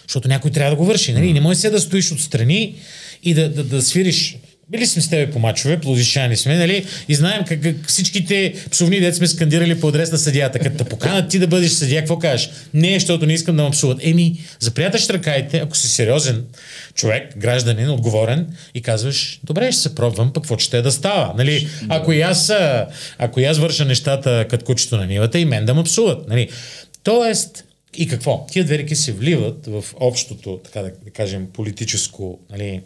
Защото 0.03 0.29
някой 0.29 0.51
трябва 0.51 0.71
да 0.71 0.77
го 0.77 0.85
върши. 0.85 1.13
Нали? 1.13 1.33
Не 1.33 1.41
може 1.41 1.59
се 1.59 1.71
да 1.71 1.81
стоиш 1.81 2.13
отстрани 2.13 2.75
и 3.23 3.35
да, 3.35 3.49
да, 3.49 3.65
да 3.65 3.83
свириш 3.83 4.39
били 4.71 4.87
сме 4.87 5.03
с 5.03 5.11
тебе 5.11 5.31
по 5.33 5.39
мачове, 5.39 5.81
плодишани 5.81 6.37
сме, 6.37 6.57
нали? 6.57 6.87
И 7.09 7.15
знаем 7.15 7.45
как, 7.49 7.63
как 7.63 7.77
всичките 7.87 8.55
псовни 8.71 9.01
деца 9.01 9.17
сме 9.17 9.27
скандирали 9.27 9.81
по 9.81 9.89
адрес 9.89 10.13
на 10.13 10.19
съдията. 10.19 10.59
Като 10.59 10.77
те 10.77 10.85
поканат 10.85 11.29
ти 11.29 11.39
да 11.39 11.47
бъдеш 11.47 11.71
съдия, 11.71 12.01
какво 12.01 12.19
кажеш? 12.19 12.51
Не, 12.75 12.95
защото 12.95 13.27
не 13.27 13.33
искам 13.35 13.57
да 13.57 13.63
ме 13.63 13.71
псуват. 13.71 13.99
Еми, 14.03 14.41
заприяташ 14.61 15.09
ръкаите, 15.09 15.59
ако 15.59 15.77
си 15.77 15.89
сериозен 15.89 16.45
човек, 16.95 17.39
гражданин, 17.39 17.91
отговорен 17.91 18.47
и 18.75 18.83
казваш, 18.83 19.41
добре, 19.45 19.73
ще 19.73 19.83
се 19.83 19.95
пробвам, 19.95 20.33
пък 20.33 20.43
какво 20.43 20.59
ще 20.59 20.83
да 20.83 20.93
става? 20.93 21.35
Нали? 21.37 21.69
Ако 21.89 22.13
и 22.13 22.21
аз, 22.21 22.53
ако 23.19 23.41
и 23.41 23.45
аз 23.45 23.59
върша 23.59 23.85
нещата 23.85 24.47
като 24.51 24.65
кучето 24.65 24.97
на 24.97 25.07
нивата 25.07 25.39
и 25.39 25.45
мен 25.45 25.65
да 25.65 25.75
ме 25.75 25.85
псуват. 25.85 26.29
Нали? 26.29 26.49
Тоест, 27.03 27.65
и 27.97 28.09
какво? 28.09 28.47
Тия 28.47 28.65
две 28.65 28.79
реки 28.79 28.97
се 28.97 29.13
вливат 29.13 29.67
в 29.67 29.85
общото, 30.01 30.61
така 30.65 30.83
да 30.83 30.91
кажем, 31.13 31.47
политическо 31.53 32.39
нали, 32.51 32.81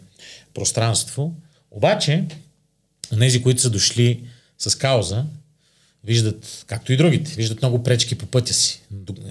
пространство 0.53 1.33
обаче, 1.73 2.25
тези, 3.19 3.41
които 3.41 3.61
са 3.61 3.69
дошли 3.69 4.23
с 4.57 4.75
кауза, 4.75 5.25
виждат, 6.03 6.63
както 6.67 6.93
и 6.93 6.97
другите, 6.97 7.31
виждат 7.31 7.61
много 7.61 7.83
пречки 7.83 8.15
по 8.15 8.25
пътя 8.25 8.53
си. 8.53 8.81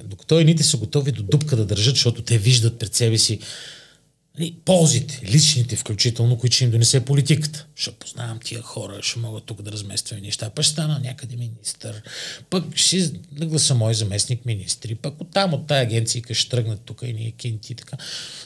Докато 0.05 0.38
едните 0.38 0.62
са 0.62 0.76
готови 0.76 1.12
до 1.12 1.22
дупка 1.22 1.57
да 1.57 1.64
държат, 1.64 1.95
защото 1.95 2.22
те 2.22 2.38
виждат 2.38 2.78
пред 2.78 2.95
себе 2.95 3.18
си 3.18 3.38
нали, 4.38 4.54
ползите, 4.64 5.20
личните 5.24 5.76
включително, 5.76 6.38
които 6.38 6.56
ще 6.56 6.64
им 6.64 6.70
донесе 6.70 7.04
политиката. 7.04 7.66
Ще 7.76 7.90
познавам 7.90 8.38
тия 8.44 8.62
хора, 8.62 8.98
ще 9.02 9.18
мога 9.18 9.40
тук 9.40 9.62
да 9.62 9.72
размествам 9.72 10.20
неща, 10.20 10.50
пък 10.50 10.64
ще 10.64 10.72
стана 10.72 11.00
някъде 11.04 11.36
министър, 11.36 12.02
пък 12.50 12.64
ще 12.76 13.10
нагласа 13.38 13.74
мой 13.74 13.94
заместник 13.94 14.46
министри, 14.46 14.94
пък 14.94 15.20
оттам 15.20 15.54
от 15.54 15.66
тая 15.66 15.82
агенция 15.82 16.22
ще 16.32 16.48
тръгнат 16.48 16.80
тук 16.84 17.02
и 17.02 17.12
ние 17.12 17.30
кинти 17.30 17.72
и 17.72 17.76
така. 17.76 17.96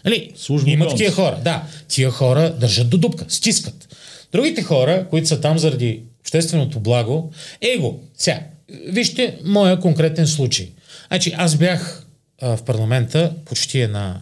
Нали, 0.05 0.32
Служба 0.37 0.70
има 0.70 0.89
такива 0.89 1.12
хора, 1.14 1.41
да. 1.45 1.66
Тия 1.89 2.11
хора 2.11 2.57
държат 2.61 2.91
до 2.91 2.99
дупка, 2.99 3.24
стискат. 3.28 3.97
Другите 4.32 4.62
хора, 4.62 5.07
които 5.11 5.28
са 5.28 5.41
там 5.41 5.59
заради 5.59 6.03
общественото 6.20 6.80
благо, 6.80 7.32
его. 7.61 8.01
Сега, 8.16 8.41
вижте 8.89 9.39
моя 9.45 9.80
конкретен 9.80 10.26
случай. 10.26 10.70
Значи, 11.09 11.34
аз 11.37 11.57
бях 11.57 12.07
а, 12.43 12.57
в 12.57 12.64
парламента 12.64 13.34
почти 13.45 13.80
една 13.80 14.20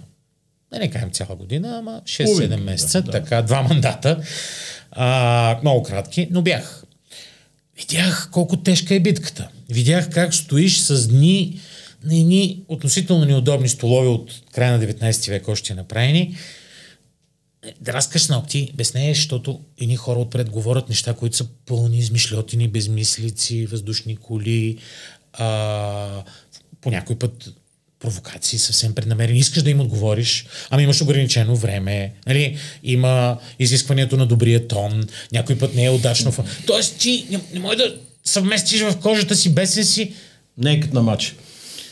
да 0.74 0.80
не 0.80 0.90
кажем 0.90 1.10
цяла 1.10 1.36
година, 1.36 1.78
ама 1.78 2.02
6-7 2.04 2.24
Половин, 2.24 2.64
месеца, 2.64 3.02
да, 3.02 3.06
да. 3.06 3.12
така, 3.12 3.42
два 3.42 3.62
мандата, 3.62 4.22
а, 4.90 5.58
много 5.62 5.82
кратки, 5.82 6.28
но 6.30 6.42
бях. 6.42 6.84
Видях 7.76 8.28
колко 8.32 8.56
тежка 8.56 8.94
е 8.94 9.00
битката. 9.00 9.48
Видях 9.68 10.10
как 10.10 10.34
стоиш 10.34 10.78
с 10.78 11.08
дни 11.08 11.60
на 12.04 12.14
едни 12.14 12.62
относително 12.68 13.24
неудобни 13.24 13.68
столове 13.68 14.08
от 14.08 14.42
края 14.52 14.78
на 14.78 14.86
19 14.86 15.30
век 15.30 15.48
още 15.48 15.74
направени. 15.74 16.36
Драскаш 17.80 18.28
ногти, 18.28 18.72
безнееш, 18.74 19.16
защото 19.16 19.60
едни 19.80 19.96
хора 19.96 20.18
отпред 20.18 20.50
говорят 20.50 20.88
неща, 20.88 21.14
които 21.14 21.36
са 21.36 21.46
пълни 21.66 21.98
измишлетини, 21.98 22.68
безмислици, 22.68 23.66
въздушни 23.66 24.16
коли, 24.16 24.78
а, 25.32 26.22
по 26.80 26.90
някой 26.90 27.18
път 27.18 27.54
провокации 28.04 28.58
съвсем 28.58 28.94
преднамерени. 28.94 29.38
Искаш 29.38 29.62
да 29.62 29.70
им 29.70 29.80
отговориш, 29.80 30.46
ами 30.70 30.82
имаш 30.82 31.00
ограничено 31.00 31.56
време, 31.56 32.12
нали? 32.26 32.56
има 32.82 33.38
изискването 33.58 34.16
на 34.16 34.26
добрия 34.26 34.68
тон, 34.68 35.04
някой 35.32 35.58
път 35.58 35.74
не 35.74 35.84
е 35.84 35.90
удачно. 35.90 36.32
Тоест 36.66 36.98
ти 36.98 37.26
не, 37.30 37.40
не 37.52 37.60
можеш 37.60 37.78
да 37.78 37.94
съвместиш 38.24 38.80
в 38.80 38.96
кожата 39.02 39.36
си 39.36 39.54
бесен 39.54 39.84
си 39.84 40.12
Не 40.58 40.80
като 40.80 40.94
на 40.94 41.02
матч. 41.02 41.34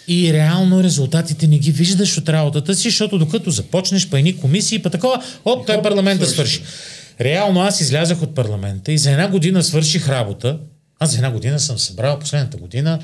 и 0.08 0.32
реално 0.32 0.82
резултатите 0.82 1.46
не 1.46 1.58
ги 1.58 1.72
виждаш 1.72 2.18
от 2.18 2.28
работата 2.28 2.74
си, 2.74 2.88
защото 2.90 3.18
докато 3.18 3.50
започнеш 3.50 4.08
па 4.08 4.18
едни 4.18 4.36
комисии, 4.36 4.78
па 4.78 4.90
такова, 4.90 5.22
оп, 5.44 5.66
той 5.66 5.82
парламента 5.82 6.26
свърши. 6.26 6.62
Реално 7.20 7.60
аз 7.60 7.80
излязах 7.80 8.22
от 8.22 8.34
парламента 8.34 8.92
и 8.92 8.98
за 8.98 9.10
една 9.10 9.28
година 9.28 9.62
свърших 9.62 10.08
работа. 10.08 10.58
Аз 11.03 11.11
за 11.11 11.16
една 11.16 11.30
година 11.30 11.61
съм 11.61 11.78
събрал 11.78 12.18
последната 12.18 12.57
година 12.57 12.98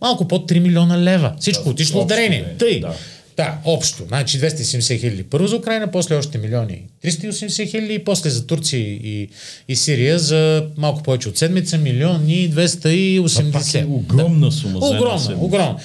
малко 0.00 0.28
под 0.28 0.50
3 0.50 0.58
милиона 0.58 0.98
лева. 0.98 1.34
Всичко 1.40 1.68
отишло 1.68 2.04
в 2.04 2.06
дарение. 2.06 2.38
дарение, 2.38 2.56
Тъй. 2.58 2.80
да. 2.80 2.94
Да, 3.36 3.58
общо. 3.64 4.04
Значи 4.08 4.40
270 4.40 5.00
хиляди 5.00 5.22
първо 5.22 5.46
за 5.46 5.56
Украина, 5.56 5.90
после 5.90 6.16
още 6.16 6.38
милиони 6.38 6.82
380 7.04 7.70
хиляди 7.70 7.94
и 7.94 8.04
после 8.04 8.30
за 8.30 8.46
Турция 8.46 8.80
и, 8.80 9.28
и 9.68 9.76
Сирия 9.76 10.18
за 10.18 10.66
малко 10.76 11.02
повече 11.02 11.28
от 11.28 11.38
седмица 11.38 11.78
милиони 11.78 12.50
280. 12.50 13.46
Това 13.52 13.80
е 13.80 13.84
огромна 13.84 14.52
сума 14.52 14.78
Огромна, 14.78 15.36
огромна. 15.36 15.76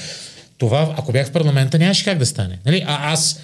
Това, 0.57 0.95
ако 0.97 1.11
бях 1.11 1.27
в 1.27 1.31
парламента, 1.31 1.79
нямаше 1.79 2.05
как 2.05 2.17
да 2.17 2.25
стане. 2.25 2.59
Нали? 2.65 2.83
А 2.87 3.13
аз, 3.13 3.39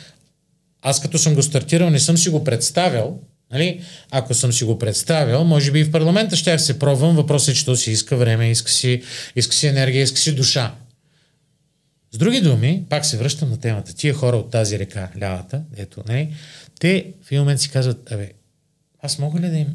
аз 0.81 1.01
като 1.01 1.17
съм 1.17 1.35
го 1.35 1.43
стартирал, 1.43 1.89
не 1.89 1.99
съм 1.99 2.17
си 2.17 2.29
го 2.29 2.43
представил. 2.43 3.19
Нали? 3.51 3.81
Ако 4.11 4.33
съм 4.33 4.53
си 4.53 4.63
го 4.63 4.79
представил, 4.79 5.43
може 5.43 5.71
би 5.71 5.79
и 5.79 5.83
в 5.83 5.91
парламента 5.91 6.35
щях 6.35 6.61
се 6.61 6.79
пробвам. 6.79 7.15
Въпросът 7.15 7.49
е, 7.49 7.57
че 7.57 7.65
то 7.65 7.75
си 7.75 7.91
иска 7.91 8.17
време, 8.17 8.51
иска 8.51 8.71
си, 8.71 9.01
иска 9.35 9.55
си 9.55 9.67
енергия, 9.67 10.03
иска 10.03 10.19
си 10.19 10.35
душа. 10.35 10.75
С 12.11 12.17
други 12.17 12.41
думи, 12.41 12.83
пак 12.89 13.05
се 13.05 13.17
връщам 13.17 13.49
на 13.49 13.59
темата. 13.59 13.95
Тия 13.95 14.13
хора 14.13 14.37
от 14.37 14.51
тази 14.51 14.79
река, 14.79 15.09
лявата, 15.21 15.61
ето, 15.77 16.03
нали, 16.07 16.33
те 16.79 17.13
в 17.23 17.31
един 17.31 17.41
момент 17.41 17.61
си 17.61 17.69
казват, 17.69 18.11
абе, 18.11 18.31
аз 19.01 19.19
мога 19.19 19.39
ли 19.39 19.49
да 19.49 19.57
им... 19.57 19.67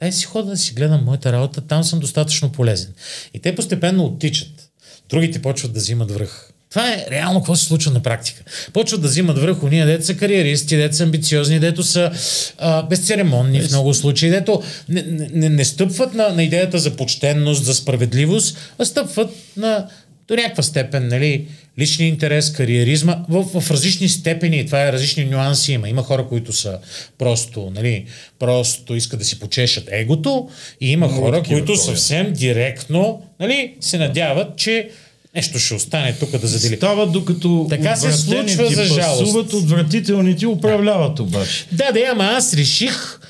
Дай 0.00 0.12
си 0.12 0.24
хода 0.24 0.50
да 0.50 0.56
си 0.56 0.74
гледам 0.74 1.04
моята 1.04 1.32
работа, 1.32 1.60
там 1.60 1.84
съм 1.84 2.00
достатъчно 2.00 2.52
полезен. 2.52 2.94
И 3.34 3.38
те 3.38 3.54
постепенно 3.54 4.04
оттичат. 4.04 4.70
Другите 5.08 5.42
почват 5.42 5.72
да 5.72 5.80
взимат 5.80 6.10
връх. 6.10 6.50
Това 6.74 6.92
е 6.92 7.06
реално 7.10 7.40
какво 7.40 7.56
се 7.56 7.64
случва 7.64 7.92
на 7.92 8.00
практика. 8.00 8.42
Почват 8.72 9.02
да 9.02 9.08
взимат 9.08 9.38
връх 9.38 9.62
уния, 9.62 9.86
дето 9.86 10.04
са 10.04 10.16
кариеристи, 10.16 10.76
дето 10.76 10.96
са 10.96 11.02
амбициозни, 11.02 11.60
дето 11.60 11.82
са 11.82 12.10
а, 12.58 12.82
безцеремонни 12.82 13.60
в 13.60 13.70
много 13.70 13.94
случаи, 13.94 14.30
дето 14.30 14.62
не, 14.88 15.04
не, 15.32 15.48
не 15.48 15.64
стъпват 15.64 16.14
на, 16.14 16.28
на 16.28 16.42
идеята 16.42 16.78
за 16.78 16.96
почтенност, 16.96 17.64
за 17.64 17.74
справедливост, 17.74 18.58
а 18.78 18.84
стъпват 18.84 19.30
на 19.56 19.86
до 20.28 20.34
някаква 20.34 20.62
степен, 20.62 21.08
нали, 21.08 21.46
личния 21.78 22.08
интерес, 22.08 22.52
кариеризма, 22.52 23.16
в, 23.28 23.60
в 23.60 23.70
различни 23.70 24.08
степени, 24.08 24.66
това 24.66 24.88
е 24.88 24.92
различни 24.92 25.24
нюанси 25.24 25.72
има. 25.72 25.88
Има 25.88 26.02
хора, 26.02 26.26
които 26.28 26.52
са 26.52 26.78
просто, 27.18 27.72
нали, 27.74 28.04
просто 28.38 28.94
искат 28.94 29.18
да 29.18 29.24
си 29.24 29.40
почешат 29.40 29.88
егото 29.90 30.48
и 30.80 30.90
има 30.90 31.06
Много 31.06 31.22
хора, 31.22 31.42
които 31.42 31.76
съвсем 31.76 32.32
директно, 32.32 33.22
нали, 33.40 33.74
се 33.80 33.98
надяват, 33.98 34.56
че 34.56 34.90
нещо 35.34 35.58
ще 35.58 35.74
остане 35.74 36.14
тук 36.20 36.30
да 36.30 36.46
задели. 36.46 36.76
Става 36.76 37.06
докато 37.06 37.66
Така 37.70 37.96
се 37.96 38.12
случва, 38.12 38.70
за 38.70 38.84
жалост. 38.84 39.20
пасуват, 39.20 39.52
отвратителните 39.52 40.46
управляват 40.46 41.20
обаче. 41.20 41.66
Да, 41.72 41.92
да, 41.92 42.00
ама 42.12 42.24
аз 42.24 42.54
реших 42.54 43.20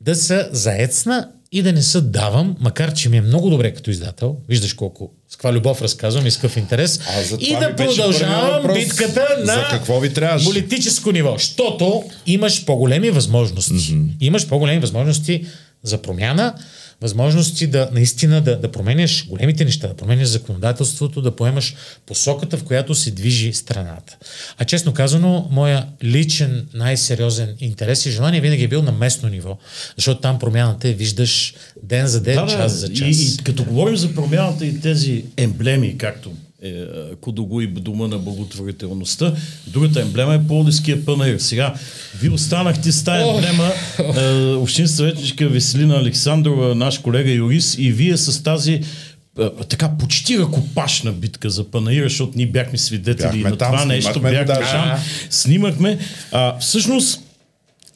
да 0.00 0.14
се 0.14 0.48
заецна 0.52 1.28
и 1.52 1.62
да 1.62 1.72
не 1.72 1.82
се 1.82 2.00
давам, 2.00 2.56
макар 2.60 2.94
че 2.94 3.08
ми 3.08 3.16
е 3.16 3.20
много 3.20 3.50
добре 3.50 3.74
като 3.74 3.90
издател. 3.90 4.36
Виждаш 4.48 4.72
колко 4.72 5.10
с 5.28 5.36
каква 5.36 5.52
любов 5.52 5.82
разказвам 5.82 6.26
и 6.26 6.30
с 6.30 6.36
какъв 6.36 6.56
интерес. 6.56 7.00
А 7.08 7.36
и 7.40 7.56
да 7.60 7.76
продължавам 7.76 8.74
битката 8.74 9.26
на 9.38 9.54
За 9.54 9.66
какво 9.70 10.00
ви 10.00 10.14
политическо 10.44 11.12
ниво. 11.12 11.34
Защото 11.38 12.04
имаш 12.26 12.64
по-големи 12.64 13.10
възможности. 13.10 13.72
Mm-hmm. 13.72 14.08
Имаш 14.20 14.46
по-големи 14.46 14.80
възможности 14.80 15.44
за 15.82 16.02
промяна, 16.02 16.54
възможности 17.00 17.66
да 17.66 17.88
наистина 17.92 18.40
да, 18.40 18.58
да 18.58 18.72
променяш 18.72 19.26
големите 19.28 19.64
неща, 19.64 19.88
да 19.88 19.94
променяш 19.94 20.28
законодателството, 20.28 21.22
да 21.22 21.36
поемаш 21.36 21.74
посоката, 22.06 22.56
в 22.56 22.64
която 22.64 22.94
се 22.94 23.10
движи 23.10 23.52
страната. 23.52 24.16
А 24.58 24.64
честно 24.64 24.94
казано, 24.94 25.48
моя 25.50 25.86
личен 26.04 26.68
най-сериозен 26.74 27.56
интерес 27.60 28.06
и 28.06 28.10
желание 28.10 28.40
винаги 28.40 28.64
е 28.64 28.68
бил 28.68 28.82
на 28.82 28.92
местно 28.92 29.28
ниво, 29.28 29.58
защото 29.96 30.20
там 30.20 30.38
промяната 30.38 30.88
я 30.88 30.94
виждаш 30.94 31.54
ден 31.82 32.06
за 32.06 32.20
ден, 32.20 32.48
час 32.48 32.72
за 32.72 32.92
час. 32.92 33.08
И, 33.08 33.34
и 33.34 33.36
като 33.44 33.64
говорим 33.64 33.96
за 33.96 34.14
промяната 34.14 34.66
и 34.66 34.80
тези 34.80 35.24
емблеми, 35.36 35.98
както 35.98 36.32
е, 36.62 36.84
Кудогу 37.20 37.60
и 37.60 37.66
Дума 37.66 38.08
на 38.08 38.18
благотворителността, 38.18 39.34
другата 39.66 40.00
емблема 40.00 40.34
е 40.34 40.46
Пловдивския 40.46 41.04
панаир. 41.04 41.38
Сега, 41.38 41.74
вие 42.20 42.30
останахте 42.30 42.92
с 42.92 43.04
тази 43.04 43.28
емблема, 43.28 43.72
е, 44.20 44.54
общин 44.54 44.88
съветничка 44.88 45.48
Веселина 45.48 45.96
Александрова, 45.96 46.74
наш 46.74 46.98
колега 46.98 47.30
юрист, 47.30 47.78
и 47.78 47.92
вие 47.92 48.16
с 48.16 48.42
тази 48.42 48.72
е, 48.72 49.50
така 49.68 49.90
почти 49.98 50.38
ръкопашна 50.38 51.12
битка 51.12 51.50
за 51.50 51.70
панаира, 51.70 52.08
защото 52.08 52.32
ние 52.36 52.46
бяхме 52.46 52.78
свидетели 52.78 53.26
Бяхме 53.26 53.50
на 53.50 53.56
там, 53.56 53.72
това 53.72 53.84
нещо, 53.84 54.20
бяхме 54.20 54.44
даже. 54.44 54.70
там, 54.70 54.98
снимахме. 55.30 55.98
А, 56.32 56.58
всъщност, 56.58 57.20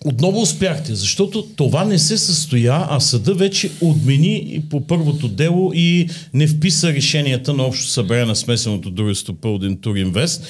отново 0.05 0.41
успяхте, 0.41 0.95
защото 0.95 1.43
това 1.57 1.85
не 1.85 1.99
се 1.99 2.19
състоя, 2.19 2.87
а 2.91 3.01
съда 3.01 3.35
вече 3.35 3.71
отмени 3.81 4.63
по 4.71 4.87
първото 4.87 5.29
дело 5.29 5.73
и 5.75 6.09
не 6.35 6.47
вписа 6.47 6.93
решенията 6.93 7.55
на 7.55 7.63
общо 7.63 7.87
събрание 7.87 8.25
на 8.25 8.37
смесеното 8.37 8.91
дружество 8.91 9.35
Пълден 9.35 9.77
Туринвест. 9.77 10.47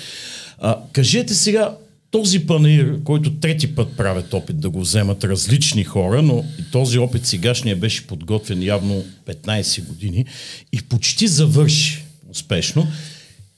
А, 0.59 0.77
кажете 0.93 1.35
сега, 1.35 1.77
този 2.11 2.47
панаир, 2.47 3.03
който 3.05 3.33
трети 3.33 3.75
път 3.75 3.97
правят 3.97 4.35
опит 4.35 4.61
да 4.61 4.71
го 4.71 4.81
вземат 4.81 5.25
различни 5.25 5.85
хора, 5.85 6.23
но 6.23 6.45
този 6.73 6.99
опит 6.99 7.27
сегашния 7.27 7.77
беше 7.77 8.07
подготвен 8.07 8.63
явно 8.63 9.05
15 9.27 9.87
години 9.87 10.25
и 10.73 10.83
почти 10.83 11.27
завърши 11.29 12.05
успешно. 12.31 12.87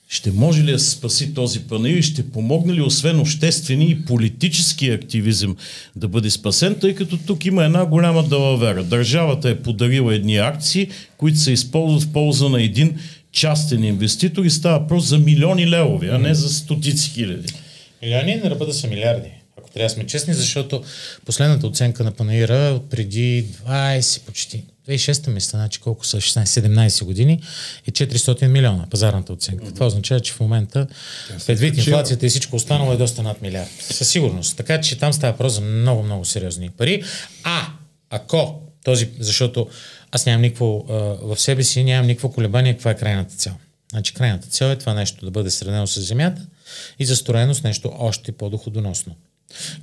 Ще 0.09 0.30
може 0.30 0.62
ли 0.62 0.72
да 0.72 0.78
се 0.78 0.90
спаси 0.90 1.34
този 1.34 1.61
панаир 1.61 1.96
и 1.96 2.02
ще 2.02 2.30
помогне 2.30 2.74
ли 2.74 2.82
освен 2.82 3.20
обществени 3.20 3.90
и 3.90 4.04
политически 4.04 4.90
активизъм 4.90 5.57
да 5.96 6.09
бъде 6.09 6.30
спасен, 6.30 6.76
тъй 6.80 6.94
като 6.94 7.18
тук 7.18 7.44
има 7.44 7.64
една 7.64 7.86
голяма 7.86 8.22
далавера. 8.22 8.84
Държавата 8.84 9.48
е 9.48 9.62
подарила 9.62 10.14
едни 10.14 10.36
акции, 10.36 10.90
които 11.16 11.38
се 11.38 11.52
използват 11.52 12.02
в 12.02 12.12
полза 12.12 12.48
на 12.48 12.62
един 12.62 12.98
частен 13.32 13.84
инвеститор 13.84 14.44
и 14.44 14.50
става 14.50 14.78
въпрос 14.78 15.04
за 15.04 15.18
милиони 15.18 15.70
левови, 15.70 16.09
а 16.09 16.18
не 16.18 16.34
за 16.34 16.48
стотици 16.48 17.11
хиляди. 17.11 17.52
Милиони 18.02 18.34
на 18.36 18.50
ръба 18.50 18.66
да 18.66 18.74
са 18.74 18.88
милиарди. 18.88 19.28
Ако 19.59 19.70
трябва 19.70 19.86
да 19.86 19.94
сме 19.94 20.07
честни, 20.07 20.34
защото 20.34 20.82
последната 21.24 21.66
оценка 21.66 22.04
на 22.04 22.11
Панаира 22.11 22.72
от 22.76 22.90
преди 22.90 23.46
20 23.68 24.20
почти, 24.20 24.64
2006 24.89 25.30
мисля, 25.30 25.59
значи 25.59 25.80
колко 25.80 26.07
са 26.07 26.16
16-17 26.16 27.05
години, 27.05 27.43
е 27.87 27.91
400 27.91 28.47
милиона 28.47 28.87
пазарната 28.91 29.32
оценка. 29.32 29.64
Mm-hmm. 29.64 29.74
Това 29.74 29.87
означава, 29.87 30.20
че 30.20 30.32
в 30.32 30.41
момента 30.41 30.87
предвид 31.47 31.76
инфлацията 31.76 32.26
и 32.26 32.28
всичко 32.28 32.57
останало 32.57 32.93
е 32.93 32.97
доста 32.97 33.22
над 33.22 33.43
милиард. 33.43 33.70
Със 33.80 34.09
сигурност. 34.09 34.57
Така 34.57 34.80
че 34.80 34.99
там 34.99 35.12
става 35.12 35.32
въпрос 35.32 35.53
за 35.53 35.61
много-много 35.61 36.24
сериозни 36.24 36.70
пари. 36.70 37.03
А, 37.43 37.66
ако 38.11 38.62
този, 38.84 39.09
защото 39.18 39.68
аз 40.12 40.26
нямам 40.26 40.43
никакво, 40.43 40.87
а, 40.89 40.93
в 41.22 41.37
себе 41.37 41.62
си 41.62 41.84
нямам 41.84 42.07
никакво 42.07 42.32
колебание 42.32 42.72
каква 42.72 42.91
е 42.91 42.97
крайната 42.97 43.34
цел. 43.34 43.53
Значи 43.91 44.14
крайната 44.14 44.49
цел 44.49 44.66
е 44.66 44.76
това 44.76 44.95
нещо 44.95 45.24
да 45.24 45.30
бъде 45.30 45.51
сравнено 45.51 45.87
с 45.87 46.01
земята 46.01 46.47
и 46.99 47.07
застроено 47.07 47.55
с 47.55 47.62
нещо 47.62 47.93
още 47.99 48.32
по-доходоносно. 48.32 49.14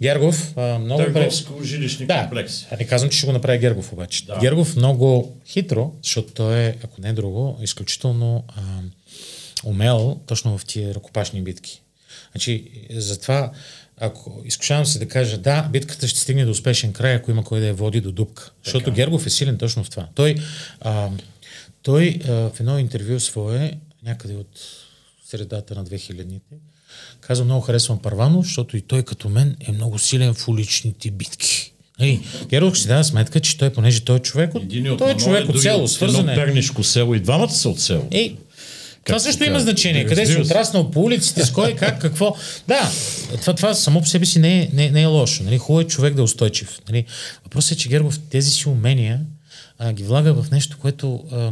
Гергов 0.02 0.54
много... 0.58 1.02
пре- 1.02 1.14
Търговско 1.14 1.64
жилищни 1.64 2.06
Да, 2.06 2.22
комплекси. 2.22 2.68
не 2.80 2.88
казвам, 2.88 3.10
че 3.10 3.18
ще 3.18 3.28
го 3.28 3.34
направи 3.34 3.58
Гергов 3.58 3.94
обаче. 3.94 4.26
Да. 4.26 4.38
Гергов 4.38 4.76
много 4.76 5.38
хитро, 5.48 5.94
защото 6.04 6.34
той 6.34 6.60
е, 6.60 6.76
ако 6.84 7.02
не 7.02 7.10
е 7.10 7.14
друго, 7.14 7.60
изключително 7.62 8.44
а, 8.48 8.62
умел 9.64 10.20
точно 10.26 10.58
в 10.58 10.66
тия 10.66 10.96
ръкопашни 10.96 11.42
битки. 11.42 11.82
Значи, 12.32 12.64
затова, 12.92 13.52
ако 13.98 14.42
изкушавам 14.46 14.86
се 14.86 15.00
да 15.00 15.08
кажа, 15.08 15.38
да, 15.38 15.62
битката 15.64 16.08
ще 16.08 16.20
стигне 16.20 16.46
до 16.46 16.52
успешен 16.52 16.94
край, 16.94 17.14
ако 17.14 17.32
има 17.32 17.44
кой 17.44 17.60
да 17.60 17.68
я 17.68 17.74
води 17.74 18.02
до 18.02 18.12
дупка. 18.12 18.52
Защото 18.64 18.92
Гергов 18.92 19.26
е 19.26 19.30
силен 19.30 19.58
точно 19.58 19.84
в 19.84 19.90
това. 19.90 20.08
Той, 20.16 20.36
а, 20.82 21.10
той 21.82 22.20
а, 22.24 22.32
в 22.32 22.60
едно 22.60 22.80
интервю 22.80 23.20
свое, 23.20 23.74
някъде 24.04 24.36
от 24.36 24.60
средата 25.26 25.76
на 25.76 25.86
2000-те, 25.86 26.56
каза 27.22 27.44
много 27.44 27.62
харесвам 27.62 28.00
Парванов, 28.00 28.46
защото 28.46 28.78
и 28.78 28.82
той 28.82 29.04
като 29.04 29.30
мен 29.30 29.56
е 29.68 29.72
много 29.72 30.00
силен 30.00 30.34
в 30.34 30.48
уличните 30.48 31.12
битки. 31.12 31.74
Нали, 32.00 32.20
Гергов 32.50 32.80
си 32.80 32.88
дава 32.88 33.04
сметка, 33.04 33.40
че 33.40 33.58
той, 33.58 33.70
понеже 33.70 34.02
той 34.02 34.16
е 34.16 34.20
човек 34.20 34.56
от, 34.56 34.64
Един 34.64 34.92
от 34.92 34.98
той 34.98 35.12
е 35.12 35.18
човек 35.18 35.50
от 35.50 35.62
село, 35.62 35.84
от 35.84 35.92
свързан 35.92 36.20
едно 36.20 36.32
е. 36.32 36.36
пернишко 36.36 36.84
село 36.84 37.16
и 37.16 37.20
двамата 37.20 37.50
са 37.50 37.70
от 37.70 37.80
село. 37.80 38.08
Ей, 38.12 38.36
това 39.06 39.20
също 39.20 39.44
има 39.44 39.60
значение. 39.60 40.06
Къде 40.06 40.26
си 40.26 40.38
отраснал 40.38 40.92
по 40.92 41.02
улиците, 41.02 41.46
с 41.46 41.52
кой, 41.52 41.76
как, 41.76 42.02
какво. 42.02 42.36
Да, 42.68 42.92
това, 43.42 43.54
това 43.54 43.74
само 43.74 44.02
по 44.02 44.08
себе 44.08 44.26
си 44.26 44.40
не 44.40 44.62
е, 44.62 44.70
не, 44.74 44.90
не 44.90 45.02
е 45.02 45.06
лошо. 45.06 45.44
Нали? 45.44 45.58
Хубаво 45.58 45.82
е 45.82 45.88
човек 45.88 46.14
да 46.14 46.22
е 46.22 46.24
устойчив. 46.24 46.80
Нали? 46.90 47.06
Въпросът 47.44 47.72
е, 47.72 47.76
че 47.82 47.90
Гергов 47.90 48.20
тези 48.20 48.52
си 48.52 48.70
умения 48.70 49.20
а, 49.80 49.94
ги 49.94 50.04
влага 50.04 50.34
в 50.34 50.52
нещо, 50.52 50.78
което... 50.82 51.24
А, 51.32 51.52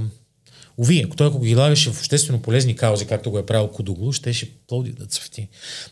Уви, 0.77 1.03
ако 1.05 1.15
той 1.15 1.27
ако 1.27 1.39
ги 1.39 1.55
влагаше 1.55 1.89
в 1.89 1.99
обществено 1.99 2.41
полезни 2.41 2.75
каузи, 2.75 3.05
както 3.05 3.31
го 3.31 3.39
е 3.39 3.45
правил 3.45 3.67
Кудоглу, 3.67 4.13
щеше 4.13 4.57
плоди 4.67 4.91
да 4.91 5.05
цъфти. 5.05 5.47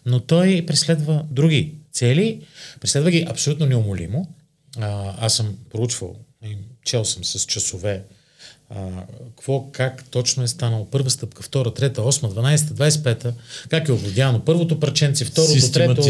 Но 0.05 0.19
той 0.19 0.63
преследва 0.67 1.23
други 1.31 1.75
цели, 1.91 2.41
преследва 2.81 3.11
ги 3.11 3.25
абсолютно 3.29 3.65
неумолимо. 3.65 4.35
А, 4.77 5.15
аз 5.25 5.35
съм 5.35 5.57
проучвал, 5.69 6.15
чел 6.85 7.05
съм 7.05 7.23
с 7.23 7.45
часове 7.45 8.03
а, 8.75 8.75
какво, 9.35 9.71
как 9.71 10.03
точно 10.11 10.43
е 10.43 10.47
станало? 10.47 10.87
Първа 10.91 11.09
стъпка, 11.09 11.43
втора, 11.43 11.73
трета, 11.73 12.01
осма, 12.01 12.29
12, 12.29 12.57
25, 12.57 13.33
как 13.69 13.87
е 13.87 13.91
овладяно? 13.91 14.39
Първото 14.39 14.79
парченце, 14.79 15.25
второто, 15.25 15.71
трето, 15.71 16.01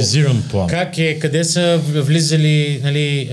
план. 0.51 0.67
как 0.67 0.97
е, 0.97 1.19
къде 1.19 1.43
са 1.43 1.81
влизали 1.83 2.81
нали, 2.83 3.29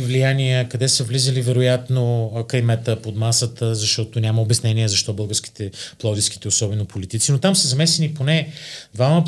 влияния, 0.00 0.68
къде 0.68 0.88
са 0.88 1.04
влизали 1.04 1.42
вероятно 1.42 2.32
каймета 2.48 3.02
под 3.02 3.16
масата, 3.16 3.74
защото 3.74 4.20
няма 4.20 4.42
обяснение 4.42 4.88
защо 4.88 5.12
българските 5.12 5.70
плодиските, 5.98 6.48
особено 6.48 6.84
политици, 6.84 7.32
но 7.32 7.38
там 7.38 7.56
са 7.56 7.68
замесени 7.68 8.14
поне 8.14 8.48
двама 8.94 9.24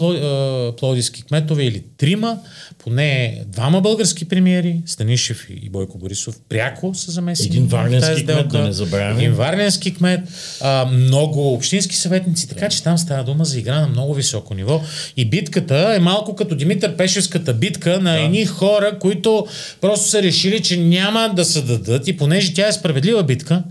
плодиски 0.78 1.22
кметове 1.22 1.64
или 1.64 1.84
трима, 1.96 2.38
поне 2.78 3.42
двама 3.46 3.80
български 3.80 4.28
премиери, 4.28 4.82
Станишев 4.86 5.46
и 5.50 5.70
Бойко 5.70 5.98
Борисов, 5.98 6.40
пряко 6.48 6.94
са 6.94 7.10
замесени. 7.10 7.48
Един 7.48 7.66
варненски 7.66 8.12
кмет, 8.12 8.24
сделка. 8.24 8.58
да 8.58 8.69
не 8.70 8.74
забравяме. 8.74 9.22
Един 9.22 9.32
варненски 9.32 9.94
кмет, 9.94 10.20
а, 10.60 10.84
много 10.84 11.52
общински 11.52 11.96
съветници, 11.96 12.48
така 12.48 12.68
че 12.68 12.82
там 12.82 12.98
става 12.98 13.24
дума 13.24 13.44
за 13.44 13.58
игра 13.58 13.80
на 13.80 13.86
много 13.86 14.14
високо 14.14 14.54
ниво. 14.54 14.82
И 15.16 15.24
битката 15.24 15.94
е 15.96 15.98
малко 15.98 16.36
като 16.36 16.54
Димитър 16.54 16.96
Пешевската 16.96 17.54
битка 17.54 18.00
на 18.00 18.20
едни 18.20 18.46
хора, 18.46 18.98
които 18.98 19.46
просто 19.80 20.08
са 20.08 20.22
решили, 20.22 20.62
че 20.62 20.76
няма 20.76 21.32
да 21.36 21.44
се 21.44 21.62
дадат 21.62 22.08
и 22.08 22.16
понеже 22.16 22.54
тя 22.54 22.68
е 22.68 22.72
справедлива 22.72 23.22
битка, 23.22 23.62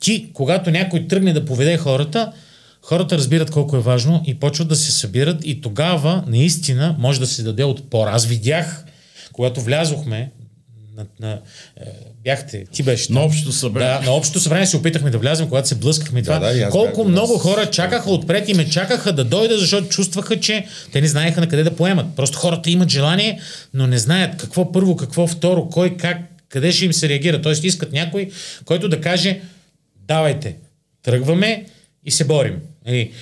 ти, 0.00 0.30
когато 0.32 0.70
някой 0.70 1.06
тръгне 1.06 1.32
да 1.32 1.44
поведе 1.44 1.76
хората, 1.76 2.32
хората 2.82 3.18
разбират 3.18 3.50
колко 3.50 3.76
е 3.76 3.80
важно 3.80 4.22
и 4.26 4.34
почват 4.34 4.68
да 4.68 4.76
се 4.76 4.92
събират 4.92 5.44
и 5.44 5.60
тогава 5.60 6.24
наистина 6.26 6.96
може 6.98 7.20
да 7.20 7.26
се 7.26 7.42
даде 7.42 7.64
отпор. 7.64 8.06
Аз 8.06 8.26
видях, 8.26 8.84
когато 9.32 9.60
влязохме 9.60 10.30
на, 10.96 11.06
на, 11.20 11.40
е, 11.80 11.84
бяхте, 12.24 12.64
ти 12.72 12.82
беше 12.82 13.12
На 13.12 13.24
общото 13.24 13.52
събрание. 13.52 13.98
Да, 13.98 14.10
на 14.10 14.16
общото 14.16 14.40
събрание 14.40 14.66
се 14.66 14.76
опитахме 14.76 15.10
да 15.10 15.18
влязем, 15.18 15.48
когато 15.48 15.68
се 15.68 15.74
блъскахме 15.74 16.20
и 16.20 16.22
това. 16.22 16.38
да, 16.38 16.68
Колко 16.70 17.04
бях 17.04 17.12
много 17.12 17.32
вас. 17.32 17.42
хора 17.42 17.70
чакаха 17.70 18.10
отпред 18.10 18.48
и 18.48 18.54
ме 18.54 18.70
чакаха 18.70 19.12
да 19.12 19.24
дойда, 19.24 19.58
защото 19.58 19.88
чувстваха, 19.88 20.40
че 20.40 20.66
те 20.92 21.00
не 21.00 21.08
знаеха 21.08 21.40
на 21.40 21.48
къде 21.48 21.62
да 21.62 21.76
поемат. 21.76 22.06
Просто 22.16 22.38
хората 22.38 22.70
имат 22.70 22.88
желание, 22.88 23.40
но 23.74 23.86
не 23.86 23.98
знаят 23.98 24.36
какво 24.36 24.72
първо, 24.72 24.96
какво 24.96 25.26
второ, 25.26 25.68
кой 25.68 25.96
как, 25.96 26.18
къде 26.48 26.72
ще 26.72 26.84
им 26.84 26.92
се 26.92 27.08
реагира. 27.08 27.42
Тоест 27.42 27.64
искат 27.64 27.92
някой, 27.92 28.30
който 28.64 28.88
да 28.88 29.00
каже 29.00 29.40
давайте, 30.08 30.56
тръгваме 31.02 31.64
и 32.04 32.10
се 32.10 32.24
борим. 32.24 32.56
Нали, 32.86 33.12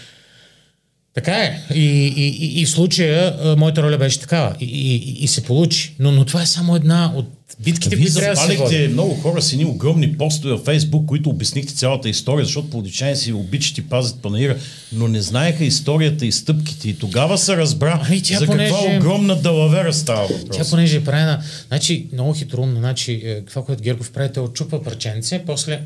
така 1.14 1.32
е. 1.32 1.60
И, 1.74 1.80
и, 2.16 2.60
и, 2.60 2.66
в 2.66 2.70
случая 2.70 3.36
а, 3.40 3.56
моята 3.56 3.82
роля 3.82 3.98
беше 3.98 4.20
такава. 4.20 4.54
И, 4.60 4.64
и, 4.64 5.24
и 5.24 5.28
се 5.28 5.44
получи. 5.44 5.94
Но, 5.98 6.12
но 6.12 6.24
това 6.24 6.42
е 6.42 6.46
само 6.46 6.76
една 6.76 7.12
от 7.16 7.26
битките, 7.60 7.96
Вие 7.96 8.04
които 8.04 8.18
трябва 8.18 8.46
да 8.46 8.52
се 8.52 8.56
водят. 8.56 8.92
много 8.92 9.14
хора 9.14 9.42
с 9.42 9.52
едни 9.52 9.64
огромни 9.64 10.16
постове 10.16 10.54
в 10.54 10.64
Фейсбук, 10.64 11.06
които 11.06 11.30
обяснихте 11.30 11.74
цялата 11.74 12.08
история, 12.08 12.44
защото 12.44 12.70
плодичани 12.70 13.16
си 13.16 13.32
обичат 13.32 13.78
и 13.78 13.82
пазят 13.82 14.22
панаира, 14.22 14.56
но 14.92 15.08
не 15.08 15.22
знаеха 15.22 15.64
историята 15.64 16.26
и 16.26 16.32
стъпките. 16.32 16.88
И 16.88 16.94
тогава 16.94 17.38
се 17.38 17.56
разбра 17.56 18.00
Ами 18.06 18.22
тя 18.22 18.38
за 18.38 18.46
каква 18.46 18.68
понеже- 18.68 18.96
огромна 18.98 19.36
далавера 19.36 19.92
става 19.92 20.22
въпрос. 20.22 20.56
Тя 20.56 20.64
понеже 20.70 20.96
е 20.96 21.04
правена, 21.04 21.42
значи 21.68 22.06
много 22.12 22.34
хитроумно, 22.34 22.78
значи 22.78 23.12
е, 23.14 23.40
това, 23.40 23.64
което 23.64 23.82
Гергов 23.82 24.10
прави, 24.10 24.32
той 24.32 24.44
отчупва 24.44 24.82
парченце, 24.82 25.42
после 25.46 25.80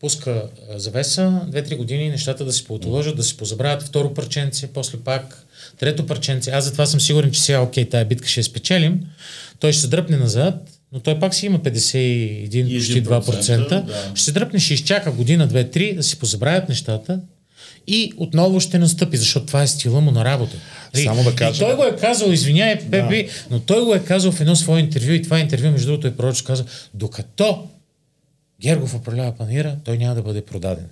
пуска 0.00 0.42
завеса, 0.76 1.40
2-3 1.48 1.76
години 1.76 2.08
нещата 2.10 2.44
да 2.44 2.52
се 2.52 2.64
поотложат, 2.64 3.16
да 3.16 3.22
се 3.22 3.36
позабравят, 3.36 3.82
второ 3.82 4.14
парченце, 4.14 4.66
после 4.66 4.98
пак 4.98 5.46
трето 5.78 6.06
парченце. 6.06 6.50
Аз 6.50 6.64
затова 6.64 6.86
съм 6.86 7.00
сигурен, 7.00 7.30
че 7.30 7.42
сега, 7.42 7.60
окей, 7.60 7.84
тая 7.84 8.04
битка 8.04 8.28
ще 8.28 8.40
я 8.40 8.44
спечелим. 8.44 9.00
Той 9.60 9.72
ще 9.72 9.80
се 9.82 9.88
дръпне 9.88 10.16
назад, 10.16 10.54
но 10.92 11.00
той 11.00 11.18
пак 11.18 11.34
си 11.34 11.46
има 11.46 11.58
51, 11.58 12.78
почти 12.78 13.04
2%. 13.04 13.68
да. 13.68 14.12
Ще 14.14 14.24
се 14.24 14.32
дръпне, 14.32 14.60
ще 14.60 14.74
изчака 14.74 15.12
година, 15.12 15.48
2-3, 15.48 15.94
да 15.96 16.02
си 16.02 16.18
позабравят 16.18 16.68
нещата 16.68 17.20
и 17.86 18.12
отново 18.16 18.60
ще 18.60 18.78
настъпи, 18.78 19.16
защото 19.16 19.46
това 19.46 19.62
е 19.62 19.66
стила 19.66 20.00
му 20.00 20.10
на 20.10 20.24
работа. 20.24 20.56
Нали? 20.94 21.04
Само 21.04 21.24
да 21.24 21.30
И 21.30 21.34
кажа- 21.34 21.58
той 21.58 21.76
го 21.76 21.84
е 21.84 21.96
казал, 21.96 22.30
извиняй, 22.30 22.78
Пепи, 22.90 23.28
но 23.50 23.60
той 23.60 23.84
го 23.84 23.94
е 23.94 23.98
казал 23.98 24.32
в 24.32 24.40
едно 24.40 24.56
свое 24.56 24.80
интервю 24.80 25.12
и 25.12 25.22
това 25.22 25.40
интервю, 25.40 25.70
между 25.70 25.86
другото, 25.86 26.06
е 26.06 26.16
пророчно 26.16 26.46
каза, 26.46 26.64
докато 26.94 27.66
Гергов 28.60 28.94
управлява 28.94 29.32
панира, 29.32 29.76
той 29.84 29.98
няма 29.98 30.14
да 30.14 30.22
бъде 30.22 30.42
продаден. 30.42 30.86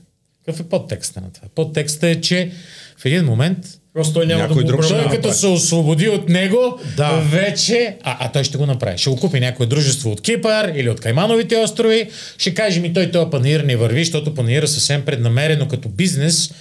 Какъв 0.45 0.61
е 0.61 0.69
подтекста 0.69 1.21
на 1.21 1.33
това? 1.33 1.49
Подтекста 1.55 2.09
е, 2.09 2.21
че 2.21 2.51
в 2.99 3.05
един 3.05 3.25
момент 3.25 3.59
Просто 3.95 4.15
той 4.15 4.27
няма 4.27 4.43
Някой 4.43 4.57
да 4.57 4.63
го 4.63 4.67
друг 4.67 4.89
той 4.89 5.09
като 5.09 5.33
се 5.33 5.47
освободи 5.47 6.09
от 6.09 6.29
него, 6.29 6.81
Да. 6.97 7.21
вече, 7.31 7.97
а, 8.03 8.17
а 8.21 8.33
той 8.33 8.45
ще 8.45 8.59
го 8.59 8.67
направи. 8.67 8.99
Ще 8.99 9.11
го 9.11 9.17
купи 9.17 9.41
някое 9.41 9.67
дружество 9.67 10.11
от 10.11 10.21
Кипър 10.21 10.73
или 10.77 10.91
от 10.91 11.01
Каймановите 11.01 11.57
острови, 11.57 12.11
ще 12.39 12.55
каже 12.55 12.81
ми 12.81 12.93
той 12.93 13.11
този 13.11 13.31
панир 13.31 13.61
не 13.61 13.77
върви, 13.77 14.05
защото 14.05 14.35
панира 14.35 14.69
съвсем 14.69 15.05
преднамерено 15.05 15.69
като 15.69 15.89
бизнес. 15.89 16.53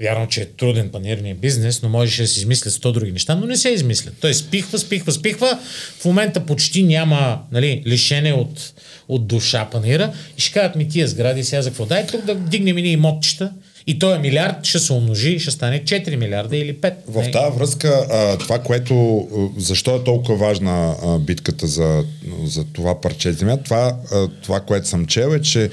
Вярно, 0.00 0.28
че 0.28 0.40
е 0.40 0.44
труден 0.44 0.88
панирния 0.88 1.34
бизнес, 1.34 1.82
но 1.82 1.88
можеше 1.88 2.22
да 2.22 2.28
се 2.28 2.40
измислят 2.40 2.74
100 2.74 2.92
други 2.92 3.12
неща, 3.12 3.34
но 3.34 3.46
не 3.46 3.56
се 3.56 3.68
измислят. 3.68 4.14
Той 4.20 4.34
спихва, 4.34 4.78
спихва, 4.78 5.12
спихва. 5.12 5.58
В 6.00 6.04
момента 6.04 6.46
почти 6.46 6.82
няма 6.82 7.38
нали, 7.52 7.82
лишене 7.86 8.32
от, 8.32 8.72
от 9.10 9.26
душа 9.26 9.68
панира 9.72 10.12
и 10.38 10.40
ще 10.40 10.52
кажат 10.52 10.76
ми 10.76 10.88
тия 10.88 11.08
сгради 11.08 11.44
сега 11.44 11.62
за 11.62 11.70
какво? 11.70 11.86
Дай 11.86 12.06
тук 12.06 12.24
да 12.24 12.34
дигнем 12.34 12.78
и 12.78 12.92
имотчета 12.92 13.50
и 13.86 13.98
този 13.98 14.18
милиард 14.18 14.64
ще 14.64 14.78
се 14.78 14.92
умножи, 14.92 15.38
ще 15.38 15.50
стане 15.50 15.84
4 15.84 16.16
милиарда 16.16 16.56
или 16.56 16.74
5. 16.74 16.94
В 17.08 17.30
тази 17.30 17.58
връзка, 17.58 18.06
а, 18.10 18.38
това, 18.38 18.58
което, 18.58 19.26
защо 19.56 19.96
е 19.96 20.04
толкова 20.04 20.38
важна 20.38 20.94
а, 21.04 21.18
битката 21.18 21.66
за, 21.66 22.04
за 22.44 22.64
това 22.64 23.00
парче 23.00 23.32
земя, 23.32 23.56
това, 23.56 23.96
а, 24.12 24.28
това, 24.42 24.60
което 24.60 24.88
съм 24.88 25.06
чел 25.06 25.34
е, 25.34 25.42
че 25.42 25.70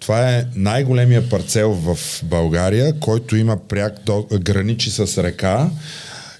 това 0.00 0.30
е 0.30 0.44
най-големия 0.54 1.28
парцел 1.28 1.72
в 1.72 1.98
България, 2.22 2.92
който 3.00 3.36
има 3.36 3.56
пряк 3.68 3.94
до, 4.06 4.26
граничи 4.40 4.90
с 4.90 5.22
река 5.22 5.70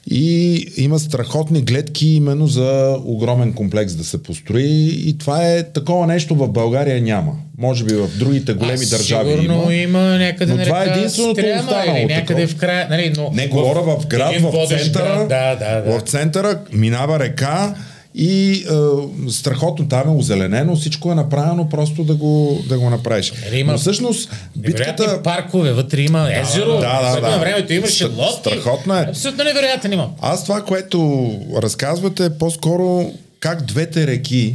и 0.07 0.55
има 0.77 0.99
страхотни 0.99 1.63
гледки 1.63 2.09
именно 2.09 2.47
за 2.47 2.97
огромен 3.05 3.53
комплекс 3.53 3.95
да 3.95 4.05
се 4.05 4.23
построи 4.23 4.63
и 5.07 5.19
това 5.19 5.49
е 5.49 5.63
такова 5.65 6.07
нещо 6.07 6.35
в 6.35 6.49
България 6.49 7.03
няма. 7.03 7.33
Може 7.59 7.85
би 7.85 7.95
в 7.95 8.09
другите 8.19 8.53
големи 8.53 8.73
Аз 8.75 8.91
държави 8.91 9.31
сигурно 9.33 9.63
има. 9.63 9.75
има, 9.75 10.19
някъде 10.19 10.55
Но 10.55 10.63
това 10.65 10.85
е 10.85 10.89
единственото 10.89 11.41
останало 11.41 11.97
или 11.97 12.05
някъде 12.05 12.25
такова. 12.37 12.47
в 12.49 12.57
края. 12.57 12.87
Нали, 12.91 13.13
но 13.17 13.31
Не, 13.35 13.49
говоря 13.49 13.83
в 13.83 14.07
град, 14.07 14.35
в 14.37 14.67
центъра. 14.69 15.05
град, 15.05 15.29
Да, 15.29 15.55
да, 15.57 15.81
да. 15.83 15.99
В 15.99 16.03
центъра 16.03 16.59
минава 16.73 17.19
река 17.19 17.75
и 18.15 18.53
е, 18.53 19.31
страхотно 19.31 19.89
там 19.89 20.09
е 20.09 20.13
озеленено, 20.13 20.77
всичко 20.77 21.13
е 21.13 21.15
направено 21.15 21.69
просто 21.69 22.05
да 22.05 22.15
го, 22.15 22.65
да 22.69 22.79
го 22.79 22.91
направиш. 22.91 23.33
Нали, 23.45 23.61
има 23.61 23.73
Но 23.73 23.79
всъщност 23.79 24.31
битката... 24.57 25.23
паркове, 25.23 25.73
вътре 25.73 26.01
има 26.01 26.29
езеро. 26.33 26.73
да, 26.73 27.15
да, 27.15 27.21
да. 27.21 27.31
На 27.31 27.39
времето 27.39 27.73
имаше 27.73 28.05
лодки. 28.05 28.41
страхотно 28.41 28.95
е. 28.95 29.07
Абсолютно 29.09 29.45
невероятен 29.45 29.93
има. 29.93 30.11
Аз 30.21 30.45
това, 30.45 30.63
което 30.63 31.31
разказвате 31.57 32.25
е 32.25 32.31
по-скоро 32.31 33.13
как 33.41 33.63
двете 33.63 34.07
реки 34.07 34.55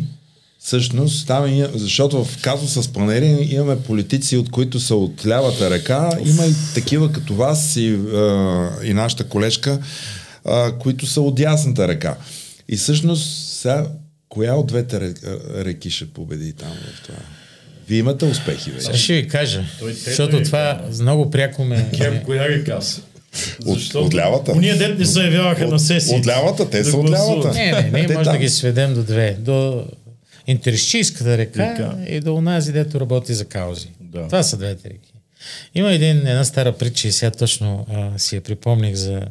Всъщност, 0.61 1.27
там 1.27 1.47
има, 1.47 1.69
защото 1.75 2.23
в 2.23 2.41
казуса 2.41 2.83
с 2.83 2.87
панери 2.87 3.47
имаме 3.51 3.79
политици, 3.79 4.37
от 4.37 4.51
които 4.51 4.79
са 4.79 4.95
от 4.95 5.25
лявата 5.27 5.69
река, 5.69 6.09
има 6.25 6.45
и 6.45 6.53
такива 6.73 7.11
като 7.11 7.35
вас 7.35 7.75
и, 7.75 7.97
и 8.83 8.93
нашата 8.93 9.23
колежка, 9.23 9.79
които 10.79 11.05
са 11.05 11.21
от 11.21 11.35
дясната 11.35 11.87
река. 11.87 12.15
И 12.69 12.77
всъщност 12.77 13.49
сега, 13.51 13.87
коя 14.29 14.55
от 14.55 14.67
двете 14.67 14.95
ре- 14.97 15.15
реки 15.65 15.89
ще 15.89 16.05
победи 16.07 16.53
там 16.53 16.71
в 16.71 17.03
това? 17.03 17.17
Вие 17.87 17.97
имате 17.99 18.25
успехи 18.25 18.71
вече. 18.71 18.93
Ще 18.93 19.13
ви 19.13 19.27
кажа, 19.27 19.63
Той 19.79 19.93
защото 19.93 20.37
е, 20.37 20.43
това 20.43 20.81
много 20.93 21.31
пряко 21.31 21.63
ме... 21.63 21.89
Кем, 21.97 22.23
коя 22.25 22.47
река 22.49 22.81
са? 22.81 23.01
От- 23.65 23.95
от 23.95 24.15
лявата? 24.15 24.51
Уния 24.51 24.77
дет 24.77 24.99
не 24.99 25.05
се 25.05 25.23
явяваха 25.23 25.65
От- 25.65 25.71
на 25.71 25.79
сесии. 25.79 26.15
от 26.15 26.27
лявата, 26.27 26.69
те 26.69 26.77
да 26.79 26.85
са 26.85 26.97
от 26.97 27.09
лявата. 27.09 27.53
Не, 27.53 27.71
не, 27.71 27.91
ние 27.91 28.01
може 28.03 28.17
да 28.17 28.23
там. 28.23 28.37
ги 28.37 28.49
сведем 28.49 28.93
до 28.93 29.03
две. 29.03 29.37
До 29.39 29.85
Интерщийската 30.47 31.37
река 31.37 31.71
Река. 31.71 31.97
и 32.07 32.19
до 32.19 32.35
онази, 32.35 32.71
дето 32.71 32.99
работи 32.99 33.33
за 33.33 33.45
каузи. 33.45 33.87
Да. 34.01 34.25
Това 34.25 34.43
са 34.43 34.57
двете 34.57 34.89
реки. 34.89 35.13
Има 35.75 35.93
един, 35.93 36.17
една 36.17 36.43
стара 36.43 36.71
притча 36.73 37.07
и 37.07 37.11
сега 37.11 37.31
точно 37.31 37.87
а, 37.89 38.19
си 38.19 38.35
я 38.35 38.41
припомних 38.41 38.95
за 38.95 39.21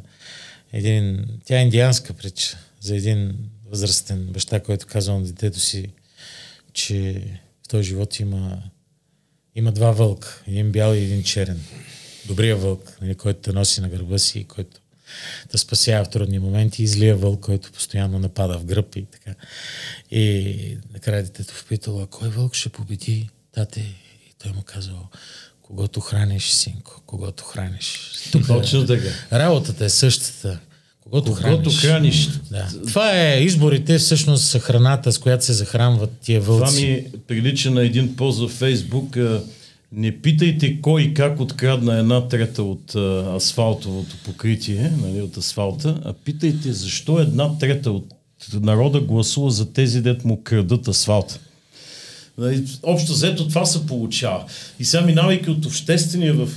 един, 0.73 1.25
тя 1.45 1.59
е 1.59 1.63
индианска 1.63 2.13
притча, 2.13 2.57
за 2.81 2.97
един 2.97 3.51
възрастен 3.71 4.27
баща, 4.27 4.61
който 4.61 4.87
казва 4.87 5.15
на 5.15 5.25
детето 5.25 5.61
си, 5.61 5.89
че 6.73 7.23
в 7.65 7.69
този 7.69 7.89
живот 7.89 8.21
има, 8.21 8.63
има 9.55 9.73
два 9.73 9.91
вълка, 9.91 10.43
един 10.47 10.73
бял 10.73 10.95
и 10.95 10.99
един 10.99 11.23
черен. 11.23 11.61
Добрия 12.27 12.57
вълк, 12.57 12.99
нали, 13.01 13.15
който 13.15 13.41
те 13.41 13.53
носи 13.53 13.81
на 13.81 13.89
гърба 13.89 14.19
си 14.19 14.39
и 14.39 14.45
който 14.45 14.81
да 15.53 15.59
спасява 15.59 16.05
в 16.05 16.11
трудни 16.11 16.39
моменти 16.39 16.83
и 16.83 16.87
злия 16.87 17.17
вълк, 17.17 17.41
който 17.41 17.73
постоянно 17.73 18.19
напада 18.19 18.59
в 18.59 18.65
гръб 18.65 18.97
и 18.97 19.05
така. 19.05 19.35
И 20.11 20.79
накрая 20.93 21.23
детето 21.23 21.55
впитало, 21.55 22.03
а 22.03 22.07
кой 22.07 22.29
вълк 22.29 22.55
ще 22.55 22.69
победи, 22.69 23.29
тате? 23.53 23.81
И 23.81 24.33
той 24.39 24.53
му 24.53 24.63
казал, 24.63 25.09
когато 25.63 26.01
храниш, 26.01 26.51
синко, 26.51 27.03
когато 27.07 27.45
храниш. 27.45 28.13
Точно 28.47 28.87
така. 28.87 29.09
работата 29.33 29.85
е 29.85 29.89
същата. 29.89 30.61
Когато, 31.11 31.33
Когато 31.35 31.71
храниш. 31.71 31.81
храниш. 31.81 32.29
Да. 32.51 32.67
Това 32.87 33.21
е 33.23 33.41
изборите, 33.41 33.99
всъщност 33.99 34.45
са 34.47 34.59
храната, 34.59 35.13
с 35.13 35.19
която 35.19 35.45
се 35.45 35.53
захранват 35.53 36.11
тия 36.23 36.41
Това 36.43 36.57
вълци. 36.57 36.87
ми 36.87 37.05
прилича 37.27 37.71
на 37.71 37.83
един 37.83 38.17
пост 38.17 38.39
във 38.41 38.51
Фейсбук. 38.51 39.17
Не 39.93 40.21
питайте 40.21 40.81
кой 40.81 41.03
и 41.03 41.15
как 41.15 41.41
открадна 41.41 41.99
една 41.99 42.29
трета 42.29 42.63
от 42.63 42.95
а, 42.95 43.33
асфалтовото 43.37 44.17
покритие, 44.25 44.91
нали, 45.03 45.21
от 45.23 45.37
асфалта, 45.37 46.01
а 46.05 46.13
питайте 46.13 46.73
защо 46.73 47.19
една 47.19 47.59
трета 47.59 47.91
от 47.91 48.15
народа 48.55 49.01
гласува 49.01 49.51
за 49.51 49.73
тези, 49.73 50.01
дет 50.03 50.25
му 50.25 50.43
крадат 50.43 50.89
асфалта. 50.89 51.39
Нали, 52.39 52.65
Общо 52.83 53.13
взето 53.13 53.49
това 53.49 53.65
се 53.65 53.87
получава. 53.87 54.45
И 54.81 54.85
сега 54.85 55.05
минавайки 55.05 55.51
от 55.51 55.65
обществения 55.67 56.35
в 56.35 56.49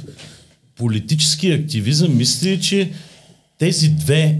политически 0.75 1.51
активизъм, 1.51 2.17
мисля, 2.17 2.59
че 2.59 2.91
тези 3.61 3.89
две 3.89 4.39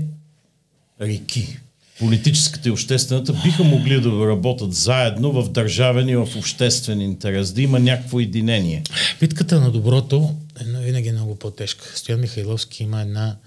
реки, 1.02 1.60
политическата 2.00 2.70
и 2.70 2.72
обществената, 2.72 3.34
биха 3.34 3.64
могли 3.64 4.02
да 4.02 4.28
работят 4.28 4.74
заедно 4.74 5.32
в 5.32 5.52
държавен 5.52 6.10
и 6.10 6.16
в 6.16 6.30
обществен 6.38 7.02
интерес, 7.02 7.52
да 7.52 7.62
има 7.62 7.80
някакво 7.80 8.20
единение. 8.20 8.84
Битката 9.20 9.60
на 9.60 9.72
доброто 9.72 10.36
е 10.62 10.64
но 10.64 10.80
винаги 10.80 11.12
много 11.12 11.36
по-тежка. 11.36 11.92
Стоян 11.96 12.20
Михайловски 12.20 12.84
има 12.84 13.02
една 13.02 13.38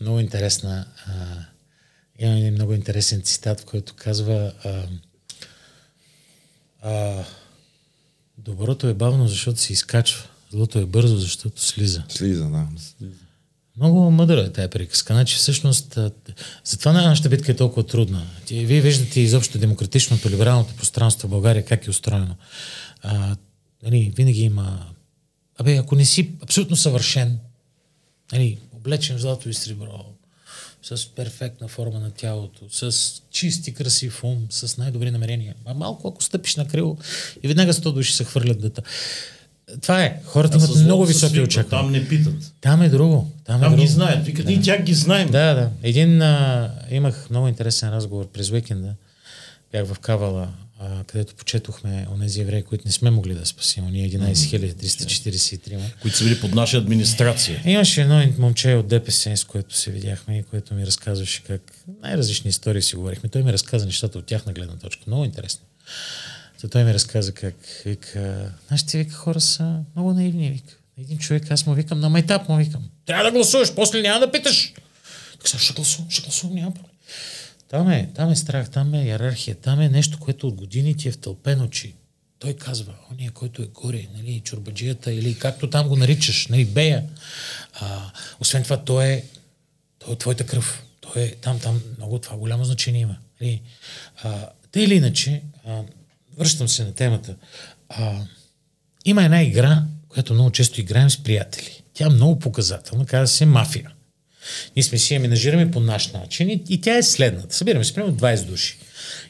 много 0.00 0.20
интересна 0.20 0.86
а, 1.06 1.12
има 2.18 2.38
един 2.38 2.54
много 2.54 2.74
интересен 2.74 3.22
цитат, 3.22 3.60
в 3.60 3.64
който 3.64 3.94
казва 3.96 4.52
а, 4.64 4.82
а, 6.82 7.24
доброто 8.38 8.86
е 8.88 8.94
бавно, 8.94 9.28
защото 9.28 9.60
се 9.60 9.72
изкачва. 9.72 10.28
Злото 10.52 10.78
е 10.78 10.86
бързо, 10.86 11.16
защото 11.16 11.64
слиза. 11.64 12.02
Слиза, 12.08 12.44
да. 12.44 12.66
Много 13.80 14.10
мъдра 14.10 14.40
е 14.40 14.52
тая 14.52 14.70
приказка. 14.70 15.14
Значи 15.14 15.36
всъщност 15.36 15.98
затова 16.64 16.92
нашата 16.92 17.28
битка 17.28 17.52
е 17.52 17.56
толкова 17.56 17.86
трудна. 17.86 18.26
Вие 18.50 18.80
виждате 18.80 19.20
изобщо 19.20 19.58
демократичното, 19.58 20.30
либералното 20.30 20.74
пространство 20.74 21.28
в 21.28 21.30
България 21.30 21.64
как 21.64 21.86
е 21.86 21.90
устроено. 21.90 22.36
А, 23.02 23.36
нали, 23.82 24.12
винаги 24.16 24.42
има... 24.42 24.86
Абе, 25.58 25.76
ако 25.76 25.94
не 25.94 26.04
си 26.04 26.30
абсолютно 26.42 26.76
съвършен, 26.76 27.38
нали, 28.32 28.58
облечен 28.72 29.16
в 29.16 29.20
злато 29.20 29.48
и 29.48 29.54
сребро, 29.54 30.04
с 30.82 31.06
перфектна 31.06 31.68
форма 31.68 32.00
на 32.00 32.10
тялото, 32.10 32.64
с 32.70 33.12
чист 33.30 33.68
и 33.68 33.74
красив 33.74 34.24
ум, 34.24 34.46
с 34.50 34.76
най-добри 34.76 35.10
намерения. 35.10 35.54
А 35.64 35.74
малко 35.74 36.08
ако 36.08 36.24
стъпиш 36.24 36.56
на 36.56 36.68
крило 36.68 36.96
и 37.42 37.48
веднага 37.48 37.72
100 37.72 37.92
души 37.92 38.12
се 38.12 38.24
хвърлят 38.24 38.60
да 38.60 38.70
та. 38.70 38.82
Това 39.82 40.04
е. 40.04 40.20
Хората 40.24 40.56
А 40.56 40.64
имат 40.64 40.84
много 40.84 41.06
високи 41.06 41.30
свикват, 41.30 41.48
очаквания. 41.48 41.84
Там 41.84 41.92
не 41.92 42.08
питат. 42.08 42.52
Там 42.60 42.82
е 42.82 42.88
друго. 42.88 43.30
Там, 43.44 43.56
е 43.56 43.60
Там 43.60 43.72
друго. 43.72 43.82
ги 43.82 43.88
знаят. 43.88 44.24
Викат, 44.24 44.46
ние 44.46 44.60
тях 44.60 44.82
ги 44.82 44.94
знаем. 44.94 45.30
Да, 45.30 45.54
да. 45.54 45.70
Един 45.82 46.22
а, 46.22 46.70
имах 46.90 47.30
много 47.30 47.48
интересен 47.48 47.90
разговор 47.90 48.28
през 48.32 48.50
уикенда. 48.50 48.94
Бях 49.72 49.86
в 49.86 49.98
Кавала, 49.98 50.48
а, 50.80 51.04
където 51.04 51.34
почетохме 51.34 52.06
онези 52.14 52.40
евреи, 52.40 52.62
които 52.62 52.82
не 52.86 52.92
сме 52.92 53.10
могли 53.10 53.34
да 53.34 53.46
спасим. 53.46 53.86
Ние 53.90 54.10
11 54.10 54.32
343. 54.32 55.78
които 56.02 56.16
са 56.16 56.24
били 56.24 56.40
под 56.40 56.54
наша 56.54 56.78
администрация. 56.78 57.62
Имаше 57.64 58.02
едно 58.02 58.24
момче 58.38 58.74
от 58.74 58.88
ДПС, 58.88 59.36
с 59.36 59.44
което 59.44 59.76
се 59.76 59.90
видяхме 59.90 60.38
и 60.38 60.42
което 60.42 60.74
ми 60.74 60.86
разказваше 60.86 61.42
как 61.42 61.72
най-различни 62.02 62.48
истории 62.48 62.82
си 62.82 62.96
говорихме. 62.96 63.28
Той 63.28 63.42
ми 63.42 63.52
разказа 63.52 63.86
нещата 63.86 64.18
от 64.18 64.26
тяхна 64.26 64.52
гледна 64.52 64.76
точка. 64.76 65.02
Много 65.06 65.24
интересно. 65.24 65.60
То 66.60 66.68
той 66.68 66.84
ми 66.84 66.94
разказа 66.94 67.32
как 67.32 67.54
вика, 67.84 68.52
нашите 68.70 68.98
вика 68.98 69.14
хора 69.14 69.40
са 69.40 69.80
много 69.96 70.12
наивни. 70.12 70.50
Вика. 70.50 70.74
Един 70.98 71.18
човек, 71.18 71.50
аз 71.50 71.66
му 71.66 71.74
викам, 71.74 72.00
на 72.00 72.08
майтап 72.08 72.48
му 72.48 72.56
викам. 72.56 72.82
Трябва 73.06 73.24
да 73.24 73.30
гласуваш, 73.30 73.74
после 73.74 74.02
няма 74.02 74.20
да 74.20 74.32
питаш. 74.32 74.74
Така, 75.44 75.58
ще 75.58 75.72
гласувам, 75.72 76.10
ще 76.10 76.22
гласувам, 76.22 76.56
няма 76.56 76.74
проблем. 76.74 76.90
Там 77.68 77.90
е, 77.90 78.10
там 78.14 78.30
е 78.30 78.36
страх, 78.36 78.70
там 78.70 78.94
е 78.94 79.04
иерархия, 79.04 79.56
там 79.56 79.80
е 79.80 79.88
нещо, 79.88 80.18
което 80.18 80.48
от 80.48 80.54
години 80.54 80.96
ти 80.96 81.08
е 81.08 81.12
втълпено, 81.12 81.68
че 81.68 81.92
той 82.38 82.54
казва, 82.54 82.94
ония, 83.12 83.30
който 83.30 83.62
е 83.62 83.66
горе, 83.66 84.06
нали, 84.16 84.40
чурбаджията 84.44 85.12
или 85.12 85.38
както 85.38 85.70
там 85.70 85.88
го 85.88 85.96
наричаш, 85.96 86.46
нали, 86.46 86.64
бея. 86.64 87.04
А, 87.72 88.10
освен 88.40 88.62
това, 88.62 88.84
той 88.84 89.06
е, 89.06 89.24
той 89.98 90.14
е 90.14 90.16
твоята 90.16 90.46
кръв. 90.46 90.82
Той 91.00 91.22
е 91.22 91.34
там, 91.34 91.58
там 91.58 91.82
много 91.98 92.18
това 92.18 92.36
голямо 92.36 92.64
значение 92.64 93.00
има. 93.00 93.16
Нали. 93.40 93.62
А, 94.22 94.48
те 94.72 94.80
или 94.80 94.94
иначе, 94.94 95.42
а, 95.66 95.82
връщам 96.40 96.68
се 96.68 96.84
на 96.84 96.94
темата, 96.94 97.34
а, 97.88 98.20
има 99.04 99.24
една 99.24 99.42
игра, 99.42 99.82
която 100.08 100.34
много 100.34 100.50
често 100.50 100.80
играем 100.80 101.10
с 101.10 101.22
приятели. 101.22 101.82
Тя 101.94 102.06
е 102.06 102.10
много 102.10 102.38
показателна, 102.38 103.06
казва 103.06 103.26
се 103.26 103.46
мафия. 103.46 103.90
Ние 104.76 104.82
сме 104.82 104.98
си 104.98 105.14
я 105.14 105.20
менажираме 105.20 105.70
по 105.70 105.80
наш 105.80 106.12
начин 106.12 106.50
и, 106.50 106.62
и 106.68 106.80
тя 106.80 106.96
е 106.96 107.02
следната. 107.02 107.56
Събираме 107.56 107.84
се 107.84 107.94
примерно 107.94 108.16
20 108.16 108.44
души 108.44 108.78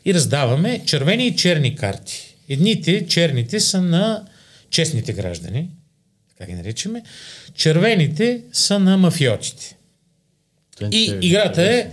и 0.04 0.14
раздаваме 0.14 0.82
червени 0.86 1.26
и 1.26 1.36
черни 1.36 1.76
карти. 1.76 2.36
Едните, 2.48 3.06
черните 3.06 3.60
са 3.60 3.82
на 3.82 4.24
честните 4.70 5.12
граждани, 5.12 5.68
така 6.28 6.50
ги 6.50 6.56
наричаме. 6.56 7.02
Червените 7.54 8.42
са 8.52 8.78
на 8.78 8.96
мафиотите. 8.96 9.76
И 10.92 11.18
играта 11.20 11.62
е, 11.62 11.90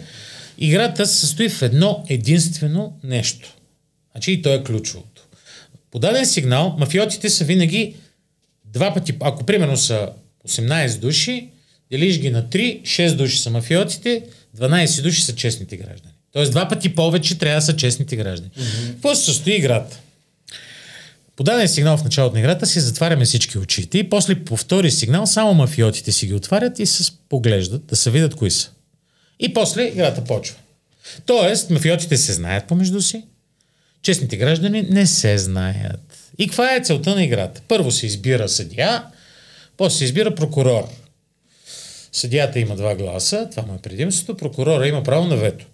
играта 0.58 1.06
се 1.06 1.20
състои 1.20 1.50
в 1.50 1.62
едно 1.62 2.06
единствено 2.10 3.00
нещо. 3.04 3.57
Значи 4.18 4.32
и 4.32 4.42
то 4.42 4.54
е 4.54 4.64
ключовото. 4.64 5.22
По 5.92 6.00
даден 6.00 6.26
сигнал, 6.26 6.76
мафиотите 6.80 7.30
са 7.30 7.44
винаги 7.44 7.96
два 8.66 8.94
пъти, 8.94 9.14
ако 9.20 9.44
примерно 9.44 9.78
са 9.78 10.10
18 10.48 11.00
души, 11.00 11.50
делиш 11.92 12.20
ги 12.20 12.30
на 12.30 12.44
3, 12.44 12.82
6 12.82 13.16
души 13.16 13.38
са 13.38 13.50
мафиотите, 13.50 14.24
12 14.58 15.02
души 15.02 15.22
са 15.22 15.36
честните 15.36 15.78
граждани. 15.78 16.14
Тоест 16.32 16.52
два 16.52 16.68
пъти 16.68 16.96
повече 16.96 17.38
трябва 17.38 17.58
да 17.58 17.62
са 17.62 17.76
честните 17.76 18.16
граждани. 18.16 18.52
Какво 18.88 19.16
се 19.16 19.26
състои 19.26 19.56
играта? 19.56 20.00
По 21.36 21.44
даден 21.44 21.68
сигнал 21.68 21.98
в 21.98 22.04
началото 22.04 22.34
на 22.34 22.40
играта 22.40 22.66
си 22.66 22.80
затваряме 22.80 23.26
всички 23.26 23.58
очите 23.58 23.98
и 23.98 24.10
после 24.10 24.36
по 24.36 24.58
втори 24.58 24.92
сигнал 24.92 25.26
само 25.28 25.54
мафиотите 25.54 26.12
си 26.12 26.28
ги 26.28 26.34
отварят 26.34 26.80
и 26.80 26.86
се 26.86 27.12
поглеждат 27.30 27.86
да 27.86 27.96
се 27.96 28.12
видят 28.12 28.36
кои 28.36 28.52
са. 28.52 28.70
И 29.40 29.54
после 29.54 29.84
играта 29.84 30.24
почва. 30.24 30.56
Тоест, 31.26 31.70
мафиотите 31.70 32.18
се 32.18 32.34
знаят 32.34 32.68
помежду 32.68 33.02
си, 33.02 33.24
честните 34.02 34.38
граждани 34.38 34.82
не 34.82 35.08
се 35.08 35.38
знаят. 35.38 36.32
И 36.38 36.48
каква 36.48 36.76
е 36.76 36.82
целта 36.84 37.16
на 37.16 37.24
играта? 37.24 37.62
Първо 37.68 37.92
се 37.92 38.06
избира 38.06 38.50
съдия, 38.50 39.04
после 39.78 39.98
се 39.98 40.04
избира 40.04 40.36
прокурор. 40.36 40.90
Съдията 42.12 42.60
има 42.60 42.76
два 42.76 42.96
гласа, 42.96 43.48
това 43.52 43.64
му 43.64 43.76
е 43.76 43.82
предимството, 43.82 44.38
прокурора 44.38 44.88
има 44.88 45.04
право 45.04 45.26
на 45.26 45.38
вето. 45.38 45.66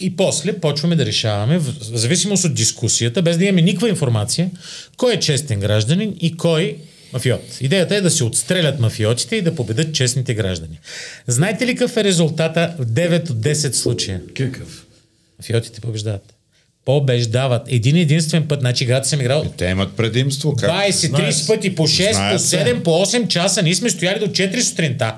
И 0.00 0.16
после 0.16 0.60
почваме 0.60 0.96
да 0.96 1.06
решаваме, 1.06 1.58
в 1.58 1.74
зависимост 1.80 2.44
от 2.44 2.54
дискусията, 2.54 3.22
без 3.22 3.38
да 3.38 3.44
имаме 3.44 3.62
никаква 3.62 3.88
информация, 3.88 4.50
кой 4.96 5.14
е 5.14 5.20
честен 5.20 5.60
гражданин 5.60 6.16
и 6.20 6.36
кой 6.36 6.76
мафиот. 7.12 7.60
Идеята 7.60 7.96
е 7.96 8.00
да 8.00 8.10
се 8.10 8.24
отстрелят 8.24 8.80
мафиотите 8.80 9.36
и 9.36 9.42
да 9.42 9.54
победат 9.54 9.94
честните 9.94 10.34
граждани. 10.34 10.78
Знаете 11.26 11.66
ли 11.66 11.74
какъв 11.74 11.96
е 11.96 12.04
резултата 12.04 12.74
в 12.78 12.86
9 12.86 13.30
от 13.30 13.36
10 13.36 13.72
случая? 13.72 14.20
Какъв? 14.36 14.86
Мафиотите 15.38 15.80
побеждават. 15.80 16.34
Побеждават. 16.90 17.62
Един 17.68 17.96
единствен 17.96 18.48
път. 18.48 18.60
Значи 18.60 18.84
играта 18.84 19.08
съм 19.08 19.20
играл 19.20 19.44
Те 19.56 19.66
имат 19.66 19.96
предимство. 19.96 20.56
Как? 20.56 20.70
20-30 20.70 21.08
Знаят. 21.08 21.46
пъти 21.46 21.74
по 21.74 21.82
6, 21.82 22.08
по 22.08 22.14
Знаят 22.14 22.42
се. 22.42 22.56
7, 22.56 22.82
по 22.82 22.90
8 22.90 23.28
часа. 23.28 23.62
Ние 23.62 23.74
сме 23.74 23.90
стояли 23.90 24.18
до 24.18 24.26
4 24.26 24.60
сутринта. 24.60 25.14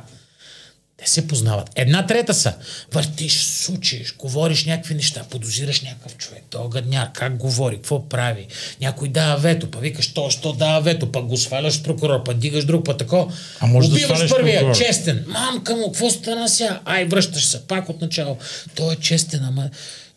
Те 0.96 1.10
се 1.10 1.28
познават. 1.28 1.70
Една 1.76 2.06
трета 2.06 2.34
са. 2.34 2.54
Въртиш, 2.92 3.42
сучиш, 3.42 4.16
говориш 4.16 4.64
някакви 4.64 4.94
неща, 4.94 5.22
подозираш 5.30 5.80
някакъв 5.82 6.16
човек. 6.16 6.42
Той 6.50 6.66
е 6.66 6.68
гадняр, 6.68 7.12
как 7.12 7.36
говори, 7.36 7.76
какво 7.76 8.08
прави. 8.08 8.46
Някой 8.80 9.08
дава 9.08 9.36
вето, 9.36 9.70
па 9.70 9.78
викаш, 9.78 10.12
то, 10.14 10.30
що 10.30 10.52
дава 10.52 10.80
вето, 10.80 11.12
пък 11.12 11.24
го 11.24 11.36
сваляш 11.36 11.82
прокурор, 11.82 12.24
па 12.24 12.34
дигаш 12.34 12.64
друг, 12.64 12.84
па 12.84 12.96
тако. 12.96 13.32
А 13.60 13.66
може 13.66 13.88
да 13.88 13.94
Убиваш 13.94 14.16
сваляш 14.16 14.30
първия, 14.30 14.60
прокурор. 14.60 14.76
честен. 14.76 15.24
Мамка 15.28 15.76
му, 15.76 15.92
какво 15.92 16.10
стана 16.10 16.48
сега? 16.48 16.80
Ай, 16.84 17.04
връщаш 17.04 17.44
се, 17.44 17.62
пак 17.66 17.88
от 17.88 18.00
начало. 18.00 18.38
Той 18.74 18.92
е 18.92 18.96
честен, 18.96 19.40
ама 19.44 19.70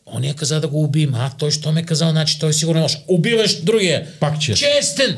Ония 0.08 0.34
каза 0.34 0.62
да 0.62 0.68
го 0.68 0.84
убием. 0.84 1.16
А, 1.16 1.30
той 1.30 1.52
що 1.52 1.72
ме 1.72 1.84
казал, 1.84 2.10
значи 2.10 2.40
той 2.40 2.54
сигурно 2.54 2.82
може. 2.82 2.98
Убиваш 3.08 3.56
другия. 3.56 4.06
Пак 4.20 4.40
честен. 4.40 4.70
Честен. 4.74 5.18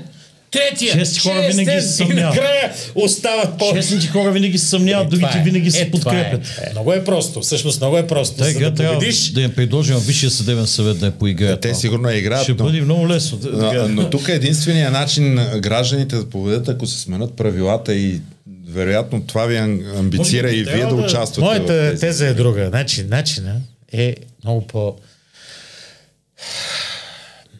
Третия. 0.51 0.93
Честни 0.93 1.19
хора 1.21 1.41
винаги 1.41 1.71
се. 1.71 1.77
И 1.77 1.81
съмняват. 1.81 2.35
накрая 2.35 2.71
остават 2.95 3.57
по... 3.57 3.73
Честните 3.73 4.07
хора 4.07 4.31
винаги 4.31 4.57
се 4.57 4.65
съмняват, 4.65 5.09
другите 5.09 5.29
Това 5.29 5.41
е. 5.41 5.43
винаги 5.43 5.71
се 5.71 5.81
Е, 5.81 5.91
това 5.91 6.01
подкрепят. 6.03 6.41
Е. 6.45 6.69
Много 6.71 6.93
е 6.93 7.03
просто. 7.03 7.41
Всъщност 7.41 7.79
много 7.79 7.97
е 7.97 8.07
просто. 8.07 8.47
Игра 8.47 8.69
да 8.69 8.75
трябва 8.75 8.93
победиш, 8.93 9.29
да 9.29 9.41
я 9.41 9.55
предложим 9.55 9.97
Висшия 9.97 10.29
съдебен 10.29 10.67
съвет 10.67 10.99
да 10.99 11.11
поиграят. 11.11 11.61
Те 11.61 11.67
малко. 11.67 11.81
сигурно 11.81 12.09
играят, 12.11 12.43
Ще 12.43 12.51
но- 12.51 12.57
бъде 12.57 12.81
много 12.81 13.07
лесно. 13.09 13.39
Но, 13.45 13.87
но 13.87 14.09
тук 14.09 14.29
единственият 14.29 14.93
начин 14.93 15.33
на 15.33 15.59
гражданите 15.59 16.15
да 16.15 16.29
победят, 16.29 16.67
ако 16.67 16.87
се 16.87 16.99
сменят 16.99 17.33
правилата 17.33 17.95
и 17.95 18.21
вероятно 18.67 19.21
това 19.21 19.45
ви 19.45 19.55
ам- 19.55 19.81
амбицира 19.97 20.51
и 20.51 20.63
вие 20.63 20.77
да 20.77 20.87
да- 20.87 20.95
участвате 20.95 21.41
моята 21.41 21.99
теза 21.99 22.27
е 22.27 22.33
друга. 22.33 22.67
Значи, 22.69 23.03
начина 23.03 23.55
е 23.91 24.15
много 24.43 24.67
по... 24.67 24.99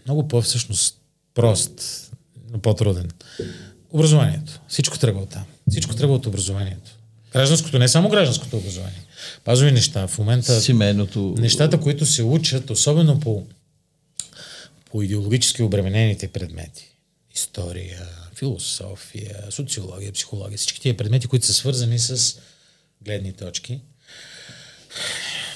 Много 0.06 0.28
по 0.28 0.42
всъщност 0.42 0.98
прост, 1.34 2.12
но 2.52 2.60
по-труден. 2.60 3.10
Образованието. 3.90 4.60
Всичко 4.68 5.00
тръгва 5.00 5.22
от 5.22 5.30
там. 5.30 5.46
Всичко 5.70 5.96
тръгва 5.96 6.16
от 6.16 6.26
образованието. 6.26 6.92
Гражданското, 7.32 7.80
не 7.80 7.88
само 7.88 8.10
гражданското 8.10 8.58
образование. 8.58 9.06
Базови 9.46 9.72
неща. 9.72 10.08
В 10.08 10.18
момента 10.18 10.62
Семейното. 10.62 11.36
нещата, 11.38 11.80
които 11.80 12.06
се 12.06 12.24
учат, 12.24 12.70
особено 12.70 13.20
по, 13.20 13.44
по 14.92 15.04
идеологически 15.04 15.64
обременените 15.64 16.28
предмети. 16.28 16.92
История, 17.36 18.08
философия, 18.36 19.44
социология, 19.50 20.12
психология, 20.12 20.58
всички 20.58 20.82
тия 20.82 20.98
предмети, 20.98 21.28
които 21.28 21.46
са 21.46 21.54
свързани 21.54 22.00
с 22.00 22.40
гледни 23.02 23.34
точки. 23.34 23.82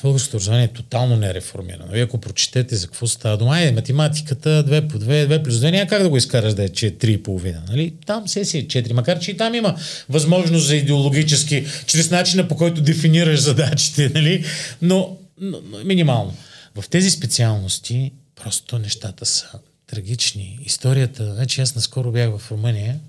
Българското 0.04 0.38
образование 0.38 0.66
е 0.66 0.68
тотално 0.68 1.16
нереформирано. 1.16 1.91
Вие 1.91 2.04
ако 2.04 2.18
прочетете 2.18 2.76
за 2.76 2.88
какво 2.88 3.08
става 3.08 3.38
дума, 3.38 3.62
е 3.62 3.72
математиката 3.72 4.66
2 4.68 4.88
по 4.88 4.99
2, 4.99 5.28
2 5.28 5.43
плюс 5.43 5.56
2, 5.56 5.72
няма 5.72 5.88
как 5.88 6.04
да 6.04 6.10
го 6.10 6.18
изкараш 6.18 6.54
да 6.54 6.64
е 6.64 6.70
че 6.70 6.88
е 6.88 6.91
3,5. 6.91 7.70
Нали? 7.70 7.93
Там 8.06 8.28
се 8.28 8.45
си 8.45 8.58
е 8.58 8.68
4, 8.68 8.93
макар 8.93 9.20
че 9.20 9.32
и 9.32 9.38
там 9.38 9.56
има 9.56 9.76
възможност 10.10 10.68
за 10.68 10.76
идеологически, 10.76 11.66
чрез 11.86 12.12
начина 12.12 12.47
по 12.47 12.56
който 12.56 12.82
дефинираш 12.82 13.39
задачите, 13.39 14.12
нали? 14.16 14.45
но, 14.82 15.18
но 15.41 15.60
минимално. 15.86 16.34
В 16.76 16.89
тези 16.89 17.10
специалности 17.10 18.12
просто 18.36 18.80
нещата 18.80 19.26
са 19.26 19.47
трагични. 19.88 20.60
Историята, 20.66 21.34
значи 21.34 21.62
аз 21.62 21.76
наскоро 21.76 22.12
бях 22.12 22.38
в 22.38 22.52
Румъния 22.52 22.99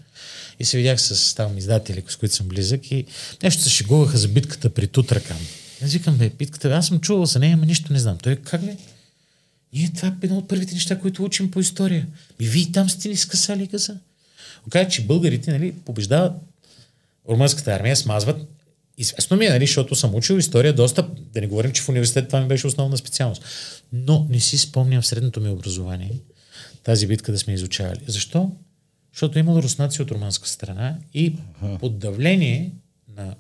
и 0.61 0.65
се 0.65 0.77
видях 0.77 1.01
с 1.01 1.35
там 1.35 1.59
издатели, 1.59 2.03
с 2.09 2.17
които 2.17 2.35
съм 2.35 2.49
близък 2.49 2.91
и 2.91 3.05
нещо 3.43 3.63
се 3.63 3.71
шегуваха 3.71 4.19
за 4.19 4.29
битката 4.29 4.71
при 4.71 4.87
Тутракан. 4.87 5.39
Аз 5.85 5.93
викам, 5.93 6.19
бе, 6.19 6.31
битката, 6.31 6.69
бе, 6.69 6.75
аз 6.75 6.87
съм 6.87 7.01
чувал 7.01 7.27
за 7.27 7.39
нея, 7.39 7.55
ама 7.55 7.67
нищо 7.67 7.93
не 7.93 7.99
знам. 7.99 8.19
Той 8.19 8.37
как 8.37 8.63
ли? 8.63 8.77
Ние 9.73 9.93
това 9.97 10.09
е 10.09 10.13
едно 10.23 10.39
от 10.39 10.49
първите 10.49 10.75
неща, 10.75 10.99
които 10.99 11.25
учим 11.25 11.51
по 11.51 11.61
история. 11.61 12.07
Ми 12.41 12.47
вие 12.47 12.73
там 12.73 12.91
сте 12.91 13.09
ни 13.09 13.17
скъсали 13.17 13.67
газа. 13.67 13.97
Оказа, 14.67 14.89
че 14.89 15.07
българите 15.07 15.53
нали, 15.53 15.73
побеждават 15.73 16.33
румънската 17.29 17.73
армия, 17.73 17.97
смазват. 17.97 18.37
Известно 18.99 19.37
ми 19.37 19.45
е, 19.47 19.51
нали, 19.51 19.67
защото 19.67 19.95
съм 19.95 20.15
учил 20.15 20.35
история 20.35 20.73
доста, 20.73 21.09
да 21.35 21.41
не 21.41 21.47
говорим, 21.47 21.73
че 21.73 21.83
в 21.83 21.89
университет 21.89 22.27
това 22.27 22.41
ми 22.41 22.49
беше 22.49 22.67
основна 22.67 22.97
специалност. 22.97 23.45
Но 23.93 24.27
не 24.31 24.41
си 24.41 24.59
спомням 24.59 25.03
в 25.03 25.07
средното 25.07 25.41
ми 25.41 25.49
образование 25.49 26.13
тази 26.85 27.07
битка 27.07 27.33
да 27.33 27.39
сме 27.39 27.55
изучавали. 27.55 28.01
Защо? 28.07 28.51
Защото 29.13 29.39
е 29.39 29.41
имало 29.41 29.63
руснаци 29.63 30.03
от 30.03 30.11
румънска 30.11 30.49
страна 30.49 30.99
и 31.15 31.37
под 31.81 31.99
давление 31.99 32.73
на 33.17 33.35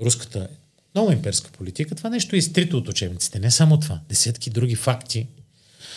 руската 0.00 0.48
много 0.94 1.12
имперска 1.12 1.50
политика, 1.50 1.94
това 1.94 2.10
нещо 2.10 2.36
е 2.36 2.38
изтрито 2.38 2.78
от 2.78 2.88
учебниците. 2.88 3.38
Не 3.38 3.50
само 3.50 3.80
това. 3.80 4.00
Десетки 4.08 4.50
други 4.50 4.74
факти 4.74 5.26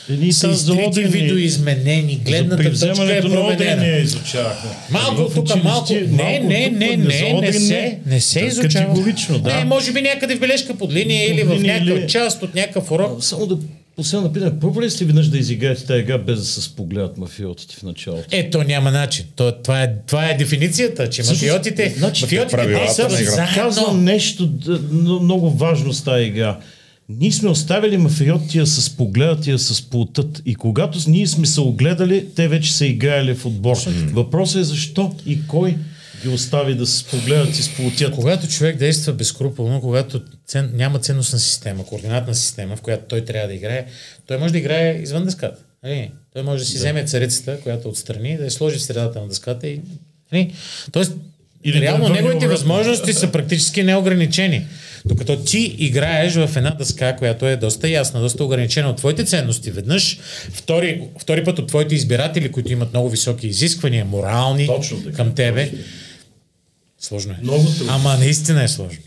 Едни 0.09 0.33
са 0.33 0.47
изтрити, 0.49 1.03
видоизменени, 1.03 2.21
гледната 2.25 2.63
точка 2.71 3.15
е 3.15 3.21
променена. 3.21 3.81
не 3.81 3.97
изучавахме. 3.97 4.69
Малко 4.89 5.29
В 5.29 5.33
тук, 5.35 5.43
училище 5.43 5.67
малко. 5.67 5.93
Не, 5.93 6.01
малко 6.01 6.43
не, 6.43 6.69
не, 6.69 6.97
не, 6.97 6.97
не 7.41 7.53
се, 7.53 7.99
не 8.05 8.21
се 8.21 8.39
Да, 8.39 8.45
изучава. 8.45 8.85
Категорично, 8.87 9.39
да. 9.39 9.55
Не, 9.55 9.65
може 9.65 9.93
би 9.93 10.01
някъде 10.01 10.35
в 10.35 10.39
бележка 10.39 10.77
под 10.77 10.93
линия 10.93 11.31
или 11.31 11.43
в 11.43 11.53
или- 11.55 12.07
част 12.07 12.43
от 12.43 12.55
някакъв 12.55 12.91
урок. 12.91 13.23
Само 13.23 13.45
да 13.45 13.57
последно 13.97 14.27
да 14.27 14.33
питам, 14.33 14.59
пробвали 14.59 14.85
ли 14.85 14.89
сте 14.89 15.05
веднъж 15.05 15.27
да 15.27 15.37
изиграете 15.37 15.85
тази 15.85 15.99
игра 15.99 16.17
без 16.17 16.39
да 16.39 16.45
се 16.45 16.61
спогледат 16.61 17.17
мафиотите 17.17 17.75
в 17.75 17.83
началото? 17.83 18.27
Е, 18.31 18.49
то 18.49 18.63
няма 18.63 18.91
начин. 18.91 19.25
То, 19.35 19.51
това, 19.63 19.83
е, 19.83 19.93
това 20.07 20.29
е 20.29 20.37
дефиницията, 20.37 21.09
че 21.09 21.23
Всъщност, 21.23 21.41
мафиотите, 21.41 21.95
значи, 21.97 22.23
мафиотите 22.23 22.61
играта. 22.61 22.93
заедно. 23.09 23.47
Казвам 23.55 24.03
нещо 24.03 24.49
много 25.21 25.49
важно 25.49 25.93
с 25.93 26.03
тази 26.03 26.23
игра. 26.25 26.59
Ние 27.09 27.31
сме 27.31 27.49
оставили 27.49 27.97
мафиотите 27.97 28.59
да 28.59 28.67
се 28.67 28.81
спогледат 28.81 29.47
и 29.47 29.51
да 29.51 29.59
се 29.59 29.73
сплутат. 29.73 30.41
И 30.45 30.55
когато 30.55 30.99
ние 31.07 31.27
сме 31.27 31.45
се 31.45 31.61
огледали, 31.61 32.25
те 32.35 32.47
вече 32.47 32.73
са 32.73 32.85
играели 32.85 33.35
в 33.35 33.45
отбор. 33.45 33.77
Въпросът 34.13 34.61
е 34.61 34.63
защо 34.63 35.15
и 35.25 35.47
кой 35.47 35.75
ги 36.21 36.29
остави 36.29 36.75
да 36.75 36.87
се 36.87 36.97
спогледат 36.97 37.59
и 37.59 37.63
сплутят. 37.63 38.15
Когато 38.15 38.47
човек 38.47 38.77
действа 38.77 39.13
безкруполно, 39.13 39.81
когато 39.81 40.21
цен, 40.47 40.71
няма 40.73 40.99
ценностна 40.99 41.39
система, 41.39 41.85
координатна 41.85 42.35
система, 42.35 42.75
в 42.75 42.81
която 42.81 43.03
той 43.09 43.25
трябва 43.25 43.47
да 43.47 43.53
играе, 43.53 43.85
той 44.27 44.37
може 44.37 44.51
да 44.51 44.57
играе 44.57 44.99
извън 45.01 45.25
дъската. 45.25 45.61
Нали? 45.83 46.11
Той 46.33 46.43
може 46.43 46.63
да 46.63 46.65
си 46.65 46.73
да. 46.73 46.79
вземе 46.79 47.05
царицата, 47.05 47.59
която 47.59 47.89
отстрани, 47.89 48.37
да 48.37 48.43
я 48.43 48.51
сложи 48.51 48.77
в 48.77 48.83
средата 48.83 49.21
на 49.21 49.27
дъската 49.27 49.67
и... 49.67 49.81
Нали? 50.31 50.53
Тоест, 50.91 51.13
Или 51.63 51.81
реално 51.81 52.09
неговите 52.09 52.37
обратно. 52.37 52.49
възможности 52.49 53.13
са 53.13 53.31
практически 53.31 53.83
неограничени. 53.83 54.65
Докато 55.05 55.37
ти 55.37 55.75
играеш 55.77 56.33
в 56.33 56.49
една 56.55 56.71
дъска, 56.71 57.15
която 57.15 57.47
е 57.47 57.55
доста 57.55 57.89
ясна, 57.89 58.21
доста 58.21 58.43
ограничена 58.43 58.89
от 58.89 58.97
твоите 58.97 59.25
ценности 59.25 59.71
веднъж, 59.71 60.19
втори, 60.51 61.01
втори 61.19 61.43
път 61.43 61.59
от 61.59 61.67
твоите 61.67 61.95
избиратели, 61.95 62.51
които 62.51 62.71
имат 62.71 62.89
много 62.93 63.09
високи 63.09 63.47
изисквания, 63.47 64.05
морални 64.05 64.65
Точно 64.65 65.03
така, 65.03 65.15
към 65.15 65.35
тебе. 65.35 65.71
Сложно 66.99 67.33
е. 67.33 67.37
Много 67.43 67.65
трудно. 67.77 67.93
Ама 67.93 68.17
наистина 68.17 68.63
е 68.63 68.67
сложно. 68.67 68.99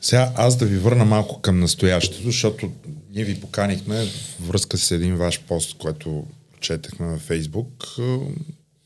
Сега 0.00 0.32
аз 0.36 0.56
да 0.56 0.66
ви 0.66 0.78
върна 0.78 1.04
малко 1.04 1.40
към 1.40 1.60
настоящето, 1.60 2.22
защото 2.24 2.70
ние 3.14 3.24
ви 3.24 3.40
поканихме 3.40 4.06
връзка 4.40 4.78
с 4.78 4.90
един 4.90 5.16
ваш 5.16 5.40
пост, 5.40 5.76
който 5.78 6.24
четахме 6.60 7.06
във 7.06 7.20
Фейсбук, 7.20 7.84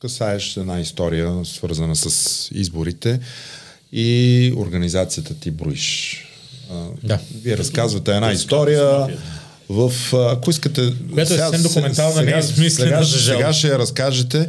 касаещ 0.01 0.57
една 0.57 0.79
история, 0.79 1.45
свързана 1.45 1.95
с 1.95 2.49
изборите 2.51 3.19
и 3.91 4.53
организацията 4.57 5.39
ти 5.39 5.51
броиш. 5.51 6.21
Да. 7.03 7.19
Вие 7.41 7.57
разказвате 7.57 8.11
една 8.11 8.31
история 8.31 9.07
в, 9.69 9.91
ако 10.13 10.49
искате... 10.49 10.93
Която 11.13 11.33
е 11.33 11.37
съвсем 11.37 11.61
документална, 11.61 12.21
не 12.21 12.31
е 12.31 12.39
измислена, 12.39 12.89
сега, 12.89 13.03
за 13.03 13.17
жал. 13.17 13.37
сега 13.37 13.53
ще 13.53 13.67
я 13.67 13.79
разкажете 13.79 14.47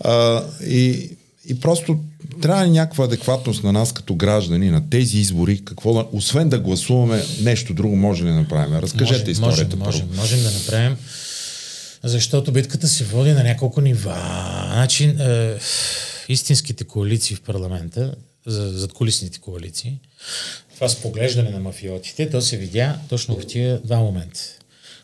а, 0.00 0.44
и, 0.66 1.10
и 1.48 1.60
просто 1.60 1.98
трябва 2.42 2.64
ли 2.66 2.70
някаква 2.70 3.04
адекватност 3.04 3.64
на 3.64 3.72
нас 3.72 3.92
като 3.92 4.14
граждани 4.14 4.70
на 4.70 4.90
тези 4.90 5.18
избори, 5.18 5.64
какво 5.64 5.94
да, 5.94 6.06
освен 6.12 6.48
да 6.48 6.58
гласуваме, 6.58 7.22
нещо 7.42 7.74
друго 7.74 7.96
може 7.96 8.24
ли 8.24 8.28
да 8.28 8.34
направим? 8.34 8.74
Разкажете 8.74 9.30
историята 9.30 9.76
можем, 9.76 10.08
първо. 10.08 10.16
можем, 10.16 10.16
можем 10.16 10.42
да 10.42 10.50
направим, 10.50 10.96
защото 12.04 12.52
битката 12.52 12.88
се 12.88 13.04
води 13.04 13.32
на 13.32 13.44
няколко 13.44 13.80
нива. 13.80 14.16
Значи, 14.72 15.04
е, 15.04 15.54
истинските 16.28 16.84
коалиции 16.84 17.36
в 17.36 17.40
парламента, 17.40 18.14
за, 18.46 18.78
задкулисните 18.78 19.38
коалиции, 19.38 20.00
това 20.74 20.88
с 20.88 20.96
поглеждане 20.96 21.50
на 21.50 21.60
мафиотите, 21.60 22.30
то 22.30 22.40
се 22.40 22.56
видя 22.56 22.98
точно 23.08 23.36
в 23.36 23.46
тия 23.46 23.80
два 23.84 23.98
момента. 23.98 24.40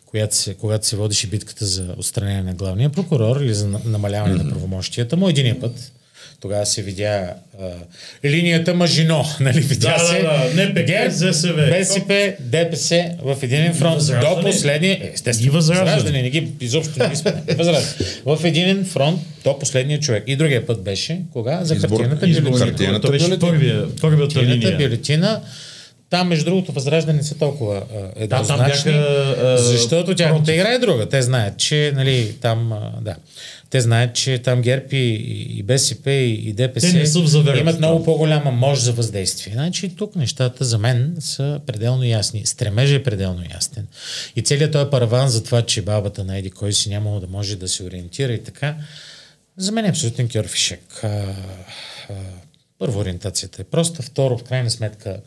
Когато 0.05 0.35
се, 0.35 0.53
когато 0.53 0.87
се 0.87 0.95
водеше 0.95 1.27
битката 1.27 1.65
за 1.65 1.95
отстранение 1.97 2.43
на 2.43 2.53
главния 2.53 2.89
прокурор 2.89 3.41
или 3.41 3.53
за 3.53 3.67
на- 3.67 3.79
намаляване 3.85 4.35
на 4.35 4.49
правомощията 4.49 5.17
му, 5.17 5.29
единия 5.29 5.59
път 5.59 5.91
тогава 6.43 6.65
се 6.65 6.81
видя 6.81 7.29
а, 7.61 7.65
линията 8.25 8.73
Мажино, 8.73 9.25
нали? 9.39 9.59
Видя 9.59 9.87
Да, 9.89 9.99
се 9.99 10.13
да, 10.13 10.49
да. 10.55 10.65
НПК, 10.65 10.75
ГЕРБ, 10.77 11.09
ЗСВ. 11.11 11.67
БСП, 11.69 12.33
ДПС 12.41 12.89
в 13.21 13.37
един 13.41 13.73
фронт 13.73 13.91
до 13.91 13.99
Възраждане. 13.99 14.41
последния, 14.43 14.99
естествено, 15.13 15.47
И 15.47 15.51
Възраждане. 15.51 16.21
не 16.21 16.29
ги, 16.29 16.47
изобщо 16.61 16.99
не 16.99 17.09
ги. 17.09 17.15
Възраждане. 17.53 17.85
В 18.27 18.39
един 18.43 18.85
фронт 18.85 19.21
до 19.43 19.59
последния 19.59 19.99
човек. 19.99 20.23
И 20.27 20.35
другия 20.35 20.65
път 20.65 20.83
беше, 20.83 21.21
кога? 21.33 21.59
За 21.63 21.75
Избор- 21.75 21.79
хартиената 21.89 22.25
избор- 22.27 22.41
бюлетина. 22.41 22.65
хартиената 22.65 23.01
Това 23.01 23.11
беше 23.11 23.25
бюлетина. 23.25 23.51
първия, 24.01 24.19
Хартиената 24.21 24.41
линия. 24.43 24.77
бюлетина, 24.79 25.41
Там, 26.09 26.27
между 26.27 26.45
другото, 26.45 26.71
Възраждане 26.71 27.17
не 27.17 27.23
са 27.23 27.35
толкова 27.35 27.81
еднозначни, 28.15 28.91
бяха, 28.91 29.35
а, 29.43 29.57
защото 29.57 30.15
тяхната 30.15 30.37
против. 30.39 30.55
игра 30.55 30.69
е 30.69 30.77
друга. 30.77 31.05
Те 31.05 31.21
знаят, 31.21 31.57
че 31.57 31.93
нали, 31.95 32.35
там, 32.41 32.71
а, 32.73 32.91
да, 33.01 33.15
те 33.73 33.81
знаят, 33.81 34.15
че 34.15 34.37
там 34.37 34.61
ГЕРБ 34.61 34.85
и, 34.91 35.13
и 35.59 35.63
БСП 35.63 36.11
и, 36.11 36.49
и 36.49 36.53
ДПС 36.53 36.87
имат 37.59 37.77
много 37.77 38.03
по-голяма 38.03 38.51
мощ 38.51 38.81
за 38.81 38.93
въздействие. 38.93 39.53
Значи 39.53 39.95
тук 39.95 40.15
нещата 40.15 40.65
за 40.65 40.77
мен 40.77 41.15
са 41.19 41.59
пределно 41.65 42.03
ясни. 42.03 42.45
Стремежа 42.45 42.95
е 42.95 43.03
пределно 43.03 43.43
ясен. 43.53 43.87
И 44.35 44.41
целият 44.41 44.71
този 44.71 44.89
параван 44.89 45.29
за 45.29 45.43
това, 45.43 45.61
че 45.61 45.81
бабата 45.81 46.23
на 46.23 46.37
Еди 46.37 46.49
кой 46.49 46.73
си 46.73 46.89
нямало 46.89 47.19
да 47.19 47.27
може 47.27 47.55
да 47.55 47.67
се 47.67 47.83
ориентира 47.83 48.33
и 48.33 48.43
така, 48.43 48.75
за 49.57 49.71
мен 49.71 49.85
е 49.85 49.89
абсолютен 49.89 50.29
кьорфишек. 50.29 51.03
Първо 52.79 52.99
ориентацията 52.99 53.61
е 53.61 53.65
проста, 53.65 54.01
второ, 54.01 54.37
в 54.37 54.43
крайна 54.43 54.69
сметка 54.69 55.17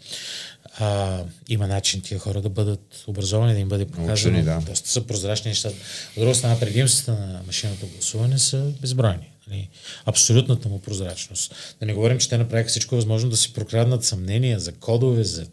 а, 0.79 1.21
има 1.49 1.67
начин 1.67 2.01
тия 2.01 2.19
хора 2.19 2.43
да 2.43 2.49
бъдат 2.49 3.05
образовани, 3.07 3.53
да 3.53 3.59
им 3.59 3.69
бъде 3.69 3.85
показано. 3.85 4.43
Да. 4.43 4.63
Доста 4.67 4.91
са 4.91 5.07
прозрачни 5.07 5.49
нещата. 5.49 5.77
От 6.17 6.21
друга 6.21 6.35
страна, 6.35 6.61
предимствата 6.61 7.21
на 7.21 7.41
машинното 7.47 7.87
гласуване 7.87 8.39
са 8.39 8.73
безбройни. 8.81 9.31
Нали? 9.51 9.69
Абсолютната 10.05 10.69
му 10.69 10.81
прозрачност. 10.81 11.55
Да 11.81 11.87
не 11.87 11.95
говорим, 11.95 12.19
че 12.19 12.29
те 12.29 12.39
направиха 12.39 12.69
всичко 12.69 12.95
възможно 12.95 13.31
да 13.31 13.37
си 13.37 13.53
прокраднат 13.53 14.05
съмнения 14.05 14.61
за 14.61 14.73
кодове, 14.73 15.25
за 15.25 15.47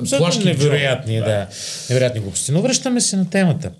абсолютно 0.00 0.44
невероятни, 0.44 1.18
да. 1.18 1.24
да. 1.24 1.48
невероятни 1.90 2.20
глупости. 2.20 2.52
Но 2.52 2.62
връщаме 2.62 3.00
се 3.00 3.16
на 3.16 3.30
темата. 3.30 3.72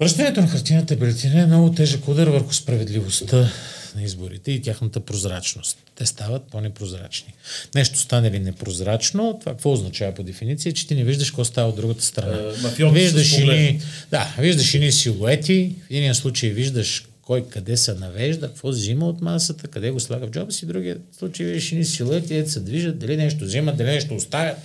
Връщането 0.00 0.40
на 0.40 0.48
хартината 0.48 0.96
бюлетина 0.96 1.40
е 1.40 1.46
много 1.46 1.72
тежък 1.72 2.08
удар 2.08 2.26
върху 2.26 2.52
справедливостта 2.52 3.50
на 3.96 4.02
изборите 4.02 4.52
и 4.52 4.62
тяхната 4.62 5.00
прозрачност. 5.00 5.78
Те 5.94 6.06
стават 6.06 6.42
по-непрозрачни. 6.50 7.34
Нещо 7.74 7.98
стане 7.98 8.30
ли 8.30 8.38
непрозрачно, 8.38 9.36
това 9.40 9.52
какво 9.52 9.72
означава 9.72 10.14
по 10.14 10.22
дефиниция? 10.22 10.72
Че 10.72 10.86
ти 10.86 10.94
не 10.94 11.04
виждаш 11.04 11.30
какво 11.30 11.44
става 11.44 11.68
от 11.68 11.76
другата 11.76 12.02
страна. 12.02 12.52
Е, 12.78 12.90
виждаш 12.90 13.36
ни, 13.36 13.80
да, 14.10 14.34
виждаш 14.38 14.74
ни 14.74 14.92
силуети, 14.92 15.74
в 15.86 15.90
един 15.90 16.14
случай 16.14 16.50
виждаш 16.50 17.04
кой 17.26 17.48
къде 17.48 17.76
се 17.76 17.94
навежда, 17.94 18.48
какво 18.48 18.68
взима 18.68 19.08
от 19.08 19.20
масата, 19.20 19.68
къде 19.68 19.90
го 19.90 20.00
слага 20.00 20.26
в 20.26 20.30
джоба 20.30 20.52
си, 20.52 20.66
другия 20.66 20.96
случай 21.18 21.46
виждаш 21.46 21.70
ни 21.70 21.84
силуети, 21.84 22.36
ето 22.36 22.50
се 22.50 22.60
движат, 22.60 22.98
дали 22.98 23.16
нещо 23.16 23.44
взимат, 23.44 23.76
дали 23.76 23.88
нещо 23.88 24.14
оставят. 24.14 24.56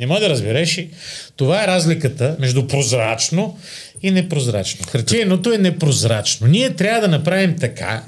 Не 0.00 0.06
може 0.06 0.20
да 0.20 0.30
разбереш. 0.30 0.78
и 0.78 0.90
Това 1.36 1.64
е 1.64 1.66
разликата 1.66 2.36
между 2.38 2.66
прозрачно 2.66 3.58
и 4.02 4.10
непрозрачно. 4.10 4.86
Хартиеното 4.86 5.52
е 5.52 5.58
непрозрачно. 5.58 6.46
Ние 6.46 6.76
трябва 6.76 7.00
да 7.00 7.08
направим 7.08 7.56
така, 7.58 8.04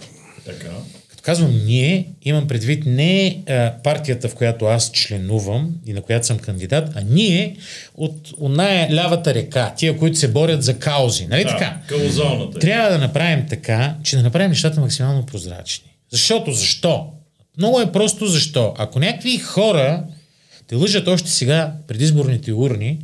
Така. 0.46 0.70
като 1.08 1.22
казвам 1.22 1.64
ние, 1.66 2.08
имам 2.22 2.48
предвид 2.48 2.82
не 2.86 3.42
а, 3.48 3.72
партията, 3.84 4.28
в 4.28 4.34
която 4.34 4.64
аз 4.64 4.90
членувам 4.92 5.74
и 5.86 5.92
на 5.92 6.02
която 6.02 6.26
съм 6.26 6.38
кандидат, 6.38 6.88
а 6.94 7.00
ние 7.10 7.56
от 7.94 8.32
оная 8.40 8.94
лявата 8.94 9.34
река, 9.34 9.74
тия, 9.76 9.98
които 9.98 10.18
се 10.18 10.28
борят 10.28 10.62
за 10.62 10.78
каузи. 10.78 11.26
Нали 11.26 11.44
така? 11.44 11.80
Да, 11.88 11.96
каузалната. 11.96 12.58
е. 12.58 12.60
Трябва 12.60 12.90
да 12.90 12.98
направим 12.98 13.46
така, 13.48 13.94
че 14.02 14.16
да 14.16 14.22
направим 14.22 14.50
нещата 14.50 14.80
максимално 14.80 15.26
прозрачни. 15.26 15.90
Защото, 16.10 16.52
защо? 16.52 17.06
Много 17.58 17.80
е 17.80 17.92
просто 17.92 18.26
защо. 18.26 18.74
Ако 18.78 18.98
някакви 18.98 19.38
хора 19.38 20.04
те 20.66 20.74
лъжат 20.74 21.08
още 21.08 21.30
сега 21.30 21.72
предизборните 21.88 22.52
урни, 22.52 22.98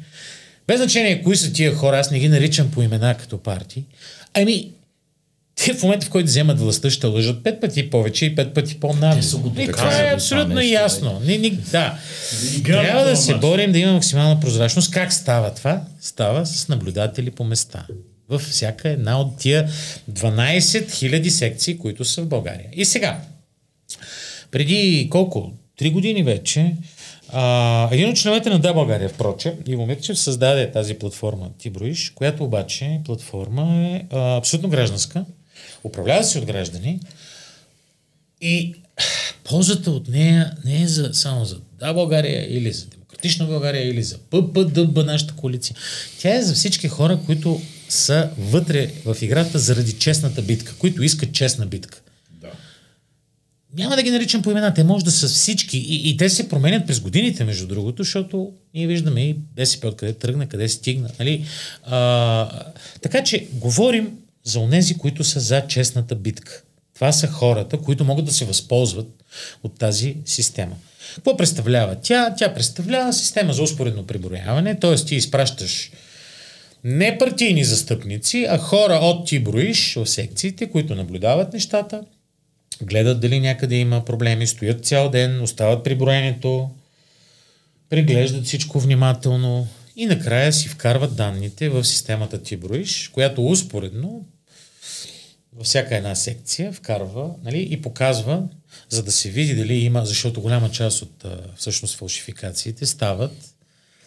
без 0.67 0.77
значение 0.77 1.23
кои 1.23 1.37
са 1.37 1.53
тия 1.53 1.75
хора, 1.75 1.99
аз 1.99 2.11
не 2.11 2.19
ги 2.19 2.29
наричам 2.29 2.71
по 2.71 2.83
имена 2.83 3.17
като 3.17 3.39
партии, 3.39 3.85
ами 4.35 4.71
те 5.57 5.75
в 5.75 5.83
момента, 5.83 6.07
в 6.07 6.11
който 6.11 6.27
вземат 6.27 6.61
властта, 6.61 6.91
ще 6.91 7.07
лъжат 7.07 7.45
пет 7.45 7.61
пъти 7.61 7.91
повече 7.91 8.25
и 8.27 8.35
пет 8.35 8.55
пъти 8.55 8.79
го 8.79 9.53
И 9.59 9.67
това 9.67 10.03
е 10.03 10.15
абсолютно 10.15 10.55
нещо, 10.55 10.73
ясно. 10.73 11.21
Не, 11.25 11.39
не, 11.39 11.51
да. 11.51 11.99
Трябва 12.65 13.05
да 13.05 13.17
се 13.17 13.35
борим 13.35 13.73
да 13.73 13.79
има 13.79 13.93
максимална 13.93 14.41
прозрачност. 14.41 14.91
Как 14.91 15.13
става 15.13 15.55
това? 15.55 15.83
Става 16.01 16.47
с 16.47 16.69
наблюдатели 16.69 17.31
по 17.31 17.45
места. 17.45 17.87
Във 18.29 18.43
всяка 18.43 18.89
една 18.89 19.21
от 19.21 19.39
тия 19.39 19.69
12 20.13 20.61
000 20.61 21.29
секции, 21.29 21.79
които 21.79 22.05
са 22.05 22.23
в 22.23 22.27
България. 22.27 22.69
И 22.73 22.85
сега, 22.85 23.21
преди 24.51 25.09
колко? 25.11 25.53
Три 25.77 25.91
години 25.91 26.23
вече, 26.23 26.75
а, 27.29 27.89
един 27.93 28.09
от 28.09 28.17
членовете 28.17 28.51
на 28.51 28.59
Да 28.59 28.73
България, 28.73 29.09
впрочем, 29.09 29.53
Иво 29.67 29.87
Мирчев, 29.87 30.19
създаде 30.19 30.71
тази 30.71 30.95
платформа 30.95 31.51
Ти 31.59 31.71
броиш, 31.71 32.11
която 32.11 32.45
обаче 32.45 33.01
платформа 33.05 33.87
е 33.87 34.03
а, 34.11 34.37
абсолютно 34.37 34.69
гражданска, 34.69 35.25
управлява 35.85 36.25
се 36.25 36.39
от 36.39 36.45
граждани 36.45 37.01
и 38.41 38.75
ползата 39.45 39.91
от 39.91 40.09
нея 40.09 40.53
не 40.65 40.83
е 40.83 40.89
за, 40.89 41.11
само 41.13 41.45
за 41.45 41.61
Да 41.79 41.93
България 41.93 42.59
или 42.59 42.73
за 42.73 42.87
Демократична 42.87 43.47
България 43.47 43.89
или 43.89 44.03
за 44.03 44.19
ППДБ, 44.19 44.97
нашата 44.97 45.35
коалиция. 45.35 45.77
Тя 46.19 46.35
е 46.35 46.43
за 46.43 46.55
всички 46.55 46.89
хора, 46.89 47.21
които 47.27 47.61
са 47.89 48.31
вътре 48.39 48.91
в 49.05 49.17
играта 49.23 49.59
заради 49.59 49.93
честната 49.93 50.43
битка, 50.43 50.75
които 50.79 51.03
искат 51.03 51.33
честна 51.33 51.67
битка. 51.67 52.01
Да. 52.41 52.51
Няма 53.75 53.97
да 53.97 54.03
ги 54.03 54.11
наричам 54.11 54.43
по 54.43 54.51
имена, 54.51 54.75
те 54.75 54.85
може 54.85 55.05
да 55.05 55.11
са 55.11 55.29
всички. 55.29 55.79
И, 55.79 56.11
и 56.11 56.17
те 56.17 56.29
се 56.29 56.49
променят 56.49 56.87
през 56.87 57.01
годините, 57.01 57.45
между 57.45 57.67
другото, 57.67 58.03
защото 58.03 58.53
ние 58.75 58.87
виждаме 58.87 59.29
и 59.29 59.35
БСП 59.35 59.89
откъде 59.89 60.13
тръгна, 60.13 60.49
къде 60.49 60.69
стигна. 60.69 61.11
Нали? 61.19 61.45
А, 61.85 62.49
така 63.03 63.25
че 63.25 63.49
говорим 63.53 64.19
за 64.45 64.61
онези, 64.61 64.99
които 64.99 65.25
са 65.25 65.41
за 65.41 65.67
честната 65.67 66.15
битка. 66.15 66.63
Това 66.95 67.13
са 67.13 67.27
хората, 67.27 67.79
които 67.79 68.05
могат 68.05 68.25
да 68.25 68.33
се 68.33 68.45
възползват 68.45 69.09
от 69.63 69.79
тази 69.79 70.17
система. 70.25 70.77
Какво 71.15 71.37
представлява 71.37 71.97
тя? 72.03 72.35
Тя 72.39 72.55
представлява 72.55 73.13
система 73.13 73.53
за 73.53 73.63
успоредно 73.63 74.07
преброяване, 74.07 74.75
т.е. 74.75 74.95
ти 74.95 75.15
изпращаш 75.15 75.91
не 76.85 77.19
партийни 77.19 77.65
застъпници, 77.65 78.47
а 78.51 78.59
хора 78.59 78.95
от 78.95 79.27
ти 79.27 79.39
броиш 79.39 79.95
в 79.95 80.07
секциите, 80.07 80.71
които 80.71 80.95
наблюдават 80.95 81.53
нещата, 81.53 82.05
гледат 82.83 83.21
дали 83.21 83.41
някъде 83.41 83.77
има 83.77 84.05
проблеми, 84.05 84.47
стоят 84.47 84.85
цял 84.85 85.09
ден, 85.09 85.43
остават 85.43 85.85
при 85.85 85.95
броенето, 85.95 86.71
преглеждат 87.91 88.45
всичко 88.45 88.81
внимателно 88.81 89.67
и 89.97 90.07
накрая 90.07 90.53
си 90.53 90.69
вкарват 90.69 91.17
данните 91.17 91.69
в 91.69 91.85
системата 91.85 92.43
ти 92.43 92.57
броиш, 92.57 93.09
която 93.09 93.47
успоредно 93.47 94.25
във 95.57 95.67
всяка 95.67 95.97
една 95.97 96.15
секция 96.15 96.73
вкарва 96.73 97.31
нали, 97.45 97.69
и 97.71 97.83
показва, 97.83 98.43
за 98.89 99.03
да 99.03 99.13
се 99.13 99.31
види 99.31 99.55
дали 99.55 99.75
има, 99.75 100.07
защото 100.07 100.41
голяма 100.41 100.71
част 100.71 101.03
от 101.03 101.25
всъщност 101.57 101.97
фалшификациите 101.97 102.87
стават 102.87 103.33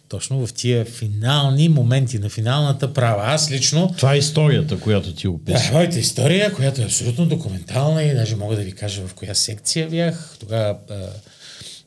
точно 0.10 0.48
в 0.48 0.54
тия 0.54 0.86
финални 0.86 1.70
моменти 1.70 2.20
на 2.20 2.30
финалната 2.30 2.94
права. 2.94 3.24
Аз 3.26 3.52
лично 3.52 3.94
Това 3.98 4.14
е 4.14 4.18
историята, 4.18 4.80
която 4.80 5.14
ти 5.14 5.28
да, 5.28 5.32
описа. 5.32 5.72
моята 5.72 6.00
история, 6.00 6.54
която 6.54 6.82
е 6.82 6.86
абсолютно 6.86 7.26
документална 7.26 8.04
и 8.04 8.14
даже 8.14 8.36
мога 8.36 8.56
да 8.56 8.62
ви 8.62 8.72
кажа 8.72 9.08
в 9.08 9.14
коя 9.14 9.36
секция 9.36 9.90
бях. 9.90 10.36
Тогава 10.40 10.78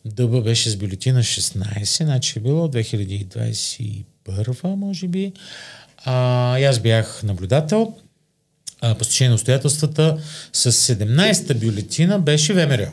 дъба 0.04 0.40
беше 0.40 0.70
с 0.70 0.76
бюлетина 0.76 1.22
16, 1.22 2.04
значи 2.04 2.38
е 2.38 2.42
било 2.42 2.68
2021, 2.68 4.74
може 4.74 5.08
би. 5.08 5.32
А, 6.04 6.58
и 6.58 6.64
аз 6.64 6.78
бях 6.78 7.22
наблюдател. 7.22 7.94
А, 8.80 8.94
по 8.94 9.04
стечение 9.04 9.28
на 9.28 9.34
обстоятелствата 9.34 10.18
с 10.52 10.72
17-та 10.72 11.54
бюлетина 11.54 12.18
беше 12.18 12.52
ВМРО. 12.52 12.92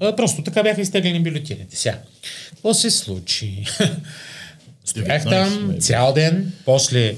А, 0.00 0.16
просто 0.16 0.44
така 0.44 0.62
бяха 0.62 0.80
изтеглени 0.80 1.22
бюлетините. 1.22 1.76
Сега, 1.76 1.98
какво 2.50 2.74
се 2.74 2.90
случи? 2.90 3.64
Стоях 4.84 5.24
19, 5.24 5.30
там 5.30 5.48
maybe. 5.48 5.80
цял 5.80 6.12
ден, 6.12 6.52
после, 6.64 7.16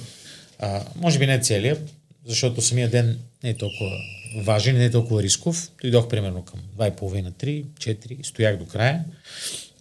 а, 0.58 0.84
може 0.96 1.18
би 1.18 1.26
не 1.26 1.40
целият, 1.40 1.90
защото 2.26 2.62
самия 2.62 2.90
ден 2.90 3.18
не 3.44 3.50
е 3.50 3.54
толкова 3.54 3.90
важен, 4.36 4.76
не 4.76 4.84
е 4.84 4.90
толкова 4.90 5.22
рисков. 5.22 5.70
Дойдох 5.82 6.08
примерно 6.08 6.44
към 6.44 6.60
2,5, 6.78 7.32
3, 7.32 7.64
4, 7.64 8.26
стоях 8.26 8.56
до 8.56 8.66
края. 8.66 9.04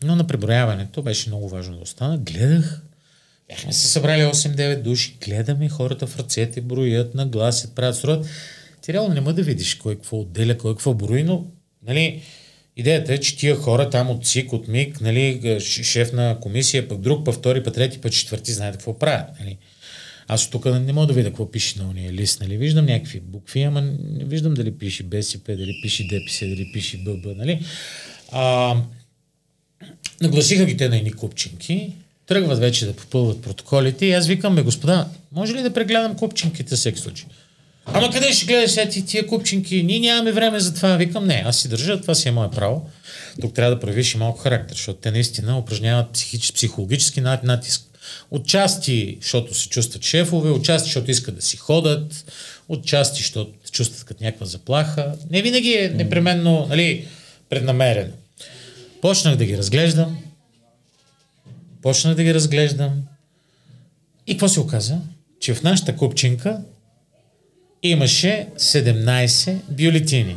Но 0.04 0.16
на 0.16 0.28
преброяването 0.28 1.02
беше 1.02 1.30
много 1.30 1.50
важно 1.50 1.76
да 1.76 1.82
остана. 1.82 2.18
Гледах, 2.18 2.82
бяхме 3.52 3.74
се 3.74 3.88
събрали 3.88 4.22
8-9 4.22 4.82
души, 4.82 5.18
гледаме 5.26 5.70
хората 5.70 6.08
в 6.08 6.20
ръцете, 6.20 6.62
броят, 6.62 7.16
нагласят, 7.16 7.76
правят, 7.76 7.96
строят. 7.96 8.26
Ти 8.82 8.94
реално 8.94 9.14
не 9.14 9.34
да 9.34 9.44
видиш 9.44 9.76
кой 9.76 9.96
какво 9.96 10.20
отделя, 10.20 10.58
кой 10.58 10.74
какво 10.74 10.94
брои, 10.94 11.24
но 11.24 11.46
нали, 11.88 12.22
идеята 12.78 13.14
е, 13.14 13.18
че 13.18 13.38
тия 13.38 13.56
хора 13.56 13.90
там 13.90 14.10
от 14.10 14.26
ЦИК, 14.26 14.54
от 14.54 14.68
МИК, 14.68 15.02
нали, 15.02 15.58
ш- 15.60 15.84
шеф 15.84 16.14
на 16.14 16.38
комисия, 16.42 16.88
пък 16.88 17.02
друг, 17.02 17.26
пък 17.26 17.36
втори, 17.36 17.64
пък 17.64 17.74
трети, 17.74 18.02
пък 18.02 18.12
четвърти, 18.12 18.54
знаят 18.54 18.76
какво 18.76 19.00
правят. 19.00 19.28
Нали. 19.40 19.58
Аз 20.28 20.50
тук 20.50 20.66
не 20.66 20.94
мога 20.94 21.08
да 21.08 21.14
видя 21.14 21.30
какво 21.30 21.52
пише 21.52 21.80
на 21.80 21.90
уния 21.90 22.14
лист. 22.14 22.42
Нали. 22.42 22.58
Виждам 22.58 22.86
някакви 22.86 23.20
букви, 23.20 23.62
ама 23.62 23.82
не 23.82 24.26
виждам 24.26 24.54
дали 24.54 24.78
пише 24.78 25.04
БСП, 25.04 25.56
дали 25.56 25.80
пише 25.82 26.08
ДПС, 26.08 26.46
дали 26.46 26.72
пише 26.74 26.98
ББ. 26.98 27.38
Нали. 27.38 27.66
А, 28.32 28.76
нагласиха 30.22 30.66
ги 30.66 30.78
те 30.78 30.90
на 30.90 30.98
едни 30.98 31.14
купчинки, 31.14 31.94
тръгват 32.32 32.60
вече 32.60 32.86
да 32.86 32.94
попълват 32.94 33.42
протоколите 33.42 34.06
и 34.06 34.14
аз 34.14 34.28
викам, 34.28 34.56
бе, 34.56 34.62
господа, 34.62 35.08
може 35.32 35.54
ли 35.54 35.62
да 35.62 35.74
прегледам 35.74 36.16
купчинките 36.16 36.76
всеки 36.76 37.00
случай? 37.00 37.26
Ама 37.86 38.12
къде 38.12 38.34
ще 38.34 38.46
гледаш 38.46 38.72
сега 38.72 38.90
ти 38.90 39.06
тия 39.06 39.28
купчинки? 39.28 39.84
Ние 39.84 40.00
нямаме 40.00 40.32
време 40.32 40.60
за 40.60 40.74
това. 40.74 40.98
Викам, 40.98 41.28
не, 41.28 41.44
аз 41.46 41.58
си 41.58 41.70
държа, 41.70 42.02
това 42.02 42.16
си 42.16 42.30
е 42.30 42.32
мое 42.32 42.52
право. 42.52 42.90
Тук 43.42 43.54
трябва 43.54 43.76
да 43.76 43.80
проявиш 43.80 44.14
и 44.14 44.18
малко 44.18 44.40
характер, 44.40 44.76
защото 44.76 45.00
те 45.00 45.12
наистина 45.12 45.58
упражняват 45.58 46.12
психич, 46.12 46.54
психологически 46.54 47.22
нат- 47.22 47.44
натиск. 47.44 47.82
Отчасти, 48.32 49.18
защото 49.22 49.54
се 49.54 49.70
чувстват 49.70 50.04
шефове, 50.06 50.50
отчасти, 50.50 50.88
защото 50.88 51.12
искат 51.12 51.36
да 51.36 51.42
си 51.42 51.58
ходят, 51.58 52.34
отчасти, 52.70 53.18
защото 53.18 53.52
се 53.66 53.72
чувстват 53.72 54.04
като 54.04 54.24
някаква 54.24 54.46
заплаха. 54.46 55.14
Не 55.32 55.42
винаги 55.42 55.74
е 55.74 55.90
непременно, 55.90 56.66
нали, 56.70 57.08
преднамерено. 57.50 58.14
Почнах 59.02 59.36
да 59.36 59.46
ги 59.46 59.58
разглеждам. 59.58 60.18
Почнах 61.82 62.16
да 62.16 62.24
ги 62.24 62.34
разглеждам. 62.34 63.02
И 64.28 64.34
какво 64.34 64.48
се 64.48 64.60
оказа? 64.60 64.98
Че 65.40 65.54
в 65.54 65.64
нашата 65.64 65.96
купчинка 65.96 66.62
имаше 67.84 68.48
17 68.58 69.56
бюлетини 69.70 70.36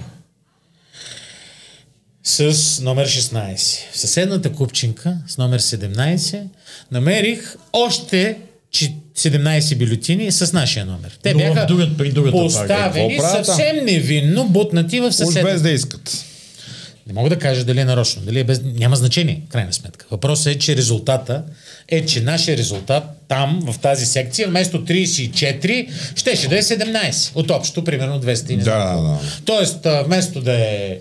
с 2.25 2.41
номер 2.81 3.09
16. 3.09 3.57
В 3.93 3.99
съседната 3.99 4.53
купчинка 4.53 5.17
с 5.27 5.39
номер 5.39 5.61
17 5.61 6.43
намерих 6.91 7.57
още 7.73 8.39
че- 8.71 8.95
17 9.15 9.77
бюлетини 9.77 10.33
с 10.33 10.53
нашия 10.53 10.87
номер. 10.87 11.19
Те 11.23 11.33
Но 11.33 11.39
бяха 11.39 11.67
другата- 11.67 11.97
при 11.97 12.13
другата 12.13 12.37
поставени 12.37 13.19
там? 13.19 13.45
съвсем 13.45 13.85
невинно, 13.85 14.45
бутнати 14.45 15.01
в 15.01 15.05
Уж 15.05 15.15
съседната. 15.15 15.53
без 15.53 15.63
да 15.63 15.71
искат. 15.71 16.25
Не 17.07 17.13
мога 17.13 17.29
да 17.31 17.39
кажа 17.39 17.65
дали 17.65 17.81
е 17.81 17.85
нарочно, 17.85 18.23
дали 18.23 18.41
е 18.41 18.45
без... 18.45 18.61
Няма 18.65 18.97
значение, 18.97 19.43
крайна 19.49 19.73
сметка. 19.73 20.07
Въпросът 20.11 20.47
е, 20.47 20.59
че 20.59 20.77
резултата 20.77 21.43
е, 21.89 22.07
че 22.07 22.21
нашия 22.21 22.57
резултат 22.57 23.05
там, 23.29 23.61
в 23.63 23.79
тази 23.79 24.07
секция, 24.07 24.49
вместо 24.49 24.85
34, 24.85 25.89
щеше 26.15 26.49
да 26.49 26.59
е 26.59 26.63
17. 26.63 27.31
От 27.35 27.51
общо, 27.51 27.85
примерно 27.85 28.21
200 28.23 28.51
и 28.51 28.57
не 28.57 28.63
Да, 28.63 28.91
колко. 28.95 29.09
да. 29.09 29.19
Тоест, 29.45 29.79
вместо 30.05 30.41
да 30.41 30.53
е 30.53 30.99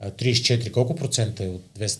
а, 0.00 0.10
34, 0.10 0.70
колко 0.70 0.94
процента 0.96 1.44
е 1.44 1.48
от 1.48 1.62
200? 1.80 1.96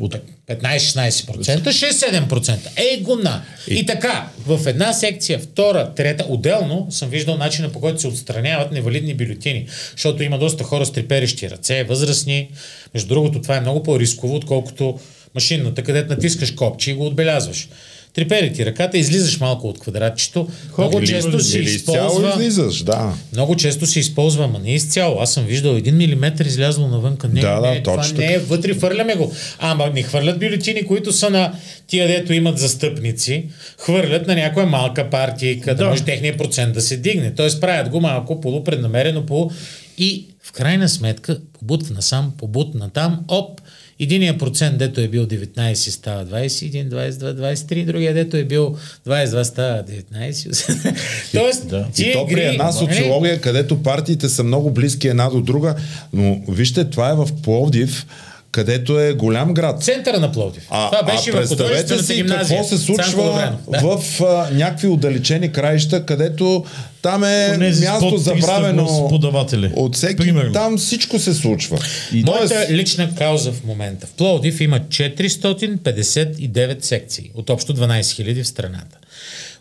От- 0.00 0.16
15-16%, 0.48 1.72
ще 1.72 1.86
е 1.86 1.92
7%. 1.92 2.58
Ей, 2.76 3.00
гуна! 3.00 3.42
И 3.68 3.86
така, 3.86 4.28
в 4.46 4.66
една 4.66 4.92
секция, 4.92 5.38
втора, 5.38 5.94
трета, 5.94 6.26
отделно 6.28 6.86
съм 6.90 7.08
виждал 7.10 7.36
начина 7.36 7.72
по 7.72 7.80
който 7.80 8.00
се 8.00 8.08
отстраняват 8.08 8.72
невалидни 8.72 9.14
бюлетини, 9.14 9.66
защото 9.92 10.22
има 10.22 10.38
доста 10.38 10.64
хора 10.64 10.86
с 10.86 10.92
треперещи 10.92 11.50
ръце, 11.50 11.84
възрастни. 11.84 12.50
Между 12.94 13.08
другото, 13.08 13.42
това 13.42 13.56
е 13.56 13.60
много 13.60 13.82
по-рисково, 13.82 14.34
отколкото 14.34 14.98
машинната, 15.34 15.82
където 15.82 16.14
натискаш 16.14 16.50
копче 16.50 16.90
и 16.90 16.94
го 16.94 17.06
отбелязваш. 17.06 17.68
Трепери 18.18 18.52
ти 18.52 18.66
ръката, 18.66 18.98
излизаш 18.98 19.40
малко 19.40 19.68
от 19.68 19.78
квадратчето. 19.78 20.48
Много 20.78 20.98
или- 20.98 21.06
често 21.06 21.40
се 21.40 21.58
Или 21.58 21.70
използва... 21.70 22.28
излизаш, 22.30 22.82
да. 22.82 23.14
Много 23.32 23.56
често 23.56 23.86
се 23.86 24.00
използва, 24.00 24.44
ама 24.44 24.58
не 24.58 24.74
изцяло. 24.74 25.20
Аз 25.20 25.32
съм 25.32 25.44
виждал 25.44 25.72
един 25.72 25.96
милиметър 25.96 26.44
излязло 26.44 26.88
навънка. 26.88 27.28
Не, 27.28 27.40
Да, 27.40 27.60
да, 27.60 27.70
не, 27.70 27.82
това 27.82 27.96
точно 27.96 28.18
не 28.18 28.32
е 28.34 28.38
вътре, 28.38 28.74
хвърляме 28.74 29.14
го. 29.14 29.32
Ама 29.58 29.90
не 29.94 30.02
хвърлят 30.02 30.38
бюлетини, 30.38 30.82
които 30.82 31.12
са 31.12 31.30
на 31.30 31.52
тия, 31.86 32.08
дето 32.08 32.32
имат 32.32 32.58
застъпници, 32.58 33.44
хвърлят 33.78 34.26
на 34.26 34.34
някоя 34.34 34.66
малка 34.66 35.10
партия, 35.10 35.60
къде 35.60 35.82
Да. 35.84 35.90
може 35.90 36.04
техния 36.04 36.36
процент 36.36 36.74
да 36.74 36.80
се 36.80 36.96
дигне. 36.96 37.34
Тоест 37.34 37.60
правят 37.60 37.88
го 37.88 38.00
малко 38.00 38.40
полупреднамерено, 38.40 39.26
полу... 39.26 39.50
и 39.98 40.26
в 40.42 40.52
крайна 40.52 40.88
сметка, 40.88 41.40
побут 41.52 41.90
насам, 41.90 42.32
побут 42.38 42.74
натам, 42.74 43.20
оп, 43.28 43.60
Единия 44.00 44.38
процент, 44.38 44.78
дето 44.78 45.00
е 45.00 45.08
бил 45.08 45.26
19, 45.26 45.74
става 45.74 46.26
21, 46.26 46.88
22, 46.88 47.54
23, 47.54 47.86
другия, 47.86 48.14
дето 48.14 48.36
е 48.36 48.44
бил 48.44 48.76
22, 49.08 49.42
става 49.42 49.84
19. 50.14 51.32
Тоест, 51.32 51.68
Да. 51.68 51.86
И 51.98 52.12
то 52.12 52.26
при 52.26 52.40
една 52.40 52.64
нали? 52.64 52.76
социология, 52.76 53.40
където 53.40 53.82
партиите 53.82 54.28
са 54.28 54.44
много 54.44 54.70
близки 54.70 55.08
една 55.08 55.30
до 55.30 55.40
друга, 55.40 55.74
но 56.12 56.40
вижте, 56.48 56.84
това 56.84 57.10
е 57.10 57.14
в 57.14 57.28
Пловдив, 57.42 58.06
където 58.52 59.00
е 59.00 59.12
голям 59.12 59.54
град. 59.54 59.82
Центъра 59.82 60.20
на 60.20 60.32
Пловдив. 60.32 60.66
Това 60.68 61.02
беше 61.06 61.30
а 61.30 61.32
представете 61.32 62.02
си 62.02 62.14
гимназия. 62.14 62.58
какво 62.58 62.76
се 62.76 62.78
случва. 62.78 63.52
Да. 63.70 63.80
в 63.80 64.20
а, 64.20 64.48
някакви 64.52 64.88
отдалечени 64.88 65.52
краища, 65.52 66.06
където 66.06 66.64
там 67.02 67.24
е 67.24 67.50
Онези 67.54 67.82
с 67.82 67.84
място 67.84 68.10
под 68.10 68.20
300 68.20 68.22
забравено 68.22 69.08
от 69.76 69.96
всеки. 69.96 70.16
Примерно. 70.16 70.52
Там 70.52 70.78
всичко 70.78 71.18
се 71.18 71.34
случва. 71.34 71.78
И 72.12 72.24
Тоест, 72.24 72.54
Моята 72.54 72.72
лична 72.72 73.14
кауза 73.14 73.52
в 73.52 73.64
момента. 73.64 74.06
В 74.06 74.12
Пловдив 74.12 74.60
има 74.60 74.80
459 74.80 76.84
секции 76.84 77.30
от 77.34 77.50
общо 77.50 77.74
12 77.74 78.00
000 78.00 78.42
в 78.42 78.46
страната. 78.46 78.98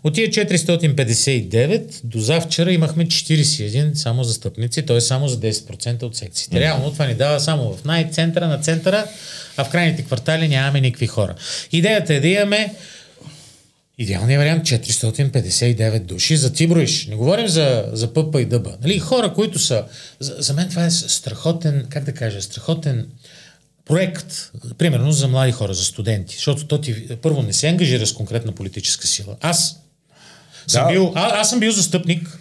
От 0.04 0.14
тия 0.14 0.30
459 0.30 2.02
до 2.04 2.20
завчера 2.20 2.72
имахме 2.72 3.06
41 3.06 3.94
само 3.94 4.24
застъпници, 4.24 4.86
т.е. 4.86 5.02
само 5.02 5.28
за 5.28 5.40
10% 5.40 6.04
от 6.04 6.16
секциите. 6.16 6.60
Реално 6.60 6.92
това 6.92 7.06
ни 7.06 7.16
дава 7.16 7.40
само 7.40 7.74
в 7.74 7.86
най-центъра 7.86 8.48
на 8.48 8.58
центъра, 8.58 9.06
а 9.58 9.64
в 9.64 9.70
крайните 9.70 10.04
квартали 10.04 10.48
нямаме 10.48 10.82
никакви 10.82 11.08
хора. 11.08 11.36
Идеята 11.72 12.14
е 12.14 12.20
да 12.20 12.28
имаме 12.28 12.74
Идеалният 14.00 14.40
вариант 14.40 14.64
459 14.64 16.00
души 16.00 16.38
за 16.38 16.54
ти 16.54 16.68
броиш. 16.68 17.08
Не 17.08 17.16
говорим 17.16 17.48
за, 17.48 17.86
за 17.94 18.14
пъпа 18.14 18.42
и 18.42 18.46
дъба. 18.46 18.78
Нали, 18.82 19.00
хора, 19.00 19.34
които 19.34 19.60
са... 19.60 19.86
За, 20.20 20.36
за 20.40 20.54
мен 20.54 20.70
това 20.70 20.86
е 20.86 20.92
страхотен, 20.92 21.86
как 21.90 22.04
да 22.04 22.14
кажа, 22.14 22.42
страхотен 22.42 23.08
проект, 23.86 24.52
примерно 24.78 25.12
за 25.12 25.28
млади 25.28 25.52
хора, 25.52 25.74
за 25.74 25.84
студенти. 25.84 26.36
Защото 26.36 26.68
то 26.68 26.82
ти 26.82 27.18
първо 27.22 27.42
не 27.42 27.54
се 27.54 27.68
ангажира 27.68 28.08
с 28.08 28.14
конкретна 28.14 28.52
политическа 28.52 29.08
сила. 29.08 29.36
Аз 29.42 29.80
съм 30.68 30.84
Да. 30.84 30.92
бил, 30.92 31.12
а, 31.16 31.40
аз 31.40 31.50
съм 31.50 31.60
бил 31.60 31.72
застъпник. 31.72 32.40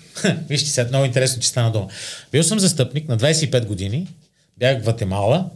Вижте 0.49 0.71
сега, 0.71 0.89
много 0.89 1.05
интересно, 1.05 1.43
че 1.43 1.49
стана 1.49 1.73
дума. 1.73 1.87
Бил 2.33 2.43
съм 2.43 2.59
застъпник 2.61 3.09
на 3.09 3.19
25 3.19 3.67
години. 3.67 4.07
Бях 4.59 4.79
в 4.79 4.83
Гватемала, 4.83 5.51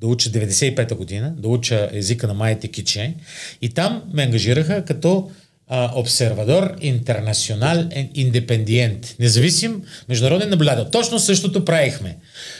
да 0.00 0.06
уча 0.06 0.30
95-та 0.30 0.94
година, 0.94 1.34
да 1.36 1.48
уча 1.48 1.88
езика 1.92 2.26
на 2.26 2.34
майите 2.34 2.68
киче. 2.68 3.14
И 3.62 3.68
там 3.68 4.02
ме 4.12 4.22
ангажираха 4.22 4.84
като 4.84 5.30
обсервадор 5.72 6.74
интернационал 6.80 7.84
индепендиент. 8.14 9.14
Независим 9.18 9.82
международен 10.08 10.50
наблюдател. 10.50 10.84
Точно 10.84 11.18
същото 11.18 11.64
правихме. 11.64 12.16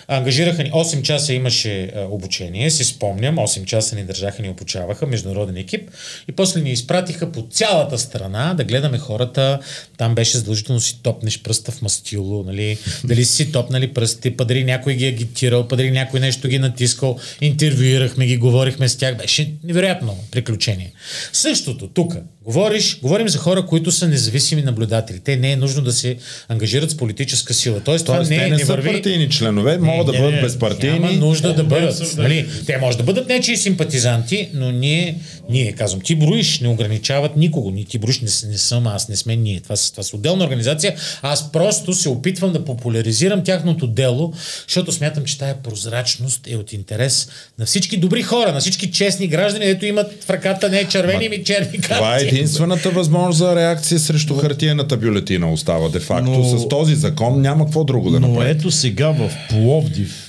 Ангажираха 0.09 0.63
ни 0.63 0.71
8 0.71 1.03
часа 1.03 1.33
имаше 1.33 1.91
обучение, 2.11 2.71
си 2.71 2.85
спомням, 2.85 3.37
8 3.37 3.65
часа 3.65 3.97
ни 3.97 4.05
държаха, 4.05 4.43
ни 4.43 4.49
обучаваха, 4.49 5.07
международен 5.07 5.57
екип 5.57 5.91
и 6.29 6.33
после 6.33 6.61
ни 6.61 6.71
изпратиха 6.71 7.33
по 7.33 7.47
цялата 7.51 7.99
страна 7.99 8.55
да 8.55 8.65
гледаме 8.65 8.99
хората. 8.99 9.59
Там 9.99 10.15
беше 10.15 10.37
задължително 10.37 10.81
си 10.81 10.99
топнеш 11.03 11.43
пръста 11.43 11.73
в 11.73 11.83
мастило, 11.83 12.43
нали? 12.43 12.79
Дали 13.05 13.25
си 13.25 13.53
топнали 13.53 13.95
пръсти, 13.95 14.37
па 14.37 14.45
дали 14.45 14.65
някой 14.65 14.95
ги 14.95 15.07
агитирал, 15.07 15.69
па 15.69 15.77
дали 15.77 15.91
някой 15.91 16.21
нещо 16.21 16.49
ги 16.49 16.59
натискал, 16.59 17.19
интервюирахме 17.41 18.27
ги, 18.27 18.37
говорихме 18.37 18.89
с 18.89 18.97
тях. 18.97 19.17
Беше 19.17 19.53
невероятно 19.65 20.19
приключение. 20.31 20.93
Същото 21.33 21.89
тук. 21.89 22.15
Говориш, 22.45 22.99
говорим 23.03 23.29
за 23.29 23.39
хора, 23.39 23.67
които 23.67 23.93
са 23.93 24.09
независими 24.09 24.63
наблюдатели. 24.63 25.21
Те 25.21 25.37
не 25.37 25.53
е 25.53 25.57
нужно 25.57 25.83
да 25.83 25.93
се 25.93 26.17
ангажират 26.49 26.91
с 26.91 26.97
политическа 26.97 27.55
сила. 27.55 27.81
Тоест, 27.85 28.07
Тоест, 28.07 28.07
това 28.07 28.19
не, 28.19 28.29
те 28.41 28.47
е- 28.47 28.51
не 28.51 28.57
не 28.57 28.59
са 28.59 28.67
върви... 28.67 28.93
партийни 28.93 29.29
членове, 29.31 29.79
могат 29.79 30.07
да 30.07 30.13
не, 30.13 30.19
бъдат 30.19 30.35
не, 30.35 30.41
безпартийни. 30.41 30.99
Няма 30.99 31.13
нужда 31.13 31.55
да 31.55 31.63
О, 31.63 31.65
бъдат. 31.65 31.99
да, 31.99 32.15
да. 32.17 32.23
Нали? 32.23 32.47
Те 32.67 32.79
може 32.79 32.97
да 32.97 33.03
бъдат 33.05 33.29
нечии 33.29 33.57
симпатизанти, 33.57 34.49
но 34.55 34.71
ние, 34.73 35.19
ние 35.51 35.73
казвам, 35.73 36.01
ти 36.01 36.15
броиш, 36.15 36.61
не 36.61 36.69
ограничават 36.69 37.37
никого. 37.37 37.71
Ни 37.71 37.85
ти 37.85 37.99
броиш, 37.99 38.21
не, 38.21 38.51
не 38.51 38.59
съм 38.59 38.87
аз, 38.87 39.09
не 39.09 39.17
сме 39.17 39.37
ние. 39.37 39.61
Това, 39.61 39.75
това 39.91 40.03
са 40.03 40.17
отделна 40.17 40.45
организация. 40.45 40.95
Аз 41.23 41.53
просто 41.53 41.93
се 41.93 42.09
опитвам 42.09 42.53
да 42.53 42.65
популяризирам 42.65 43.45
тяхното 43.45 43.87
дело, 43.87 44.33
защото 44.69 44.93
смятам, 44.93 45.25
че 45.25 45.39
тая 45.39 45.55
прозрачност 45.63 46.41
е 46.49 46.57
от 46.57 46.73
интерес 46.73 47.29
на 47.59 47.67
всички 47.67 47.97
добри 47.97 48.23
хора, 48.23 48.53
на 48.53 48.61
всички 48.61 48.91
честни 48.91 49.27
граждани, 49.29 49.65
ето 49.65 49.87
имат 49.87 50.25
в 50.25 50.31
ръката 50.31 50.69
не 50.69 50.89
червени, 50.89 51.29
ми 51.29 51.45
черни 51.45 51.79
карти. 51.81 51.95
Това 51.95 52.19
е 52.19 52.23
единствената 52.23 52.92
възможност 52.93 53.39
за 53.39 53.57
реакция 53.57 53.99
срещу 54.01 54.35
хартиената 54.35 54.97
бюлетина 54.97 55.53
остава 55.53 55.89
де-факто. 55.89 56.31
Но- 56.31 56.59
С 56.59 56.69
този 56.69 56.95
закон 56.95 57.41
няма 57.41 57.65
какво 57.65 57.85
друго 57.85 58.11
да 58.11 58.21
Но 58.21 58.29
направи. 58.29 58.51
ето 58.51 58.71
сега 58.71 59.11
в 59.11 59.31
Пловдив, 59.51 60.29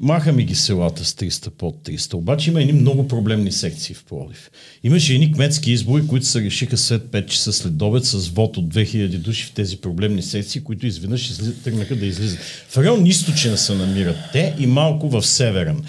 маха 0.00 0.32
ми 0.32 0.44
ги 0.44 0.54
селата 0.54 1.04
с 1.04 1.12
300 1.12 1.50
под 1.50 1.76
300, 1.84 2.14
обаче 2.14 2.50
има 2.50 2.60
едни 2.60 2.72
много 2.72 3.08
проблемни 3.08 3.52
секции 3.52 3.94
в 3.94 4.04
Пловдив. 4.04 4.50
Имаше 4.84 5.14
едни 5.14 5.32
кметски 5.32 5.72
избори, 5.72 6.06
които 6.06 6.26
се 6.26 6.40
решиха 6.40 6.76
след 6.76 7.02
5 7.02 7.26
часа 7.26 7.52
след 7.52 7.82
обед 7.82 8.04
с 8.04 8.28
вод 8.28 8.56
от 8.56 8.64
2000 8.66 9.18
души 9.18 9.44
в 9.44 9.52
тези 9.52 9.76
проблемни 9.76 10.22
секции, 10.22 10.60
които 10.60 10.86
изведнъж 10.86 11.30
тръгнаха 11.64 11.96
да 11.96 12.06
излизат. 12.06 12.38
В 12.68 12.78
район 12.78 13.06
източен 13.06 13.56
се 13.56 13.74
намират 13.74 14.16
те 14.32 14.54
и 14.58 14.66
малко 14.66 15.08
в 15.08 15.22
северен. 15.22 15.82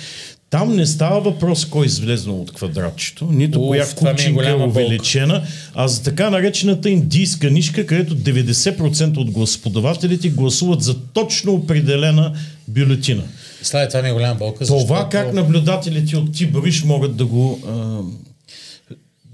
Там 0.52 0.76
не 0.76 0.86
става 0.86 1.22
въпрос 1.22 1.66
кой 1.66 1.86
е 1.86 1.88
излезнал 1.88 2.42
от 2.42 2.52
квадратчето, 2.52 3.26
нито 3.26 3.62
Уф, 3.62 3.68
коя 3.68 3.86
това 3.90 4.10
е 4.10 4.14
купчинка 4.14 4.50
е 4.50 4.52
болка. 4.52 4.66
увеличена, 4.66 5.44
а 5.74 5.88
за 5.88 6.04
така 6.04 6.30
наречената 6.30 6.90
индийска 6.90 7.52
нишка, 7.52 7.86
където 7.86 8.16
90% 8.16 9.18
от 9.18 9.32
гласоподавателите 9.32 10.30
гласуват 10.30 10.82
за 10.82 11.00
точно 11.14 11.54
определена 11.54 12.34
бюлетина. 12.68 13.24
Слава, 13.62 13.88
това 13.88 14.02
ми 14.02 14.10
е 14.10 14.14
голяма 14.14 14.36
болка. 14.36 14.66
Това 14.66 14.80
защото- 14.80 15.10
как 15.10 15.34
наблюдателите 15.34 16.18
от 16.18 16.34
Тибриш 16.34 16.84
могат 16.84 17.16
да 17.16 17.26
го 17.26 17.60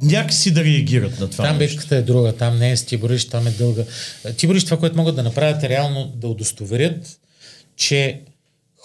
някакси 0.02 0.52
да 0.52 0.64
реагират 0.64 1.20
на 1.20 1.30
това 1.30 1.46
Там 1.46 1.58
битката 1.58 1.96
е 1.96 2.02
друга, 2.02 2.34
там 2.34 2.58
не 2.58 2.72
е 2.72 2.78
с 2.78 2.84
Тибориш, 2.86 3.26
там 3.26 3.48
е 3.48 3.52
дълга. 3.52 3.84
Тибориш 4.38 4.66
това, 4.66 4.78
което 4.78 4.98
могат 4.98 5.16
да 5.16 5.24
направят 5.24 5.64
е 5.64 5.70
реално 5.70 6.14
да 6.16 6.28
удостоверят, 6.28 7.18
че 7.78 8.20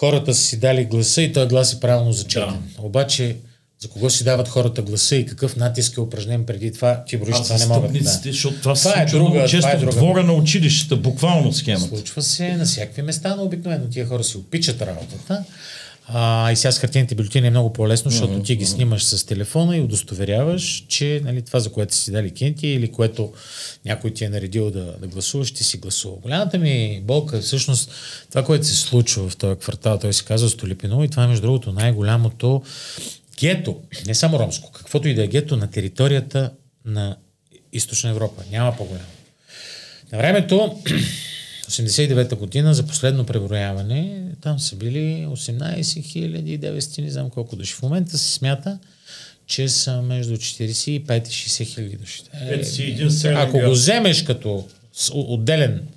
хората 0.02 0.34
са 0.34 0.42
си 0.42 0.56
дали 0.58 0.84
гласа 0.84 1.22
и 1.22 1.32
този 1.32 1.48
глас 1.48 1.72
е 1.72 1.80
правилно 1.80 2.12
зачетен. 2.12 2.48
Да. 2.76 2.82
Обаче, 2.82 3.36
за 3.80 3.88
кого 3.88 4.10
си 4.10 4.24
дават 4.24 4.48
хората 4.48 4.82
гласа 4.82 5.16
и 5.16 5.26
какъв 5.26 5.56
натиск 5.56 5.96
е 5.96 6.00
упражнен 6.00 6.44
преди 6.44 6.72
това, 6.72 7.04
Тибориш 7.04 7.34
А 7.34 7.42
това 7.42 7.58
не 7.58 7.66
могат. 7.66 7.92
Да. 7.94 7.98
защото 8.24 8.48
това, 8.52 8.74
Това 8.74 8.92
се 8.94 9.00
е 9.00 9.04
друга- 9.06 9.40
често 9.40 9.58
това 9.60 9.70
е 9.70 9.76
друга. 9.76 9.92
двора 9.92 10.22
на 10.22 10.32
училищата, 10.32 10.96
буквално 10.96 11.52
схемата. 11.52 11.86
Случва 11.88 12.22
се 12.22 12.52
на 12.52 12.64
всякакви 12.64 13.02
места, 13.02 13.34
но 13.36 13.42
обикновено 13.42 13.84
тия 13.86 14.06
хора 14.06 14.24
си 14.24 14.36
опичат 14.36 14.82
работата. 14.82 15.44
А, 16.06 16.52
и 16.52 16.56
сега 16.56 16.72
с 16.72 16.78
хартиените 16.78 17.14
бюлетини 17.14 17.46
е 17.46 17.50
много 17.50 17.72
по-лесно, 17.72 18.10
защото 18.10 18.42
ти 18.42 18.56
ги 18.56 18.66
снимаш 18.66 19.04
с 19.04 19.26
телефона 19.26 19.76
и 19.76 19.80
удостоверяваш, 19.80 20.84
че 20.88 21.20
нали, 21.24 21.42
това, 21.42 21.60
за 21.60 21.72
което 21.72 21.94
си 21.94 22.12
дали 22.12 22.30
кенти 22.30 22.68
или 22.68 22.92
което 22.92 23.32
някой 23.84 24.10
ти 24.10 24.24
е 24.24 24.28
наредил 24.28 24.70
да, 24.70 24.94
да 25.00 25.06
гласуваш, 25.06 25.50
ти 25.50 25.64
си 25.64 25.78
гласува. 25.78 26.16
Голямата 26.16 26.58
ми 26.58 27.02
болка 27.04 27.36
е 27.36 27.40
всъщност 27.40 27.90
това, 28.30 28.44
което 28.44 28.66
се 28.66 28.76
случва 28.76 29.28
в 29.28 29.36
този 29.36 29.58
квартал, 29.58 29.98
той 29.98 30.12
се 30.12 30.24
казва 30.24 30.48
Столипиново 30.48 31.04
и 31.04 31.08
това 31.08 31.24
е 31.24 31.26
между 31.26 31.42
другото 31.42 31.72
най-голямото 31.72 32.62
гето, 33.40 33.76
не 34.06 34.14
само 34.14 34.38
ромско, 34.38 34.72
каквото 34.72 35.08
и 35.08 35.14
да 35.14 35.24
е 35.24 35.28
гето 35.28 35.56
на 35.56 35.70
територията 35.70 36.50
на 36.84 37.16
Източна 37.72 38.10
Европа. 38.10 38.42
Няма 38.50 38.76
по-голямо. 38.76 39.06
На 40.12 40.18
времето, 40.18 40.78
89-та 41.72 42.36
година, 42.36 42.74
за 42.74 42.82
последно 42.82 43.26
преброяване, 43.26 44.24
там 44.40 44.58
са 44.58 44.76
били 44.76 45.26
18 45.28 46.02
900, 46.58 47.02
не 47.02 47.10
знам 47.10 47.30
колко 47.30 47.56
души. 47.56 47.74
В 47.74 47.82
момента 47.82 48.18
се 48.18 48.32
смята, 48.32 48.78
че 49.46 49.68
са 49.68 50.02
между 50.02 50.36
45 50.36 51.28
и 51.28 51.30
60 51.30 51.66
хиляди 51.66 51.96
души. 51.96 52.22
Среден 53.10 53.36
Ако 53.36 53.58
го 53.58 53.70
вземеш 53.70 54.22
като 54.22 54.68
отделен, 55.12 55.88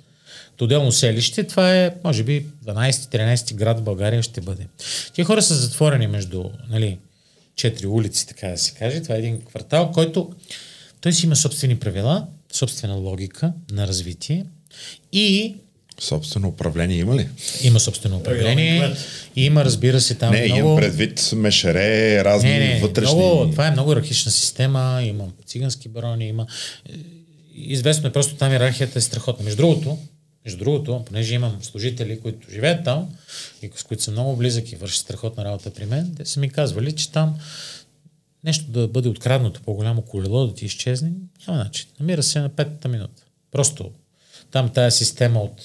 отделно 0.60 0.92
селище, 0.92 1.44
това 1.44 1.76
е, 1.76 1.94
може 2.04 2.22
би, 2.22 2.46
12-13 2.64 3.54
град 3.54 3.78
в 3.78 3.82
България 3.82 4.22
ще 4.22 4.40
бъде. 4.40 4.66
Тия 5.12 5.24
хора 5.24 5.42
са 5.42 5.54
затворени 5.54 6.06
между, 6.06 6.44
нали, 6.70 6.98
четири 7.56 7.86
улици, 7.86 8.26
така 8.26 8.48
да 8.48 8.58
се 8.58 8.72
каже. 8.72 9.02
Това 9.02 9.14
е 9.14 9.18
един 9.18 9.40
квартал, 9.40 9.90
който 9.90 10.32
той 11.00 11.12
си 11.12 11.26
има 11.26 11.36
собствени 11.36 11.78
правила, 11.78 12.26
собствена 12.52 12.94
логика 12.94 13.52
на 13.70 13.88
развитие 13.88 14.46
и 15.12 15.54
Собствено 16.00 16.48
управление 16.48 16.98
има 16.98 17.16
ли? 17.16 17.28
има 17.62 17.80
собствено 17.80 18.16
управление. 18.16 18.96
И 19.36 19.44
има, 19.44 19.64
разбира 19.64 20.00
се, 20.00 20.14
там 20.14 20.32
не, 20.32 20.44
много... 20.44 20.60
имам 20.60 20.76
предвид 20.76 21.30
мешере, 21.36 22.24
разни 22.24 22.50
Не, 22.50 22.58
не, 22.58 22.80
вътрешни... 22.80 23.16
много, 23.16 23.50
това 23.50 23.66
е 23.66 23.70
много 23.70 23.90
иерархична 23.90 24.32
система, 24.32 25.00
има 25.04 25.24
цигански 25.46 25.88
барони, 25.88 26.28
има... 26.28 26.46
Известно 27.54 28.08
е, 28.08 28.12
просто 28.12 28.34
там 28.34 28.52
иерархията 28.52 28.98
е 28.98 29.02
страхотна. 29.02 29.44
Между 29.44 29.56
другото, 29.56 29.98
между 30.44 30.58
другото, 30.58 31.02
понеже 31.06 31.34
имам 31.34 31.58
служители, 31.62 32.20
които 32.20 32.50
живеят 32.50 32.84
там 32.84 33.08
и 33.62 33.70
с 33.76 33.82
които 33.82 34.02
съм 34.02 34.14
много 34.14 34.36
близък 34.36 34.72
и 34.72 34.76
вършат 34.76 35.00
страхотна 35.00 35.44
работа 35.44 35.70
при 35.70 35.86
мен, 35.86 36.14
те 36.16 36.24
са 36.24 36.40
ми 36.40 36.50
казвали, 36.50 36.92
че 36.92 37.12
там 37.12 37.36
нещо 38.44 38.64
да 38.70 38.88
бъде 38.88 39.08
откраднато 39.08 39.60
по-голямо 39.64 40.02
колело, 40.02 40.46
да 40.46 40.54
ти 40.54 40.64
изчезне, 40.64 41.12
няма 41.48 41.58
начин. 41.58 41.88
Намира 42.00 42.22
се 42.22 42.40
на 42.40 42.48
петата 42.48 42.88
минута. 42.88 43.22
Просто 43.52 43.90
там 44.50 44.68
тая 44.68 44.90
система 44.90 45.40
от 45.40 45.62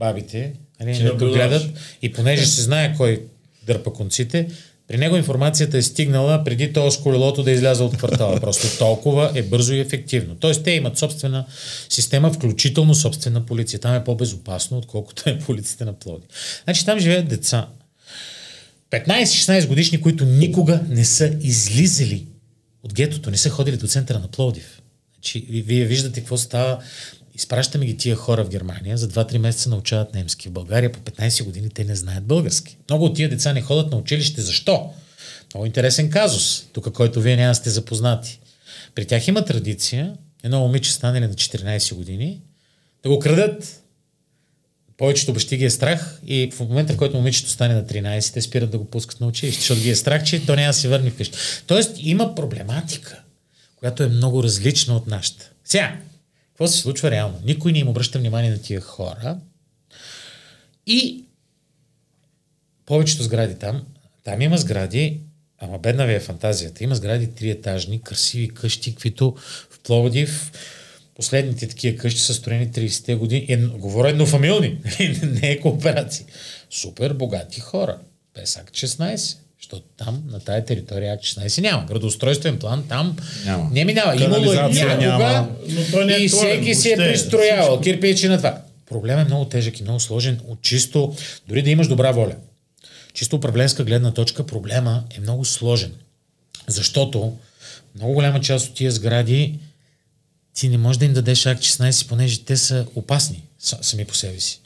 бабите, 0.00 0.52
нали, 0.80 0.92
не 0.94 1.10
гледат 1.10 1.66
и 2.02 2.12
понеже 2.12 2.46
се 2.46 2.62
знае 2.62 2.94
кой 2.96 3.22
дърпа 3.62 3.92
конците, 3.92 4.48
при 4.88 4.98
него 4.98 5.16
информацията 5.16 5.78
е 5.78 5.82
стигнала 5.82 6.44
преди 6.44 6.72
то 6.72 6.90
с 6.90 6.98
колелото 6.98 7.42
да 7.42 7.50
изляза 7.50 7.84
от 7.84 7.96
квартала. 7.96 8.40
Просто 8.40 8.78
толкова 8.78 9.32
е 9.34 9.42
бързо 9.42 9.72
и 9.74 9.78
ефективно. 9.78 10.34
Тоест 10.34 10.64
те 10.64 10.70
имат 10.70 10.98
собствена 10.98 11.46
система, 11.88 12.32
включително 12.32 12.94
собствена 12.94 13.46
полиция. 13.46 13.80
Там 13.80 13.94
е 13.94 14.04
по-безопасно, 14.04 14.78
отколкото 14.78 15.30
е 15.30 15.38
полицията 15.38 15.84
на 15.84 15.92
Плоди. 15.92 16.26
Значи 16.64 16.84
там 16.84 16.98
живеят 16.98 17.28
деца. 17.28 17.68
15-16 18.90 19.66
годишни, 19.66 20.00
които 20.00 20.24
никога 20.24 20.80
не 20.88 21.04
са 21.04 21.36
излизали 21.40 22.26
от 22.82 22.94
гетото, 22.94 23.30
не 23.30 23.36
са 23.36 23.50
ходили 23.50 23.76
до 23.76 23.86
центъра 23.86 24.18
на 24.18 24.28
Пловдив. 24.28 24.82
Значи, 25.14 25.46
ви- 25.50 25.62
вие 25.62 25.84
виждате 25.84 26.20
какво 26.20 26.36
става. 26.36 26.78
Изпращаме 27.40 27.86
ги 27.86 27.96
тия 27.96 28.16
хора 28.16 28.44
в 28.44 28.48
Германия, 28.48 28.96
за 28.96 29.08
2-3 29.08 29.38
месеца 29.38 29.68
научават 29.68 30.14
немски. 30.14 30.48
В 30.48 30.52
България 30.52 30.92
по 30.92 30.98
15 30.98 31.44
години 31.44 31.68
те 31.70 31.84
не 31.84 31.96
знаят 31.96 32.24
български. 32.24 32.76
Много 32.88 33.04
от 33.04 33.16
тия 33.16 33.28
деца 33.28 33.52
не 33.52 33.62
ходят 33.62 33.90
на 33.90 33.96
училище. 33.96 34.42
Защо? 34.42 34.90
Много 35.54 35.66
интересен 35.66 36.10
казус, 36.10 36.64
тук 36.72 36.92
който 36.92 37.20
вие 37.20 37.36
няма 37.36 37.54
сте 37.54 37.70
запознати. 37.70 38.40
При 38.94 39.04
тях 39.04 39.28
има 39.28 39.44
традиция, 39.44 40.14
едно 40.42 40.60
момиче 40.60 40.92
станали 40.92 41.20
на 41.20 41.34
14 41.34 41.94
години, 41.94 42.40
да 43.02 43.08
го 43.08 43.18
крадат 43.18 43.82
повечето 44.98 45.32
бащи 45.32 45.56
ги 45.56 45.64
е 45.64 45.70
страх 45.70 46.20
и 46.26 46.50
в 46.50 46.60
момента, 46.60 46.92
в 46.92 46.96
който 46.96 47.16
момичето 47.16 47.50
стане 47.50 47.74
на 47.74 47.84
13, 47.84 48.32
те 48.32 48.42
спират 48.42 48.70
да 48.70 48.78
го 48.78 48.84
пускат 48.84 49.20
на 49.20 49.26
училище, 49.26 49.60
защото 49.60 49.80
ги 49.80 49.90
е 49.90 49.96
страх, 49.96 50.24
че 50.24 50.46
то 50.46 50.56
няма 50.56 50.68
да 50.68 50.74
се 50.74 50.88
върне 50.88 51.10
вкъщи. 51.10 51.38
Тоест 51.66 51.96
има 51.98 52.34
проблематика, 52.34 53.22
която 53.76 54.02
е 54.02 54.08
много 54.08 54.42
различна 54.42 54.96
от 54.96 55.06
нашата. 55.06 55.50
Сега, 55.64 55.96
какво 56.60 56.72
се 56.72 56.78
случва 56.78 57.10
реално? 57.10 57.40
Никой 57.44 57.72
не 57.72 57.78
им 57.78 57.88
обръща 57.88 58.18
внимание 58.18 58.50
на 58.50 58.62
тия 58.62 58.80
хора 58.80 59.38
и 60.86 61.24
повечето 62.86 63.22
сгради 63.22 63.54
там, 63.54 63.86
там 64.24 64.40
има 64.40 64.58
сгради, 64.58 65.20
ама 65.58 65.78
бедна 65.78 66.06
ви 66.06 66.14
е 66.14 66.20
фантазията, 66.20 66.84
има 66.84 66.94
сгради 66.94 67.34
триетажни, 67.34 68.02
красиви 68.02 68.48
къщи, 68.48 68.94
каквито 68.94 69.36
в 69.70 69.80
Пловдив 69.80 70.52
последните 71.14 71.68
такива 71.68 71.98
къщи 71.98 72.20
са 72.20 72.34
строени 72.34 72.68
30-те 72.68 73.14
години. 73.14 73.46
Е, 73.48 73.56
говоря 73.56 74.10
еднофамилни, 74.10 74.78
не 75.22 75.50
е 75.50 75.60
кооперации. 75.60 76.26
Супер 76.70 77.12
богати 77.12 77.60
хора. 77.60 77.98
Без 78.34 78.56
акт 78.56 78.74
16. 78.74 79.36
Защото 79.60 79.82
там, 79.96 80.22
на 80.26 80.40
тая 80.40 80.64
територия 80.64 81.14
акт 81.14 81.22
16 81.22 81.60
няма. 81.60 81.84
Градоустройствен 81.84 82.58
план 82.58 82.84
там 82.88 83.16
Няма. 83.44 83.70
не 83.72 83.84
минава. 83.84 84.24
Имало 84.24 84.52
е 84.52 84.56
някога 84.56 84.96
няма. 84.96 85.48
Но 85.68 85.80
той 85.90 86.04
не 86.04 86.14
е 86.14 86.18
и 86.18 86.28
всеки 86.28 86.74
си 86.74 86.90
е 86.90 86.96
въобще. 86.96 87.12
пристроявал 87.12 87.80
кирпичи 87.80 88.28
на 88.28 88.36
това. 88.36 88.62
Проблемът 88.86 89.24
е 89.24 89.28
много 89.28 89.44
тежък 89.44 89.80
и 89.80 89.82
много 89.82 90.00
сложен 90.00 90.40
от 90.48 90.62
чисто, 90.62 91.14
дори 91.48 91.62
да 91.62 91.70
имаш 91.70 91.88
добра 91.88 92.12
воля. 92.12 92.34
Чисто 93.14 93.36
управленска 93.36 93.84
гледна 93.84 94.14
точка, 94.14 94.46
проблема 94.46 95.04
е 95.10 95.20
много 95.20 95.44
сложен. 95.44 95.92
Защото 96.66 97.36
много 97.94 98.12
голяма 98.12 98.40
част 98.40 98.68
от 98.68 98.74
тия 98.74 98.92
сгради 98.92 99.58
ти 100.54 100.68
не 100.68 100.78
можеш 100.78 100.98
да 100.98 101.04
им 101.04 101.12
дадеш 101.12 101.46
акт 101.46 101.62
16, 101.62 102.08
понеже 102.08 102.40
те 102.40 102.56
са 102.56 102.86
опасни 102.94 103.42
са- 103.58 103.78
сами 103.82 104.04
по 104.04 104.14
себе 104.14 104.40
си. 104.40 104.59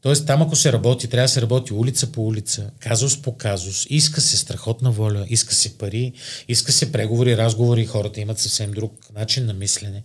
Тоест 0.00 0.26
там 0.26 0.42
ако 0.42 0.56
се 0.56 0.72
работи, 0.72 1.08
трябва 1.08 1.24
да 1.24 1.28
се 1.28 1.42
работи 1.42 1.72
улица 1.72 2.12
по 2.12 2.26
улица, 2.26 2.70
казус 2.78 3.22
по 3.22 3.36
казус, 3.36 3.86
иска 3.90 4.20
се 4.20 4.36
страхотна 4.36 4.90
воля, 4.90 5.26
иска 5.28 5.54
се 5.54 5.78
пари, 5.78 6.12
иска 6.48 6.72
се 6.72 6.92
преговори, 6.92 7.36
разговори, 7.36 7.86
хората 7.86 8.20
имат 8.20 8.38
съвсем 8.38 8.70
друг 8.70 9.06
начин 9.14 9.46
на 9.46 9.54
мислене. 9.54 10.02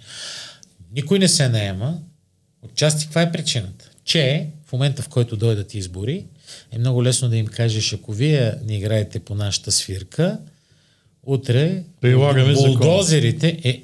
Никой 0.91 1.19
не 1.19 1.27
се 1.27 1.49
наема. 1.49 1.99
Отчасти 2.61 3.05
каква 3.05 3.21
е 3.21 3.31
причината? 3.31 3.89
Че 4.05 4.47
в 4.65 4.73
момента, 4.73 5.01
в 5.01 5.09
който 5.09 5.37
дойдат 5.37 5.73
избори, 5.73 6.25
е 6.71 6.77
много 6.77 7.03
лесно 7.03 7.29
да 7.29 7.37
им 7.37 7.47
кажеш, 7.47 7.93
ако 7.93 8.13
вие 8.13 8.53
не 8.65 8.77
играете 8.77 9.19
по 9.19 9.35
нашата 9.35 9.71
свирка, 9.71 10.39
утре 11.23 11.83
Прилагаме 12.01 12.53
булдозерите 12.53 13.59
е 13.63 13.83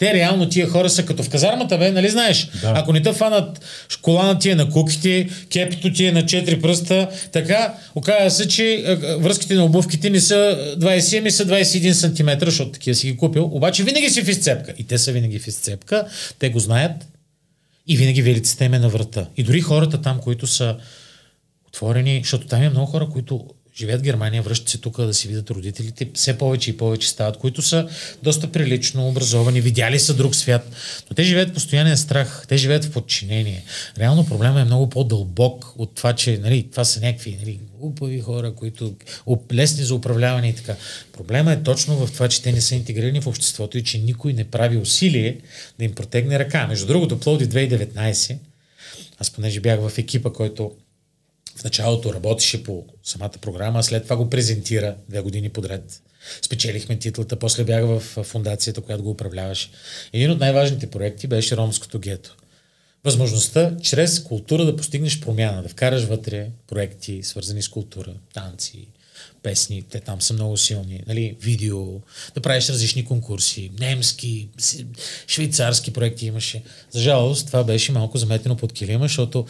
те 0.00 0.14
реално 0.14 0.48
тия 0.48 0.68
хора 0.68 0.90
са 0.90 1.06
като 1.06 1.22
в 1.22 1.30
казармата, 1.30 1.78
бе, 1.78 1.90
нали 1.90 2.08
знаеш? 2.08 2.48
Да. 2.60 2.72
Ако 2.76 2.92
не 2.92 3.02
те 3.02 3.12
фанат 3.12 3.60
колана 4.02 4.38
ти 4.38 4.50
е 4.50 4.54
на 4.54 4.70
куките, 4.70 5.28
кепито 5.52 5.92
ти 5.92 6.06
е 6.06 6.12
на 6.12 6.22
4 6.22 6.60
пръста, 6.60 7.08
така, 7.32 7.74
оказва 7.94 8.30
се, 8.30 8.48
че 8.48 8.98
връзките 9.18 9.54
на 9.54 9.64
обувките 9.64 10.10
не 10.10 10.20
са 10.20 10.58
20, 10.78 11.20
ми 11.20 11.30
са 11.30 11.46
21 11.46 11.92
см, 11.92 12.44
защото 12.44 12.70
такива 12.70 12.94
си 12.94 13.10
ги 13.10 13.16
купил. 13.16 13.44
Обаче 13.52 13.84
винаги 13.84 14.10
си 14.10 14.22
в 14.22 14.28
изцепка. 14.28 14.74
И 14.78 14.84
те 14.84 14.98
са 14.98 15.12
винаги 15.12 15.38
в 15.38 15.46
изцепка, 15.46 16.06
те 16.38 16.50
го 16.50 16.58
знаят 16.58 17.08
и 17.86 17.96
винаги 17.96 18.22
велицата 18.22 18.64
им 18.64 18.74
е 18.74 18.78
на 18.78 18.88
врата. 18.88 19.26
И 19.36 19.42
дори 19.42 19.60
хората 19.60 20.02
там, 20.02 20.20
които 20.20 20.46
са 20.46 20.76
отворени, 21.68 22.20
защото 22.22 22.46
там 22.46 22.62
има 22.62 22.70
много 22.70 22.86
хора, 22.86 23.08
които 23.12 23.46
живеят 23.80 24.00
в 24.00 24.04
Германия, 24.04 24.42
връщат 24.42 24.68
се 24.68 24.78
тук 24.78 24.96
да 24.96 25.14
си 25.14 25.28
видят 25.28 25.50
родителите, 25.50 26.08
все 26.14 26.38
повече 26.38 26.70
и 26.70 26.76
повече 26.76 27.08
стават, 27.08 27.36
които 27.36 27.62
са 27.62 27.88
доста 28.22 28.52
прилично 28.52 29.08
образовани, 29.08 29.60
видяли 29.60 29.98
са 29.98 30.14
друг 30.14 30.34
свят, 30.34 30.70
но 31.10 31.14
те 31.14 31.22
живеят 31.22 31.50
в 31.50 31.54
постоянен 31.54 31.96
страх, 31.96 32.44
те 32.48 32.56
живеят 32.56 32.84
в 32.84 32.90
подчинение. 32.90 33.64
Реално 33.98 34.26
проблема 34.26 34.60
е 34.60 34.64
много 34.64 34.90
по-дълбок 34.90 35.72
от 35.78 35.94
това, 35.94 36.12
че 36.12 36.38
нали, 36.38 36.70
това 36.70 36.84
са 36.84 37.00
някакви 37.00 37.38
нали, 37.40 37.60
глупави 37.78 38.20
хора, 38.20 38.54
които 38.54 38.94
лесни 39.52 39.84
за 39.84 39.94
управляване 39.94 40.48
и 40.48 40.54
така. 40.54 40.76
Проблема 41.12 41.52
е 41.52 41.62
точно 41.62 42.06
в 42.06 42.12
това, 42.12 42.28
че 42.28 42.42
те 42.42 42.52
не 42.52 42.60
са 42.60 42.74
интегрирани 42.74 43.20
в 43.20 43.26
обществото 43.26 43.78
и 43.78 43.84
че 43.84 43.98
никой 43.98 44.32
не 44.32 44.44
прави 44.44 44.76
усилие 44.76 45.36
да 45.78 45.84
им 45.84 45.94
протегне 45.94 46.38
ръка. 46.38 46.66
Между 46.66 46.86
другото, 46.86 47.20
Плоди 47.20 47.48
2019, 47.48 48.36
аз 49.18 49.30
понеже 49.30 49.60
бях 49.60 49.80
в 49.80 49.98
екипа, 49.98 50.30
който 50.30 50.72
В 51.56 51.64
началото 51.64 52.14
работеше 52.14 52.64
по 52.64 52.84
самата 53.04 53.32
програма, 53.40 53.82
след 53.82 54.02
това 54.02 54.16
го 54.16 54.30
презентира 54.30 54.96
две 55.08 55.20
години 55.20 55.48
подред. 55.48 56.02
Спечелихме 56.42 56.98
титлата, 56.98 57.38
после 57.38 57.64
бях 57.64 57.84
в 57.84 58.00
фундацията, 58.24 58.80
която 58.80 59.02
го 59.02 59.10
управляваше. 59.10 59.70
Един 60.12 60.30
от 60.30 60.40
най-важните 60.40 60.90
проекти 60.90 61.26
беше 61.26 61.56
Ромското 61.56 61.98
гето. 61.98 62.36
Възможността 63.04 63.76
чрез 63.82 64.22
култура 64.22 64.64
да 64.64 64.76
постигнеш 64.76 65.20
промяна, 65.20 65.62
да 65.62 65.68
вкараш 65.68 66.04
вътре 66.04 66.48
проекти, 66.66 67.22
свързани 67.22 67.62
с 67.62 67.68
култура, 67.68 68.14
танци, 68.34 68.88
песни, 69.42 69.82
те 69.82 70.00
там 70.00 70.20
са 70.20 70.34
много 70.34 70.56
силни, 70.56 71.02
нали, 71.06 71.36
видео, 71.40 71.86
да 72.34 72.40
правиш 72.40 72.68
различни 72.68 73.04
конкурси, 73.04 73.70
немски, 73.78 74.48
швейцарски 75.28 75.92
проекти 75.92 76.26
имаше. 76.26 76.62
За 76.90 77.00
жалост, 77.00 77.46
това 77.46 77.64
беше 77.64 77.92
малко 77.92 78.18
заметено 78.18 78.56
под 78.56 78.72
килима, 78.72 79.04
защото 79.04 79.46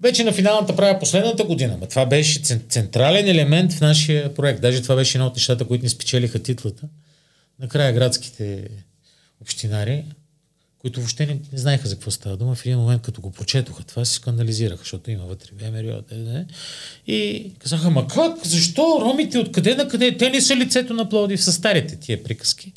вече 0.00 0.24
на 0.24 0.32
финалната 0.32 0.76
правя 0.76 0.98
последната 0.98 1.44
година, 1.44 1.76
но 1.80 1.86
това 1.86 2.06
беше 2.06 2.40
централен 2.68 3.28
елемент 3.28 3.72
в 3.72 3.80
нашия 3.80 4.34
проект. 4.34 4.60
Даже 4.60 4.82
това 4.82 4.96
беше 4.96 5.18
едно 5.18 5.26
от 5.26 5.34
нещата, 5.34 5.64
които 5.64 5.84
ни 5.84 5.88
спечелиха 5.88 6.42
титлата. 6.42 6.88
Накрая 7.60 7.92
градските 7.92 8.68
общинари 9.40 10.04
които 10.86 11.00
въобще 11.00 11.26
не, 11.26 11.38
не 11.52 11.58
знаеха 11.58 11.88
за 11.88 11.94
какво 11.94 12.10
става 12.10 12.36
дума. 12.36 12.54
В 12.54 12.66
един 12.66 12.78
момент, 12.78 13.02
като 13.02 13.20
го 13.20 13.30
прочетоха, 13.30 13.82
това 13.82 14.04
се 14.04 14.14
скандализираха, 14.14 14.78
защото 14.78 15.10
има 15.10 15.24
вътре 15.24 15.50
ВМРО. 15.52 16.02
И 17.06 17.52
казаха, 17.58 17.90
ма 17.90 18.06
как? 18.06 18.46
Защо? 18.46 18.98
Ромите 19.00 19.38
откъде 19.38 19.74
на 19.74 19.88
къде? 19.88 20.16
Те 20.16 20.30
не 20.30 20.40
са 20.40 20.56
лицето 20.56 20.94
на 20.94 21.08
Плодив, 21.08 21.42
са 21.42 21.52
старите 21.52 21.96
тия 21.96 22.22
приказки. 22.22 22.72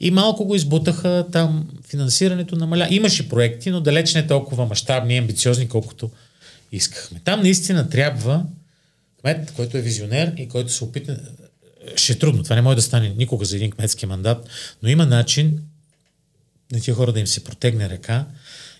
И 0.00 0.10
малко 0.10 0.44
го 0.44 0.54
избутаха 0.54 1.26
там, 1.32 1.68
финансирането 1.88 2.56
намаля. 2.56 2.88
Имаше 2.90 3.28
проекти, 3.28 3.70
но 3.70 3.80
далеч 3.80 4.14
не 4.14 4.26
толкова 4.26 4.66
мащабни 4.66 5.14
и 5.14 5.18
амбициозни, 5.18 5.68
колкото 5.68 6.10
искахме. 6.72 7.20
Там 7.24 7.40
наистина 7.40 7.88
трябва 7.88 8.44
кмет, 9.20 9.52
който 9.56 9.76
е 9.76 9.80
визионер 9.80 10.32
и 10.36 10.48
който 10.48 10.72
се 10.72 10.84
опита 10.84 11.20
ще 11.96 12.12
е 12.12 12.18
трудно. 12.18 12.42
Това 12.42 12.56
не 12.56 12.62
може 12.62 12.76
да 12.76 12.82
стане 12.82 13.14
никога 13.16 13.44
за 13.44 13.56
един 13.56 13.70
кметски 13.70 14.06
мандат, 14.06 14.48
но 14.82 14.88
има 14.88 15.06
начин 15.06 15.60
на 16.72 16.80
тия 16.80 16.94
хора 16.94 17.12
да 17.12 17.20
им 17.20 17.26
се 17.26 17.44
протегне 17.44 17.88
ръка 17.88 18.26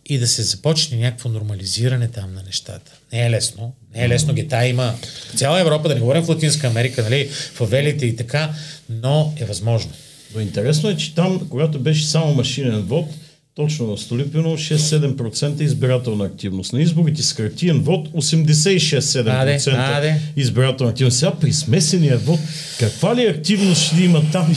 и 0.07 0.19
да 0.19 0.29
се 0.29 0.43
започне 0.43 0.99
някакво 0.99 1.29
нормализиране 1.29 2.09
там 2.09 2.35
на 2.35 2.43
нещата. 2.43 2.93
Не 3.13 3.27
е 3.27 3.31
лесно. 3.31 3.75
Не 3.95 4.05
е 4.05 4.09
лесно. 4.09 4.35
Гита 4.35 4.67
има 4.67 4.95
цяла 5.37 5.61
Европа, 5.61 5.89
да 5.89 5.95
не 5.95 6.01
говорим 6.01 6.23
в 6.23 6.29
Латинска 6.29 6.67
Америка, 6.67 7.03
нали, 7.03 7.29
в 7.29 7.61
Авелите 7.61 8.07
и 8.07 8.17
така, 8.17 8.55
но 8.89 9.35
е 9.37 9.45
възможно. 9.45 9.93
Но 10.35 10.41
интересно 10.41 10.89
е, 10.89 10.97
че 10.97 11.15
там, 11.15 11.49
когато 11.49 11.81
беше 11.81 12.07
само 12.07 12.35
машинен 12.35 12.83
вод, 12.83 13.11
точно 13.55 13.87
в 13.87 14.01
Столипино 14.01 14.57
6-7% 14.57 15.63
избирателна 15.63 16.25
активност. 16.25 16.73
На 16.73 16.83
изборите 16.83 17.23
с 17.23 17.33
хартиен 17.33 17.79
вод 17.79 18.09
86-7% 18.09 20.15
избирателна 20.37 20.91
активност. 20.91 21.19
Сега 21.19 21.33
при 21.41 21.53
смесения 21.53 22.19
вод, 22.19 22.41
каква 22.79 23.17
ли 23.17 23.27
активност 23.27 23.83
ще 23.83 24.03
има 24.03 24.23
там? 24.33 24.55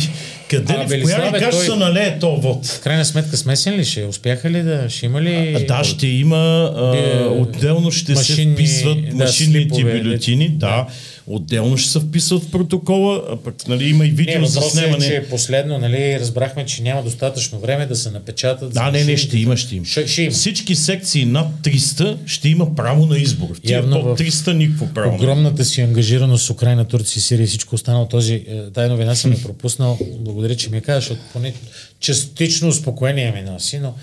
Къде 0.49 0.73
а, 0.73 0.89
ли, 0.89 1.01
в 1.01 1.03
коя 1.03 1.27
ли 1.27 1.31
каша 1.39 1.67
той... 1.67 1.77
налее 1.77 2.19
то 2.19 2.35
вод? 2.35 2.65
В 2.65 2.79
крайна 2.79 3.05
сметка 3.05 3.37
смесен 3.37 3.75
ли 3.75 3.85
ще? 3.85 4.05
Успяха 4.05 4.49
ли 4.49 4.63
да? 4.63 4.89
Ще 4.89 5.05
има 5.05 5.21
ли... 5.21 5.55
А, 5.55 5.65
да, 5.65 5.83
ще 5.83 6.07
има. 6.07 6.71
А, 6.75 7.27
отделно 7.27 7.91
ще 7.91 8.13
машинни, 8.13 8.55
се 8.55 8.63
вписват 8.63 9.09
да, 9.09 9.15
машинните 9.15 9.83
бюлетини. 9.83 10.49
Да. 10.49 10.67
да 10.67 10.87
отделно 11.27 11.77
ще 11.77 11.91
се 11.91 11.99
вписват 11.99 12.43
в 12.43 12.51
протокола, 12.51 13.23
а 13.31 13.35
пък 13.35 13.67
нали, 13.67 13.89
има 13.89 14.05
и 14.05 14.09
видео 14.09 14.41
не, 14.41 14.47
за 14.47 14.61
снимане. 14.61 15.05
Е, 15.05 15.09
че 15.09 15.29
последно 15.29 15.77
нали, 15.77 16.19
разбрахме, 16.19 16.65
че 16.65 16.83
няма 16.83 17.03
достатъчно 17.03 17.59
време 17.59 17.85
да 17.85 17.95
се 17.95 18.11
напечатат. 18.11 18.73
Да, 18.73 18.91
не, 18.91 19.03
не, 19.03 19.17
ще 19.17 19.37
има, 19.37 19.57
ще 19.57 19.75
има. 19.75 19.85
Ще, 19.85 20.07
ще 20.07 20.21
има. 20.21 20.31
Всички 20.31 20.75
секции 20.75 21.25
над 21.25 21.47
300 21.63 22.17
ще 22.25 22.49
има 22.49 22.75
право 22.75 23.05
на 23.05 23.17
избор. 23.17 23.59
Явно 23.63 24.01
под 24.01 24.19
300 24.19 24.53
никакво 24.53 24.93
право. 24.93 25.15
Огромната 25.15 25.65
си 25.65 25.81
ангажираност 25.81 26.45
с 26.45 26.49
Украина, 26.49 26.85
Турция, 26.85 27.21
Сирия 27.21 27.43
и 27.43 27.47
всичко 27.47 27.75
останало, 27.75 28.07
този, 28.07 28.33
е, 28.33 28.71
тази 28.73 28.89
новина 28.89 29.15
съм 29.15 29.31
е 29.33 29.41
пропуснал. 29.41 29.99
Благодаря, 30.19 30.55
че 30.55 30.69
ми 30.69 30.75
я 30.75 30.81
казваш, 30.81 31.03
защото 31.03 31.21
поне 31.33 31.53
частично 31.99 32.67
успокоение 32.67 33.31
ми 33.31 33.41
носи, 33.41 33.79
но 33.79 33.93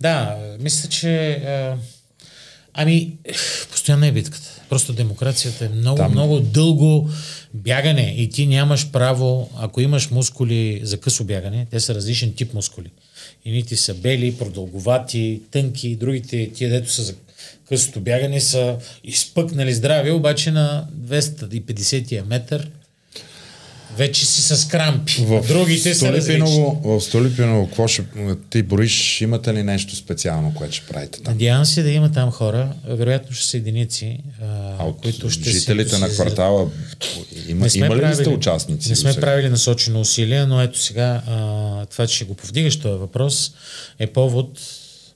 да, 0.00 0.36
мисля, 0.60 0.88
че 0.88 1.10
е, 1.30 1.70
ами, 2.74 3.12
постоянно 3.70 4.06
е 4.06 4.12
битката. 4.12 4.60
Просто 4.68 4.92
демокрацията 4.92 5.64
е 5.64 5.68
много, 5.68 5.96
Там... 5.96 6.12
много 6.12 6.40
дълго 6.40 7.10
бягане 7.54 8.14
и 8.18 8.28
ти 8.28 8.46
нямаш 8.46 8.90
право, 8.90 9.50
ако 9.56 9.80
имаш 9.80 10.10
мускули 10.10 10.80
за 10.82 11.00
късо 11.00 11.24
бягане, 11.24 11.66
те 11.70 11.80
са 11.80 11.94
различен 11.94 12.32
тип 12.32 12.54
мускули. 12.54 12.90
Едните 13.46 13.76
са 13.76 13.94
бели, 13.94 14.36
продълговати, 14.38 15.40
тънки, 15.50 15.96
другите, 15.96 16.50
тия 16.54 16.70
дето 16.70 16.90
са 16.90 17.02
за 17.02 17.14
късото 17.68 18.00
бягане, 18.00 18.40
са 18.40 18.76
изпъкнали 19.04 19.74
здрави, 19.74 20.10
обаче 20.10 20.50
на 20.50 20.86
250 21.00 22.26
метър 22.26 22.70
вече 24.00 24.26
си 24.26 24.42
с 24.42 24.68
крампи. 24.68 25.24
В 25.26 25.44
Другите 25.48 25.94
са 25.94 26.12
различни. 26.12 26.74
В 26.84 27.00
Столипиново, 27.00 27.66
какво 27.66 27.88
ще, 27.88 28.04
ти 28.50 28.62
бориш, 28.62 29.20
имате 29.20 29.54
ли 29.54 29.62
нещо 29.62 29.96
специално, 29.96 30.54
което 30.54 30.74
ще 30.74 30.86
правите 30.86 31.22
там? 31.22 31.34
Надявам 31.34 31.64
се 31.64 31.82
да 31.82 31.90
има 31.90 32.12
там 32.12 32.30
хора, 32.30 32.72
вероятно 32.88 33.36
ще 33.36 33.46
са 33.46 33.56
единици, 33.56 34.18
а, 34.78 34.84
от 34.84 35.00
които 35.02 35.30
ще 35.30 35.50
жителите 35.50 35.94
си, 35.94 36.00
на 36.00 36.08
квартала, 36.08 36.70
има, 37.48 37.66
има 37.74 37.96
ли 37.96 38.00
правили, 38.00 38.14
сте 38.14 38.28
участници? 38.28 38.88
Не 38.88 38.96
сме 38.96 39.14
правили 39.14 39.48
насочено 39.48 40.00
усилия, 40.00 40.46
но 40.46 40.62
ето 40.62 40.78
сега 40.78 41.22
а, 41.26 41.86
това, 41.86 42.06
че 42.06 42.24
го 42.24 42.34
повдигаш 42.34 42.78
този 42.78 42.98
въпрос, 42.98 43.52
е 43.98 44.06
повод 44.06 44.60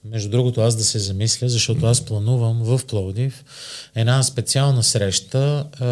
между 0.05 0.29
другото, 0.29 0.61
аз 0.61 0.77
да 0.77 0.85
се 0.85 0.99
замисля, 0.99 1.49
защото 1.49 1.87
аз 1.87 2.01
планувам 2.01 2.63
в 2.63 2.81
Пловдив 2.87 3.45
една 3.95 4.23
специална 4.23 4.83
среща, 4.83 5.67
а, 5.81 5.85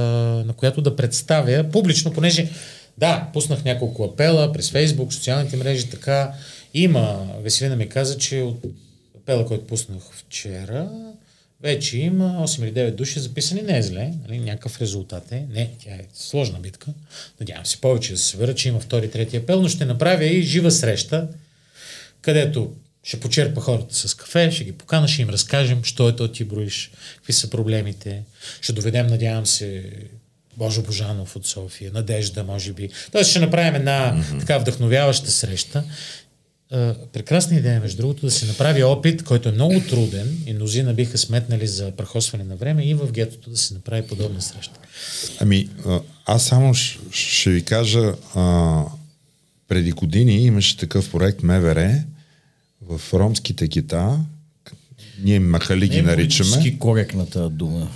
на 0.46 0.52
която 0.52 0.82
да 0.82 0.96
представя 0.96 1.64
публично, 1.64 2.12
понеже 2.12 2.48
да, 2.98 3.30
пуснах 3.32 3.64
няколко 3.64 4.04
апела 4.04 4.52
през 4.52 4.70
Фейсбук, 4.70 5.12
социалните 5.12 5.56
мрежи, 5.56 5.90
така. 5.90 6.32
Има, 6.74 7.28
Веселина 7.40 7.76
ми 7.76 7.88
каза, 7.88 8.18
че 8.18 8.40
от 8.40 8.64
апела, 9.16 9.46
който 9.46 9.66
пуснах 9.66 10.02
вчера, 10.12 10.90
вече 11.62 11.98
има 11.98 12.46
8 12.46 12.62
или 12.62 12.72
9 12.72 12.90
души 12.90 13.20
записани. 13.20 13.62
Не 13.62 13.78
е 13.78 13.82
зле, 13.82 14.12
нали? 14.28 14.40
някакъв 14.40 14.80
резултат 14.80 15.32
е. 15.32 15.46
Не, 15.50 15.70
тя 15.84 15.90
е 15.90 16.06
сложна 16.14 16.58
битка. 16.58 16.86
Надявам 17.40 17.66
се 17.66 17.80
повече 17.80 18.12
да 18.12 18.18
се 18.18 18.28
събера, 18.28 18.54
че 18.54 18.68
има 18.68 18.80
втори, 18.80 19.10
трети 19.10 19.36
апел, 19.36 19.62
но 19.62 19.68
ще 19.68 19.84
направя 19.84 20.24
и 20.24 20.42
жива 20.42 20.70
среща, 20.70 21.28
където 22.22 22.72
ще 23.04 23.20
почерпа 23.20 23.60
хората 23.60 23.94
с 23.94 24.14
кафе, 24.14 24.50
ще 24.50 24.64
ги 24.64 24.72
покана, 24.72 25.08
ще 25.08 25.22
им 25.22 25.28
разкажем, 25.28 25.84
що 25.84 26.08
е 26.08 26.16
то 26.16 26.32
ти 26.32 26.44
броиш, 26.44 26.90
какви 27.16 27.32
са 27.32 27.50
проблемите. 27.50 28.22
Ще 28.60 28.72
доведем, 28.72 29.06
надявам 29.06 29.46
се, 29.46 29.84
Божо 30.62 30.82
Божанов 30.82 31.36
от 31.36 31.46
София, 31.46 31.90
Надежда, 31.94 32.44
може 32.44 32.72
би. 32.72 32.88
Тоест 33.12 33.30
ще 33.30 33.40
направим 33.40 33.74
една 33.74 34.14
mm-hmm. 34.14 34.40
така 34.40 34.58
вдъхновяваща 34.58 35.30
среща. 35.30 35.84
прекрасна 37.12 37.56
идея, 37.56 37.80
между 37.80 37.96
другото, 37.96 38.26
да 38.26 38.30
се 38.30 38.46
направи 38.46 38.82
опит, 38.82 39.22
който 39.22 39.48
е 39.48 39.52
много 39.52 39.80
труден 39.80 40.38
и 40.46 40.52
мнозина 40.52 40.94
биха 40.94 41.18
сметнали 41.18 41.66
за 41.66 41.90
прахосване 41.90 42.44
на 42.44 42.56
време 42.56 42.84
и 42.84 42.94
в 42.94 43.12
гетото 43.12 43.50
да 43.50 43.56
се 43.56 43.74
направи 43.74 44.06
подобна 44.06 44.42
среща. 44.42 44.78
Ами, 45.40 45.68
аз 46.26 46.44
само 46.44 46.74
ще 47.10 47.50
ви 47.50 47.62
кажа, 47.62 48.14
а, 48.34 48.84
преди 49.68 49.92
години 49.92 50.44
имаше 50.44 50.76
такъв 50.76 51.10
проект 51.10 51.42
МВР, 51.42 52.02
в 52.88 53.00
ромските 53.14 53.68
гета, 53.68 54.18
ние 55.22 55.40
махали 55.40 55.88
ги 55.88 56.02
наричаме. 56.02 56.56
Не 56.56 56.78
коректната 56.78 57.48
дума. 57.48 57.88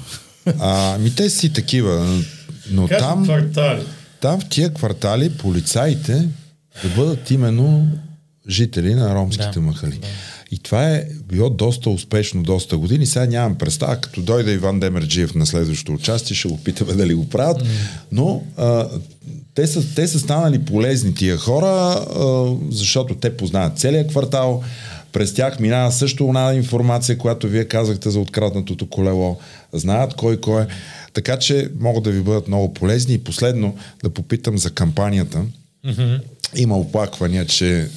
А, 0.58 0.98
ми 0.98 1.14
те 1.14 1.30
си 1.30 1.52
такива, 1.52 2.22
но 2.70 2.88
как 2.88 2.98
там, 2.98 3.24
квартали? 3.24 3.82
там 4.20 4.40
в 4.40 4.48
тия 4.48 4.74
квартали 4.74 5.30
полицаите 5.30 6.28
да 6.82 6.88
бъдат 6.96 7.30
именно 7.30 7.88
жители 8.48 8.94
на 8.94 9.14
ромските 9.14 9.50
да, 9.54 9.60
махали. 9.60 9.98
Да. 9.98 10.06
И 10.50 10.58
това 10.58 10.90
е 10.90 11.04
било 11.24 11.50
доста 11.50 11.90
успешно, 11.90 12.42
доста 12.42 12.78
години. 12.78 13.06
Сега 13.06 13.26
нямам 13.26 13.58
представа, 13.58 13.96
като 13.96 14.22
дойде 14.22 14.52
Иван 14.52 14.80
Демерджиев 14.80 15.34
на 15.34 15.46
следващото 15.46 15.92
участие, 15.92 16.36
ще 16.36 16.48
опитаме 16.48 16.92
дали 16.92 17.14
го 17.14 17.28
правят, 17.28 17.62
mm. 17.62 17.66
но 18.12 18.42
а, 18.56 18.88
те, 19.54 19.66
са, 19.66 19.94
те 19.94 20.08
са 20.08 20.18
станали 20.18 20.58
полезни 20.58 21.14
тия 21.14 21.36
хора, 21.36 21.66
а, 21.66 22.54
защото 22.70 23.14
те 23.14 23.36
познават 23.36 23.78
целият 23.78 24.08
квартал, 24.08 24.62
през 25.12 25.34
тях 25.34 25.60
минава 25.60 25.92
също 25.92 26.24
една 26.24 26.54
информация, 26.54 27.18
която 27.18 27.48
вие 27.48 27.64
казахте 27.64 28.10
за 28.10 28.20
откраднатото 28.20 28.86
колело. 28.86 29.38
Знаят 29.72 30.14
кой 30.14 30.40
кой 30.40 30.62
е. 30.62 30.66
Така 31.16 31.38
че 31.38 31.68
могат 31.80 32.04
да 32.04 32.10
ви 32.10 32.20
бъдат 32.20 32.48
много 32.48 32.74
полезни. 32.74 33.14
И 33.14 33.24
последно 33.24 33.76
да 34.02 34.10
попитам 34.10 34.58
за 34.58 34.70
кампанията. 34.70 35.42
Mm-hmm. 35.86 36.20
Има 36.56 36.78
оплаквания, 36.78 37.46
че 37.46 37.88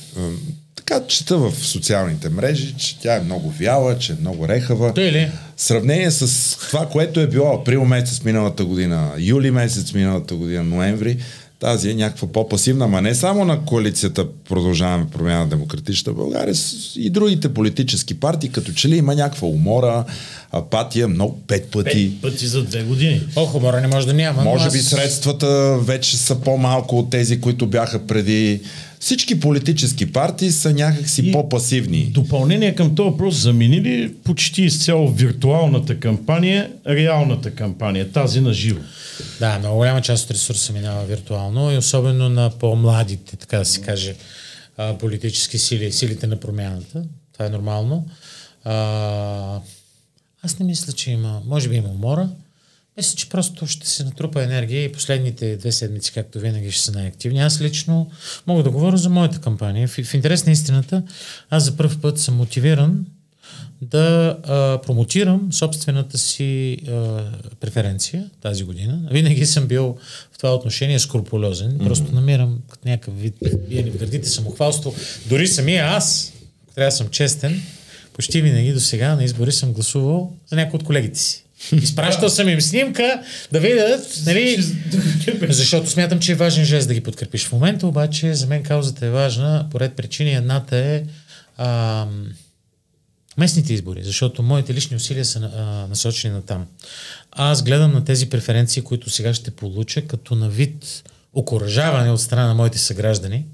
така 0.75 1.07
чета 1.07 1.37
в 1.37 1.53
социалните 1.55 2.29
мрежи, 2.29 2.75
че 2.77 2.99
тя 2.99 3.15
е 3.15 3.21
много 3.21 3.51
вяла, 3.51 3.99
че 3.99 4.11
е 4.11 4.15
много 4.21 4.47
рехава. 4.47 4.93
Ли? 4.97 5.31
Сравнение 5.57 6.11
с 6.11 6.57
това, 6.57 6.89
което 6.89 7.19
е 7.19 7.27
било 7.27 7.53
април 7.53 7.85
месец 7.85 8.23
миналата 8.23 8.65
година, 8.65 9.11
юли 9.17 9.51
месец 9.51 9.93
миналата 9.93 10.35
година, 10.35 10.63
ноември, 10.63 11.17
Тази 11.59 11.89
е 11.89 11.93
някаква 11.93 12.27
по-пасивна, 12.27 12.87
ма 12.87 13.01
не 13.01 13.15
само 13.15 13.45
на 13.45 13.65
коалицията 13.65 14.25
Продължаваме 14.49 15.05
промяна 15.09 15.39
на 15.39 15.47
демократична 15.47 16.13
България, 16.13 16.55
и 16.95 17.09
другите 17.09 17.53
политически 17.53 18.19
партии, 18.19 18.49
като 18.49 18.73
че 18.73 18.89
ли 18.89 18.97
има 18.97 19.15
някаква 19.15 19.47
умора, 19.47 20.05
апатия, 20.51 21.07
много 21.07 21.39
пет 21.47 21.71
пъти. 21.71 22.11
Пет 22.21 22.31
пъти 22.31 22.47
за 22.47 22.63
две 22.63 22.83
години. 22.83 23.21
О, 23.35 23.47
умора 23.53 23.81
не 23.81 23.87
може 23.87 24.07
да 24.07 24.13
няма. 24.13 24.43
Може 24.43 24.67
аз... 24.67 24.73
би 24.73 24.79
средствата 24.79 25.77
вече 25.81 26.17
са 26.17 26.35
по-малко 26.35 26.99
от 26.99 27.09
тези, 27.09 27.41
които 27.41 27.67
бяха 27.67 28.07
преди. 28.07 28.61
Всички 28.99 29.39
политически 29.39 30.11
партии 30.11 30.51
са 30.51 30.73
някакси 30.73 31.21
и 31.29 31.31
по-пасивни. 31.31 32.05
Допълнение 32.05 32.75
към 32.75 32.95
този 32.95 33.09
въпрос, 33.09 33.35
заменили 33.35 34.13
почти 34.23 34.61
изцяло 34.61 35.11
виртуалната 35.11 35.99
кампания, 35.99 36.71
реалната 36.87 37.51
кампания, 37.51 38.11
тази 38.11 38.41
на 38.41 38.53
живо. 38.53 38.79
Да, 39.39 39.59
много 39.59 39.75
голяма 39.75 40.01
част 40.01 40.25
от 40.25 40.31
ресурса 40.31 40.73
минава 40.73 41.05
виртуално 41.05 41.71
и 41.71 41.77
особено 41.77 42.29
на 42.29 42.49
по-младите, 42.49 43.35
така 43.35 43.57
да 43.57 43.65
се 43.65 43.81
каже, 43.81 44.15
политически 44.99 45.57
сили, 45.57 45.91
силите 45.91 46.27
на 46.27 46.35
промяната. 46.35 47.03
Това 47.33 47.45
е 47.45 47.49
нормално. 47.49 48.05
А, 48.63 49.59
аз 50.41 50.59
не 50.59 50.65
мисля, 50.65 50.93
че 50.93 51.11
има. 51.11 51.41
Може 51.45 51.69
би 51.69 51.75
има 51.75 51.89
умора. 51.89 52.29
Мисля, 52.99 53.15
че 53.15 53.29
просто 53.29 53.67
ще 53.67 53.89
се 53.89 54.03
натрупа 54.03 54.43
енергия 54.43 54.83
и 54.83 54.91
последните 54.91 55.57
две 55.57 55.71
седмици, 55.71 56.11
както 56.13 56.39
винаги, 56.39 56.71
ще 56.71 56.83
са 56.83 56.91
най-активни. 56.91 57.39
Аз 57.39 57.61
лично 57.61 58.11
мога 58.47 58.63
да 58.63 58.69
говоря 58.69 58.97
за 58.97 59.09
моята 59.09 59.39
кампания. 59.39 59.87
В, 59.87 59.91
в 59.91 60.13
интерес 60.13 60.45
на 60.45 60.51
истината, 60.51 61.03
аз 61.49 61.63
за 61.63 61.77
първ 61.77 62.01
път 62.01 62.19
съм 62.19 62.35
мотивиран 62.35 63.05
да 63.81 64.37
а, 64.43 64.81
промотирам 64.81 65.53
собствената 65.53 66.17
си 66.17 66.77
а, 66.87 67.23
преференция 67.59 68.29
тази 68.41 68.63
година. 68.63 69.07
Винаги 69.11 69.45
съм 69.45 69.67
бил 69.67 69.97
в 70.31 70.37
това 70.37 70.55
отношение 70.55 70.99
скрупулезен. 70.99 71.71
Mm-hmm. 71.71 71.83
Просто 71.83 72.15
намирам 72.15 72.59
някакъв 72.85 73.21
вид 73.21 73.35
вие 73.67 73.83
ни 73.83 73.89
градите 73.89 74.29
самохвалство. 74.29 74.95
Дори 75.29 75.47
самия 75.47 75.85
аз, 75.85 76.33
трябва 76.75 76.87
да 76.87 76.95
съм 76.95 77.07
честен, 77.09 77.61
почти 78.13 78.41
винаги 78.41 78.73
до 78.73 78.79
сега 78.79 79.15
на 79.15 79.23
избори 79.23 79.51
съм 79.51 79.73
гласувал 79.73 80.33
за 80.49 80.55
някой 80.55 80.77
от 80.77 80.83
колегите 80.83 81.19
си. 81.19 81.45
Изпращал 81.71 82.29
съм 82.29 82.49
им 82.49 82.61
снимка 82.61 83.23
да 83.51 83.59
видят, 83.59 84.21
нали, 84.25 84.63
защото 85.41 85.89
смятам, 85.89 86.19
че 86.19 86.31
е 86.31 86.35
важен 86.35 86.65
жест 86.65 86.87
да 86.87 86.93
ги 86.93 87.01
подкрепиш. 87.01 87.45
В 87.45 87.51
момента 87.51 87.87
обаче 87.87 88.33
за 88.33 88.47
мен 88.47 88.63
каузата 88.63 89.05
е 89.05 89.09
важна, 89.09 89.67
поред 89.71 89.93
причини. 89.93 90.33
Едната 90.33 90.77
е 90.77 91.03
ам, 91.57 92.27
местните 93.37 93.73
избори, 93.73 94.03
защото 94.03 94.43
моите 94.43 94.73
лични 94.73 94.95
усилия 94.95 95.25
са 95.25 95.39
а, 95.39 95.87
насочени 95.87 96.33
на 96.33 96.41
там. 96.41 96.65
Аз 97.31 97.63
гледам 97.63 97.93
на 97.93 98.05
тези 98.05 98.29
преференции, 98.29 98.81
които 98.81 99.09
сега 99.09 99.33
ще 99.33 99.51
получа, 99.51 100.07
като 100.07 100.35
на 100.35 100.49
вид 100.49 101.03
окоръжаване 101.33 102.11
от 102.11 102.21
страна 102.21 102.47
на 102.47 102.55
моите 102.55 102.77
съграждани 102.77 103.45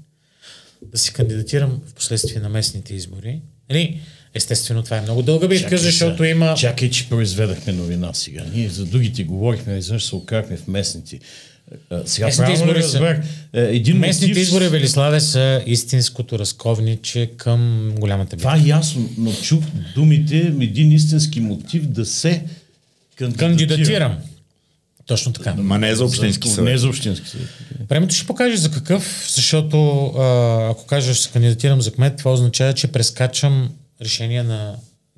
да 0.82 0.98
си 0.98 1.12
кандидатирам 1.12 1.80
в 1.86 1.94
последствие 1.94 2.40
на 2.40 2.48
местните 2.48 2.94
избори. 2.94 3.40
Нали? 3.70 4.00
Естествено, 4.36 4.82
това 4.82 4.96
е 4.96 5.00
много 5.00 5.22
дълга 5.22 5.48
битка, 5.48 5.62
чакай, 5.62 5.78
защото 5.78 6.18
са, 6.18 6.26
има... 6.26 6.54
Чакай, 6.54 6.90
че 6.90 7.08
произведахме 7.08 7.72
новина 7.72 8.14
сега. 8.14 8.44
Ние 8.54 8.68
за 8.68 8.84
другите 8.84 9.24
говорихме, 9.24 9.78
изведнъж 9.78 10.04
се 10.04 10.14
окарахме 10.14 10.56
в 10.56 10.66
местните. 10.66 11.18
Сега 12.04 12.26
местните 12.26 12.52
избори 12.52 12.78
разбрах. 12.78 13.20
Са, 13.24 13.60
е, 13.60 13.76
един 13.76 13.98
местните 13.98 14.32
мотив... 14.32 14.42
избори, 14.42 14.68
Велиславе, 14.68 15.20
са 15.20 15.62
истинското 15.66 16.38
разковниче 16.38 17.30
към 17.36 17.92
голямата 17.98 18.36
битка. 18.36 18.52
Това 18.52 18.64
е 18.64 18.68
ясно, 18.68 19.08
но 19.18 19.32
чух 19.32 19.64
думите, 19.94 20.36
един 20.60 20.92
истински 20.92 21.40
мотив 21.40 21.86
да 21.86 22.06
се 22.06 22.42
кандидатирам. 23.16 23.56
кандидатирам. 23.56 24.16
Точно 25.06 25.32
така. 25.32 25.54
Ма 25.54 25.78
не 25.78 25.88
е 25.88 25.94
за 25.94 26.04
общински 26.04 26.48
съвет. 26.48 26.64
Не 26.64 26.72
е 26.72 26.78
за 26.78 26.88
общински 26.88 27.28
съвет. 27.28 27.48
Времето 27.88 28.14
ще 28.14 28.26
покаже 28.26 28.56
за 28.56 28.70
какъв, 28.70 29.30
защото 29.34 30.06
ако 30.70 30.86
кажеш 30.86 31.16
се 31.18 31.30
кандидатирам 31.30 31.82
за 31.82 31.92
кмет, 31.92 32.16
това 32.16 32.32
означава, 32.32 32.72
че 32.72 32.86
прескачам 32.86 33.70
решения 34.02 34.44
на 34.44 34.74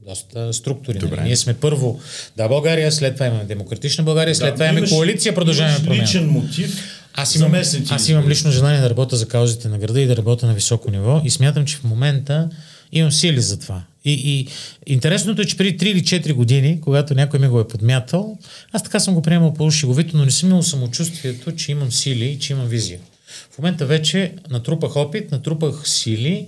доста 0.07 0.53
структури. 0.53 0.99
Нали? 0.99 1.09
Добре. 1.11 1.23
Ние 1.23 1.37
сме 1.37 1.55
първо 1.55 2.01
да 2.37 2.49
България, 2.49 2.93
след 2.93 3.15
това 3.15 3.27
имаме 3.27 3.45
Демократична 3.45 4.05
България, 4.05 4.35
след 4.35 4.49
да, 4.49 4.55
това 4.55 4.67
имаме 4.67 4.89
коалиция, 4.89 5.35
продължаваме 5.35 5.85
промяна. 5.85 6.03
личен 6.03 6.29
мотив 6.29 6.99
аз 7.21 7.35
имам, 7.35 7.55
аз 7.91 8.09
имам 8.09 8.29
лично 8.29 8.51
желание 8.51 8.81
да 8.81 8.91
работя 8.91 9.17
за 9.17 9.29
каузите 9.29 9.69
на 9.69 9.79
града 9.79 10.01
и 10.01 10.07
да 10.07 10.17
работя 10.17 10.47
на 10.47 10.55
високо 10.55 10.91
ниво 10.91 11.21
и 11.25 11.31
смятам, 11.31 11.67
че 11.67 11.77
в 11.77 11.85
момента 11.85 12.51
имам 12.93 13.13
сили 13.13 13.41
за 13.41 13.61
това. 13.61 13.83
И, 14.05 14.13
и 14.13 14.47
интересното 14.93 15.43
е, 15.43 15.45
че 15.45 15.57
преди 15.57 15.79
3 15.79 15.85
или 15.85 16.03
4 16.03 16.33
години, 16.33 16.81
когато 16.81 17.15
някой 17.15 17.41
ми 17.41 17.49
го 17.49 17.61
е 17.61 17.69
подмятал, 17.69 18.39
аз 18.73 18.83
така 18.83 19.01
съм 19.01 19.15
го 19.15 19.23
приемал 19.23 19.55
по-шеговито, 19.55 20.17
но 20.17 20.25
не 20.25 20.31
съм 20.31 20.49
имал 20.49 20.63
самочувствието, 20.63 21.53
че 21.53 21.73
имам 21.73 21.93
сили 21.93 22.25
и 22.25 22.39
че 22.39 22.53
имам 22.53 22.67
визия. 22.67 22.99
В 23.51 23.59
момента 23.59 23.87
вече 23.87 24.33
натрупах 24.51 24.97
опит, 24.97 25.31
натрупах 25.31 25.89
сили. 25.89 26.47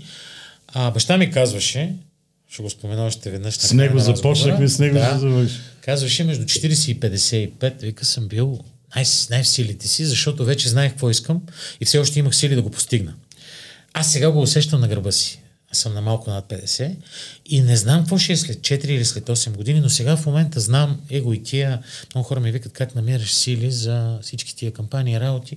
А, 0.68 0.90
баща 0.90 1.16
ми 1.16 1.30
казваше, 1.30 1.92
ще 2.50 2.62
го 2.62 2.70
спомена 2.70 3.04
още 3.04 3.30
веднъж. 3.30 3.54
С 3.54 3.72
него 3.72 3.98
започнахме, 3.98 4.68
с 4.68 4.78
него 4.78 4.94
да, 4.94 5.18
завърши. 5.18 5.54
Казваше 5.80 6.24
между 6.24 6.44
40 6.44 6.90
и 6.90 7.00
55, 7.00 7.80
вика 7.80 8.04
съм 8.04 8.28
бил 8.28 8.58
най- 8.96 9.04
най- 9.30 9.42
в 9.42 9.48
силите 9.48 9.88
си, 9.88 10.04
защото 10.04 10.44
вече 10.44 10.68
знаех 10.68 10.90
какво 10.90 11.10
искам 11.10 11.42
и 11.80 11.84
все 11.84 11.98
още 11.98 12.18
имах 12.18 12.36
сили 12.36 12.54
да 12.54 12.62
го 12.62 12.70
постигна. 12.70 13.14
Аз 13.92 14.12
сега 14.12 14.30
го 14.30 14.42
усещам 14.42 14.80
на 14.80 14.88
гърба 14.88 15.12
си. 15.12 15.40
Аз 15.72 15.78
съм 15.78 15.94
на 15.94 16.00
малко 16.00 16.30
над 16.30 16.48
50 16.48 16.94
и 17.46 17.60
не 17.60 17.76
знам 17.76 18.00
какво 18.00 18.18
ще 18.18 18.32
е 18.32 18.36
след 18.36 18.58
4 18.58 18.86
или 18.86 19.04
след 19.04 19.24
8 19.24 19.56
години, 19.56 19.80
но 19.80 19.88
сега 19.88 20.16
в 20.16 20.26
момента 20.26 20.60
знам 20.60 21.00
его 21.10 21.32
и 21.32 21.42
тия. 21.42 21.82
Много 22.14 22.28
хора 22.28 22.40
ми 22.40 22.52
викат 22.52 22.72
как 22.72 22.94
намираш 22.94 23.32
сили 23.34 23.70
за 23.70 24.18
всички 24.22 24.56
тия 24.56 24.72
кампании 24.72 25.14
и 25.14 25.20
работи. 25.20 25.56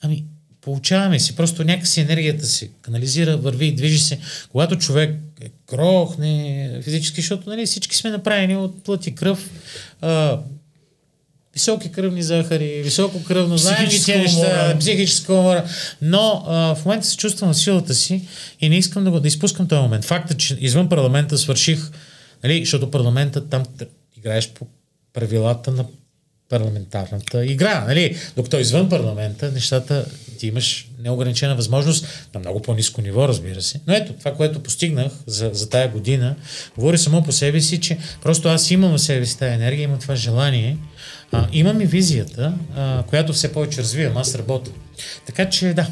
Ами, 0.00 0.24
получаваме 0.60 1.20
си, 1.20 1.36
просто 1.36 1.64
някакси 1.64 2.00
енергията 2.00 2.46
се 2.46 2.68
канализира, 2.82 3.36
върви 3.36 3.66
и 3.66 3.74
движи 3.74 3.98
се. 3.98 4.18
Когато 4.52 4.76
човек 4.76 5.10
крохне 5.66 6.80
физически, 6.82 7.20
защото 7.20 7.50
нали, 7.50 7.66
всички 7.66 7.96
сме 7.96 8.10
направени 8.10 8.56
от 8.56 8.84
плът 8.84 9.06
и 9.06 9.14
кръв, 9.14 9.50
а, 10.00 10.40
високи 11.54 11.92
кръвни 11.92 12.22
захари, 12.22 12.82
високо 12.82 13.24
кръвно, 13.24 13.58
знаем 13.58 13.88
ги 13.88 14.04
тези 14.04 14.18
неща, 14.18 14.76
психическа 14.80 15.34
умора, 15.34 15.64
но 16.02 16.44
а, 16.46 16.74
в 16.74 16.84
момента 16.84 17.06
се 17.06 17.16
чувствам 17.16 17.48
на 17.48 17.54
силата 17.54 17.94
си 17.94 18.28
и 18.60 18.68
не 18.68 18.76
искам 18.76 19.04
да, 19.04 19.10
го, 19.10 19.20
да 19.20 19.28
изпускам 19.28 19.68
този 19.68 19.82
момент. 19.82 20.04
Факта, 20.04 20.36
че 20.36 20.56
извън 20.60 20.88
парламента 20.88 21.38
свърших, 21.38 21.90
нали, 22.44 22.60
защото 22.60 22.90
парламента 22.90 23.48
там 23.48 23.64
играеш 24.16 24.50
по 24.50 24.66
правилата 25.12 25.70
на 25.70 25.84
парламентарната 26.48 27.46
игра. 27.46 27.84
Нали? 27.84 28.16
Докато 28.36 28.58
извън 28.58 28.88
парламента, 28.88 29.52
нещата 29.52 30.06
ти 30.40 30.46
имаш 30.46 30.88
неограничена 30.98 31.56
възможност 31.56 32.28
на 32.34 32.40
много 32.40 32.62
по-низко 32.62 33.02
ниво, 33.02 33.28
разбира 33.28 33.62
се. 33.62 33.80
Но 33.86 33.94
ето, 33.94 34.12
това, 34.12 34.34
което 34.34 34.62
постигнах 34.62 35.12
за, 35.26 35.50
за 35.52 35.70
тая 35.70 35.88
година, 35.88 36.36
говори 36.76 36.98
само 36.98 37.22
по 37.22 37.32
себе 37.32 37.60
си, 37.60 37.80
че 37.80 37.98
просто 38.22 38.48
аз 38.48 38.70
имам 38.70 38.92
в 38.92 38.98
себе 38.98 39.26
си 39.26 39.38
тая 39.38 39.54
енергия, 39.54 39.84
имам 39.84 39.98
това 39.98 40.14
желание, 40.14 40.76
а, 41.32 41.48
имам 41.52 41.80
и 41.80 41.86
визията, 41.86 42.54
а, 42.76 43.02
която 43.02 43.32
все 43.32 43.52
повече 43.52 43.80
развивам, 43.80 44.16
аз 44.16 44.34
работя. 44.34 44.70
Така 45.26 45.50
че 45.50 45.74
да, 45.74 45.86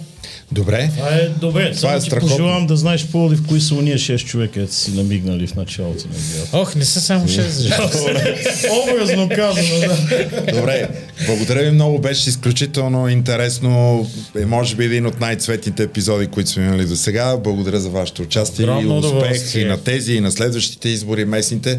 Добре. 0.52 0.90
Това 0.96 1.08
е 1.08 1.28
добре. 1.28 1.72
Това 1.76 1.94
е 1.94 1.98
ти 1.98 2.06
страхотно. 2.06 2.28
пожелавам 2.28 2.66
да 2.66 2.76
знаеш 2.76 3.06
по 3.06 3.28
в 3.28 3.46
кои 3.48 3.60
са 3.60 3.74
уния 3.74 3.98
6 3.98 4.24
човека, 4.24 4.68
си 4.68 4.90
намигнали 4.90 5.46
в 5.46 5.54
началото 5.54 6.08
на 6.08 6.14
играта. 6.14 6.58
Ох, 6.58 6.74
не 6.74 6.84
са 6.84 7.00
само 7.00 7.28
6. 7.28 8.92
Образно 8.92 9.28
казано, 9.28 9.80
да. 9.80 10.52
Добре. 10.52 10.88
Благодаря 11.26 11.62
ви 11.62 11.70
много. 11.70 11.98
Беше 11.98 12.28
изключително 12.28 13.08
интересно. 13.08 14.06
Е, 14.38 14.46
може 14.46 14.76
би 14.76 14.84
един 14.84 15.06
от 15.06 15.20
най-цветните 15.20 15.82
епизоди, 15.82 16.26
които 16.26 16.50
сме 16.50 16.64
имали 16.64 16.86
до 16.86 16.96
сега. 16.96 17.36
Благодаря 17.36 17.80
за 17.80 17.88
вашето 17.88 18.22
участие 18.22 18.66
и 18.66 18.86
успех 18.86 19.54
и 19.54 19.64
на 19.64 19.78
тези, 19.84 20.14
и 20.14 20.20
на 20.20 20.30
следващите 20.30 20.88
избори 20.88 21.24
местните 21.24 21.78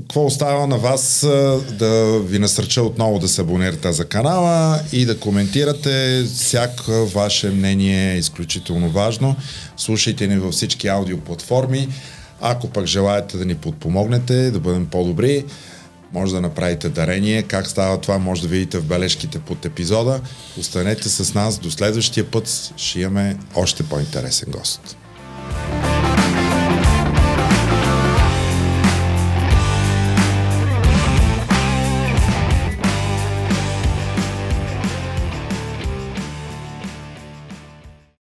какво 0.00 0.24
остава 0.24 0.66
на 0.66 0.78
вас 0.78 1.26
да 1.70 2.20
ви 2.20 2.38
насърча 2.38 2.82
отново 2.82 3.18
да 3.18 3.28
се 3.28 3.40
абонирате 3.40 3.92
за 3.92 4.04
канала 4.04 4.80
и 4.92 5.04
да 5.04 5.18
коментирате. 5.18 6.24
Всяко 6.24 6.90
ваше 6.90 7.50
мнение 7.50 8.14
е 8.14 8.18
изключително 8.18 8.90
важно. 8.90 9.36
Слушайте 9.76 10.26
ни 10.26 10.38
във 10.38 10.52
всички 10.52 10.88
аудиоплатформи. 10.88 11.88
Ако 12.40 12.68
пък 12.68 12.86
желаете 12.86 13.36
да 13.36 13.44
ни 13.44 13.54
подпомогнете, 13.54 14.50
да 14.50 14.58
бъдем 14.58 14.86
по-добри, 14.86 15.44
може 16.12 16.32
да 16.32 16.40
направите 16.40 16.88
дарение. 16.88 17.42
Как 17.42 17.66
става 17.66 18.00
това, 18.00 18.18
може 18.18 18.42
да 18.42 18.48
видите 18.48 18.78
в 18.78 18.84
бележките 18.84 19.38
под 19.38 19.64
епизода. 19.64 20.20
Останете 20.58 21.08
с 21.08 21.34
нас 21.34 21.58
до 21.58 21.70
следващия 21.70 22.30
път. 22.30 22.72
Ще 22.76 23.00
имаме 23.00 23.36
още 23.54 23.82
по-интересен 23.82 24.48
гост. 24.50 24.96